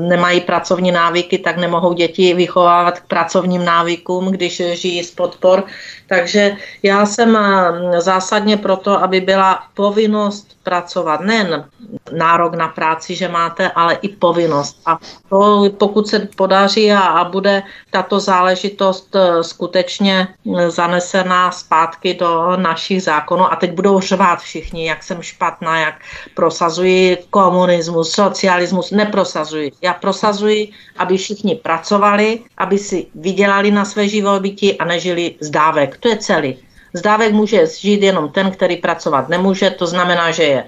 nemají 0.00 0.40
pracovní 0.40 0.92
návyky, 0.92 1.38
tak 1.38 1.56
nemohou 1.56 1.92
děti 1.92 2.34
vychovávat 2.34 3.00
k 3.00 3.06
pracovním 3.06 3.64
návykům, 3.64 4.30
když 4.30 4.62
žijí 4.72 5.04
z 5.04 5.10
podpor. 5.10 5.64
Takže 6.06 6.56
já 6.82 7.06
jsem 7.06 7.36
eh, 7.36 8.00
zásadně 8.00 8.56
proto, 8.56 9.02
aby 9.02 9.20
byla 9.20 9.62
povinnost 9.74 10.55
pracovat, 10.66 11.20
nejen 11.22 11.70
nárok 12.10 12.58
na 12.58 12.68
práci, 12.68 13.14
že 13.14 13.30
máte, 13.30 13.70
ale 13.70 13.94
i 14.02 14.08
povinnost. 14.08 14.82
A 14.86 14.98
to, 15.30 15.70
pokud 15.78 16.08
se 16.08 16.28
podaří 16.36 16.92
a, 16.92 17.22
a 17.22 17.24
bude 17.30 17.62
tato 17.90 18.20
záležitost 18.20 19.14
eh, 19.14 19.42
skutečně 19.46 20.28
zanesená 20.68 21.50
zpátky 21.54 22.14
do 22.14 22.56
našich 22.56 23.02
zákonů, 23.02 23.52
a 23.52 23.56
teď 23.56 23.72
budou 23.72 24.00
řvát 24.00 24.42
všichni, 24.42 24.90
jak 24.90 25.02
jsem 25.02 25.22
špatná, 25.22 25.78
jak 25.78 25.94
prosazuji 26.34 27.16
komunismus, 27.30 28.10
socialismus, 28.10 28.90
neprosazuji. 28.90 29.72
Já 29.82 29.94
prosazuji, 29.94 30.72
aby 30.98 31.16
všichni 31.16 31.54
pracovali, 31.54 32.40
aby 32.58 32.78
si 32.78 33.06
vydělali 33.14 33.70
na 33.70 33.84
své 33.84 34.08
živobytí 34.08 34.78
a 34.78 34.84
nežili 34.84 35.34
z 35.40 35.50
dávek. 35.50 35.96
To 35.96 36.08
je 36.08 36.16
celý. 36.16 36.65
Z 36.96 37.02
dávek 37.02 37.32
může 37.32 37.66
žít 37.66 38.02
jenom 38.02 38.28
ten, 38.28 38.50
který 38.50 38.76
pracovat 38.76 39.28
nemůže, 39.28 39.70
to 39.70 39.86
znamená, 39.86 40.30
že 40.30 40.42
je 40.42 40.64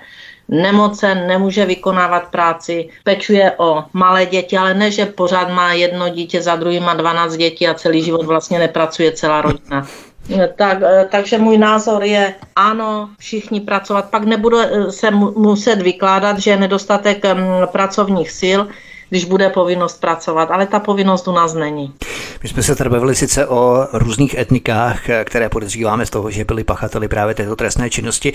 nemocen, 0.49 1.27
nemůže 1.27 1.65
vykonávat 1.67 2.31
práci, 2.31 2.89
pečuje 3.05 3.53
o 3.57 3.85
malé 3.93 4.27
děti, 4.27 4.59
ale 4.59 4.75
ne, 4.75 4.91
že 4.91 5.07
pořád 5.07 5.51
má 5.51 5.73
jedno 5.73 6.09
dítě, 6.09 6.43
za 6.43 6.57
druhým 6.57 6.83
má 6.83 6.95
12 6.95 7.37
dětí 7.37 7.69
a 7.69 7.75
celý 7.75 8.03
život 8.03 8.27
vlastně 8.27 8.59
nepracuje 8.59 9.13
celá 9.13 9.43
rodina. 9.43 9.87
Tak, 10.57 10.79
takže 11.11 11.39
můj 11.39 11.59
názor 11.59 12.05
je, 12.05 12.35
ano, 12.57 13.09
všichni 13.19 13.61
pracovat, 13.61 14.11
pak 14.11 14.25
nebude 14.25 14.71
se 14.91 15.11
muset 15.11 15.83
vykládat, 15.83 16.39
že 16.39 16.51
je 16.51 16.57
nedostatek 16.57 17.25
pracovních 17.73 18.31
sil, 18.41 18.61
když 19.11 19.25
bude 19.25 19.51
povinnost 19.51 20.01
pracovat, 20.01 20.51
ale 20.51 20.67
ta 20.67 20.81
povinnost 20.81 21.29
u 21.29 21.33
nás 21.33 21.55
není. 21.55 21.95
My 22.43 22.49
jsme 22.49 22.63
se 22.63 22.75
tady 22.77 22.91
bavili 22.91 23.15
sice 23.15 23.47
o 23.47 23.87
různých 23.93 24.35
etnikách, 24.35 25.01
které 25.25 25.49
podezříváme 25.49 26.07
z 26.07 26.11
toho, 26.11 26.31
že 26.31 26.45
byli 26.45 26.65
pachateli 26.65 27.09
právě 27.09 27.35
této 27.35 27.57
trestné 27.57 27.91
činnosti. 27.91 28.33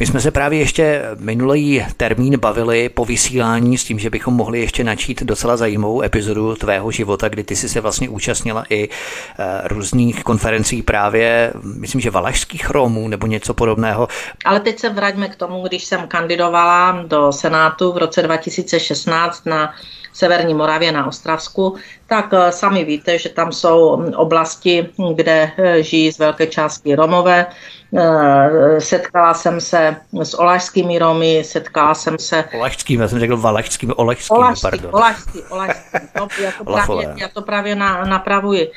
My 0.00 0.06
jsme 0.06 0.20
se 0.20 0.30
právě 0.30 0.58
ještě 0.58 1.02
minulý 1.18 1.84
termín 1.96 2.38
bavili 2.38 2.88
po 2.88 3.04
vysílání 3.04 3.78
s 3.78 3.84
tím, 3.84 3.98
že 3.98 4.10
bychom 4.10 4.34
mohli 4.34 4.60
ještě 4.60 4.84
načít 4.84 5.22
docela 5.22 5.56
zajímavou 5.56 6.02
epizodu 6.02 6.54
tvého 6.54 6.90
života, 6.90 7.28
kdy 7.28 7.44
ty 7.44 7.56
jsi 7.56 7.68
se 7.68 7.80
vlastně 7.80 8.08
účastnila 8.08 8.64
i 8.70 8.88
eh, 8.88 9.60
různých 9.64 10.24
konferencí 10.24 10.82
právě, 10.82 11.52
myslím, 11.62 12.00
že 12.00 12.10
valašských 12.10 12.70
Romů 12.70 13.08
nebo 13.08 13.26
něco 13.26 13.54
podobného. 13.54 14.08
Ale 14.44 14.60
teď 14.60 14.78
se 14.78 14.88
vraťme 14.88 15.28
k 15.28 15.36
tomu, 15.36 15.62
když 15.62 15.84
jsem 15.84 16.08
kandidovala 16.08 17.02
do 17.06 17.32
Senátu 17.32 17.92
v 17.92 17.96
roce 17.96 18.22
2016 18.22 19.46
na 19.46 19.74
Severní 20.16 20.54
Moravě 20.54 20.92
na 20.92 21.06
Ostravsku, 21.06 21.76
tak 22.06 22.32
eh, 22.32 22.52
sami 22.52 22.84
víte, 22.84 23.18
že 23.18 23.28
tam 23.28 23.52
jsou 23.52 23.96
hm, 23.96 24.12
oblasti, 24.16 24.88
kde 25.14 25.50
eh, 25.58 25.82
žijí 25.82 26.12
z 26.12 26.18
velké 26.18 26.46
části 26.46 26.94
Romové. 26.94 27.46
Eh, 27.98 28.80
setkala 28.80 29.34
jsem 29.34 29.60
se 29.60 29.96
s 30.22 30.34
olašskými 30.34 30.98
Romy, 30.98 31.42
setkala 31.44 31.94
jsem 31.94 32.18
se... 32.18 32.44
Olašskými, 32.54 33.02
já 33.02 33.08
jsem 33.08 33.20
řekl 33.20 33.36
valašskými, 33.36 33.92
olašskými, 33.92 34.38
olašský, 34.38 34.62
pardon. 34.62 34.90
Olašský, 34.94 35.42
olašský. 35.42 35.82
No, 36.16 36.28
já, 36.40 36.52
to 36.52 36.64
právě, 36.64 37.14
já 37.16 37.28
to 37.28 37.42
právě 37.42 37.74
na, 37.74 38.04
napravuji. 38.04 38.72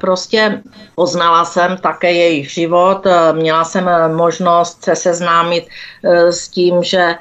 Prostě 0.00 0.62
poznala 0.94 1.44
jsem 1.44 1.76
také 1.76 2.12
jejich 2.12 2.50
život, 2.50 3.06
měla 3.32 3.64
jsem 3.64 3.90
možnost 4.16 4.84
se 4.84 4.96
seznámit 4.96 5.68
s 6.30 6.48
tím, 6.48 6.82
že 6.82 7.14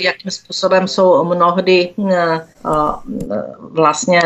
jakým 0.00 0.30
způsobem 0.30 0.88
jsou 0.88 1.24
mnohdy 1.24 1.94
vlastně 3.70 4.20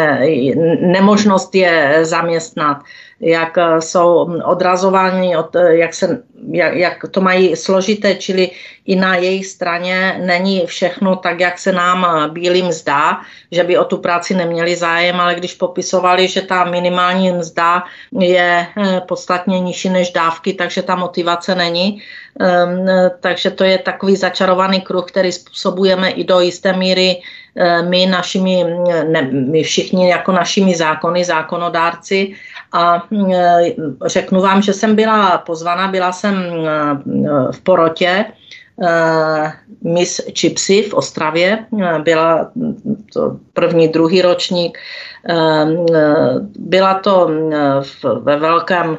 nemožnost 0.81 1.55
je 1.55 2.01
zaměstnat, 2.03 2.79
jak 3.21 3.59
jsou 3.79 4.39
odrazováni, 4.45 5.37
od, 5.37 5.57
jak, 5.69 5.95
se, 5.95 6.23
jak, 6.51 6.75
jak 6.75 7.05
to 7.11 7.21
mají 7.21 7.57
složité, 7.57 8.15
čili 8.15 8.51
i 8.87 8.97
na 8.97 9.17
jejich 9.17 9.47
straně 9.47 10.21
není 10.25 10.67
všechno 10.67 11.17
tak, 11.17 11.41
jak 11.41 11.59
se 11.59 11.73
nám 11.73 12.31
bílým 12.33 12.73
zdá, 12.73 13.21
že 13.51 13.65
by 13.65 13.79
o 13.79 13.85
tu 13.85 13.97
práci 13.97 14.35
neměli 14.35 14.77
zájem, 14.77 15.21
ale 15.21 15.35
když 15.35 15.55
popisovali, 15.55 16.29
že 16.29 16.43
ta 16.43 16.65
minimální 16.65 17.33
mzda 17.33 17.83
je 18.21 18.67
eh, 18.67 19.01
podstatně 19.09 19.61
nižší 19.61 19.89
než 19.89 20.11
dávky, 20.11 20.53
takže 20.53 20.83
ta 20.83 20.95
motivace 20.97 21.55
není, 21.55 22.03
ehm, 22.41 22.87
takže 23.21 23.51
to 23.51 23.65
je 23.65 23.79
takový 23.79 24.17
začarovaný 24.17 24.81
kruh, 24.81 25.05
který 25.05 25.33
způsobujeme 25.33 26.11
i 26.11 26.25
do 26.25 26.41
jisté 26.41 26.73
míry 26.73 27.23
Eh, 27.59 27.83
my 27.83 28.07
našimi, 28.07 28.65
ne, 29.09 29.23
my 29.33 29.63
všichni 29.63 30.11
jako 30.11 30.33
našimi 30.33 30.77
zákony, 30.77 31.25
zákonodárci. 31.25 32.37
A 32.73 33.03
eh, 33.33 33.75
řeknu 34.07 34.41
vám, 34.41 34.63
že 34.63 34.73
jsem 34.73 34.97
byla 34.97 35.39
pozvaná, 35.39 35.89
byla 35.89 36.13
jsem 36.13 36.26
eh, 36.35 37.53
v 37.53 37.61
porotě. 37.61 38.25
Miss 39.85 40.21
Chipsy 40.39 40.83
v 40.83 40.95
Ostravě, 40.95 41.67
byla 42.03 42.51
to 43.13 43.37
první, 43.53 43.89
druhý 43.89 44.23
ročník, 44.23 44.79
byla 46.59 46.95
to 46.95 47.31
ve 48.21 48.37
velkém 48.37 48.99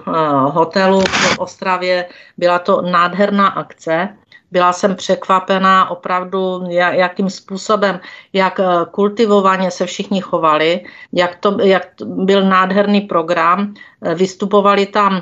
hotelu 0.49 1.01
v 1.01 1.39
Ostravě, 1.39 2.05
byla 2.37 2.59
to 2.59 2.81
nádherná 2.81 3.47
akce, 3.47 4.09
byla 4.51 4.73
jsem 4.73 4.95
překvapená 4.95 5.89
opravdu, 5.89 6.63
jakým 6.69 7.29
způsobem, 7.29 7.99
jak 8.33 8.59
kultivovaně 8.91 9.71
se 9.71 9.85
všichni 9.85 10.21
chovali, 10.21 10.81
jak 11.13 11.35
to, 11.35 11.61
jak 11.61 11.87
to 11.95 12.05
byl 12.05 12.43
nádherný 12.43 13.01
program. 13.01 13.73
Vystupovali 14.15 14.85
tam 14.85 15.21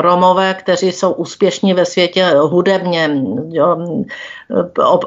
Romové, 0.00 0.54
kteří 0.54 0.92
jsou 0.92 1.12
úspěšní 1.12 1.74
ve 1.74 1.84
světě 1.84 2.30
hudebně. 2.40 3.22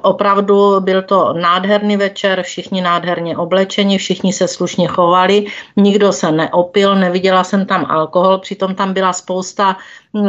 Opravdu 0.01 0.79
byl 0.79 1.01
to 1.01 1.34
nádherný 1.34 1.97
večer, 1.97 2.43
všichni 2.43 2.81
nádherně 2.81 3.38
oblečeni, 3.38 3.97
všichni 3.97 4.34
se 4.34 4.47
slušně 4.47 4.88
chovali, 4.88 5.45
nikdo 5.75 6.13
se 6.13 6.31
neopil, 6.31 6.95
neviděla 6.95 7.43
jsem 7.43 7.65
tam 7.65 7.85
alkohol, 7.89 8.38
přitom 8.38 8.75
tam 8.75 8.93
byla 8.93 9.13
spousta 9.13 9.77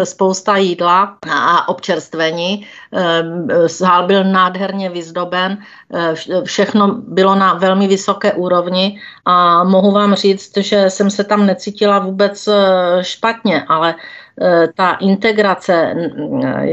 spousta 0.04 0.56
jídla 0.56 1.16
a 1.30 1.68
občerstvení. 1.68 2.66
Sál 3.66 4.06
byl 4.06 4.24
nádherně 4.24 4.90
vyzdoben, 4.90 5.58
všechno 6.44 6.88
bylo 6.88 7.34
na 7.34 7.54
velmi 7.54 7.86
vysoké 7.86 8.32
úrovni 8.32 9.00
a 9.24 9.64
mohu 9.64 9.90
vám 9.90 10.14
říct, 10.14 10.56
že 10.56 10.90
jsem 10.90 11.10
se 11.10 11.24
tam 11.24 11.46
necítila 11.46 11.98
vůbec 11.98 12.48
špatně, 13.00 13.64
ale 13.68 13.94
ta 14.74 14.92
integrace, 14.92 15.94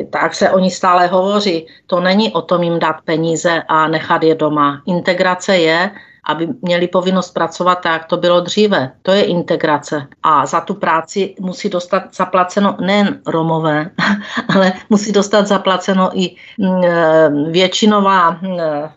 tak 0.10 0.36
se 0.36 0.50
o 0.50 0.60
ní 0.60 0.72
stále 0.72 1.08
hovoří, 1.08 1.68
to 1.88 2.00
není 2.00 2.34
o 2.34 2.42
tom 2.42 2.64
jim 2.64 2.80
dát 2.80 2.96
peníze 3.06 3.64
a 3.68 3.88
nechat 3.88 4.24
je 4.24 4.36
doma. 4.36 4.82
Integrace 4.86 5.58
je, 5.58 5.92
aby 6.26 6.48
měli 6.62 6.88
povinnost 6.88 7.34
pracovat 7.34 7.76
tak, 7.76 7.94
jak 7.94 8.06
to 8.06 8.18
bylo 8.18 8.42
dříve. 8.42 8.92
To 9.02 9.12
je 9.12 9.24
integrace. 9.24 10.08
A 10.24 10.46
za 10.46 10.62
tu 10.62 10.74
práci 10.74 11.36
musí 11.40 11.70
dostat 11.70 12.04
zaplaceno 12.16 12.78
nejen 12.82 13.22
Romové, 13.28 13.90
ale 14.56 14.74
musí 14.90 15.12
dostat 15.12 15.48
zaplaceno 15.48 16.10
i 16.14 16.36
mm, 16.58 16.84
e, 16.84 17.30
většinová 17.52 18.32
mm, 18.32 18.60
e, 18.60 18.92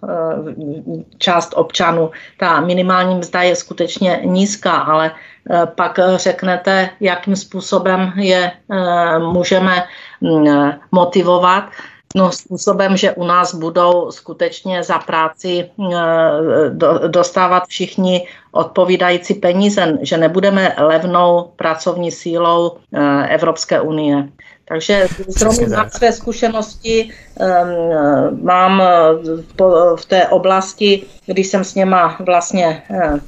část 1.19 1.55
občanů. 1.57 2.11
Ta 2.39 2.61
minimální 2.61 3.15
mzda 3.15 3.43
je 3.43 3.57
skutečně 3.57 4.21
nízká, 4.25 4.77
ale 4.77 5.11
e, 5.11 5.67
pak 5.67 6.01
řeknete, 6.17 6.91
jakým 7.01 7.37
způsobem 7.37 8.13
je 8.17 8.53
můžeme 9.19 9.85
mm, 10.21 10.73
motivovat 10.93 11.65
no, 12.15 12.33
způsobem, 12.33 12.97
že 12.97 13.13
u 13.13 13.25
nás 13.25 13.55
budou 13.55 14.11
skutečně 14.11 14.83
za 14.83 14.99
práci 14.99 15.71
eh, 15.95 17.09
dostávat 17.09 17.67
všichni 17.69 18.27
odpovídající 18.53 19.35
peníze, 19.35 19.99
že 20.01 20.17
nebudeme 20.17 20.75
levnou 20.79 21.53
pracovní 21.57 22.11
sílou 22.11 22.77
eh, 22.93 23.29
Evropské 23.29 23.81
unie. 23.81 24.29
Takže 24.69 25.07
zrovna 25.29 25.77
na 25.77 25.91
své 25.91 26.13
zkušenosti 26.13 27.11
um, 27.11 28.45
mám 28.45 28.83
v 29.97 30.05
té 30.05 30.29
oblasti, 30.29 31.03
když 31.27 31.47
jsem 31.47 31.65
s 31.65 31.75
něma 31.75 32.17
vlastně 32.27 32.83
uh, 32.91 33.19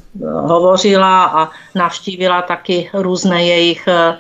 hovořila 0.48 1.24
a 1.24 1.48
navštívila 1.74 2.43
taky 2.43 2.90
různé 2.94 3.44
jejich 3.44 3.89
uh, 3.89 4.16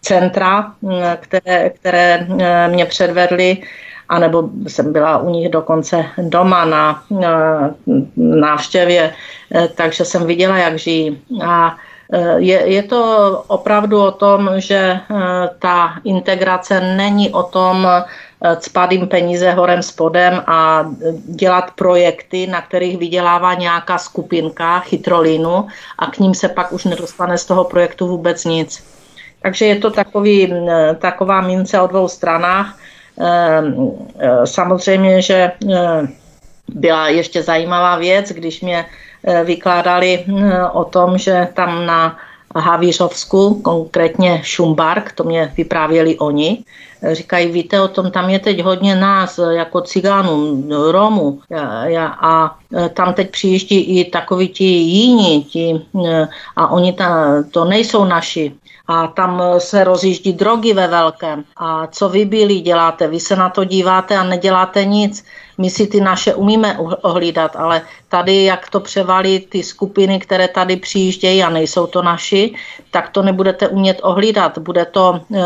centra, 0.00 0.72
které, 1.20 1.70
které 1.70 2.26
eh, 2.40 2.68
mě 2.68 2.86
předvedly, 2.86 3.58
anebo 4.08 4.48
jsem 4.66 4.92
byla 4.92 5.18
u 5.18 5.30
nich 5.30 5.48
dokonce 5.48 6.04
doma 6.18 6.64
na 6.64 7.04
návštěvě, 8.16 9.12
eh, 9.54 9.68
takže 9.74 10.04
jsem 10.04 10.26
viděla, 10.26 10.58
jak 10.58 10.78
žijí. 10.78 11.22
A 11.44 11.76
eh, 12.12 12.34
je, 12.36 12.72
je 12.72 12.82
to 12.82 13.02
opravdu 13.46 14.02
o 14.02 14.10
tom, 14.10 14.50
že 14.56 15.00
ta 15.58 15.94
integrace 16.04 16.80
není 16.80 17.30
o 17.30 17.42
tom 17.42 17.86
Eh, 17.86 18.33
cpat 18.56 18.92
jim 18.92 19.08
peníze 19.08 19.50
horem 19.50 19.82
spodem 19.82 20.42
a 20.46 20.86
dělat 21.24 21.70
projekty, 21.70 22.46
na 22.46 22.62
kterých 22.62 22.98
vydělává 22.98 23.54
nějaká 23.54 23.98
skupinka 23.98 24.80
chytrolínu 24.80 25.66
a 25.98 26.06
k 26.06 26.18
ním 26.18 26.34
se 26.34 26.48
pak 26.48 26.72
už 26.72 26.84
nedostane 26.84 27.38
z 27.38 27.44
toho 27.46 27.64
projektu 27.64 28.08
vůbec 28.08 28.44
nic. 28.44 28.84
Takže 29.42 29.66
je 29.66 29.76
to 29.76 29.90
takový, 29.90 30.52
eh, 30.52 30.94
taková 30.94 31.40
mince 31.40 31.80
o 31.80 31.86
dvou 31.86 32.08
stranách. 32.08 32.78
Eh, 33.20 33.62
samozřejmě, 34.44 35.22
že 35.22 35.52
byla 36.68 37.08
ještě 37.08 37.42
zajímavá 37.42 37.96
věc, 37.96 38.32
když 38.32 38.60
mě 38.60 38.86
vykládali 39.44 40.24
o 40.72 40.84
tom, 40.84 41.18
že 41.18 41.48
tam 41.54 41.86
na 41.86 42.18
Havířovsku, 42.56 43.54
konkrétně 43.54 44.40
Šumbark, 44.44 45.12
to 45.12 45.24
mě 45.24 45.52
vyprávěli 45.56 46.18
oni. 46.18 46.64
Říkají, 47.12 47.52
víte, 47.52 47.80
o 47.80 47.88
tom 47.88 48.10
tam 48.10 48.30
je 48.30 48.38
teď 48.38 48.62
hodně 48.62 48.96
nás, 48.96 49.40
jako 49.50 49.80
cigánů, 49.80 50.64
Romů. 50.92 51.40
A 52.20 52.58
tam 52.88 53.14
teď 53.14 53.30
přijíždí 53.30 53.80
i 53.80 54.04
takoví 54.04 54.48
ti 54.48 54.64
jiní, 54.64 55.44
ti, 55.44 55.80
e, 56.06 56.28
a 56.56 56.68
oni 56.68 56.92
tam, 56.92 57.44
to 57.50 57.64
nejsou 57.64 58.04
naši 58.04 58.52
a 58.86 59.06
tam 59.06 59.42
se 59.58 59.84
rozjíždí 59.84 60.32
drogy 60.32 60.72
ve 60.72 60.86
velkém. 60.86 61.44
A 61.56 61.86
co 61.86 62.08
vy 62.08 62.24
byli 62.24 62.60
děláte? 62.60 63.08
Vy 63.08 63.20
se 63.20 63.36
na 63.36 63.48
to 63.48 63.64
díváte 63.64 64.16
a 64.16 64.24
neděláte 64.24 64.84
nic. 64.84 65.24
My 65.58 65.70
si 65.70 65.86
ty 65.86 66.00
naše 66.00 66.34
umíme 66.34 66.78
ohlídat, 67.02 67.56
ale 67.56 67.82
tady, 68.08 68.44
jak 68.44 68.70
to 68.70 68.80
převalí 68.80 69.40
ty 69.40 69.62
skupiny, 69.62 70.20
které 70.20 70.48
tady 70.48 70.76
přijíždějí 70.76 71.42
a 71.42 71.50
nejsou 71.50 71.86
to 71.86 72.02
naši, 72.02 72.54
tak 72.90 73.08
to 73.08 73.22
nebudete 73.22 73.68
umět 73.68 74.00
ohlídat. 74.02 74.58
Bude 74.58 74.84
to 74.84 75.20
e, 75.34 75.40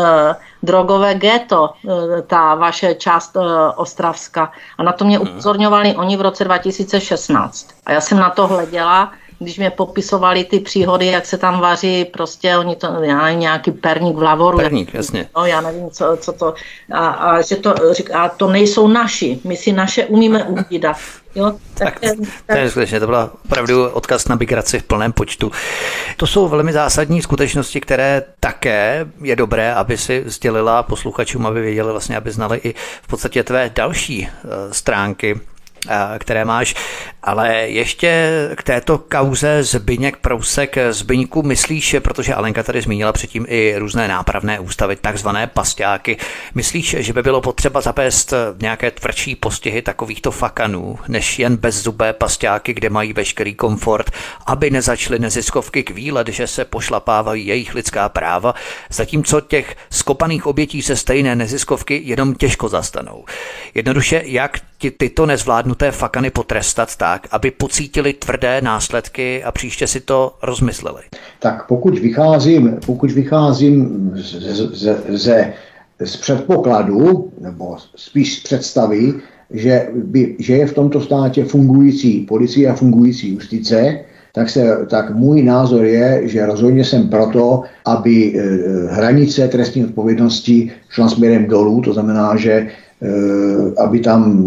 drogové 0.63 1.15
ghetto, 1.15 1.69
e, 1.69 2.21
ta 2.21 2.55
vaše 2.55 2.95
část 2.95 3.35
e, 3.35 3.39
Ostravska. 3.75 4.51
A 4.77 4.83
na 4.83 4.91
to 4.91 5.05
mě 5.05 5.19
mhm. 5.19 5.29
upozorňovali 5.29 5.95
oni 5.95 6.17
v 6.17 6.21
roce 6.21 6.43
2016. 6.43 7.18
A 7.85 7.91
já 7.91 8.01
jsem 8.01 8.17
na 8.17 8.29
to 8.29 8.47
hleděla 8.47 9.11
když 9.39 9.57
mě 9.57 9.69
popisovali 9.69 10.43
ty 10.43 10.59
příhody, 10.59 11.05
jak 11.05 11.25
se 11.25 11.37
tam 11.37 11.59
vaří, 11.59 12.05
prostě 12.05 12.57
oni 12.57 12.75
to, 12.75 12.87
já 13.03 13.23
nevím, 13.23 13.39
nějaký 13.39 13.71
perník 13.71 14.15
v 14.17 14.21
lavoru. 14.21 14.57
Perník, 14.57 14.93
jasně. 14.93 15.29
No, 15.37 15.45
já 15.45 15.61
nevím, 15.61 15.89
co, 15.89 16.17
co 16.21 16.33
to, 16.33 16.53
a, 16.91 17.07
a, 17.07 17.41
že 17.41 17.55
to, 17.55 17.75
a 18.13 18.29
to 18.29 18.49
nejsou 18.49 18.87
naši, 18.87 19.39
my 19.43 19.57
si 19.57 19.71
naše 19.71 20.05
umíme 20.05 20.43
uhlídat. 20.43 20.97
Jo, 21.35 21.53
tak, 21.73 21.99
tak, 21.99 22.17
to 22.45 22.57
je 22.57 22.69
skutečně, 22.69 22.99
to 22.99 23.05
byla 23.05 23.31
opravdu 23.45 23.89
odkaz 23.89 24.27
na 24.27 24.35
migraci 24.35 24.79
v 24.79 24.83
plném 24.83 25.13
počtu. 25.13 25.51
To 26.17 26.27
jsou 26.27 26.47
velmi 26.47 26.73
zásadní 26.73 27.21
skutečnosti, 27.21 27.81
které 27.81 28.23
také 28.39 29.07
je 29.21 29.35
dobré, 29.35 29.73
aby 29.73 29.97
si 29.97 30.23
sdělila 30.25 30.83
posluchačům, 30.83 31.45
aby 31.45 31.61
věděli 31.61 31.91
vlastně, 31.91 32.17
aby 32.17 32.31
znali 32.31 32.61
i 32.63 32.73
v 33.01 33.07
podstatě 33.07 33.43
tvé 33.43 33.71
další 33.75 34.27
eh, 34.27 34.73
stránky 34.73 35.39
které 36.19 36.45
máš. 36.45 36.75
Ale 37.23 37.53
ještě 37.53 38.29
k 38.55 38.63
této 38.63 38.97
kauze 38.97 39.63
Zbyněk 39.63 40.17
Prousek. 40.17 40.77
Zbyňku 40.89 41.43
myslíš, 41.43 41.95
protože 41.99 42.35
Alenka 42.35 42.63
tady 42.63 42.81
zmínila 42.81 43.11
předtím 43.11 43.45
i 43.49 43.75
různé 43.77 44.07
nápravné 44.07 44.59
ústavy, 44.59 44.95
takzvané 44.95 45.47
pasťáky. 45.47 46.17
Myslíš, 46.55 46.95
že 46.99 47.13
by 47.13 47.23
bylo 47.23 47.41
potřeba 47.41 47.81
zapést 47.81 48.33
nějaké 48.61 48.91
tvrdší 48.91 49.35
postihy 49.35 49.81
takovýchto 49.81 50.31
fakanů, 50.31 50.99
než 51.07 51.39
jen 51.39 51.57
bezzubé 51.57 52.13
pasťáky, 52.13 52.73
kde 52.73 52.89
mají 52.89 53.13
veškerý 53.13 53.55
komfort, 53.55 54.11
aby 54.45 54.69
nezačly 54.69 55.19
neziskovky 55.19 55.83
k 55.83 55.89
výlet, 55.89 56.27
že 56.27 56.47
se 56.47 56.65
pošlapávají 56.65 57.47
jejich 57.47 57.75
lidská 57.75 58.09
práva, 58.09 58.55
zatímco 58.89 59.41
těch 59.41 59.75
skopaných 59.89 60.45
obětí 60.45 60.81
se 60.81 60.95
stejné 60.95 61.35
neziskovky 61.35 62.01
jenom 62.03 62.35
těžko 62.35 62.69
zastanou. 62.69 63.25
Jednoduše, 63.73 64.21
jak 64.25 64.59
ti 64.79 64.91
tyto 64.91 65.25
nezvládnuté 65.25 65.91
fakany 65.91 66.29
potrestat 66.29 66.95
tak, 66.95 67.27
aby 67.31 67.51
pocítili 67.51 68.13
tvrdé 68.13 68.61
následky 68.61 69.43
a 69.43 69.51
příště 69.51 69.87
si 69.87 69.99
to 69.99 70.35
rozmysleli? 70.43 71.01
Tak 71.39 71.67
pokud 71.67 71.99
vycházím, 71.99 72.77
pokud 72.85 73.11
vycházím 73.11 74.11
ze, 74.15 74.55
ze, 74.55 74.97
ze, 75.09 75.53
z 75.99 76.17
předpokladu, 76.17 77.31
nebo 77.41 77.77
spíš 77.95 78.39
z 78.39 78.43
představy, 78.43 79.13
že, 79.51 79.87
by, 79.93 80.35
že 80.39 80.53
je 80.53 80.67
v 80.67 80.73
tomto 80.73 81.01
státě 81.01 81.45
fungující 81.45 82.19
policie 82.19 82.69
a 82.69 82.75
fungující 82.75 83.33
justice, 83.33 83.99
tak, 84.33 84.49
se, 84.49 84.77
tak 84.89 85.15
můj 85.15 85.43
názor 85.43 85.85
je, 85.85 86.21
že 86.23 86.45
rozhodně 86.45 86.85
jsem 86.85 87.09
proto, 87.09 87.63
aby 87.85 88.33
e, 88.33 88.41
hranice 88.93 89.47
trestní 89.47 89.85
odpovědnosti 89.85 90.71
šla 90.89 91.09
směrem 91.09 91.47
dolů, 91.47 91.81
to 91.81 91.93
znamená, 91.93 92.35
že 92.35 92.67
Eh, 92.67 92.88
aby 93.77 93.99
tam 93.99 94.43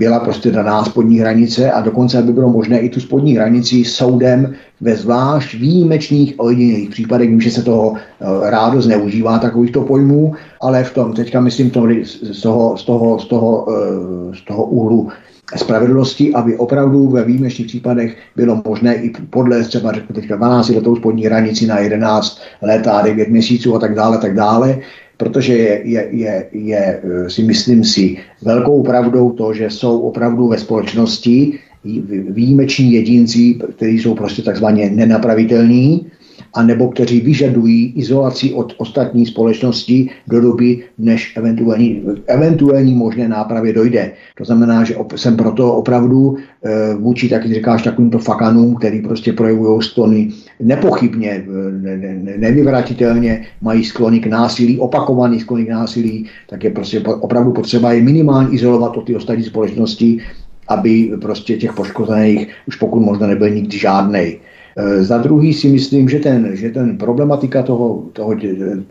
byla 0.00 0.20
prostě 0.20 0.50
daná 0.50 0.84
spodní 0.84 1.18
hranice 1.18 1.70
a 1.70 1.80
dokonce, 1.80 2.18
aby 2.18 2.32
bylo 2.32 2.50
možné 2.50 2.80
i 2.80 2.88
tu 2.88 3.00
spodní 3.00 3.36
hranici 3.36 3.84
soudem 3.84 4.54
ve 4.80 4.96
zvlášť 4.96 5.54
výjimečných 5.54 6.34
ojedinělých 6.36 6.90
případech, 6.90 7.28
vím, 7.28 7.40
že 7.40 7.50
se 7.50 7.62
toho 7.62 7.94
eh, 7.96 8.50
rádo 8.50 8.82
zneužívá 8.82 9.38
takovýchto 9.38 9.82
pojmů, 9.82 10.34
ale 10.62 10.84
v 10.84 10.94
tom, 10.94 11.12
teďka 11.12 11.40
myslím 11.40 11.70
to, 11.70 11.86
z, 12.32 12.42
toho, 12.42 12.76
z, 12.76 12.84
toho, 12.84 13.18
z, 13.18 13.26
toho, 13.28 13.66
eh, 13.68 14.36
z 14.36 14.44
toho 14.44 14.64
úhlu 14.64 15.08
spravedlnosti, 15.56 16.34
aby 16.34 16.56
opravdu 16.56 17.08
ve 17.08 17.24
výjimečných 17.24 17.66
případech 17.66 18.16
bylo 18.36 18.62
možné 18.66 18.94
i 18.94 19.10
podle 19.30 19.64
třeba 19.64 19.92
teďka 20.14 20.36
12 20.36 20.68
letou 20.68 20.96
spodní 20.96 21.26
hranici 21.26 21.66
na 21.66 21.78
11 21.78 22.40
let 22.62 22.86
a 22.86 23.02
9 23.02 23.28
měsíců 23.28 23.76
a 23.76 23.78
tak 23.78 23.94
dále, 23.94 24.18
tak 24.18 24.34
dále, 24.34 24.78
protože 25.20 25.52
je, 25.56 25.80
je, 25.84 26.08
je, 26.10 26.46
je, 26.52 27.00
si 27.28 27.42
myslím 27.42 27.84
si, 27.84 28.16
velkou 28.42 28.82
pravdou 28.82 29.30
to, 29.30 29.54
že 29.54 29.70
jsou 29.70 30.00
opravdu 30.00 30.48
ve 30.48 30.58
společnosti 30.58 31.58
výjimeční 32.30 32.92
jedinci, 32.92 33.54
kteří 33.76 33.98
jsou 33.98 34.14
prostě 34.14 34.42
takzvaně 34.42 34.90
nenapravitelní, 34.90 36.06
anebo 36.54 36.88
kteří 36.88 37.20
vyžadují 37.20 37.92
izolaci 37.96 38.52
od 38.52 38.74
ostatní 38.78 39.26
společnosti 39.26 40.10
do 40.28 40.40
doby, 40.40 40.84
než 40.98 41.36
eventuální, 41.36 42.02
eventuální 42.26 42.94
možné 42.94 43.28
nápravě 43.28 43.72
dojde. 43.72 44.12
To 44.38 44.44
znamená, 44.44 44.84
že 44.84 44.94
jsem 45.16 45.36
proto 45.36 45.74
opravdu 45.74 46.36
e, 46.36 46.94
vůči, 46.94 47.28
tak 47.28 47.46
říkáš, 47.46 47.82
takovýmto 47.82 48.18
fakanům, 48.18 48.74
který 48.74 49.02
prostě 49.02 49.32
projevují 49.32 49.82
sklony 49.82 50.28
nepochybně, 50.60 51.30
eh, 51.30 51.70
ne, 51.70 51.96
ne, 51.96 52.34
nevyvratitelně 52.36 53.46
mají 53.62 53.84
sklony 53.84 54.20
k 54.20 54.26
násilí, 54.26 54.78
opakovaný 54.78 55.40
sklony 55.40 55.64
k 55.64 55.68
násilí, 55.68 56.26
tak 56.48 56.64
je 56.64 56.70
prostě 56.70 57.00
opravdu 57.00 57.52
potřeba 57.52 57.92
je 57.92 58.02
minimálně 58.02 58.54
izolovat 58.54 58.96
od 58.96 59.06
ty 59.06 59.16
ostatní 59.16 59.44
společnosti, 59.44 60.18
aby 60.68 61.12
prostě 61.20 61.56
těch 61.56 61.72
poškozených 61.72 62.48
už 62.68 62.76
pokud 62.76 63.00
možno 63.00 63.26
nebyl 63.26 63.50
nikdy 63.50 63.78
žádnej. 63.78 64.38
E, 64.80 65.04
za 65.04 65.18
druhý 65.18 65.54
si 65.54 65.68
myslím, 65.68 66.08
že 66.08 66.18
ten, 66.18 66.56
že 66.56 66.70
ten 66.70 66.98
problematika 66.98 67.62
toho, 67.62 68.02
toho, 68.12 68.36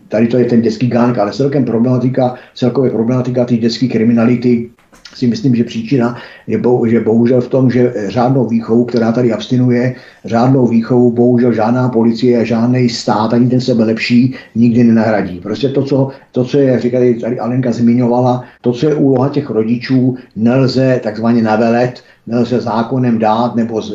tady 0.07 0.27
to 0.27 0.37
je 0.37 0.45
ten 0.45 0.61
dětský 0.61 0.87
gang, 0.87 1.17
ale 1.17 1.31
celkem 1.31 1.65
problematika, 1.65 2.35
celkově 2.55 2.91
problematika 2.91 3.45
té 3.45 3.57
dětské 3.57 3.87
kriminality 3.87 4.69
si 5.15 5.27
myslím, 5.27 5.55
že 5.55 5.63
příčina 5.63 6.17
je 6.47 6.57
bo, 6.57 6.87
že 6.87 6.99
bohužel 6.99 7.41
v 7.41 7.47
tom, 7.47 7.71
že 7.71 7.93
řádnou 8.07 8.47
výchovu, 8.47 8.85
která 8.85 9.11
tady 9.11 9.33
abstinuje, 9.33 9.95
řádnou 10.25 10.67
výchovu 10.67 11.11
bohužel 11.11 11.53
žádná 11.53 11.89
policie 11.89 12.39
a 12.39 12.43
žádný 12.43 12.89
stát, 12.89 13.33
ani 13.33 13.49
ten 13.49 13.61
sebe 13.61 13.83
lepší, 13.83 14.35
nikdy 14.55 14.83
nenahradí. 14.83 15.39
Prostě 15.39 15.69
to, 15.69 15.83
co, 15.83 16.09
to, 16.31 16.45
co 16.45 16.57
je, 16.57 16.79
říkali, 16.79 17.13
tady 17.13 17.39
Alenka 17.39 17.71
zmiňovala, 17.71 18.43
to, 18.61 18.73
co 18.73 18.89
je 18.89 18.95
úloha 18.95 19.29
těch 19.29 19.49
rodičů, 19.49 20.15
nelze 20.35 20.99
takzvaně 21.03 21.41
navelet, 21.41 22.03
nelze 22.29 22.61
zákonem 22.61 23.19
dát 23.19 23.55
nebo 23.55 23.81
z, 23.81 23.91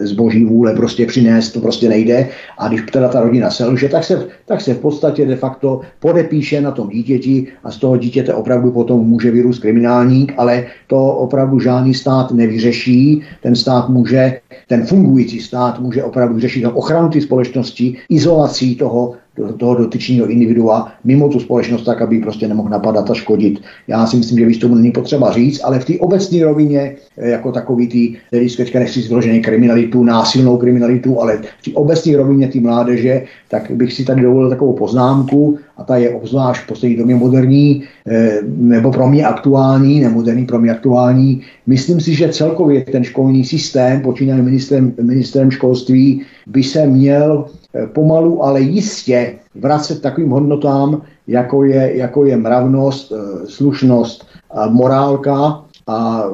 z 0.00 0.12
boží 0.12 0.44
vůle 0.44 0.74
prostě 0.74 1.06
přinést, 1.06 1.52
to 1.52 1.60
prostě 1.60 1.88
nejde. 1.88 2.28
A 2.58 2.68
když 2.68 2.82
teda 2.92 3.08
ta 3.08 3.20
rodina 3.20 3.50
selže, 3.50 3.88
tak 3.88 4.04
se, 4.04 4.26
tak 4.46 4.60
se 4.60 4.74
v 4.74 4.78
podstatě 4.78 5.26
de 5.26 5.36
facto 5.36 5.80
podepíše 6.00 6.60
na 6.60 6.70
tom 6.70 6.88
dítěti 6.88 7.46
a 7.64 7.70
z 7.70 7.76
toho 7.76 7.96
dítěte 7.96 8.34
opravdu 8.34 8.70
potom 8.70 9.00
může 9.00 9.30
vyrůst 9.30 9.62
kriminálník, 9.62 10.32
ale 10.36 10.66
to 10.86 11.08
opravdu 11.08 11.60
žádný 11.60 11.94
stát 11.94 12.32
nevyřeší. 12.32 13.22
Ten 13.42 13.56
stát 13.56 13.88
může, 13.88 14.40
ten 14.68 14.86
fungující 14.86 15.40
stát 15.40 15.80
může 15.80 16.04
opravdu 16.04 16.40
řešit 16.40 16.64
ochranu 16.64 17.08
té 17.08 17.20
společnosti, 17.20 17.96
izolací 18.08 18.76
toho 18.76 19.14
toho 19.34 19.74
dotyčného 19.74 20.26
individua 20.26 20.92
mimo 21.04 21.28
tu 21.28 21.40
společnost 21.40 21.82
tak, 21.82 22.02
aby 22.02 22.18
prostě 22.18 22.48
nemohl 22.48 22.68
napadat 22.68 23.10
a 23.10 23.14
škodit. 23.14 23.60
Já 23.88 24.06
si 24.06 24.16
myslím, 24.16 24.38
že 24.38 24.46
víc 24.46 24.58
tomu 24.58 24.74
není 24.74 24.92
potřeba 24.92 25.32
říct, 25.32 25.60
ale 25.64 25.78
v 25.78 25.84
té 25.84 25.92
obecné 25.98 26.44
rovině, 26.44 26.96
eh, 27.18 27.30
jako 27.30 27.52
takový 27.52 27.86
ty, 27.88 28.16
který 28.26 28.56
teďka 28.56 28.78
nechci 28.78 29.00
vyloženě 29.00 29.40
kriminalitu, 29.40 30.04
násilnou 30.04 30.56
kriminalitu, 30.56 31.20
ale 31.20 31.36
v 31.36 31.64
té 31.64 31.70
obecné 31.74 32.16
rovině 32.16 32.48
té 32.48 32.60
mládeže, 32.60 33.22
tak 33.50 33.70
bych 33.70 33.92
si 33.92 34.04
tady 34.04 34.22
dovolil 34.22 34.50
takovou 34.50 34.72
poznámku, 34.72 35.58
a 35.76 35.84
ta 35.84 35.96
je 35.96 36.10
obzvlášť 36.10 36.62
v 36.62 36.66
poslední 36.66 36.96
době 36.96 37.14
moderní, 37.14 37.82
eh, 38.06 38.38
nebo 38.46 38.92
pro 38.92 39.08
mě 39.08 39.26
aktuální, 39.26 40.00
nemoderní, 40.00 40.46
pro 40.46 40.58
mě 40.58 40.70
aktuální. 40.70 41.42
Myslím 41.66 42.00
si, 42.00 42.14
že 42.14 42.28
celkově 42.28 42.84
ten 42.84 43.04
školní 43.04 43.44
systém, 43.44 44.00
počínaný 44.00 44.42
ministrem, 44.42 44.94
ministrem 45.02 45.50
školství, 45.50 46.22
by 46.46 46.62
se 46.62 46.86
měl 46.86 47.44
Eh, 47.44 47.63
pomalu, 47.92 48.44
ale 48.44 48.60
jistě 48.60 49.34
vracet 49.54 50.02
takovým 50.02 50.30
hodnotám, 50.30 51.02
jako 51.26 51.64
je, 51.64 51.96
jako 51.96 52.24
je 52.24 52.36
mravnost, 52.36 53.12
eh, 53.12 53.46
slušnost, 53.46 54.26
morálka 54.68 55.63
a, 55.86 56.24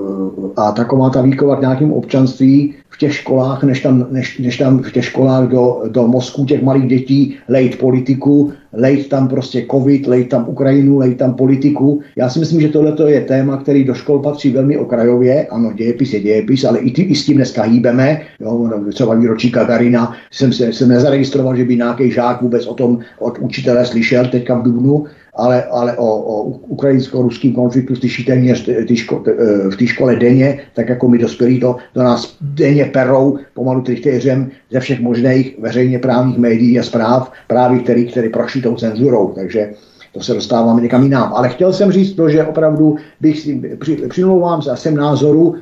a 0.56 0.72
taková 0.72 1.10
ta 1.10 1.22
výkova 1.22 1.56
k 1.56 1.60
nějakým 1.60 1.93
občanství 1.93 2.74
v 2.89 2.98
těch 2.98 3.14
školách, 3.14 3.62
než 3.62 3.81
tam, 3.81 4.06
než, 4.10 4.39
než 4.39 4.56
tam 4.56 4.78
v 4.78 4.93
těch 4.93 5.05
školách 5.05 5.48
do, 5.48 5.82
do 5.89 6.06
mozku 6.06 6.44
těch 6.44 6.62
malých 6.62 6.89
dětí 6.89 7.36
lejt 7.48 7.78
politiku, 7.78 8.52
lejt 8.72 9.09
tam 9.09 9.28
prostě 9.28 9.66
covid, 9.70 10.06
lejt 10.06 10.28
tam 10.28 10.48
Ukrajinu, 10.48 10.98
lejt 10.98 11.18
tam 11.18 11.35
politiku. 11.35 12.01
Já 12.16 12.28
si 12.28 12.39
myslím, 12.39 12.60
že 12.60 12.68
tohle 12.68 13.12
je 13.12 13.20
téma, 13.20 13.56
který 13.56 13.85
do 13.85 13.94
škol 13.94 14.18
patří 14.18 14.51
velmi 14.51 14.78
okrajově. 14.78 15.47
Ano, 15.47 15.72
dějepis 15.72 16.12
je 16.12 16.20
dějepis, 16.20 16.64
ale 16.64 16.78
i, 16.78 16.90
ty, 16.90 17.02
i 17.02 17.14
s 17.14 17.27
tím 17.27 17.36
dneska 17.36 17.62
hýbeme. 17.62 18.20
Jo, 18.40 18.70
třeba 18.93 19.14
výročí 19.14 19.51
Gagarina 19.51 20.12
jsem, 20.31 20.52
se, 20.52 20.72
jsem 20.72 20.89
nezaregistroval, 20.89 21.56
že 21.56 21.64
by 21.64 21.77
nějaký 21.77 22.10
žák 22.10 22.43
vůbec 22.43 22.66
o 22.66 22.74
tom 22.74 22.98
od 23.18 23.39
učitele 23.39 23.86
slyšel 23.86 24.27
teďka 24.27 24.55
v 24.55 24.62
Dubnu 24.62 25.05
ale, 25.41 25.65
ale 25.65 25.97
o, 25.97 26.07
o 26.07 26.43
ukrajinsko-ruském 26.45 27.53
konfliktu 27.53 27.97
slyšíte 27.97 28.33
téměř 28.33 28.71
ty 28.89 28.97
ško, 28.97 29.25
v 29.71 29.77
té 29.77 29.87
škole 29.87 30.17
denně, 30.17 30.61
tak 30.75 30.89
jako 30.89 31.09
my 31.09 31.19
dospělí 31.19 31.61
to 31.61 31.77
do 31.95 32.03
nás 32.03 32.37
denně 32.41 32.85
perou 32.85 33.39
pomalu 33.55 33.81
trichtéřem 33.81 34.51
ze 34.71 34.81
všech 34.81 35.01
možných 35.01 35.59
veřejně 35.59 35.99
právních 35.99 36.39
médií 36.39 36.79
a 36.79 36.83
zpráv, 36.83 37.33
právě 37.47 37.79
který, 37.79 38.07
který 38.07 38.29
prošli 38.29 38.62
tou 38.62 38.75
cenzurou. 38.75 39.33
Takže 39.35 39.71
to 40.12 40.21
se 40.21 40.35
dostáváme 40.35 40.83
někam 40.83 41.03
jinam. 41.03 41.33
Ale 41.35 41.49
chtěl 41.49 41.73
jsem 41.73 41.93
říct 41.93 42.12
to, 42.12 42.29
že 42.29 42.45
opravdu 42.45 42.97
bych 43.21 43.41
si, 43.41 43.62
při, 43.81 43.97
přimlouvám 43.97 44.62
se 44.62 44.71
a 44.71 44.77
jsem 44.77 44.97
názoru 44.97 45.55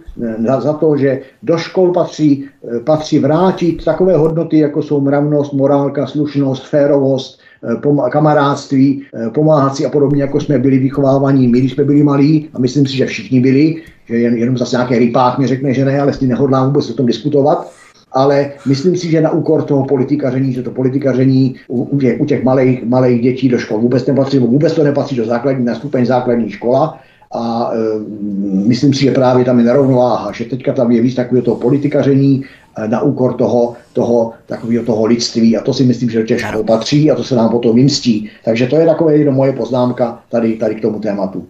za, 0.46 0.60
za 0.60 0.72
to, 0.72 0.96
že 0.96 1.20
do 1.42 1.58
škol 1.58 1.92
patří, 1.92 2.44
patří 2.84 3.18
vrátit 3.18 3.84
takové 3.84 4.16
hodnoty, 4.16 4.58
jako 4.58 4.82
jsou 4.82 5.00
mravnost, 5.00 5.52
morálka, 5.52 6.06
slušnost, 6.06 6.66
férovost, 6.66 7.40
Eh, 7.40 7.47
kamarádství, 8.10 9.02
eh, 9.14 9.30
pomáhat 9.30 9.76
si 9.76 9.86
a 9.86 9.90
podobně, 9.90 10.22
jako 10.22 10.40
jsme 10.40 10.58
byli 10.58 10.78
vychovávaní 10.78 11.48
my, 11.48 11.58
když 11.58 11.72
jsme 11.72 11.84
byli 11.84 12.02
malí, 12.02 12.48
a 12.54 12.58
myslím 12.58 12.86
si, 12.86 12.96
že 12.96 13.06
všichni 13.06 13.40
byli, 13.40 13.82
že 14.08 14.16
jen, 14.16 14.36
jenom 14.36 14.58
zase 14.58 14.76
nějaký 14.76 14.98
rypák 14.98 15.38
mi 15.38 15.46
řekne, 15.46 15.74
že 15.74 15.84
ne, 15.84 16.00
ale 16.00 16.12
s 16.12 16.18
tím 16.18 16.28
nehodlám 16.28 16.66
vůbec 16.66 16.90
o 16.90 16.94
tom 16.94 17.06
diskutovat, 17.06 17.70
ale 18.12 18.50
myslím 18.66 18.96
si, 18.96 19.10
že 19.10 19.20
na 19.20 19.30
úkor 19.30 19.62
toho 19.62 19.84
politikaření, 19.84 20.52
že 20.52 20.62
to 20.62 20.70
politikaření 20.70 21.54
u, 21.68 21.82
u 21.82 21.98
těch, 21.98 22.20
těch 22.26 22.44
malých, 22.44 22.84
malých 22.84 23.22
dětí 23.22 23.48
do 23.48 23.58
škol 23.58 23.80
vůbec 23.80 24.06
nepatří, 24.06 24.38
vůbec 24.38 24.72
to 24.74 24.84
nepatří 24.84 25.16
do 25.16 25.24
základní, 25.24 25.64
na 25.64 25.74
stupeň 25.74 26.06
základní 26.06 26.50
škola, 26.50 26.98
a 27.32 27.70
e, 27.72 27.78
myslím 28.66 28.94
si, 28.94 29.04
že 29.04 29.10
právě 29.10 29.44
tam 29.44 29.58
je 29.58 29.64
nerovnováha, 29.64 30.32
že 30.32 30.44
teďka 30.44 30.72
tam 30.72 30.90
je 30.90 31.02
víc 31.02 31.14
takového 31.14 31.44
toho 31.44 31.56
politikaření 31.56 32.44
e, 32.76 32.88
na 32.88 33.02
úkor 33.02 33.34
toho, 33.34 33.74
toho 33.92 34.32
takového 34.46 34.84
toho 34.84 35.06
lidství 35.06 35.56
a 35.56 35.62
to 35.62 35.74
si 35.74 35.84
myslím, 35.84 36.10
že 36.10 36.22
těžko 36.22 36.64
patří 36.64 37.10
a 37.10 37.14
to 37.14 37.24
se 37.24 37.36
nám 37.36 37.50
potom 37.50 37.76
vymstí. 37.76 38.30
Takže 38.44 38.66
to 38.66 38.76
je 38.76 38.86
takové 38.86 39.16
jenom 39.16 39.34
moje 39.34 39.52
poznámka 39.52 40.22
tady, 40.30 40.56
tady 40.56 40.74
k 40.74 40.82
tomu 40.82 41.00
tématu. 41.00 41.46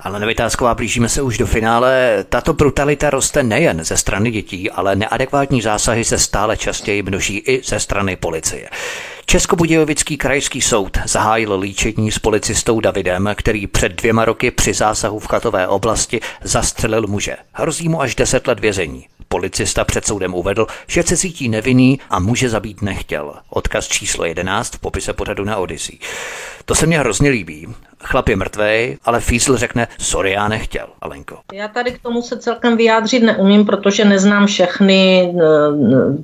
Ale 0.00 0.20
Nevytázková, 0.20 0.74
blížíme 0.74 1.08
se 1.08 1.22
už 1.22 1.38
do 1.38 1.46
finále. 1.46 2.24
Tato 2.28 2.52
brutalita 2.52 3.10
roste 3.10 3.42
nejen 3.42 3.84
ze 3.84 3.96
strany 3.96 4.30
dětí, 4.30 4.70
ale 4.70 4.96
neadekvátní 4.96 5.62
zásahy 5.62 6.04
se 6.04 6.18
stále 6.18 6.56
častěji 6.56 7.02
množí 7.02 7.38
i 7.38 7.62
ze 7.64 7.80
strany 7.80 8.16
policie. 8.16 8.68
Českobudějovický 9.26 10.16
krajský 10.16 10.60
soud 10.62 10.98
zahájil 11.06 11.58
líčení 11.58 12.12
s 12.12 12.18
policistou 12.18 12.80
Davidem, 12.80 13.30
který 13.34 13.66
před 13.66 13.92
dvěma 13.92 14.24
roky 14.24 14.50
při 14.50 14.74
zásahu 14.74 15.18
v 15.18 15.26
chatové 15.26 15.68
oblasti 15.68 16.20
zastřelil 16.42 17.06
muže. 17.06 17.36
Hrozí 17.52 17.88
mu 17.88 18.00
až 18.00 18.14
10 18.14 18.46
let 18.46 18.60
vězení. 18.60 19.06
Policista 19.28 19.84
před 19.84 20.06
soudem 20.06 20.34
uvedl, 20.34 20.66
že 20.86 21.02
se 21.02 21.16
cítí 21.16 21.48
nevinný 21.48 22.00
a 22.10 22.18
muže 22.18 22.48
zabít 22.48 22.82
nechtěl. 22.82 23.34
Odkaz 23.50 23.88
číslo 23.88 24.24
11 24.24 24.74
v 24.74 24.78
popise 24.78 25.12
pořadu 25.12 25.44
na 25.44 25.56
Odyssey. 25.56 25.98
To 26.64 26.74
se 26.74 26.86
mně 26.86 26.98
hrozně 26.98 27.30
líbí. 27.30 27.66
Chlap 28.04 28.28
je 28.28 28.36
mrtvej, 28.36 28.98
ale 29.04 29.20
Físl 29.20 29.56
řekne, 29.56 29.88
sorry, 29.98 30.32
já 30.32 30.48
nechtěl, 30.48 30.86
Alenko. 31.00 31.38
Já 31.52 31.68
tady 31.68 31.92
k 31.92 31.98
tomu 31.98 32.22
se 32.22 32.38
celkem 32.38 32.76
vyjádřit 32.76 33.22
neumím, 33.22 33.64
protože 33.64 34.04
neznám 34.04 34.46
všechny 34.46 35.30
uh, 35.34 36.16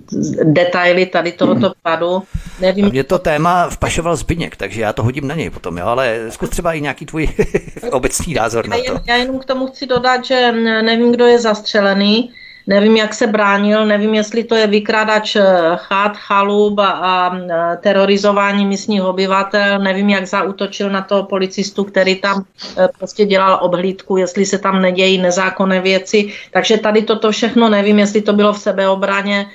detaily 0.44 1.06
tady 1.06 1.32
tohoto 1.32 1.72
padu. 1.82 2.22
Nevím. 2.60 2.90
Mě 2.90 3.04
to 3.04 3.18
téma 3.18 3.68
vpašoval 3.68 4.16
Zbyněk, 4.16 4.56
takže 4.56 4.80
já 4.80 4.92
to 4.92 5.02
hodím 5.02 5.28
na 5.28 5.34
něj 5.34 5.50
potom, 5.50 5.78
jo, 5.78 5.86
ale 5.86 6.20
zkus 6.28 6.50
třeba 6.50 6.72
i 6.72 6.80
nějaký 6.80 7.06
tvůj 7.06 7.28
obecný 7.90 8.34
názor 8.34 8.68
na 8.68 8.76
to. 8.76 8.82
Já, 8.82 8.92
jen, 8.92 9.02
já 9.06 9.16
jenom 9.16 9.38
k 9.38 9.44
tomu 9.44 9.66
chci 9.66 9.86
dodat, 9.86 10.24
že 10.24 10.52
nevím, 10.82 11.12
kdo 11.12 11.26
je 11.26 11.38
zastřelený, 11.38 12.30
Nevím, 12.66 12.96
jak 12.96 13.14
se 13.14 13.26
bránil, 13.26 13.86
nevím, 13.86 14.14
jestli 14.14 14.44
to 14.44 14.54
je 14.54 14.66
vykrádač 14.66 15.36
eh, 15.36 15.42
chat, 15.76 16.16
chalub 16.16 16.78
a, 16.78 16.84
a 16.84 17.36
terorizování 17.76 18.66
místních 18.66 19.02
obyvatel, 19.02 19.78
nevím, 19.78 20.10
jak 20.10 20.26
zautočil 20.26 20.90
na 20.90 21.02
toho 21.02 21.22
policistu, 21.22 21.84
který 21.84 22.16
tam 22.16 22.44
eh, 22.78 22.88
prostě 22.98 23.24
dělal 23.24 23.58
obhlídku, 23.62 24.16
jestli 24.16 24.46
se 24.46 24.58
tam 24.58 24.82
nedějí 24.82 25.18
nezákonné 25.18 25.80
věci. 25.80 26.32
Takže 26.52 26.78
tady 26.78 27.02
toto 27.02 27.30
všechno 27.30 27.68
nevím, 27.68 27.98
jestli 27.98 28.22
to 28.22 28.32
bylo 28.32 28.52
v 28.52 28.58
sebeobraně. 28.58 29.46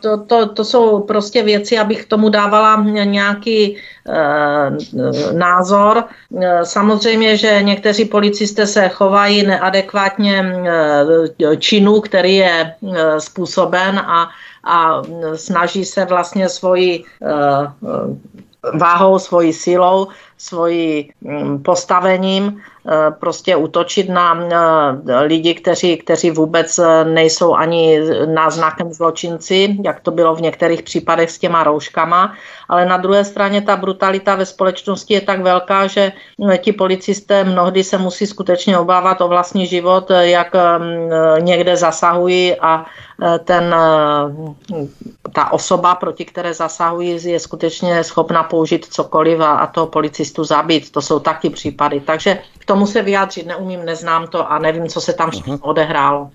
To, 0.00 0.18
to, 0.18 0.48
to 0.48 0.64
jsou 0.64 1.00
prostě 1.00 1.42
věci, 1.42 1.78
abych 1.78 2.04
tomu 2.04 2.28
dávala 2.28 2.84
nějaký 2.84 3.76
Eh, 4.08 4.70
názor. 5.32 6.04
Eh, 6.42 6.64
samozřejmě, 6.64 7.36
že 7.36 7.62
někteří 7.62 8.04
policisté 8.04 8.66
se 8.66 8.88
chovají 8.88 9.46
neadekvátně 9.46 10.44
eh, 11.44 11.56
činu, 11.56 12.00
který 12.00 12.36
je 12.36 12.43
způsoben 13.18 13.98
a, 13.98 14.30
a 14.64 15.02
snaží 15.34 15.84
se 15.84 16.04
vlastně 16.04 16.48
svoji 16.48 17.04
váhou, 18.74 19.18
svojí 19.18 19.52
silou 19.52 20.08
svoji 20.38 21.12
mm, 21.20 21.62
postavením 21.62 22.62
prostě 23.20 23.56
útočit 23.56 24.08
na 24.08 24.48
lidi, 25.20 25.54
kteří, 25.54 25.96
kteří 25.96 26.30
vůbec 26.30 26.80
nejsou 27.04 27.54
ani 27.54 28.00
náznakem 28.26 28.92
zločinci, 28.92 29.76
jak 29.84 30.00
to 30.00 30.10
bylo 30.10 30.34
v 30.34 30.40
některých 30.40 30.82
případech 30.82 31.30
s 31.30 31.38
těma 31.38 31.64
rouškama, 31.64 32.34
ale 32.68 32.86
na 32.86 32.96
druhé 32.96 33.24
straně 33.24 33.60
ta 33.60 33.76
brutalita 33.76 34.34
ve 34.34 34.46
společnosti 34.46 35.14
je 35.14 35.20
tak 35.20 35.40
velká, 35.40 35.86
že 35.86 36.12
ti 36.58 36.72
policisté 36.72 37.44
mnohdy 37.44 37.84
se 37.84 37.98
musí 37.98 38.26
skutečně 38.26 38.78
obávat 38.78 39.20
o 39.20 39.28
vlastní 39.28 39.66
život, 39.66 40.10
jak 40.20 40.52
někde 41.40 41.76
zasahují 41.76 42.56
a 42.60 42.84
ten, 43.44 43.74
ta 45.32 45.52
osoba, 45.52 45.94
proti 45.94 46.24
které 46.24 46.54
zasahují, 46.54 47.18
je 47.24 47.40
skutečně 47.40 48.04
schopna 48.04 48.42
použít 48.42 48.86
cokoliv 48.90 49.40
a, 49.40 49.52
a 49.52 49.66
toho 49.66 49.86
policistu 49.86 50.44
zabít. 50.44 50.92
To 50.92 51.02
jsou 51.02 51.18
taky 51.18 51.50
případy. 51.50 52.00
Takže 52.00 52.38
k 52.58 52.64
tomu 52.74 52.86
se 52.86 53.02
vyjádřit 53.02 53.46
neumím, 53.46 53.84
neznám 53.84 54.26
to 54.26 54.52
a 54.52 54.58
nevím, 54.58 54.88
co 54.88 55.00
se 55.00 55.12
tam 55.12 55.30
uh-huh. 55.30 55.58
odehrálo. 55.62 56.30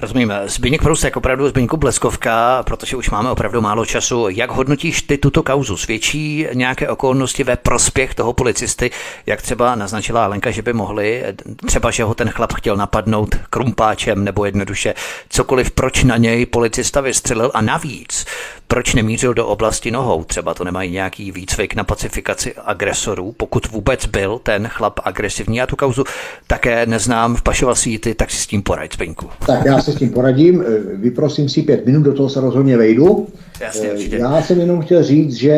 Rozumím. 0.00 0.32
Zbigněk 0.46 0.82
Prusek, 0.82 1.16
opravdu 1.16 1.48
Zbigněku 1.48 1.76
Bleskovka, 1.76 2.62
protože 2.62 2.96
už 2.96 3.10
máme 3.10 3.30
opravdu 3.30 3.60
málo 3.60 3.86
času. 3.86 4.28
Jak 4.28 4.50
hodnotíš 4.50 5.02
ty 5.02 5.18
tuto 5.18 5.42
kauzu? 5.42 5.76
Svědčí 5.76 6.46
nějaké 6.52 6.88
okolnosti 6.88 7.44
ve 7.44 7.56
prospěch 7.56 8.14
toho 8.14 8.32
policisty, 8.32 8.90
jak 9.26 9.42
třeba 9.42 9.74
naznačila 9.74 10.24
Alenka, 10.24 10.50
že 10.50 10.62
by 10.62 10.72
mohli, 10.72 11.24
třeba, 11.66 11.90
že 11.90 12.04
ho 12.04 12.14
ten 12.14 12.30
chlap 12.30 12.52
chtěl 12.52 12.76
napadnout 12.76 13.34
krumpáčem 13.50 14.24
nebo 14.24 14.44
jednoduše 14.44 14.94
cokoliv, 15.28 15.70
proč 15.70 16.04
na 16.04 16.16
něj 16.16 16.46
policista 16.46 17.00
vystřelil 17.00 17.50
a 17.54 17.60
navíc, 17.60 18.26
proč 18.72 18.94
nemířil 18.94 19.34
do 19.34 19.46
oblasti 19.46 19.90
nohou? 19.90 20.24
Třeba 20.24 20.54
to 20.54 20.64
nemají 20.64 20.90
nějaký 20.90 21.32
výcvik 21.32 21.74
na 21.74 21.84
pacifikaci 21.84 22.54
agresorů, 22.64 23.34
pokud 23.36 23.68
vůbec 23.70 24.06
byl 24.06 24.40
ten 24.42 24.68
chlap 24.68 25.00
agresivní. 25.04 25.56
Já 25.56 25.66
tu 25.66 25.76
kauzu 25.76 26.04
také 26.46 26.86
neznám, 26.86 27.36
vpašoval 27.36 27.74
si 27.74 27.98
ty, 27.98 28.14
tak 28.14 28.30
si 28.30 28.36
s 28.36 28.46
tím 28.46 28.62
poraď, 28.62 28.94
Zbyňku. 28.94 29.26
Tak 29.46 29.64
já 29.64 29.82
se 29.82 29.92
s 29.92 29.96
tím 29.96 30.10
poradím, 30.10 30.64
eh, 30.66 30.96
vyprosím 30.96 31.48
si 31.48 31.62
pět 31.62 31.86
minut, 31.86 32.02
do 32.02 32.12
toho 32.12 32.28
se 32.28 32.40
rozhodně 32.40 32.76
vejdu. 32.76 33.26
Jasně, 33.60 33.88
eh, 33.88 34.18
já 34.18 34.42
jsem 34.42 34.60
jenom 34.60 34.82
chtěl 34.82 35.02
říct, 35.02 35.34
že 35.34 35.52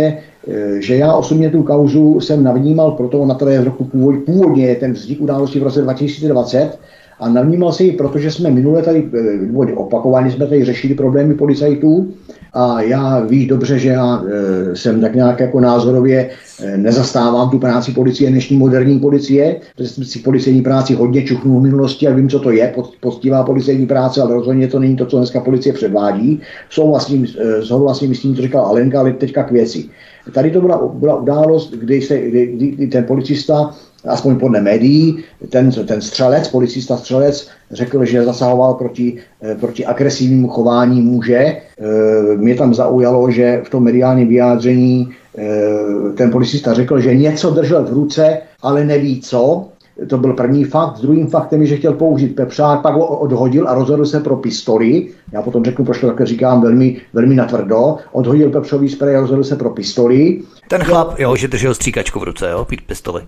eh, 0.49 0.83
že 0.83 0.97
já 0.97 1.15
osobně 1.15 1.51
tu 1.51 1.63
kauzu 1.63 2.21
jsem 2.21 2.43
navnímal, 2.43 2.91
proto 2.93 3.27
na 3.27 3.35
to 3.35 3.49
je 3.49 3.61
v 3.61 3.65
roku 3.65 3.85
původně 4.27 4.67
je 4.67 4.77
ten 4.77 4.93
vznik 4.93 5.21
události 5.21 5.61
v 5.61 5.63
roce 5.63 5.83
2020, 5.83 6.79
a 7.21 7.29
navnímal 7.29 7.73
si 7.73 7.85
ji, 7.85 7.93
protože 7.93 8.31
jsme 8.31 8.51
minule 8.51 8.83
tady, 8.83 9.09
nebo 9.41 9.63
opakovaně 9.75 10.31
jsme 10.31 10.47
tady 10.47 10.65
řešili 10.65 10.95
problémy 10.95 11.35
policajtů 11.35 12.15
a 12.55 12.83
já 12.83 13.21
víš 13.21 13.47
dobře, 13.47 13.79
že 13.79 13.89
já 13.89 14.23
e, 14.23 14.77
jsem 14.77 15.01
tak 15.01 15.15
nějak 15.15 15.41
jako 15.41 15.61
názorově 15.61 16.31
e, 16.63 16.77
nezastávám 16.77 17.51
tu 17.51 17.59
práci 17.59 17.93
policie, 17.93 18.31
dnešní 18.31 18.57
moderní 18.57 18.99
policie, 18.99 19.57
protože 19.77 19.89
jsem 19.89 20.05
si 20.05 20.19
policejní 20.19 20.63
práci 20.63 20.95
hodně 20.95 21.23
čuchnul 21.23 21.61
v 21.61 21.63
minulosti 21.63 22.09
a 22.09 22.15
vím, 22.15 22.29
co 22.29 22.41
to 22.41 22.51
je, 22.51 22.75
poctivá 23.01 23.43
policejní 23.43 23.87
práce, 23.87 24.23
ale 24.23 24.35
rozhodně 24.35 24.69
to 24.69 24.79
není 24.79 24.97
to, 24.97 25.07
co 25.07 25.17
dneska 25.17 25.41
policie 25.41 25.73
předvádí. 25.73 26.41
Souhlasím, 26.71 27.27
souhlasím 27.63 28.15
s 28.15 28.21
tím, 28.21 28.37
co 28.37 28.43
říkal 28.43 28.65
Alenka, 28.65 29.01
ale 29.01 29.13
teďka 29.13 29.43
k 29.43 29.51
věci. 29.51 29.85
Tady 30.33 30.51
to 30.51 30.61
byla, 30.61 30.89
byla 30.95 31.21
událost, 31.21 31.75
kdy, 31.75 32.03
se, 32.03 32.19
kdy, 32.19 32.47
kdy 32.47 32.87
ten 32.87 33.05
policista 33.05 33.75
aspoň 34.07 34.39
podle 34.39 34.61
médií, 34.61 35.25
ten, 35.49 35.71
ten 35.71 36.01
střelec, 36.01 36.49
policista 36.49 36.97
střelec, 36.97 37.49
řekl, 37.71 38.05
že 38.05 38.25
zasahoval 38.25 38.75
proti, 38.75 39.19
eh, 39.43 39.55
proti 39.55 39.87
agresivnímu 39.87 40.49
chování 40.49 41.01
muže. 41.01 41.37
Eh, 41.37 42.37
mě 42.37 42.55
tam 42.55 42.75
zaujalo, 42.75 43.31
že 43.31 43.63
v 43.65 43.71
tom 43.71 43.83
mediálním 43.83 44.29
vyjádření 44.29 45.11
eh, 45.39 46.13
ten 46.15 46.31
policista 46.31 46.75
řekl, 46.75 47.01
že 47.01 47.15
něco 47.15 47.51
držel 47.51 47.85
v 47.85 47.93
ruce, 47.93 48.39
ale 48.63 48.85
neví 48.85 49.21
co. 49.21 49.69
To 50.09 50.19
byl 50.19 50.33
první 50.33 50.65
fakt. 50.65 51.01
Druhým 51.01 51.27
faktem 51.27 51.61
je, 51.61 51.67
že 51.67 51.77
chtěl 51.77 51.93
použít 51.93 52.37
pepřák, 52.37 52.83
pak 52.83 52.95
ho 52.95 53.07
odhodil 53.07 53.69
a 53.69 53.75
rozhodl 53.75 54.07
se 54.07 54.21
pro 54.21 54.37
pistoli. 54.37 55.09
Já 55.33 55.43
potom 55.43 55.65
řeknu, 55.65 55.85
proč 55.85 56.01
to 56.01 56.07
také 56.07 56.27
říkám 56.27 56.63
velmi, 56.63 56.97
velmi 57.13 57.35
natvrdo. 57.35 57.97
Odhodil 58.13 58.51
pepřový 58.51 58.89
sprej 58.89 59.17
a 59.17 59.21
rozhodl 59.21 59.45
se 59.45 59.57
pro 59.57 59.71
pistoli. 59.71 60.43
Ten 60.69 60.83
chlap, 60.83 61.19
jo, 61.19 61.37
že 61.37 61.49
držel 61.49 61.75
stříkačku 61.75 62.21
v 62.21 62.23
ruce, 62.23 62.51
jo, 62.51 62.67
pistoli. 62.87 63.23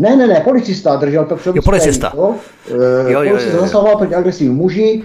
Ne, 0.00 0.16
ne, 0.16 0.26
ne, 0.26 0.40
policista 0.44 0.96
držel 0.96 1.24
Pepřový 1.24 1.56
Jo, 1.56 1.62
policista. 1.62 2.12
Jo? 2.16 2.34
E, 2.70 3.12
jo, 3.12 3.22
jo, 3.22 3.30
policista 3.30 3.52
jo, 3.52 3.56
jo. 3.56 3.60
zasahoval 3.60 3.96
proti 3.96 4.14
agresivnímu 4.14 4.62
muži, 4.62 5.02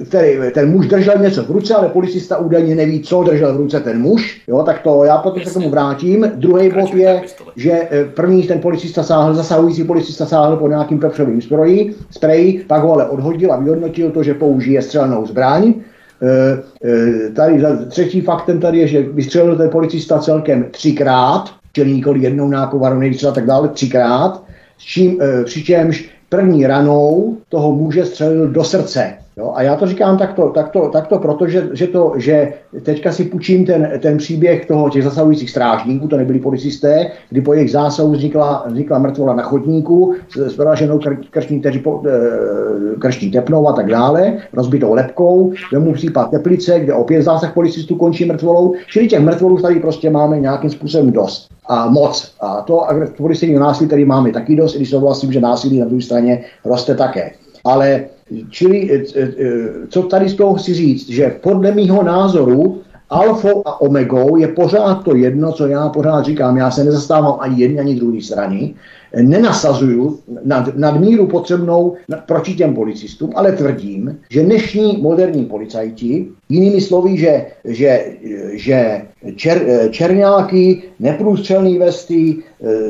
e, 0.00 0.04
který, 0.04 0.38
ten 0.54 0.70
muž 0.70 0.86
držel 0.86 1.14
něco 1.18 1.44
v 1.44 1.50
ruce, 1.50 1.74
ale 1.74 1.88
policista 1.88 2.38
údajně 2.38 2.74
neví, 2.74 3.00
co 3.00 3.22
držel 3.22 3.54
v 3.54 3.56
ruce 3.56 3.80
ten 3.80 4.00
muž. 4.00 4.42
Jo, 4.48 4.62
tak 4.62 4.82
to 4.82 5.04
já 5.04 5.18
potom 5.18 5.42
se 5.42 5.50
k 5.50 5.52
tomu 5.52 5.70
vrátím. 5.70 6.32
Druhý 6.34 6.70
bod 6.70 6.94
je, 6.94 7.22
že 7.56 7.72
e, 7.72 8.04
první 8.04 8.42
ten 8.42 8.60
policista 8.60 9.02
sáhl, 9.02 9.34
zasahující 9.34 9.84
policista 9.84 10.26
sáhl 10.26 10.56
po 10.56 10.68
nějakým 10.68 10.98
pepřovým 10.98 11.42
sproji, 11.42 11.94
spreji, 12.10 12.64
pak 12.66 12.82
ho 12.82 12.92
ale 12.92 13.08
odhodil 13.08 13.52
a 13.52 13.56
vyhodnotil 13.56 14.10
to, 14.10 14.22
že 14.22 14.34
použije 14.34 14.82
střelnou 14.82 15.26
zbraň. 15.26 15.74
Tady 17.36 17.62
třetí 17.88 18.20
faktem 18.20 18.60
tady 18.60 18.78
je, 18.78 18.86
že 18.86 19.02
vystřelil 19.02 19.56
ten 19.56 19.70
policista 19.70 20.18
celkem 20.18 20.66
třikrát, 20.70 21.59
čili 21.72 21.92
nikoli 21.92 22.22
jednou 22.22 22.48
nějakou 22.48 22.78
varovnici 22.78 23.26
a 23.26 23.32
tak 23.32 23.46
dále, 23.46 23.68
třikrát, 23.68 24.42
s 24.78 24.82
čím, 24.82 25.22
e, 25.22 25.44
přičemž 25.44 26.10
první 26.28 26.66
ranou 26.66 27.36
toho 27.48 27.72
muže 27.72 28.04
střelil 28.04 28.48
do 28.48 28.64
srdce. 28.64 29.19
Jo? 29.36 29.52
A 29.54 29.62
já 29.62 29.76
to 29.76 29.86
říkám 29.86 30.18
takto, 30.18 30.48
takto, 30.48 30.88
takto 30.88 31.18
proto, 31.18 31.48
že, 31.48 31.86
to, 31.86 32.12
že 32.16 32.52
teďka 32.82 33.12
si 33.12 33.24
půjčím 33.24 33.66
ten, 33.66 33.90
ten 34.02 34.16
příběh 34.16 34.66
toho 34.66 34.90
těch 34.90 35.04
zasahujících 35.04 35.50
strážníků, 35.50 36.08
to 36.08 36.16
nebyli 36.16 36.38
policisté, 36.38 37.10
kdy 37.30 37.40
po 37.40 37.54
jejich 37.54 37.70
zásahu 37.70 38.12
vznikla, 38.12 38.64
vznikla 38.66 38.98
mrtvola 38.98 39.34
na 39.34 39.42
chodníku 39.42 40.14
s, 40.28 40.56
vyraženou 40.56 40.98
kr, 40.98 41.16
krční, 41.30 41.60
teři, 41.60 41.82
e, 42.06 42.10
krční 42.98 43.30
tepnou 43.30 43.68
a 43.68 43.72
tak 43.72 43.86
dále, 43.86 44.38
rozbitou 44.52 44.94
lepkou, 44.94 45.52
vemu 45.72 45.92
případ 45.92 46.30
Teplice, 46.30 46.80
kde 46.80 46.94
opět 46.94 47.22
zásah 47.22 47.54
policistů 47.54 47.96
končí 47.96 48.24
mrtvolou, 48.24 48.74
čili 48.88 49.08
těch 49.08 49.20
mrtvolů 49.20 49.58
tady 49.58 49.80
prostě 49.80 50.10
máme 50.10 50.40
nějakým 50.40 50.70
způsobem 50.70 51.12
dost 51.12 51.48
a 51.68 51.86
moc. 51.86 52.34
A 52.40 52.62
to 52.62 52.86
policejní 53.16 53.54
násilí 53.54 53.90
tady 53.90 54.04
máme 54.04 54.32
taky 54.32 54.56
dost, 54.56 54.74
i 54.74 54.78
když 54.78 54.90
souhlasím, 54.90 55.32
že 55.32 55.40
násilí 55.40 55.80
na 55.80 55.86
druhé 55.86 56.02
straně 56.02 56.44
roste 56.64 56.94
také. 56.94 57.30
Ale 57.64 58.04
čili, 58.50 58.90
e, 58.90 59.22
e, 59.22 59.28
co 59.88 60.02
tady 60.02 60.28
z 60.28 60.34
toho 60.34 60.54
chci 60.54 60.74
říct, 60.74 61.08
že 61.08 61.38
podle 61.42 61.72
mýho 61.72 62.02
názoru 62.02 62.82
alfou 63.10 63.62
a 63.66 63.80
omegou 63.80 64.36
je 64.36 64.48
pořád 64.48 64.94
to 64.94 65.16
jedno, 65.16 65.52
co 65.52 65.66
já 65.66 65.88
pořád 65.88 66.24
říkám. 66.24 66.56
Já 66.56 66.70
se 66.70 66.84
nezastávám 66.84 67.36
ani 67.38 67.60
jedné, 67.62 67.80
ani 67.80 67.94
druhé 67.94 68.22
strany 68.22 68.74
nenasazuju 69.22 70.18
nad, 70.74 71.00
míru 71.00 71.26
potřebnou 71.26 71.96
proti 72.26 72.54
těm 72.54 72.74
policistům, 72.74 73.32
ale 73.34 73.52
tvrdím, 73.52 74.18
že 74.30 74.42
dnešní 74.42 74.96
moderní 75.02 75.44
policajti, 75.44 76.28
jinými 76.48 76.80
slovy, 76.80 77.16
že, 77.16 77.46
že, 77.64 78.04
že 78.52 79.02
čer, 79.36 79.88
černáky, 79.90 80.82
neprůstřelné 81.00 81.78
vesty, 81.78 82.36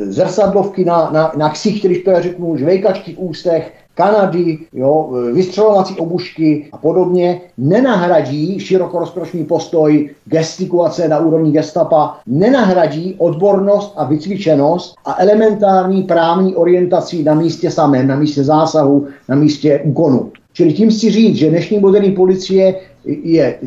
zrsadlovky 0.03 0.85
na, 0.85 1.09
na, 1.13 1.31
na 1.37 1.49
ksich, 1.49 1.81
když 1.81 2.03
to 2.03 2.11
já 2.11 2.21
řeknu, 2.21 2.57
žvejkačky 2.57 3.13
v 3.13 3.19
ústech, 3.19 3.71
Kanady, 3.95 4.57
jo, 4.73 5.09
vystřelovací 5.33 5.95
obušky 5.95 6.69
a 6.71 6.77
podobně, 6.77 7.41
nenahradí 7.57 8.59
širokorozprošný 8.59 9.43
postoj 9.45 10.09
gestikulace 10.25 11.07
na 11.07 11.19
úrovni 11.19 11.51
gestapa, 11.51 12.19
nenahradí 12.27 13.15
odbornost 13.17 13.93
a 13.97 14.03
vycvičenost 14.03 14.95
a 15.05 15.15
elementární 15.21 16.03
právní 16.03 16.55
orientací 16.55 17.23
na 17.23 17.33
místě 17.33 17.71
samém, 17.71 18.07
na 18.07 18.15
místě 18.15 18.43
zásahu, 18.43 19.07
na 19.29 19.35
místě 19.35 19.81
úkonu. 19.83 20.31
Čili 20.53 20.73
tím 20.73 20.89
chci 20.89 21.11
říct, 21.11 21.35
že 21.35 21.49
dnešní 21.49 21.79
moderní 21.79 22.11
policie 22.11 22.75
je, 23.05 23.57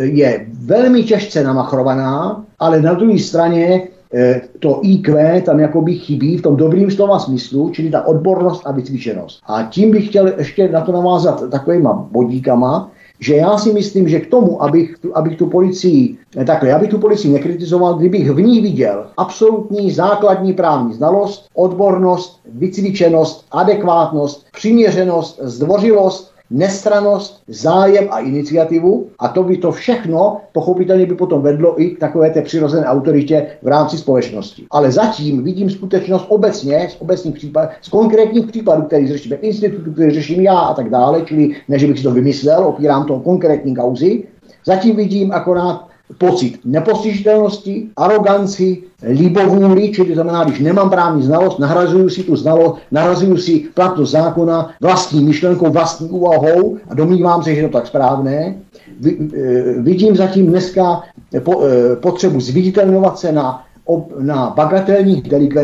je 0.00 0.46
velmi 0.60 1.02
těžce 1.02 1.44
namachrovaná, 1.44 2.44
ale 2.58 2.82
na 2.82 2.94
druhé 2.94 3.18
straně 3.18 3.82
to 4.58 4.80
IQ 4.82 5.40
tam 5.40 5.60
jakoby 5.60 5.94
chybí 5.94 6.36
v 6.36 6.42
tom 6.42 6.56
dobrým 6.56 6.90
slova 6.90 7.18
smyslu, 7.18 7.70
čili 7.70 7.90
ta 7.90 8.06
odbornost 8.06 8.62
a 8.66 8.72
vycvičenost. 8.72 9.42
A 9.46 9.62
tím 9.62 9.90
bych 9.90 10.08
chtěl 10.08 10.32
ještě 10.38 10.68
na 10.68 10.80
to 10.80 10.92
navázat 10.92 11.50
takovýma 11.50 12.08
bodíkama, 12.12 12.90
že 13.20 13.36
já 13.36 13.58
si 13.58 13.72
myslím, 13.72 14.08
že 14.08 14.20
k 14.20 14.30
tomu, 14.30 14.62
abych, 14.62 14.96
abych 15.14 15.36
tu 15.36 15.46
policii, 15.46 16.18
ne, 16.36 16.44
takhle, 16.44 16.68
já 16.68 16.78
bych 16.78 16.90
tu 16.90 16.98
policii 16.98 17.32
nekritizoval, 17.32 17.94
kdybych 17.94 18.30
v 18.30 18.40
ní 18.40 18.60
viděl 18.60 19.06
absolutní 19.16 19.90
základní 19.90 20.52
právní 20.52 20.94
znalost, 20.94 21.48
odbornost, 21.54 22.40
vycvičenost, 22.54 23.46
adekvátnost, 23.50 24.46
přiměřenost, 24.52 25.40
zdvořilost, 25.42 26.37
nestranost, 26.50 27.42
zájem 27.48 28.08
a 28.10 28.18
iniciativu 28.18 29.08
a 29.18 29.28
to 29.28 29.42
by 29.42 29.56
to 29.56 29.72
všechno 29.72 30.40
pochopitelně 30.52 31.06
by 31.06 31.14
potom 31.14 31.42
vedlo 31.42 31.82
i 31.82 31.90
k 31.90 31.98
takové 31.98 32.30
té 32.30 32.42
přirozené 32.42 32.86
autoritě 32.86 33.46
v 33.62 33.66
rámci 33.66 33.98
společnosti. 33.98 34.64
Ale 34.70 34.92
zatím 34.92 35.44
vidím 35.44 35.70
skutečnost 35.70 36.26
obecně, 36.28 36.88
z 36.90 36.96
obecných 37.00 37.34
případů, 37.34 37.68
z 37.80 37.88
konkrétních 37.88 38.46
případů, 38.46 38.82
který 38.82 39.08
řešíme 39.08 39.36
institutu, 39.36 39.92
který 39.92 40.10
řeším 40.10 40.40
já 40.40 40.58
a 40.58 40.74
tak 40.74 40.90
dále, 40.90 41.22
čili 41.22 41.56
ne, 41.68 41.78
že 41.78 41.86
bych 41.86 41.98
si 41.98 42.04
to 42.04 42.10
vymyslel, 42.10 42.64
opírám 42.64 43.04
to 43.04 43.20
konkrétní 43.20 43.76
kauzy, 43.76 44.24
zatím 44.64 44.96
vidím 44.96 45.32
akorát 45.32 45.88
pocit 46.18 46.60
nepostižitelnosti, 46.64 47.86
aroganci, 47.96 48.82
libovůli, 49.02 49.92
čili 49.92 50.08
to 50.08 50.14
znamená, 50.14 50.44
když 50.44 50.60
nemám 50.60 50.90
právní 50.90 51.22
znalost, 51.22 51.58
nahrazuju 51.58 52.08
si 52.08 52.22
tu 52.22 52.36
znalost, 52.36 52.78
nahrazuju 52.92 53.36
si 53.36 53.64
platnost 53.74 54.10
zákona 54.10 54.70
vlastní 54.80 55.24
myšlenkou, 55.24 55.70
vlastní 55.70 56.08
úvahou 56.08 56.76
a 56.88 56.94
domnívám 56.94 57.42
se, 57.42 57.54
že 57.54 57.60
je 57.60 57.68
to 57.68 57.78
tak 57.78 57.86
správné. 57.86 58.54
Eh, 59.06 59.22
vidím 59.78 60.16
zatím 60.16 60.46
dneska 60.46 61.02
potřebu 62.00 62.40
zviditelňovat 62.40 63.18
se 63.18 63.32
na 63.32 63.64
na 64.18 64.52
bagatelních 64.56 65.22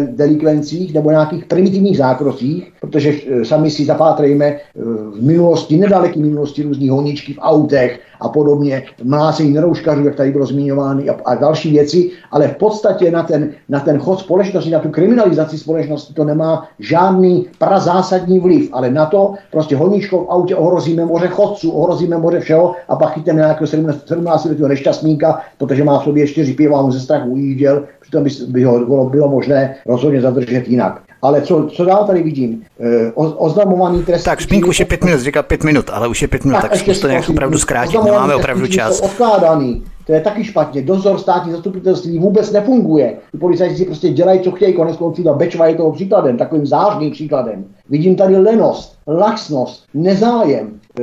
delikvencích 0.08 0.94
nebo 0.94 1.10
nějakých 1.10 1.44
primitivních 1.44 1.96
zákrocích, 1.98 2.72
protože 2.80 3.12
sami 3.42 3.70
si 3.70 3.84
zapátrejme 3.84 4.56
v 4.74 5.22
minulosti, 5.22 5.76
nedaleké 5.76 6.20
minulosti 6.20 6.62
různých 6.62 6.90
honičky 6.90 7.32
v 7.32 7.38
autech 7.40 8.00
a 8.24 8.28
podobně, 8.28 8.82
mlácení 9.02 9.52
nerouškařů, 9.52 10.04
jak 10.04 10.14
tady 10.14 10.30
bylo 10.30 10.46
zmiňovány 10.46 11.08
a, 11.08 11.16
a 11.24 11.34
další 11.34 11.70
věci, 11.70 12.10
ale 12.30 12.48
v 12.48 12.56
podstatě 12.56 13.10
na 13.10 13.22
ten, 13.22 13.50
na 13.68 13.80
ten 13.80 13.98
chod 13.98 14.20
společnosti, 14.20 14.70
na 14.70 14.78
tu 14.78 14.88
kriminalizaci 14.88 15.58
společnosti 15.58 16.14
to 16.14 16.24
nemá 16.24 16.68
žádný 16.78 17.46
prazásadní 17.58 18.38
vliv, 18.38 18.70
ale 18.72 18.90
na 18.90 19.06
to 19.06 19.34
prostě 19.50 19.76
honičkou 19.76 20.24
v 20.24 20.30
autě 20.30 20.56
ohrozíme 20.56 21.04
moře 21.04 21.28
chodců, 21.28 21.70
ohrozíme 21.70 22.18
moře 22.18 22.40
všeho 22.40 22.74
a 22.88 22.96
pak 22.96 23.12
chytneme 23.12 23.40
nějakého 23.40 23.66
17 23.66 24.44
letého 24.44 24.68
nešťastníka, 24.68 25.40
protože 25.58 25.84
má 25.84 25.98
v 25.98 26.04
sobě 26.04 26.26
čtyři 26.26 26.52
piva 26.52 26.80
on 26.80 26.92
ze 26.92 27.00
strachu 27.00 27.30
ujížděl, 27.30 27.84
přitom 28.00 28.24
by, 28.24 28.30
by 28.48 28.64
ho 28.64 28.86
bylo, 28.86 29.08
bylo 29.08 29.28
možné 29.28 29.76
rozhodně 29.86 30.20
zadržet 30.20 30.68
jinak. 30.68 31.02
Ale 31.24 31.42
co, 31.42 31.68
co 31.72 31.84
dál 31.84 32.04
tady 32.06 32.22
vidím? 32.22 32.62
E, 32.80 33.12
o, 33.12 33.22
oznamovaný 33.30 34.02
trest. 34.02 34.24
Tak, 34.24 34.40
Spínk 34.40 34.66
už 34.66 34.80
je 34.80 34.86
pět 34.86 35.04
minut, 35.04 35.20
říkal 35.20 35.42
pět 35.42 35.64
minut, 35.64 35.90
ale 35.92 36.08
už 36.08 36.22
je 36.22 36.28
pět 36.28 36.44
minut, 36.44 36.60
tak, 36.60 36.70
tak 36.70 36.80
zkus 36.80 37.00
to 37.00 37.08
nějak 37.08 37.28
opravdu 37.28 37.58
zkrátit, 37.58 38.04
nemáme 38.04 38.34
opravdu 38.34 38.66
čas. 38.66 39.00
Odkládaný. 39.00 39.82
To 40.06 40.12
je 40.12 40.20
taky 40.20 40.44
špatně. 40.44 40.82
Dozor 40.82 41.18
státní 41.18 41.52
zastupitelství 41.52 42.18
vůbec 42.18 42.52
nefunguje. 42.52 43.16
Ty 43.32 43.38
policajti 43.38 43.76
si 43.76 43.84
prostě 43.84 44.08
dělají, 44.08 44.40
co 44.40 44.50
chtějí. 44.50 44.72
Konec 44.72 44.96
konců 44.96 45.22
ta 45.22 45.32
Bečva 45.32 45.66
je 45.66 45.74
toho 45.74 45.92
příkladem, 45.92 46.36
takovým 46.36 46.66
zářným 46.66 47.10
příkladem. 47.10 47.64
Vidím 47.90 48.16
tady 48.16 48.36
lenost, 48.36 48.98
laxnost, 49.06 49.84
nezájem 49.94 50.70
e, 51.00 51.02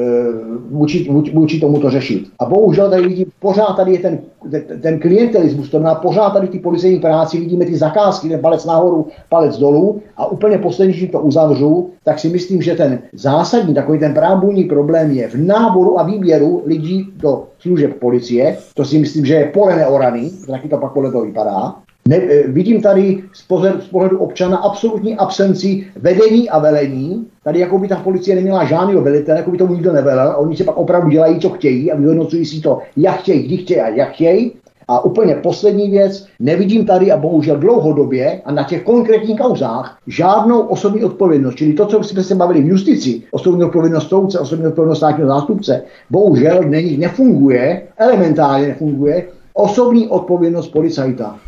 vůči, 0.69 1.09
vůči 1.33 1.59
tomu 1.59 1.79
to 1.79 1.89
řešit. 1.89 2.27
A 2.39 2.45
bohužel 2.45 2.89
tady 2.89 3.07
vidím, 3.07 3.25
pořád 3.39 3.73
tady 3.75 3.91
je 3.91 3.99
ten, 3.99 4.19
ten, 4.51 4.63
ten 4.81 4.99
klientelismus, 4.99 5.69
to 5.69 5.77
znamená 5.77 5.95
pořád 5.95 6.29
tady 6.29 6.47
ty 6.47 6.59
policejní 6.59 6.99
práci, 6.99 7.39
vidíme 7.39 7.65
ty 7.65 7.77
zakázky, 7.77 8.29
ten 8.29 8.39
palec 8.39 8.65
nahoru, 8.65 9.07
palec 9.29 9.57
dolů 9.57 10.01
a 10.17 10.31
úplně 10.31 10.57
poslední, 10.57 10.93
když 10.93 11.11
to 11.11 11.19
uzavřu, 11.19 11.89
tak 12.03 12.19
si 12.19 12.29
myslím, 12.29 12.61
že 12.61 12.75
ten 12.75 12.99
zásadní, 13.13 13.73
takový 13.73 13.99
ten 13.99 14.13
prábůlní 14.13 14.63
problém 14.63 15.11
je 15.11 15.27
v 15.27 15.35
náboru 15.35 15.99
a 15.99 16.03
výběru 16.03 16.61
lidí 16.65 17.07
do 17.15 17.43
služeb 17.61 17.99
policie. 17.99 18.57
To 18.73 18.85
si 18.85 18.99
myslím, 18.99 19.25
že 19.25 19.33
je 19.33 19.45
pole 19.45 19.75
neoraný, 19.75 20.31
taky 20.47 20.69
to 20.69 20.77
pak 20.77 20.93
podle 20.93 21.25
vypadá. 21.25 21.75
Ne, 22.07 22.17
eh, 22.17 22.47
vidím 22.47 22.81
tady 22.81 23.23
z 23.33 23.41
pohledu, 23.41 23.81
z 23.81 23.87
pohledu 23.87 24.17
občana 24.19 24.57
absolutní 24.57 25.17
absenci 25.17 25.87
vedení 25.95 26.49
a 26.49 26.59
velení. 26.59 27.27
Tady 27.43 27.59
jako 27.59 27.79
by 27.79 27.87
ta 27.87 27.95
policie 27.95 28.35
neměla 28.35 28.65
žádný 28.65 28.95
velitel, 28.95 29.37
jako 29.37 29.51
by 29.51 29.57
tomu 29.57 29.73
nikdo 29.73 29.93
nevelel. 29.93 30.35
Oni 30.37 30.57
se 30.57 30.63
pak 30.63 30.77
opravdu 30.77 31.09
dělají, 31.09 31.39
co 31.39 31.49
chtějí 31.49 31.91
a 31.91 31.95
vyhodnocují 31.95 32.45
si 32.45 32.61
to, 32.61 32.79
jak 32.97 33.19
chtějí, 33.19 33.43
kdy 33.43 33.57
chtějí 33.57 33.79
a 33.79 33.87
jak 33.89 34.11
chtějí. 34.11 34.51
A 34.91 35.05
úplně 35.05 35.35
poslední 35.35 35.89
věc, 35.89 36.25
nevidím 36.39 36.85
tady 36.85 37.11
a 37.11 37.17
bohužel 37.17 37.57
dlouhodobě 37.57 38.41
a 38.45 38.51
na 38.51 38.63
těch 38.63 38.83
konkrétních 38.83 39.39
kauzách 39.39 39.97
žádnou 40.07 40.59
osobní 40.59 41.03
odpovědnost, 41.03 41.55
čili 41.55 41.73
to, 41.73 41.85
co 41.85 42.03
jsme 42.03 42.23
se 42.23 42.35
bavili 42.35 42.61
v 42.61 42.67
justici, 42.67 43.21
osobní 43.31 43.63
odpovědnost 43.63 44.09
soudce, 44.09 44.39
osobní 44.39 44.67
odpovědnost 44.67 44.97
státního 44.97 45.27
zástupce, 45.29 45.83
bohužel 46.09 46.63
není, 46.63 46.97
nefunguje, 46.97 47.81
elementárně 47.97 48.67
nefunguje, 48.67 49.27
osobní 49.53 50.07
odpovědnost 50.07 50.67
policajta. 50.67 51.39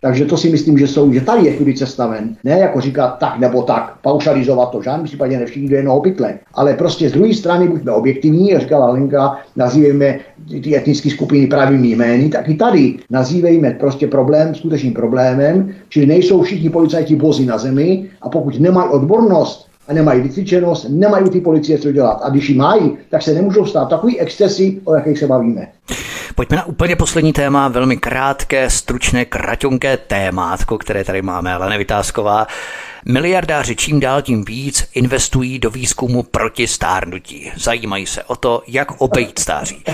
Takže 0.00 0.24
to 0.24 0.36
si 0.36 0.50
myslím, 0.50 0.78
že 0.78 0.88
jsou, 0.88 1.12
že 1.12 1.20
tady 1.20 1.46
je 1.46 1.52
tudy 1.52 1.74
cesta 1.74 2.06
ven. 2.06 2.36
Ne 2.44 2.58
jako 2.58 2.80
říkat 2.80 3.08
tak 3.08 3.38
nebo 3.38 3.62
tak, 3.62 3.94
paušalizovat 4.02 4.70
to, 4.70 4.80
v 4.80 4.84
žádném 4.84 5.04
případě 5.04 5.38
ne 5.38 5.46
všichni 5.46 5.68
do 5.68 5.76
jednoho 5.76 6.00
pytle. 6.00 6.34
Ale 6.54 6.74
prostě 6.74 7.08
z 7.08 7.12
druhé 7.12 7.34
strany 7.34 7.68
buďme 7.68 7.92
objektivní, 7.92 8.50
jak 8.50 8.60
říkala 8.60 8.90
Lenka, 8.90 9.38
nazývejme 9.56 10.18
ty 10.62 10.76
etnické 10.76 11.10
skupiny 11.10 11.46
pravými 11.46 11.88
jmény, 11.88 12.28
tak 12.28 12.48
i 12.48 12.54
tady 12.54 12.94
nazývejme 13.10 13.70
prostě 13.70 14.06
problém 14.06 14.54
skutečným 14.54 14.92
problémem, 14.92 15.74
čili 15.88 16.06
nejsou 16.06 16.42
všichni 16.42 16.70
policajti 16.70 17.16
bozy 17.16 17.46
na 17.46 17.58
zemi 17.58 18.04
a 18.22 18.28
pokud 18.28 18.60
nemají 18.60 18.90
odbornost, 18.90 19.66
a 19.88 19.92
nemají 19.92 20.20
vycvičenost, 20.20 20.86
nemají 20.88 21.30
ty 21.30 21.40
policie 21.40 21.78
co 21.78 21.92
dělat. 21.92 22.20
A 22.22 22.30
když 22.30 22.48
ji 22.48 22.56
mají, 22.56 22.98
tak 23.10 23.22
se 23.22 23.34
nemůžou 23.34 23.66
stát 23.66 23.88
takový 23.88 24.20
excesy, 24.20 24.80
o 24.84 24.94
jakých 24.94 25.18
se 25.18 25.26
bavíme. 25.26 25.68
Pojďme 26.36 26.56
na 26.56 26.64
úplně 26.64 26.96
poslední 26.96 27.32
téma, 27.32 27.68
velmi 27.68 27.96
krátké, 27.96 28.70
stručné, 28.70 29.24
kraťonké 29.24 29.96
témátko, 29.96 30.78
které 30.78 31.04
tady 31.04 31.22
máme, 31.22 31.54
ale 31.54 31.70
nevytázková. 31.70 32.46
Miliardáři 33.04 33.76
čím 33.76 34.00
dál 34.00 34.22
tím 34.22 34.44
víc 34.44 34.88
investují 34.94 35.58
do 35.58 35.70
výzkumu 35.70 36.22
proti 36.22 36.66
stárnutí. 36.66 37.52
Zajímají 37.56 38.06
se 38.06 38.24
o 38.24 38.36
to, 38.36 38.62
jak 38.66 39.00
obejít 39.00 39.38
stáří. 39.38 39.84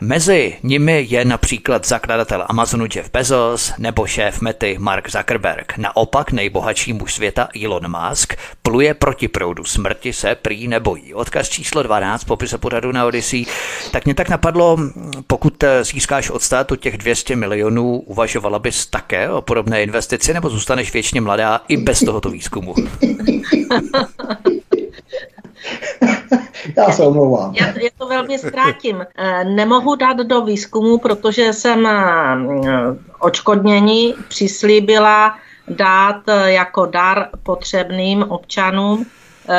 Mezi 0.00 0.56
nimi 0.62 1.06
je 1.08 1.24
například 1.24 1.86
zakladatel 1.86 2.44
Amazonu 2.48 2.86
Jeff 2.94 3.10
Bezos 3.12 3.72
nebo 3.78 4.06
šéf 4.06 4.40
Mety 4.40 4.76
Mark 4.78 5.10
Zuckerberg. 5.10 5.78
Naopak 5.78 6.32
nejbohatší 6.32 6.92
muž 6.92 7.14
světa 7.14 7.48
Elon 7.64 7.96
Musk 7.98 8.34
pluje 8.62 8.94
proti 8.94 9.28
proudu 9.28 9.64
smrti 9.64 10.12
se 10.12 10.34
prý 10.34 10.68
nebojí. 10.68 11.14
Odkaz 11.14 11.48
číslo 11.48 11.82
12 11.82 12.24
popise 12.24 12.58
pořadu 12.58 12.92
na 12.92 13.06
Odyssey. 13.06 13.46
Tak 13.90 14.04
mě 14.04 14.14
tak 14.14 14.28
napadlo, 14.28 14.78
pokud 15.26 15.64
získáš 15.82 16.30
od 16.30 16.42
státu 16.42 16.76
těch 16.76 16.98
200 16.98 17.36
milionů, 17.36 17.98
uvažovala 17.98 18.58
bys 18.58 18.86
také 18.86 19.30
o 19.30 19.42
podobné 19.42 19.82
investici 19.82 20.34
nebo 20.34 20.50
zůstaneš 20.50 20.92
věčně 20.92 21.20
mladá 21.20 21.60
i 21.68 21.76
bez 21.76 22.00
tohoto 22.00 22.30
výzkumu? 22.30 22.74
Já 26.76 26.92
se 26.92 27.02
omlouvám. 27.02 27.54
Já, 27.54 27.66
já 27.66 27.90
to 27.98 28.06
velmi 28.06 28.38
zkrátím. 28.38 29.06
Eh, 29.16 29.44
nemohu 29.44 29.96
dát 29.96 30.16
do 30.16 30.40
výzkumu, 30.40 30.98
protože 30.98 31.52
jsem 31.52 31.86
eh, 31.86 31.92
očkodnění 33.18 34.14
přislíbila 34.28 35.38
dát 35.68 36.28
eh, 36.28 36.52
jako 36.52 36.86
dar 36.86 37.28
potřebným 37.42 38.22
občanům 38.22 39.06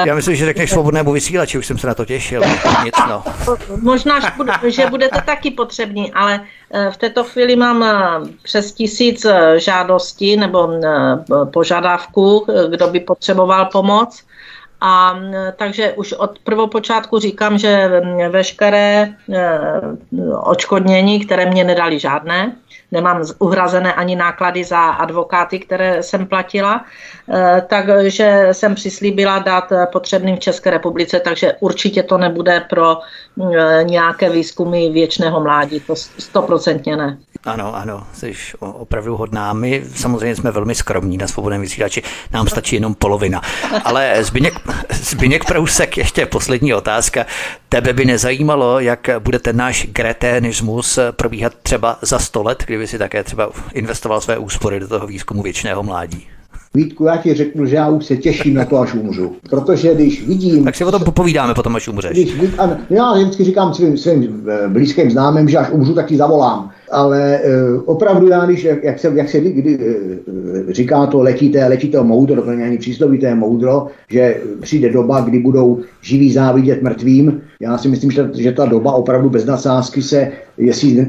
já 0.05 0.15
myslím, 0.15 0.35
že 0.35 0.45
řekneš 0.45 0.71
svobodnému 0.71 1.11
vysílači, 1.11 1.57
už 1.57 1.65
jsem 1.65 1.77
se 1.77 1.87
na 1.87 1.93
to 1.93 2.05
těšil. 2.05 2.41
Nic, 2.83 2.95
no. 3.09 3.23
Možná, 3.81 4.19
že 4.67 4.85
budete 4.89 5.21
taky 5.21 5.51
potřební, 5.51 6.13
ale 6.13 6.41
v 6.91 6.97
této 6.97 7.23
chvíli 7.23 7.55
mám 7.55 7.85
přes 8.43 8.71
tisíc 8.71 9.25
žádostí 9.57 10.37
nebo 10.37 10.69
požadavků, 11.53 12.45
kdo 12.69 12.87
by 12.87 12.99
potřeboval 12.99 13.65
pomoc. 13.65 14.23
A 14.81 15.19
takže 15.55 15.93
už 15.93 16.13
od 16.13 16.39
prvopočátku 16.39 17.19
říkám, 17.19 17.57
že 17.57 18.01
veškeré 18.29 19.01
e, 19.03 19.09
očkodnění, 20.43 21.25
které 21.25 21.45
mě 21.45 21.63
nedali 21.63 21.99
žádné, 21.99 22.55
nemám 22.91 23.23
uhrazené 23.39 23.93
ani 23.93 24.15
náklady 24.15 24.63
za 24.63 24.79
advokáty, 24.79 25.59
které 25.59 26.03
jsem 26.03 26.25
platila, 26.27 26.85
e, 27.33 27.61
takže 27.67 28.47
jsem 28.51 28.75
přislíbila 28.75 29.39
dát 29.39 29.73
potřebným 29.91 30.35
v 30.35 30.39
České 30.39 30.69
republice, 30.69 31.19
takže 31.19 31.53
určitě 31.59 32.03
to 32.03 32.17
nebude 32.17 32.65
pro 32.69 32.97
e, 32.97 33.83
nějaké 33.83 34.29
výzkumy 34.29 34.89
věčného 34.89 35.41
mládí, 35.41 35.79
to 35.79 35.95
stoprocentně 35.95 36.97
ne. 36.97 37.17
Ano, 37.47 37.75
ano, 37.75 38.03
jsi 38.13 38.33
opravdu 38.59 39.17
hodná. 39.17 39.53
My 39.53 39.83
samozřejmě 39.95 40.35
jsme 40.35 40.51
velmi 40.51 40.75
skromní 40.75 41.17
na 41.17 41.27
svobodném 41.27 41.61
vysílači, 41.61 42.03
nám 42.33 42.47
stačí 42.47 42.75
jenom 42.75 42.95
polovina. 42.95 43.41
Ale 43.83 44.23
Zbyněk, 44.23 44.53
Zbyněk 44.93 45.45
Prousek, 45.45 45.97
ještě 45.97 46.25
poslední 46.25 46.73
otázka. 46.73 47.25
Tebe 47.69 47.93
by 47.93 48.05
nezajímalo, 48.05 48.79
jak 48.79 49.09
bude 49.19 49.39
ten 49.39 49.57
náš 49.57 49.87
greténismus 49.91 50.99
probíhat 51.11 51.53
třeba 51.63 51.97
za 52.01 52.19
sto 52.19 52.43
let, 52.43 52.63
kdyby 52.67 52.87
si 52.87 52.97
také 52.97 53.23
třeba 53.23 53.49
investoval 53.73 54.21
své 54.21 54.37
úspory 54.37 54.79
do 54.79 54.87
toho 54.87 55.07
výzkumu 55.07 55.41
věčného 55.41 55.83
mládí? 55.83 56.27
Vítku, 56.73 57.05
já 57.05 57.17
ti 57.17 57.33
řeknu, 57.33 57.65
že 57.65 57.75
já 57.75 57.89
už 57.89 58.05
se 58.05 58.17
těším 58.17 58.53
na 58.53 58.65
to, 58.65 58.79
až 58.79 58.93
umřu. 58.93 59.35
Protože 59.49 59.95
když 59.95 60.27
vidím... 60.27 60.65
Tak 60.65 60.75
si 60.75 60.85
o 60.85 60.91
tom 60.91 61.03
popovídáme 61.03 61.53
potom, 61.53 61.75
až 61.75 61.87
umřeš. 61.87 62.11
Když, 62.11 62.33
ano, 62.57 62.77
já 62.89 63.13
vždycky 63.13 63.43
říkám 63.43 63.73
svým, 63.73 63.97
svým 63.97 64.49
eh, 64.49 64.67
blízkým 64.67 65.11
známým, 65.11 65.49
že 65.49 65.57
až 65.57 65.69
umřu, 65.71 65.93
tak 65.93 66.07
ti 66.07 66.17
zavolám 66.17 66.71
ale 66.91 67.39
uh, 67.39 67.81
opravdu 67.85 68.27
já, 68.27 68.45
když, 68.45 68.67
jak 68.83 68.99
se, 68.99 69.11
jak 69.15 69.29
se 69.29 69.39
kdy, 69.39 69.77
uh, 69.77 70.71
říká 70.71 71.05
to 71.05 71.21
letité, 71.21 71.67
letité 71.67 72.03
moudro, 72.03 72.41
to 72.41 72.51
není 72.51 72.77
příslovité 72.77 73.35
moudro, 73.35 73.87
že 74.09 74.37
přijde 74.61 74.89
doba, 74.89 75.21
kdy 75.21 75.39
budou 75.39 75.79
živí 76.01 76.31
závidět 76.31 76.81
mrtvým. 76.81 77.41
Já 77.59 77.77
si 77.77 77.89
myslím, 77.89 78.11
že, 78.11 78.29
že 78.33 78.51
ta 78.51 78.65
doba 78.65 78.91
opravdu 78.91 79.29
bez 79.29 79.45
nadsázky 79.45 80.01
se, 80.01 80.31
jestli 80.57 81.07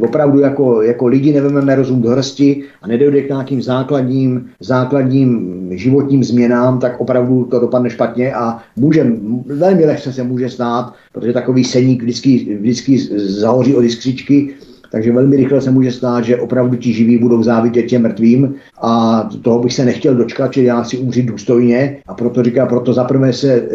opravdu 0.00 0.40
jako, 0.40 0.82
jako 0.82 1.06
lidi 1.06 1.32
nevememe 1.32 1.74
rozum 1.74 2.02
do 2.02 2.10
hrsti 2.10 2.62
a 2.82 2.88
nedojde 2.88 3.22
k 3.22 3.28
nějakým 3.28 3.62
základním, 3.62 4.50
základním 4.60 5.68
životním 5.70 6.24
změnám, 6.24 6.78
tak 6.78 7.00
opravdu 7.00 7.44
to 7.44 7.60
dopadne 7.60 7.90
špatně 7.90 8.34
a 8.34 8.58
může, 8.76 9.06
velmi 9.46 9.84
lehce 9.86 10.12
se 10.12 10.22
může 10.22 10.50
stát, 10.50 10.92
protože 11.12 11.32
takový 11.32 11.64
seník 11.64 12.02
vždycky, 12.02 12.58
vždycky 12.60 12.98
zahoří 13.18 13.74
od 13.74 13.82
jiskřičky, 13.82 14.54
takže 14.94 15.12
velmi 15.12 15.36
rychle 15.36 15.60
se 15.60 15.70
může 15.70 15.92
stát, 15.92 16.24
že 16.24 16.36
opravdu 16.36 16.76
ti 16.76 16.92
živí 16.92 17.18
budou 17.18 17.42
závidět 17.42 17.82
těm 17.82 18.02
mrtvým. 18.02 18.54
A 18.82 19.22
toho 19.42 19.58
bych 19.58 19.74
se 19.74 19.84
nechtěl 19.84 20.14
dočkat, 20.14 20.52
že 20.52 20.62
já 20.62 20.84
si 20.84 20.98
umřít 20.98 21.26
důstojně. 21.26 21.96
A 22.06 22.14
proto 22.14 22.42
říká, 22.42 22.66
proto 22.66 22.92
zaprvé 22.92 23.32
se 23.32 23.52
e, 23.52 23.66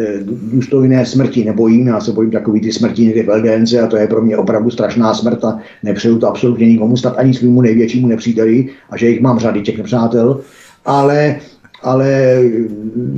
důstojné 0.52 1.06
smrti 1.06 1.44
nebojím, 1.44 1.86
já 1.86 2.00
se 2.00 2.12
bojím 2.12 2.30
takový 2.30 2.60
ty 2.60 2.72
smrti 2.72 3.02
někde 3.02 3.22
v 3.22 3.28
LDNC 3.28 3.72
a 3.72 3.86
to 3.86 3.96
je 3.96 4.06
pro 4.06 4.22
mě 4.22 4.36
opravdu 4.36 4.70
strašná 4.70 5.14
smrt 5.14 5.44
a 5.44 5.58
nepřeju 5.82 6.18
to 6.18 6.28
absolutně 6.28 6.66
nikomu 6.66 6.96
stát 6.96 7.14
ani 7.16 7.34
svýmu 7.34 7.62
největšímu 7.62 8.08
nepříteli 8.08 8.68
a 8.90 8.96
že 8.96 9.08
jich 9.08 9.20
mám 9.20 9.38
řady 9.38 9.60
těch 9.60 9.78
nepřátel, 9.78 10.40
ale 10.86 11.36
ale 11.82 12.42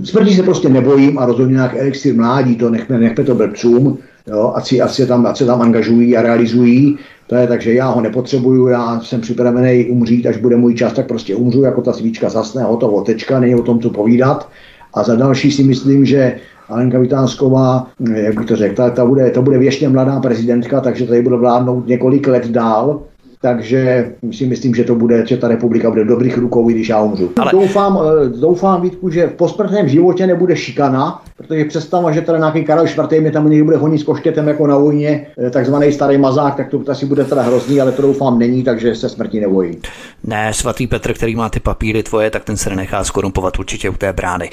smrti 0.05 0.35
se 0.35 0.43
prostě 0.43 0.69
nebojím 0.69 1.19
a 1.19 1.27
rozhodně 1.27 1.55
nějak 1.55 1.77
elixir 1.77 2.15
mládí, 2.15 2.57
to 2.57 2.70
nechme, 2.70 2.99
nechme 2.99 3.24
to 3.24 3.35
blbcům, 3.35 3.99
jo, 4.27 4.53
ať, 4.55 4.66
si, 4.66 4.81
ať, 4.81 4.91
se 4.91 5.07
tam, 5.07 5.27
ať 5.27 5.37
se 5.37 5.47
tam 5.47 5.62
angažují 5.62 6.16
a 6.16 6.23
realizují. 6.23 6.99
To 7.33 7.39
je 7.39 7.47
takže 7.47 7.73
já 7.73 7.89
ho 7.89 8.01
nepotřebuju, 8.01 8.67
já 8.67 9.01
jsem 9.01 9.21
připravený 9.21 9.85
umřít, 9.85 10.27
až 10.27 10.37
bude 10.37 10.57
můj 10.57 10.75
čas, 10.75 10.93
tak 10.93 11.07
prostě 11.07 11.37
umřu, 11.37 11.63
jako 11.63 11.83
ta 11.83 11.93
svíčka 11.93 12.29
zasne, 12.29 12.63
hotovo, 12.63 13.03
tečka, 13.03 13.41
není 13.41 13.55
o 13.55 13.63
tom, 13.63 13.81
co 13.81 13.91
povídat. 13.91 14.49
A 14.95 15.03
za 15.03 15.17
další 15.17 15.53
si 15.53 15.65
myslím, 15.65 16.05
že 16.05 16.37
Alenka 16.69 16.99
Vitánsková, 16.99 17.87
jak 18.15 18.35
bych 18.35 18.47
to 18.47 18.57
řekl, 18.57 18.75
ta, 18.75 18.91
ta 18.91 19.07
bude, 19.07 19.31
to 19.31 19.43
bude 19.43 19.59
věčně 19.59 19.89
mladá 19.89 20.21
prezidentka, 20.21 20.81
takže 20.81 21.07
tady 21.07 21.23
bude 21.23 21.37
vládnout 21.37 21.87
několik 21.87 22.27
let 22.29 22.47
dál 22.47 23.01
takže 23.43 24.13
si 24.31 24.47
myslím, 24.47 24.75
že 24.75 24.85
to 24.85 24.95
bude, 24.95 25.27
že 25.27 25.37
ta 25.37 25.49
republika 25.49 25.91
bude 25.91 26.05
v 26.05 26.07
dobrých 26.07 26.39
rukou, 26.39 26.69
když 26.69 26.89
já 26.89 27.03
umřu. 27.03 27.31
Ale... 27.39 27.51
Doufám, 27.53 27.99
eh, 28.03 28.29
doufám 28.29 28.83
Vítku, 28.83 29.11
že 29.11 29.27
v 29.27 29.33
posmrtném 29.33 29.89
životě 29.89 30.27
nebude 30.27 30.57
šikana, 30.57 31.23
protože 31.48 31.64
představa, 31.64 32.12
že 32.12 32.20
teda 32.20 32.39
nějaký 32.39 32.64
Karel 32.64 32.86
IV. 32.86 33.20
mě 33.20 33.31
tam 33.31 33.51
někdy 33.51 33.64
bude 33.64 33.77
honit 33.77 33.98
s 33.98 34.02
koštětem 34.02 34.48
jako 34.48 34.66
na 34.66 34.78
vojně, 34.78 35.27
eh, 35.47 35.51
takzvaný 35.51 35.93
starý 35.93 36.19
mazák, 36.19 36.56
tak 36.56 36.70
to 36.70 36.82
asi 36.89 37.06
bude 37.06 37.24
teda 37.24 37.43
hrozný, 37.43 37.81
ale 37.81 37.93
to 37.93 38.02
doufám 38.02 38.39
není, 38.39 38.62
takže 38.62 38.94
se 38.94 39.09
smrti 39.09 39.40
nebojí. 39.40 39.78
Ne, 40.24 40.55
svatý 40.55 40.86
Petr, 40.86 41.12
který 41.12 41.36
má 41.36 41.48
ty 41.48 41.60
papíry 41.60 42.02
tvoje, 42.02 42.31
tak 42.31 42.44
ten 42.44 42.56
se 42.56 42.70
nenechá 42.70 43.05
skorumpovat 43.05 43.59
určitě 43.59 43.90
u 43.90 43.93
té 43.93 44.12
brány. 44.12 44.51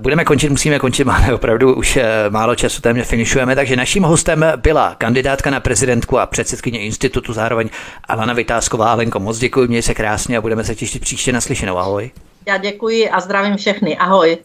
Budeme 0.00 0.24
končit, 0.24 0.50
musíme 0.50 0.78
končit, 0.78 1.04
máme 1.06 1.34
opravdu 1.34 1.74
už 1.74 1.96
eh, 1.96 2.06
málo 2.30 2.54
času, 2.54 2.82
téměř 2.82 3.06
finišujeme, 3.06 3.54
takže 3.54 3.76
naším 3.76 4.02
hostem 4.02 4.44
byla 4.56 4.94
kandidátka 4.98 5.50
na 5.50 5.60
prezidentku 5.60 6.18
a 6.18 6.26
předsedkyně 6.26 6.78
institutu 6.78 7.32
zároveň 7.32 7.68
Alana 8.08 8.34
Vytázková. 8.34 8.92
Alenko, 8.92 9.20
moc 9.20 9.38
děkuji, 9.38 9.68
měj 9.68 9.82
se 9.82 9.94
krásně 9.94 10.38
a 10.38 10.40
budeme 10.40 10.64
se 10.64 10.74
těšit 10.74 11.02
příště 11.02 11.32
naslyšenou. 11.32 11.78
Ahoj. 11.78 12.10
Já 12.46 12.56
děkuji 12.56 13.10
a 13.10 13.20
zdravím 13.20 13.56
všechny. 13.56 13.96
Ahoj. 13.96 14.38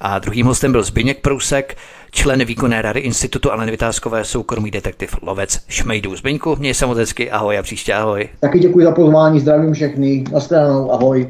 A 0.00 0.18
druhým 0.18 0.46
hostem 0.46 0.72
byl 0.72 0.82
Zbyněk 0.82 1.20
Prousek, 1.20 1.76
člen 2.10 2.44
výkonné 2.44 2.82
rady 2.82 3.00
Institutu 3.00 3.52
Aleny 3.52 3.70
Vytázkové, 3.70 4.24
soukromý 4.24 4.70
detektiv 4.70 5.16
Lovec 5.22 5.60
Šmejdů. 5.68 6.16
Zbyňku, 6.16 6.56
měj 6.56 6.74
se 6.74 6.86
ahoj 7.30 7.58
a 7.58 7.62
příště 7.62 7.94
ahoj. 7.94 8.28
Taky 8.40 8.58
děkuji 8.58 8.84
za 8.84 8.92
pozvání, 8.92 9.40
zdravím 9.40 9.72
všechny, 9.72 10.24
nashledanou, 10.32 10.92
ahoj. 10.92 11.28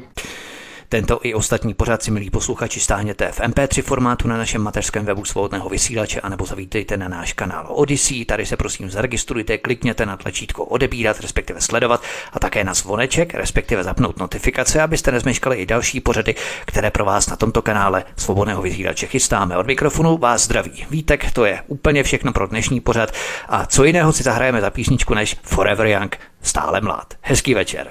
Tento 0.93 1.19
i 1.23 1.35
ostatní 1.35 1.75
pořád 1.75 2.03
si, 2.03 2.11
milí 2.11 2.31
posluchači, 2.31 2.81
stáhněte 2.81 3.33
v 3.33 3.41
MP3 3.41 3.83
formátu 3.83 4.29
na 4.29 4.37
našem 4.37 4.62
mateřském 4.62 5.05
webu 5.05 5.25
svobodného 5.25 5.69
vysílače 5.69 6.21
anebo 6.21 6.47
zavítejte 6.47 6.97
na 6.97 7.09
náš 7.09 7.33
kanál 7.33 7.67
Odyssey. 7.69 8.25
Tady 8.25 8.47
se 8.47 8.57
prosím 8.57 8.91
zaregistrujte, 8.91 9.59
klikněte 9.59 10.07
na 10.07 10.17
tlačítko 10.17 10.65
odebírat, 10.65 11.21
respektive 11.21 11.61
sledovat 11.61 12.03
a 12.33 12.39
také 12.39 12.65
na 12.65 12.75
zvoneček, 12.75 13.35
respektive 13.35 13.85
zapnout 13.85 14.19
notifikace, 14.19 14.83
abyste 14.83 15.12
nezmeškali 15.12 15.57
i 15.57 15.67
další 15.67 16.01
pořady, 16.01 16.35
které 16.65 16.91
pro 16.91 17.05
vás 17.05 17.27
na 17.27 17.37
tomto 17.37 17.62
kanále 17.62 18.05
svobodného 18.17 18.62
vysílače 18.62 19.07
chystáme. 19.07 19.57
Od 19.57 19.67
mikrofonu 19.67 20.19
vás 20.19 20.45
zdraví 20.45 20.87
Vítek, 20.91 21.33
to 21.33 21.45
je 21.45 21.62
úplně 21.67 22.03
všechno 22.03 22.33
pro 22.33 22.47
dnešní 22.47 22.81
pořad 22.81 23.12
a 23.49 23.67
co 23.67 23.85
jiného 23.85 24.12
si 24.12 24.23
zahrajeme 24.23 24.61
za 24.61 24.71
písničku 24.71 25.15
než 25.15 25.37
Forever 25.43 25.87
Young, 25.87 26.17
stále 26.43 26.81
mlad. 26.81 27.15
Hezký 27.21 27.55
večer. 27.55 27.91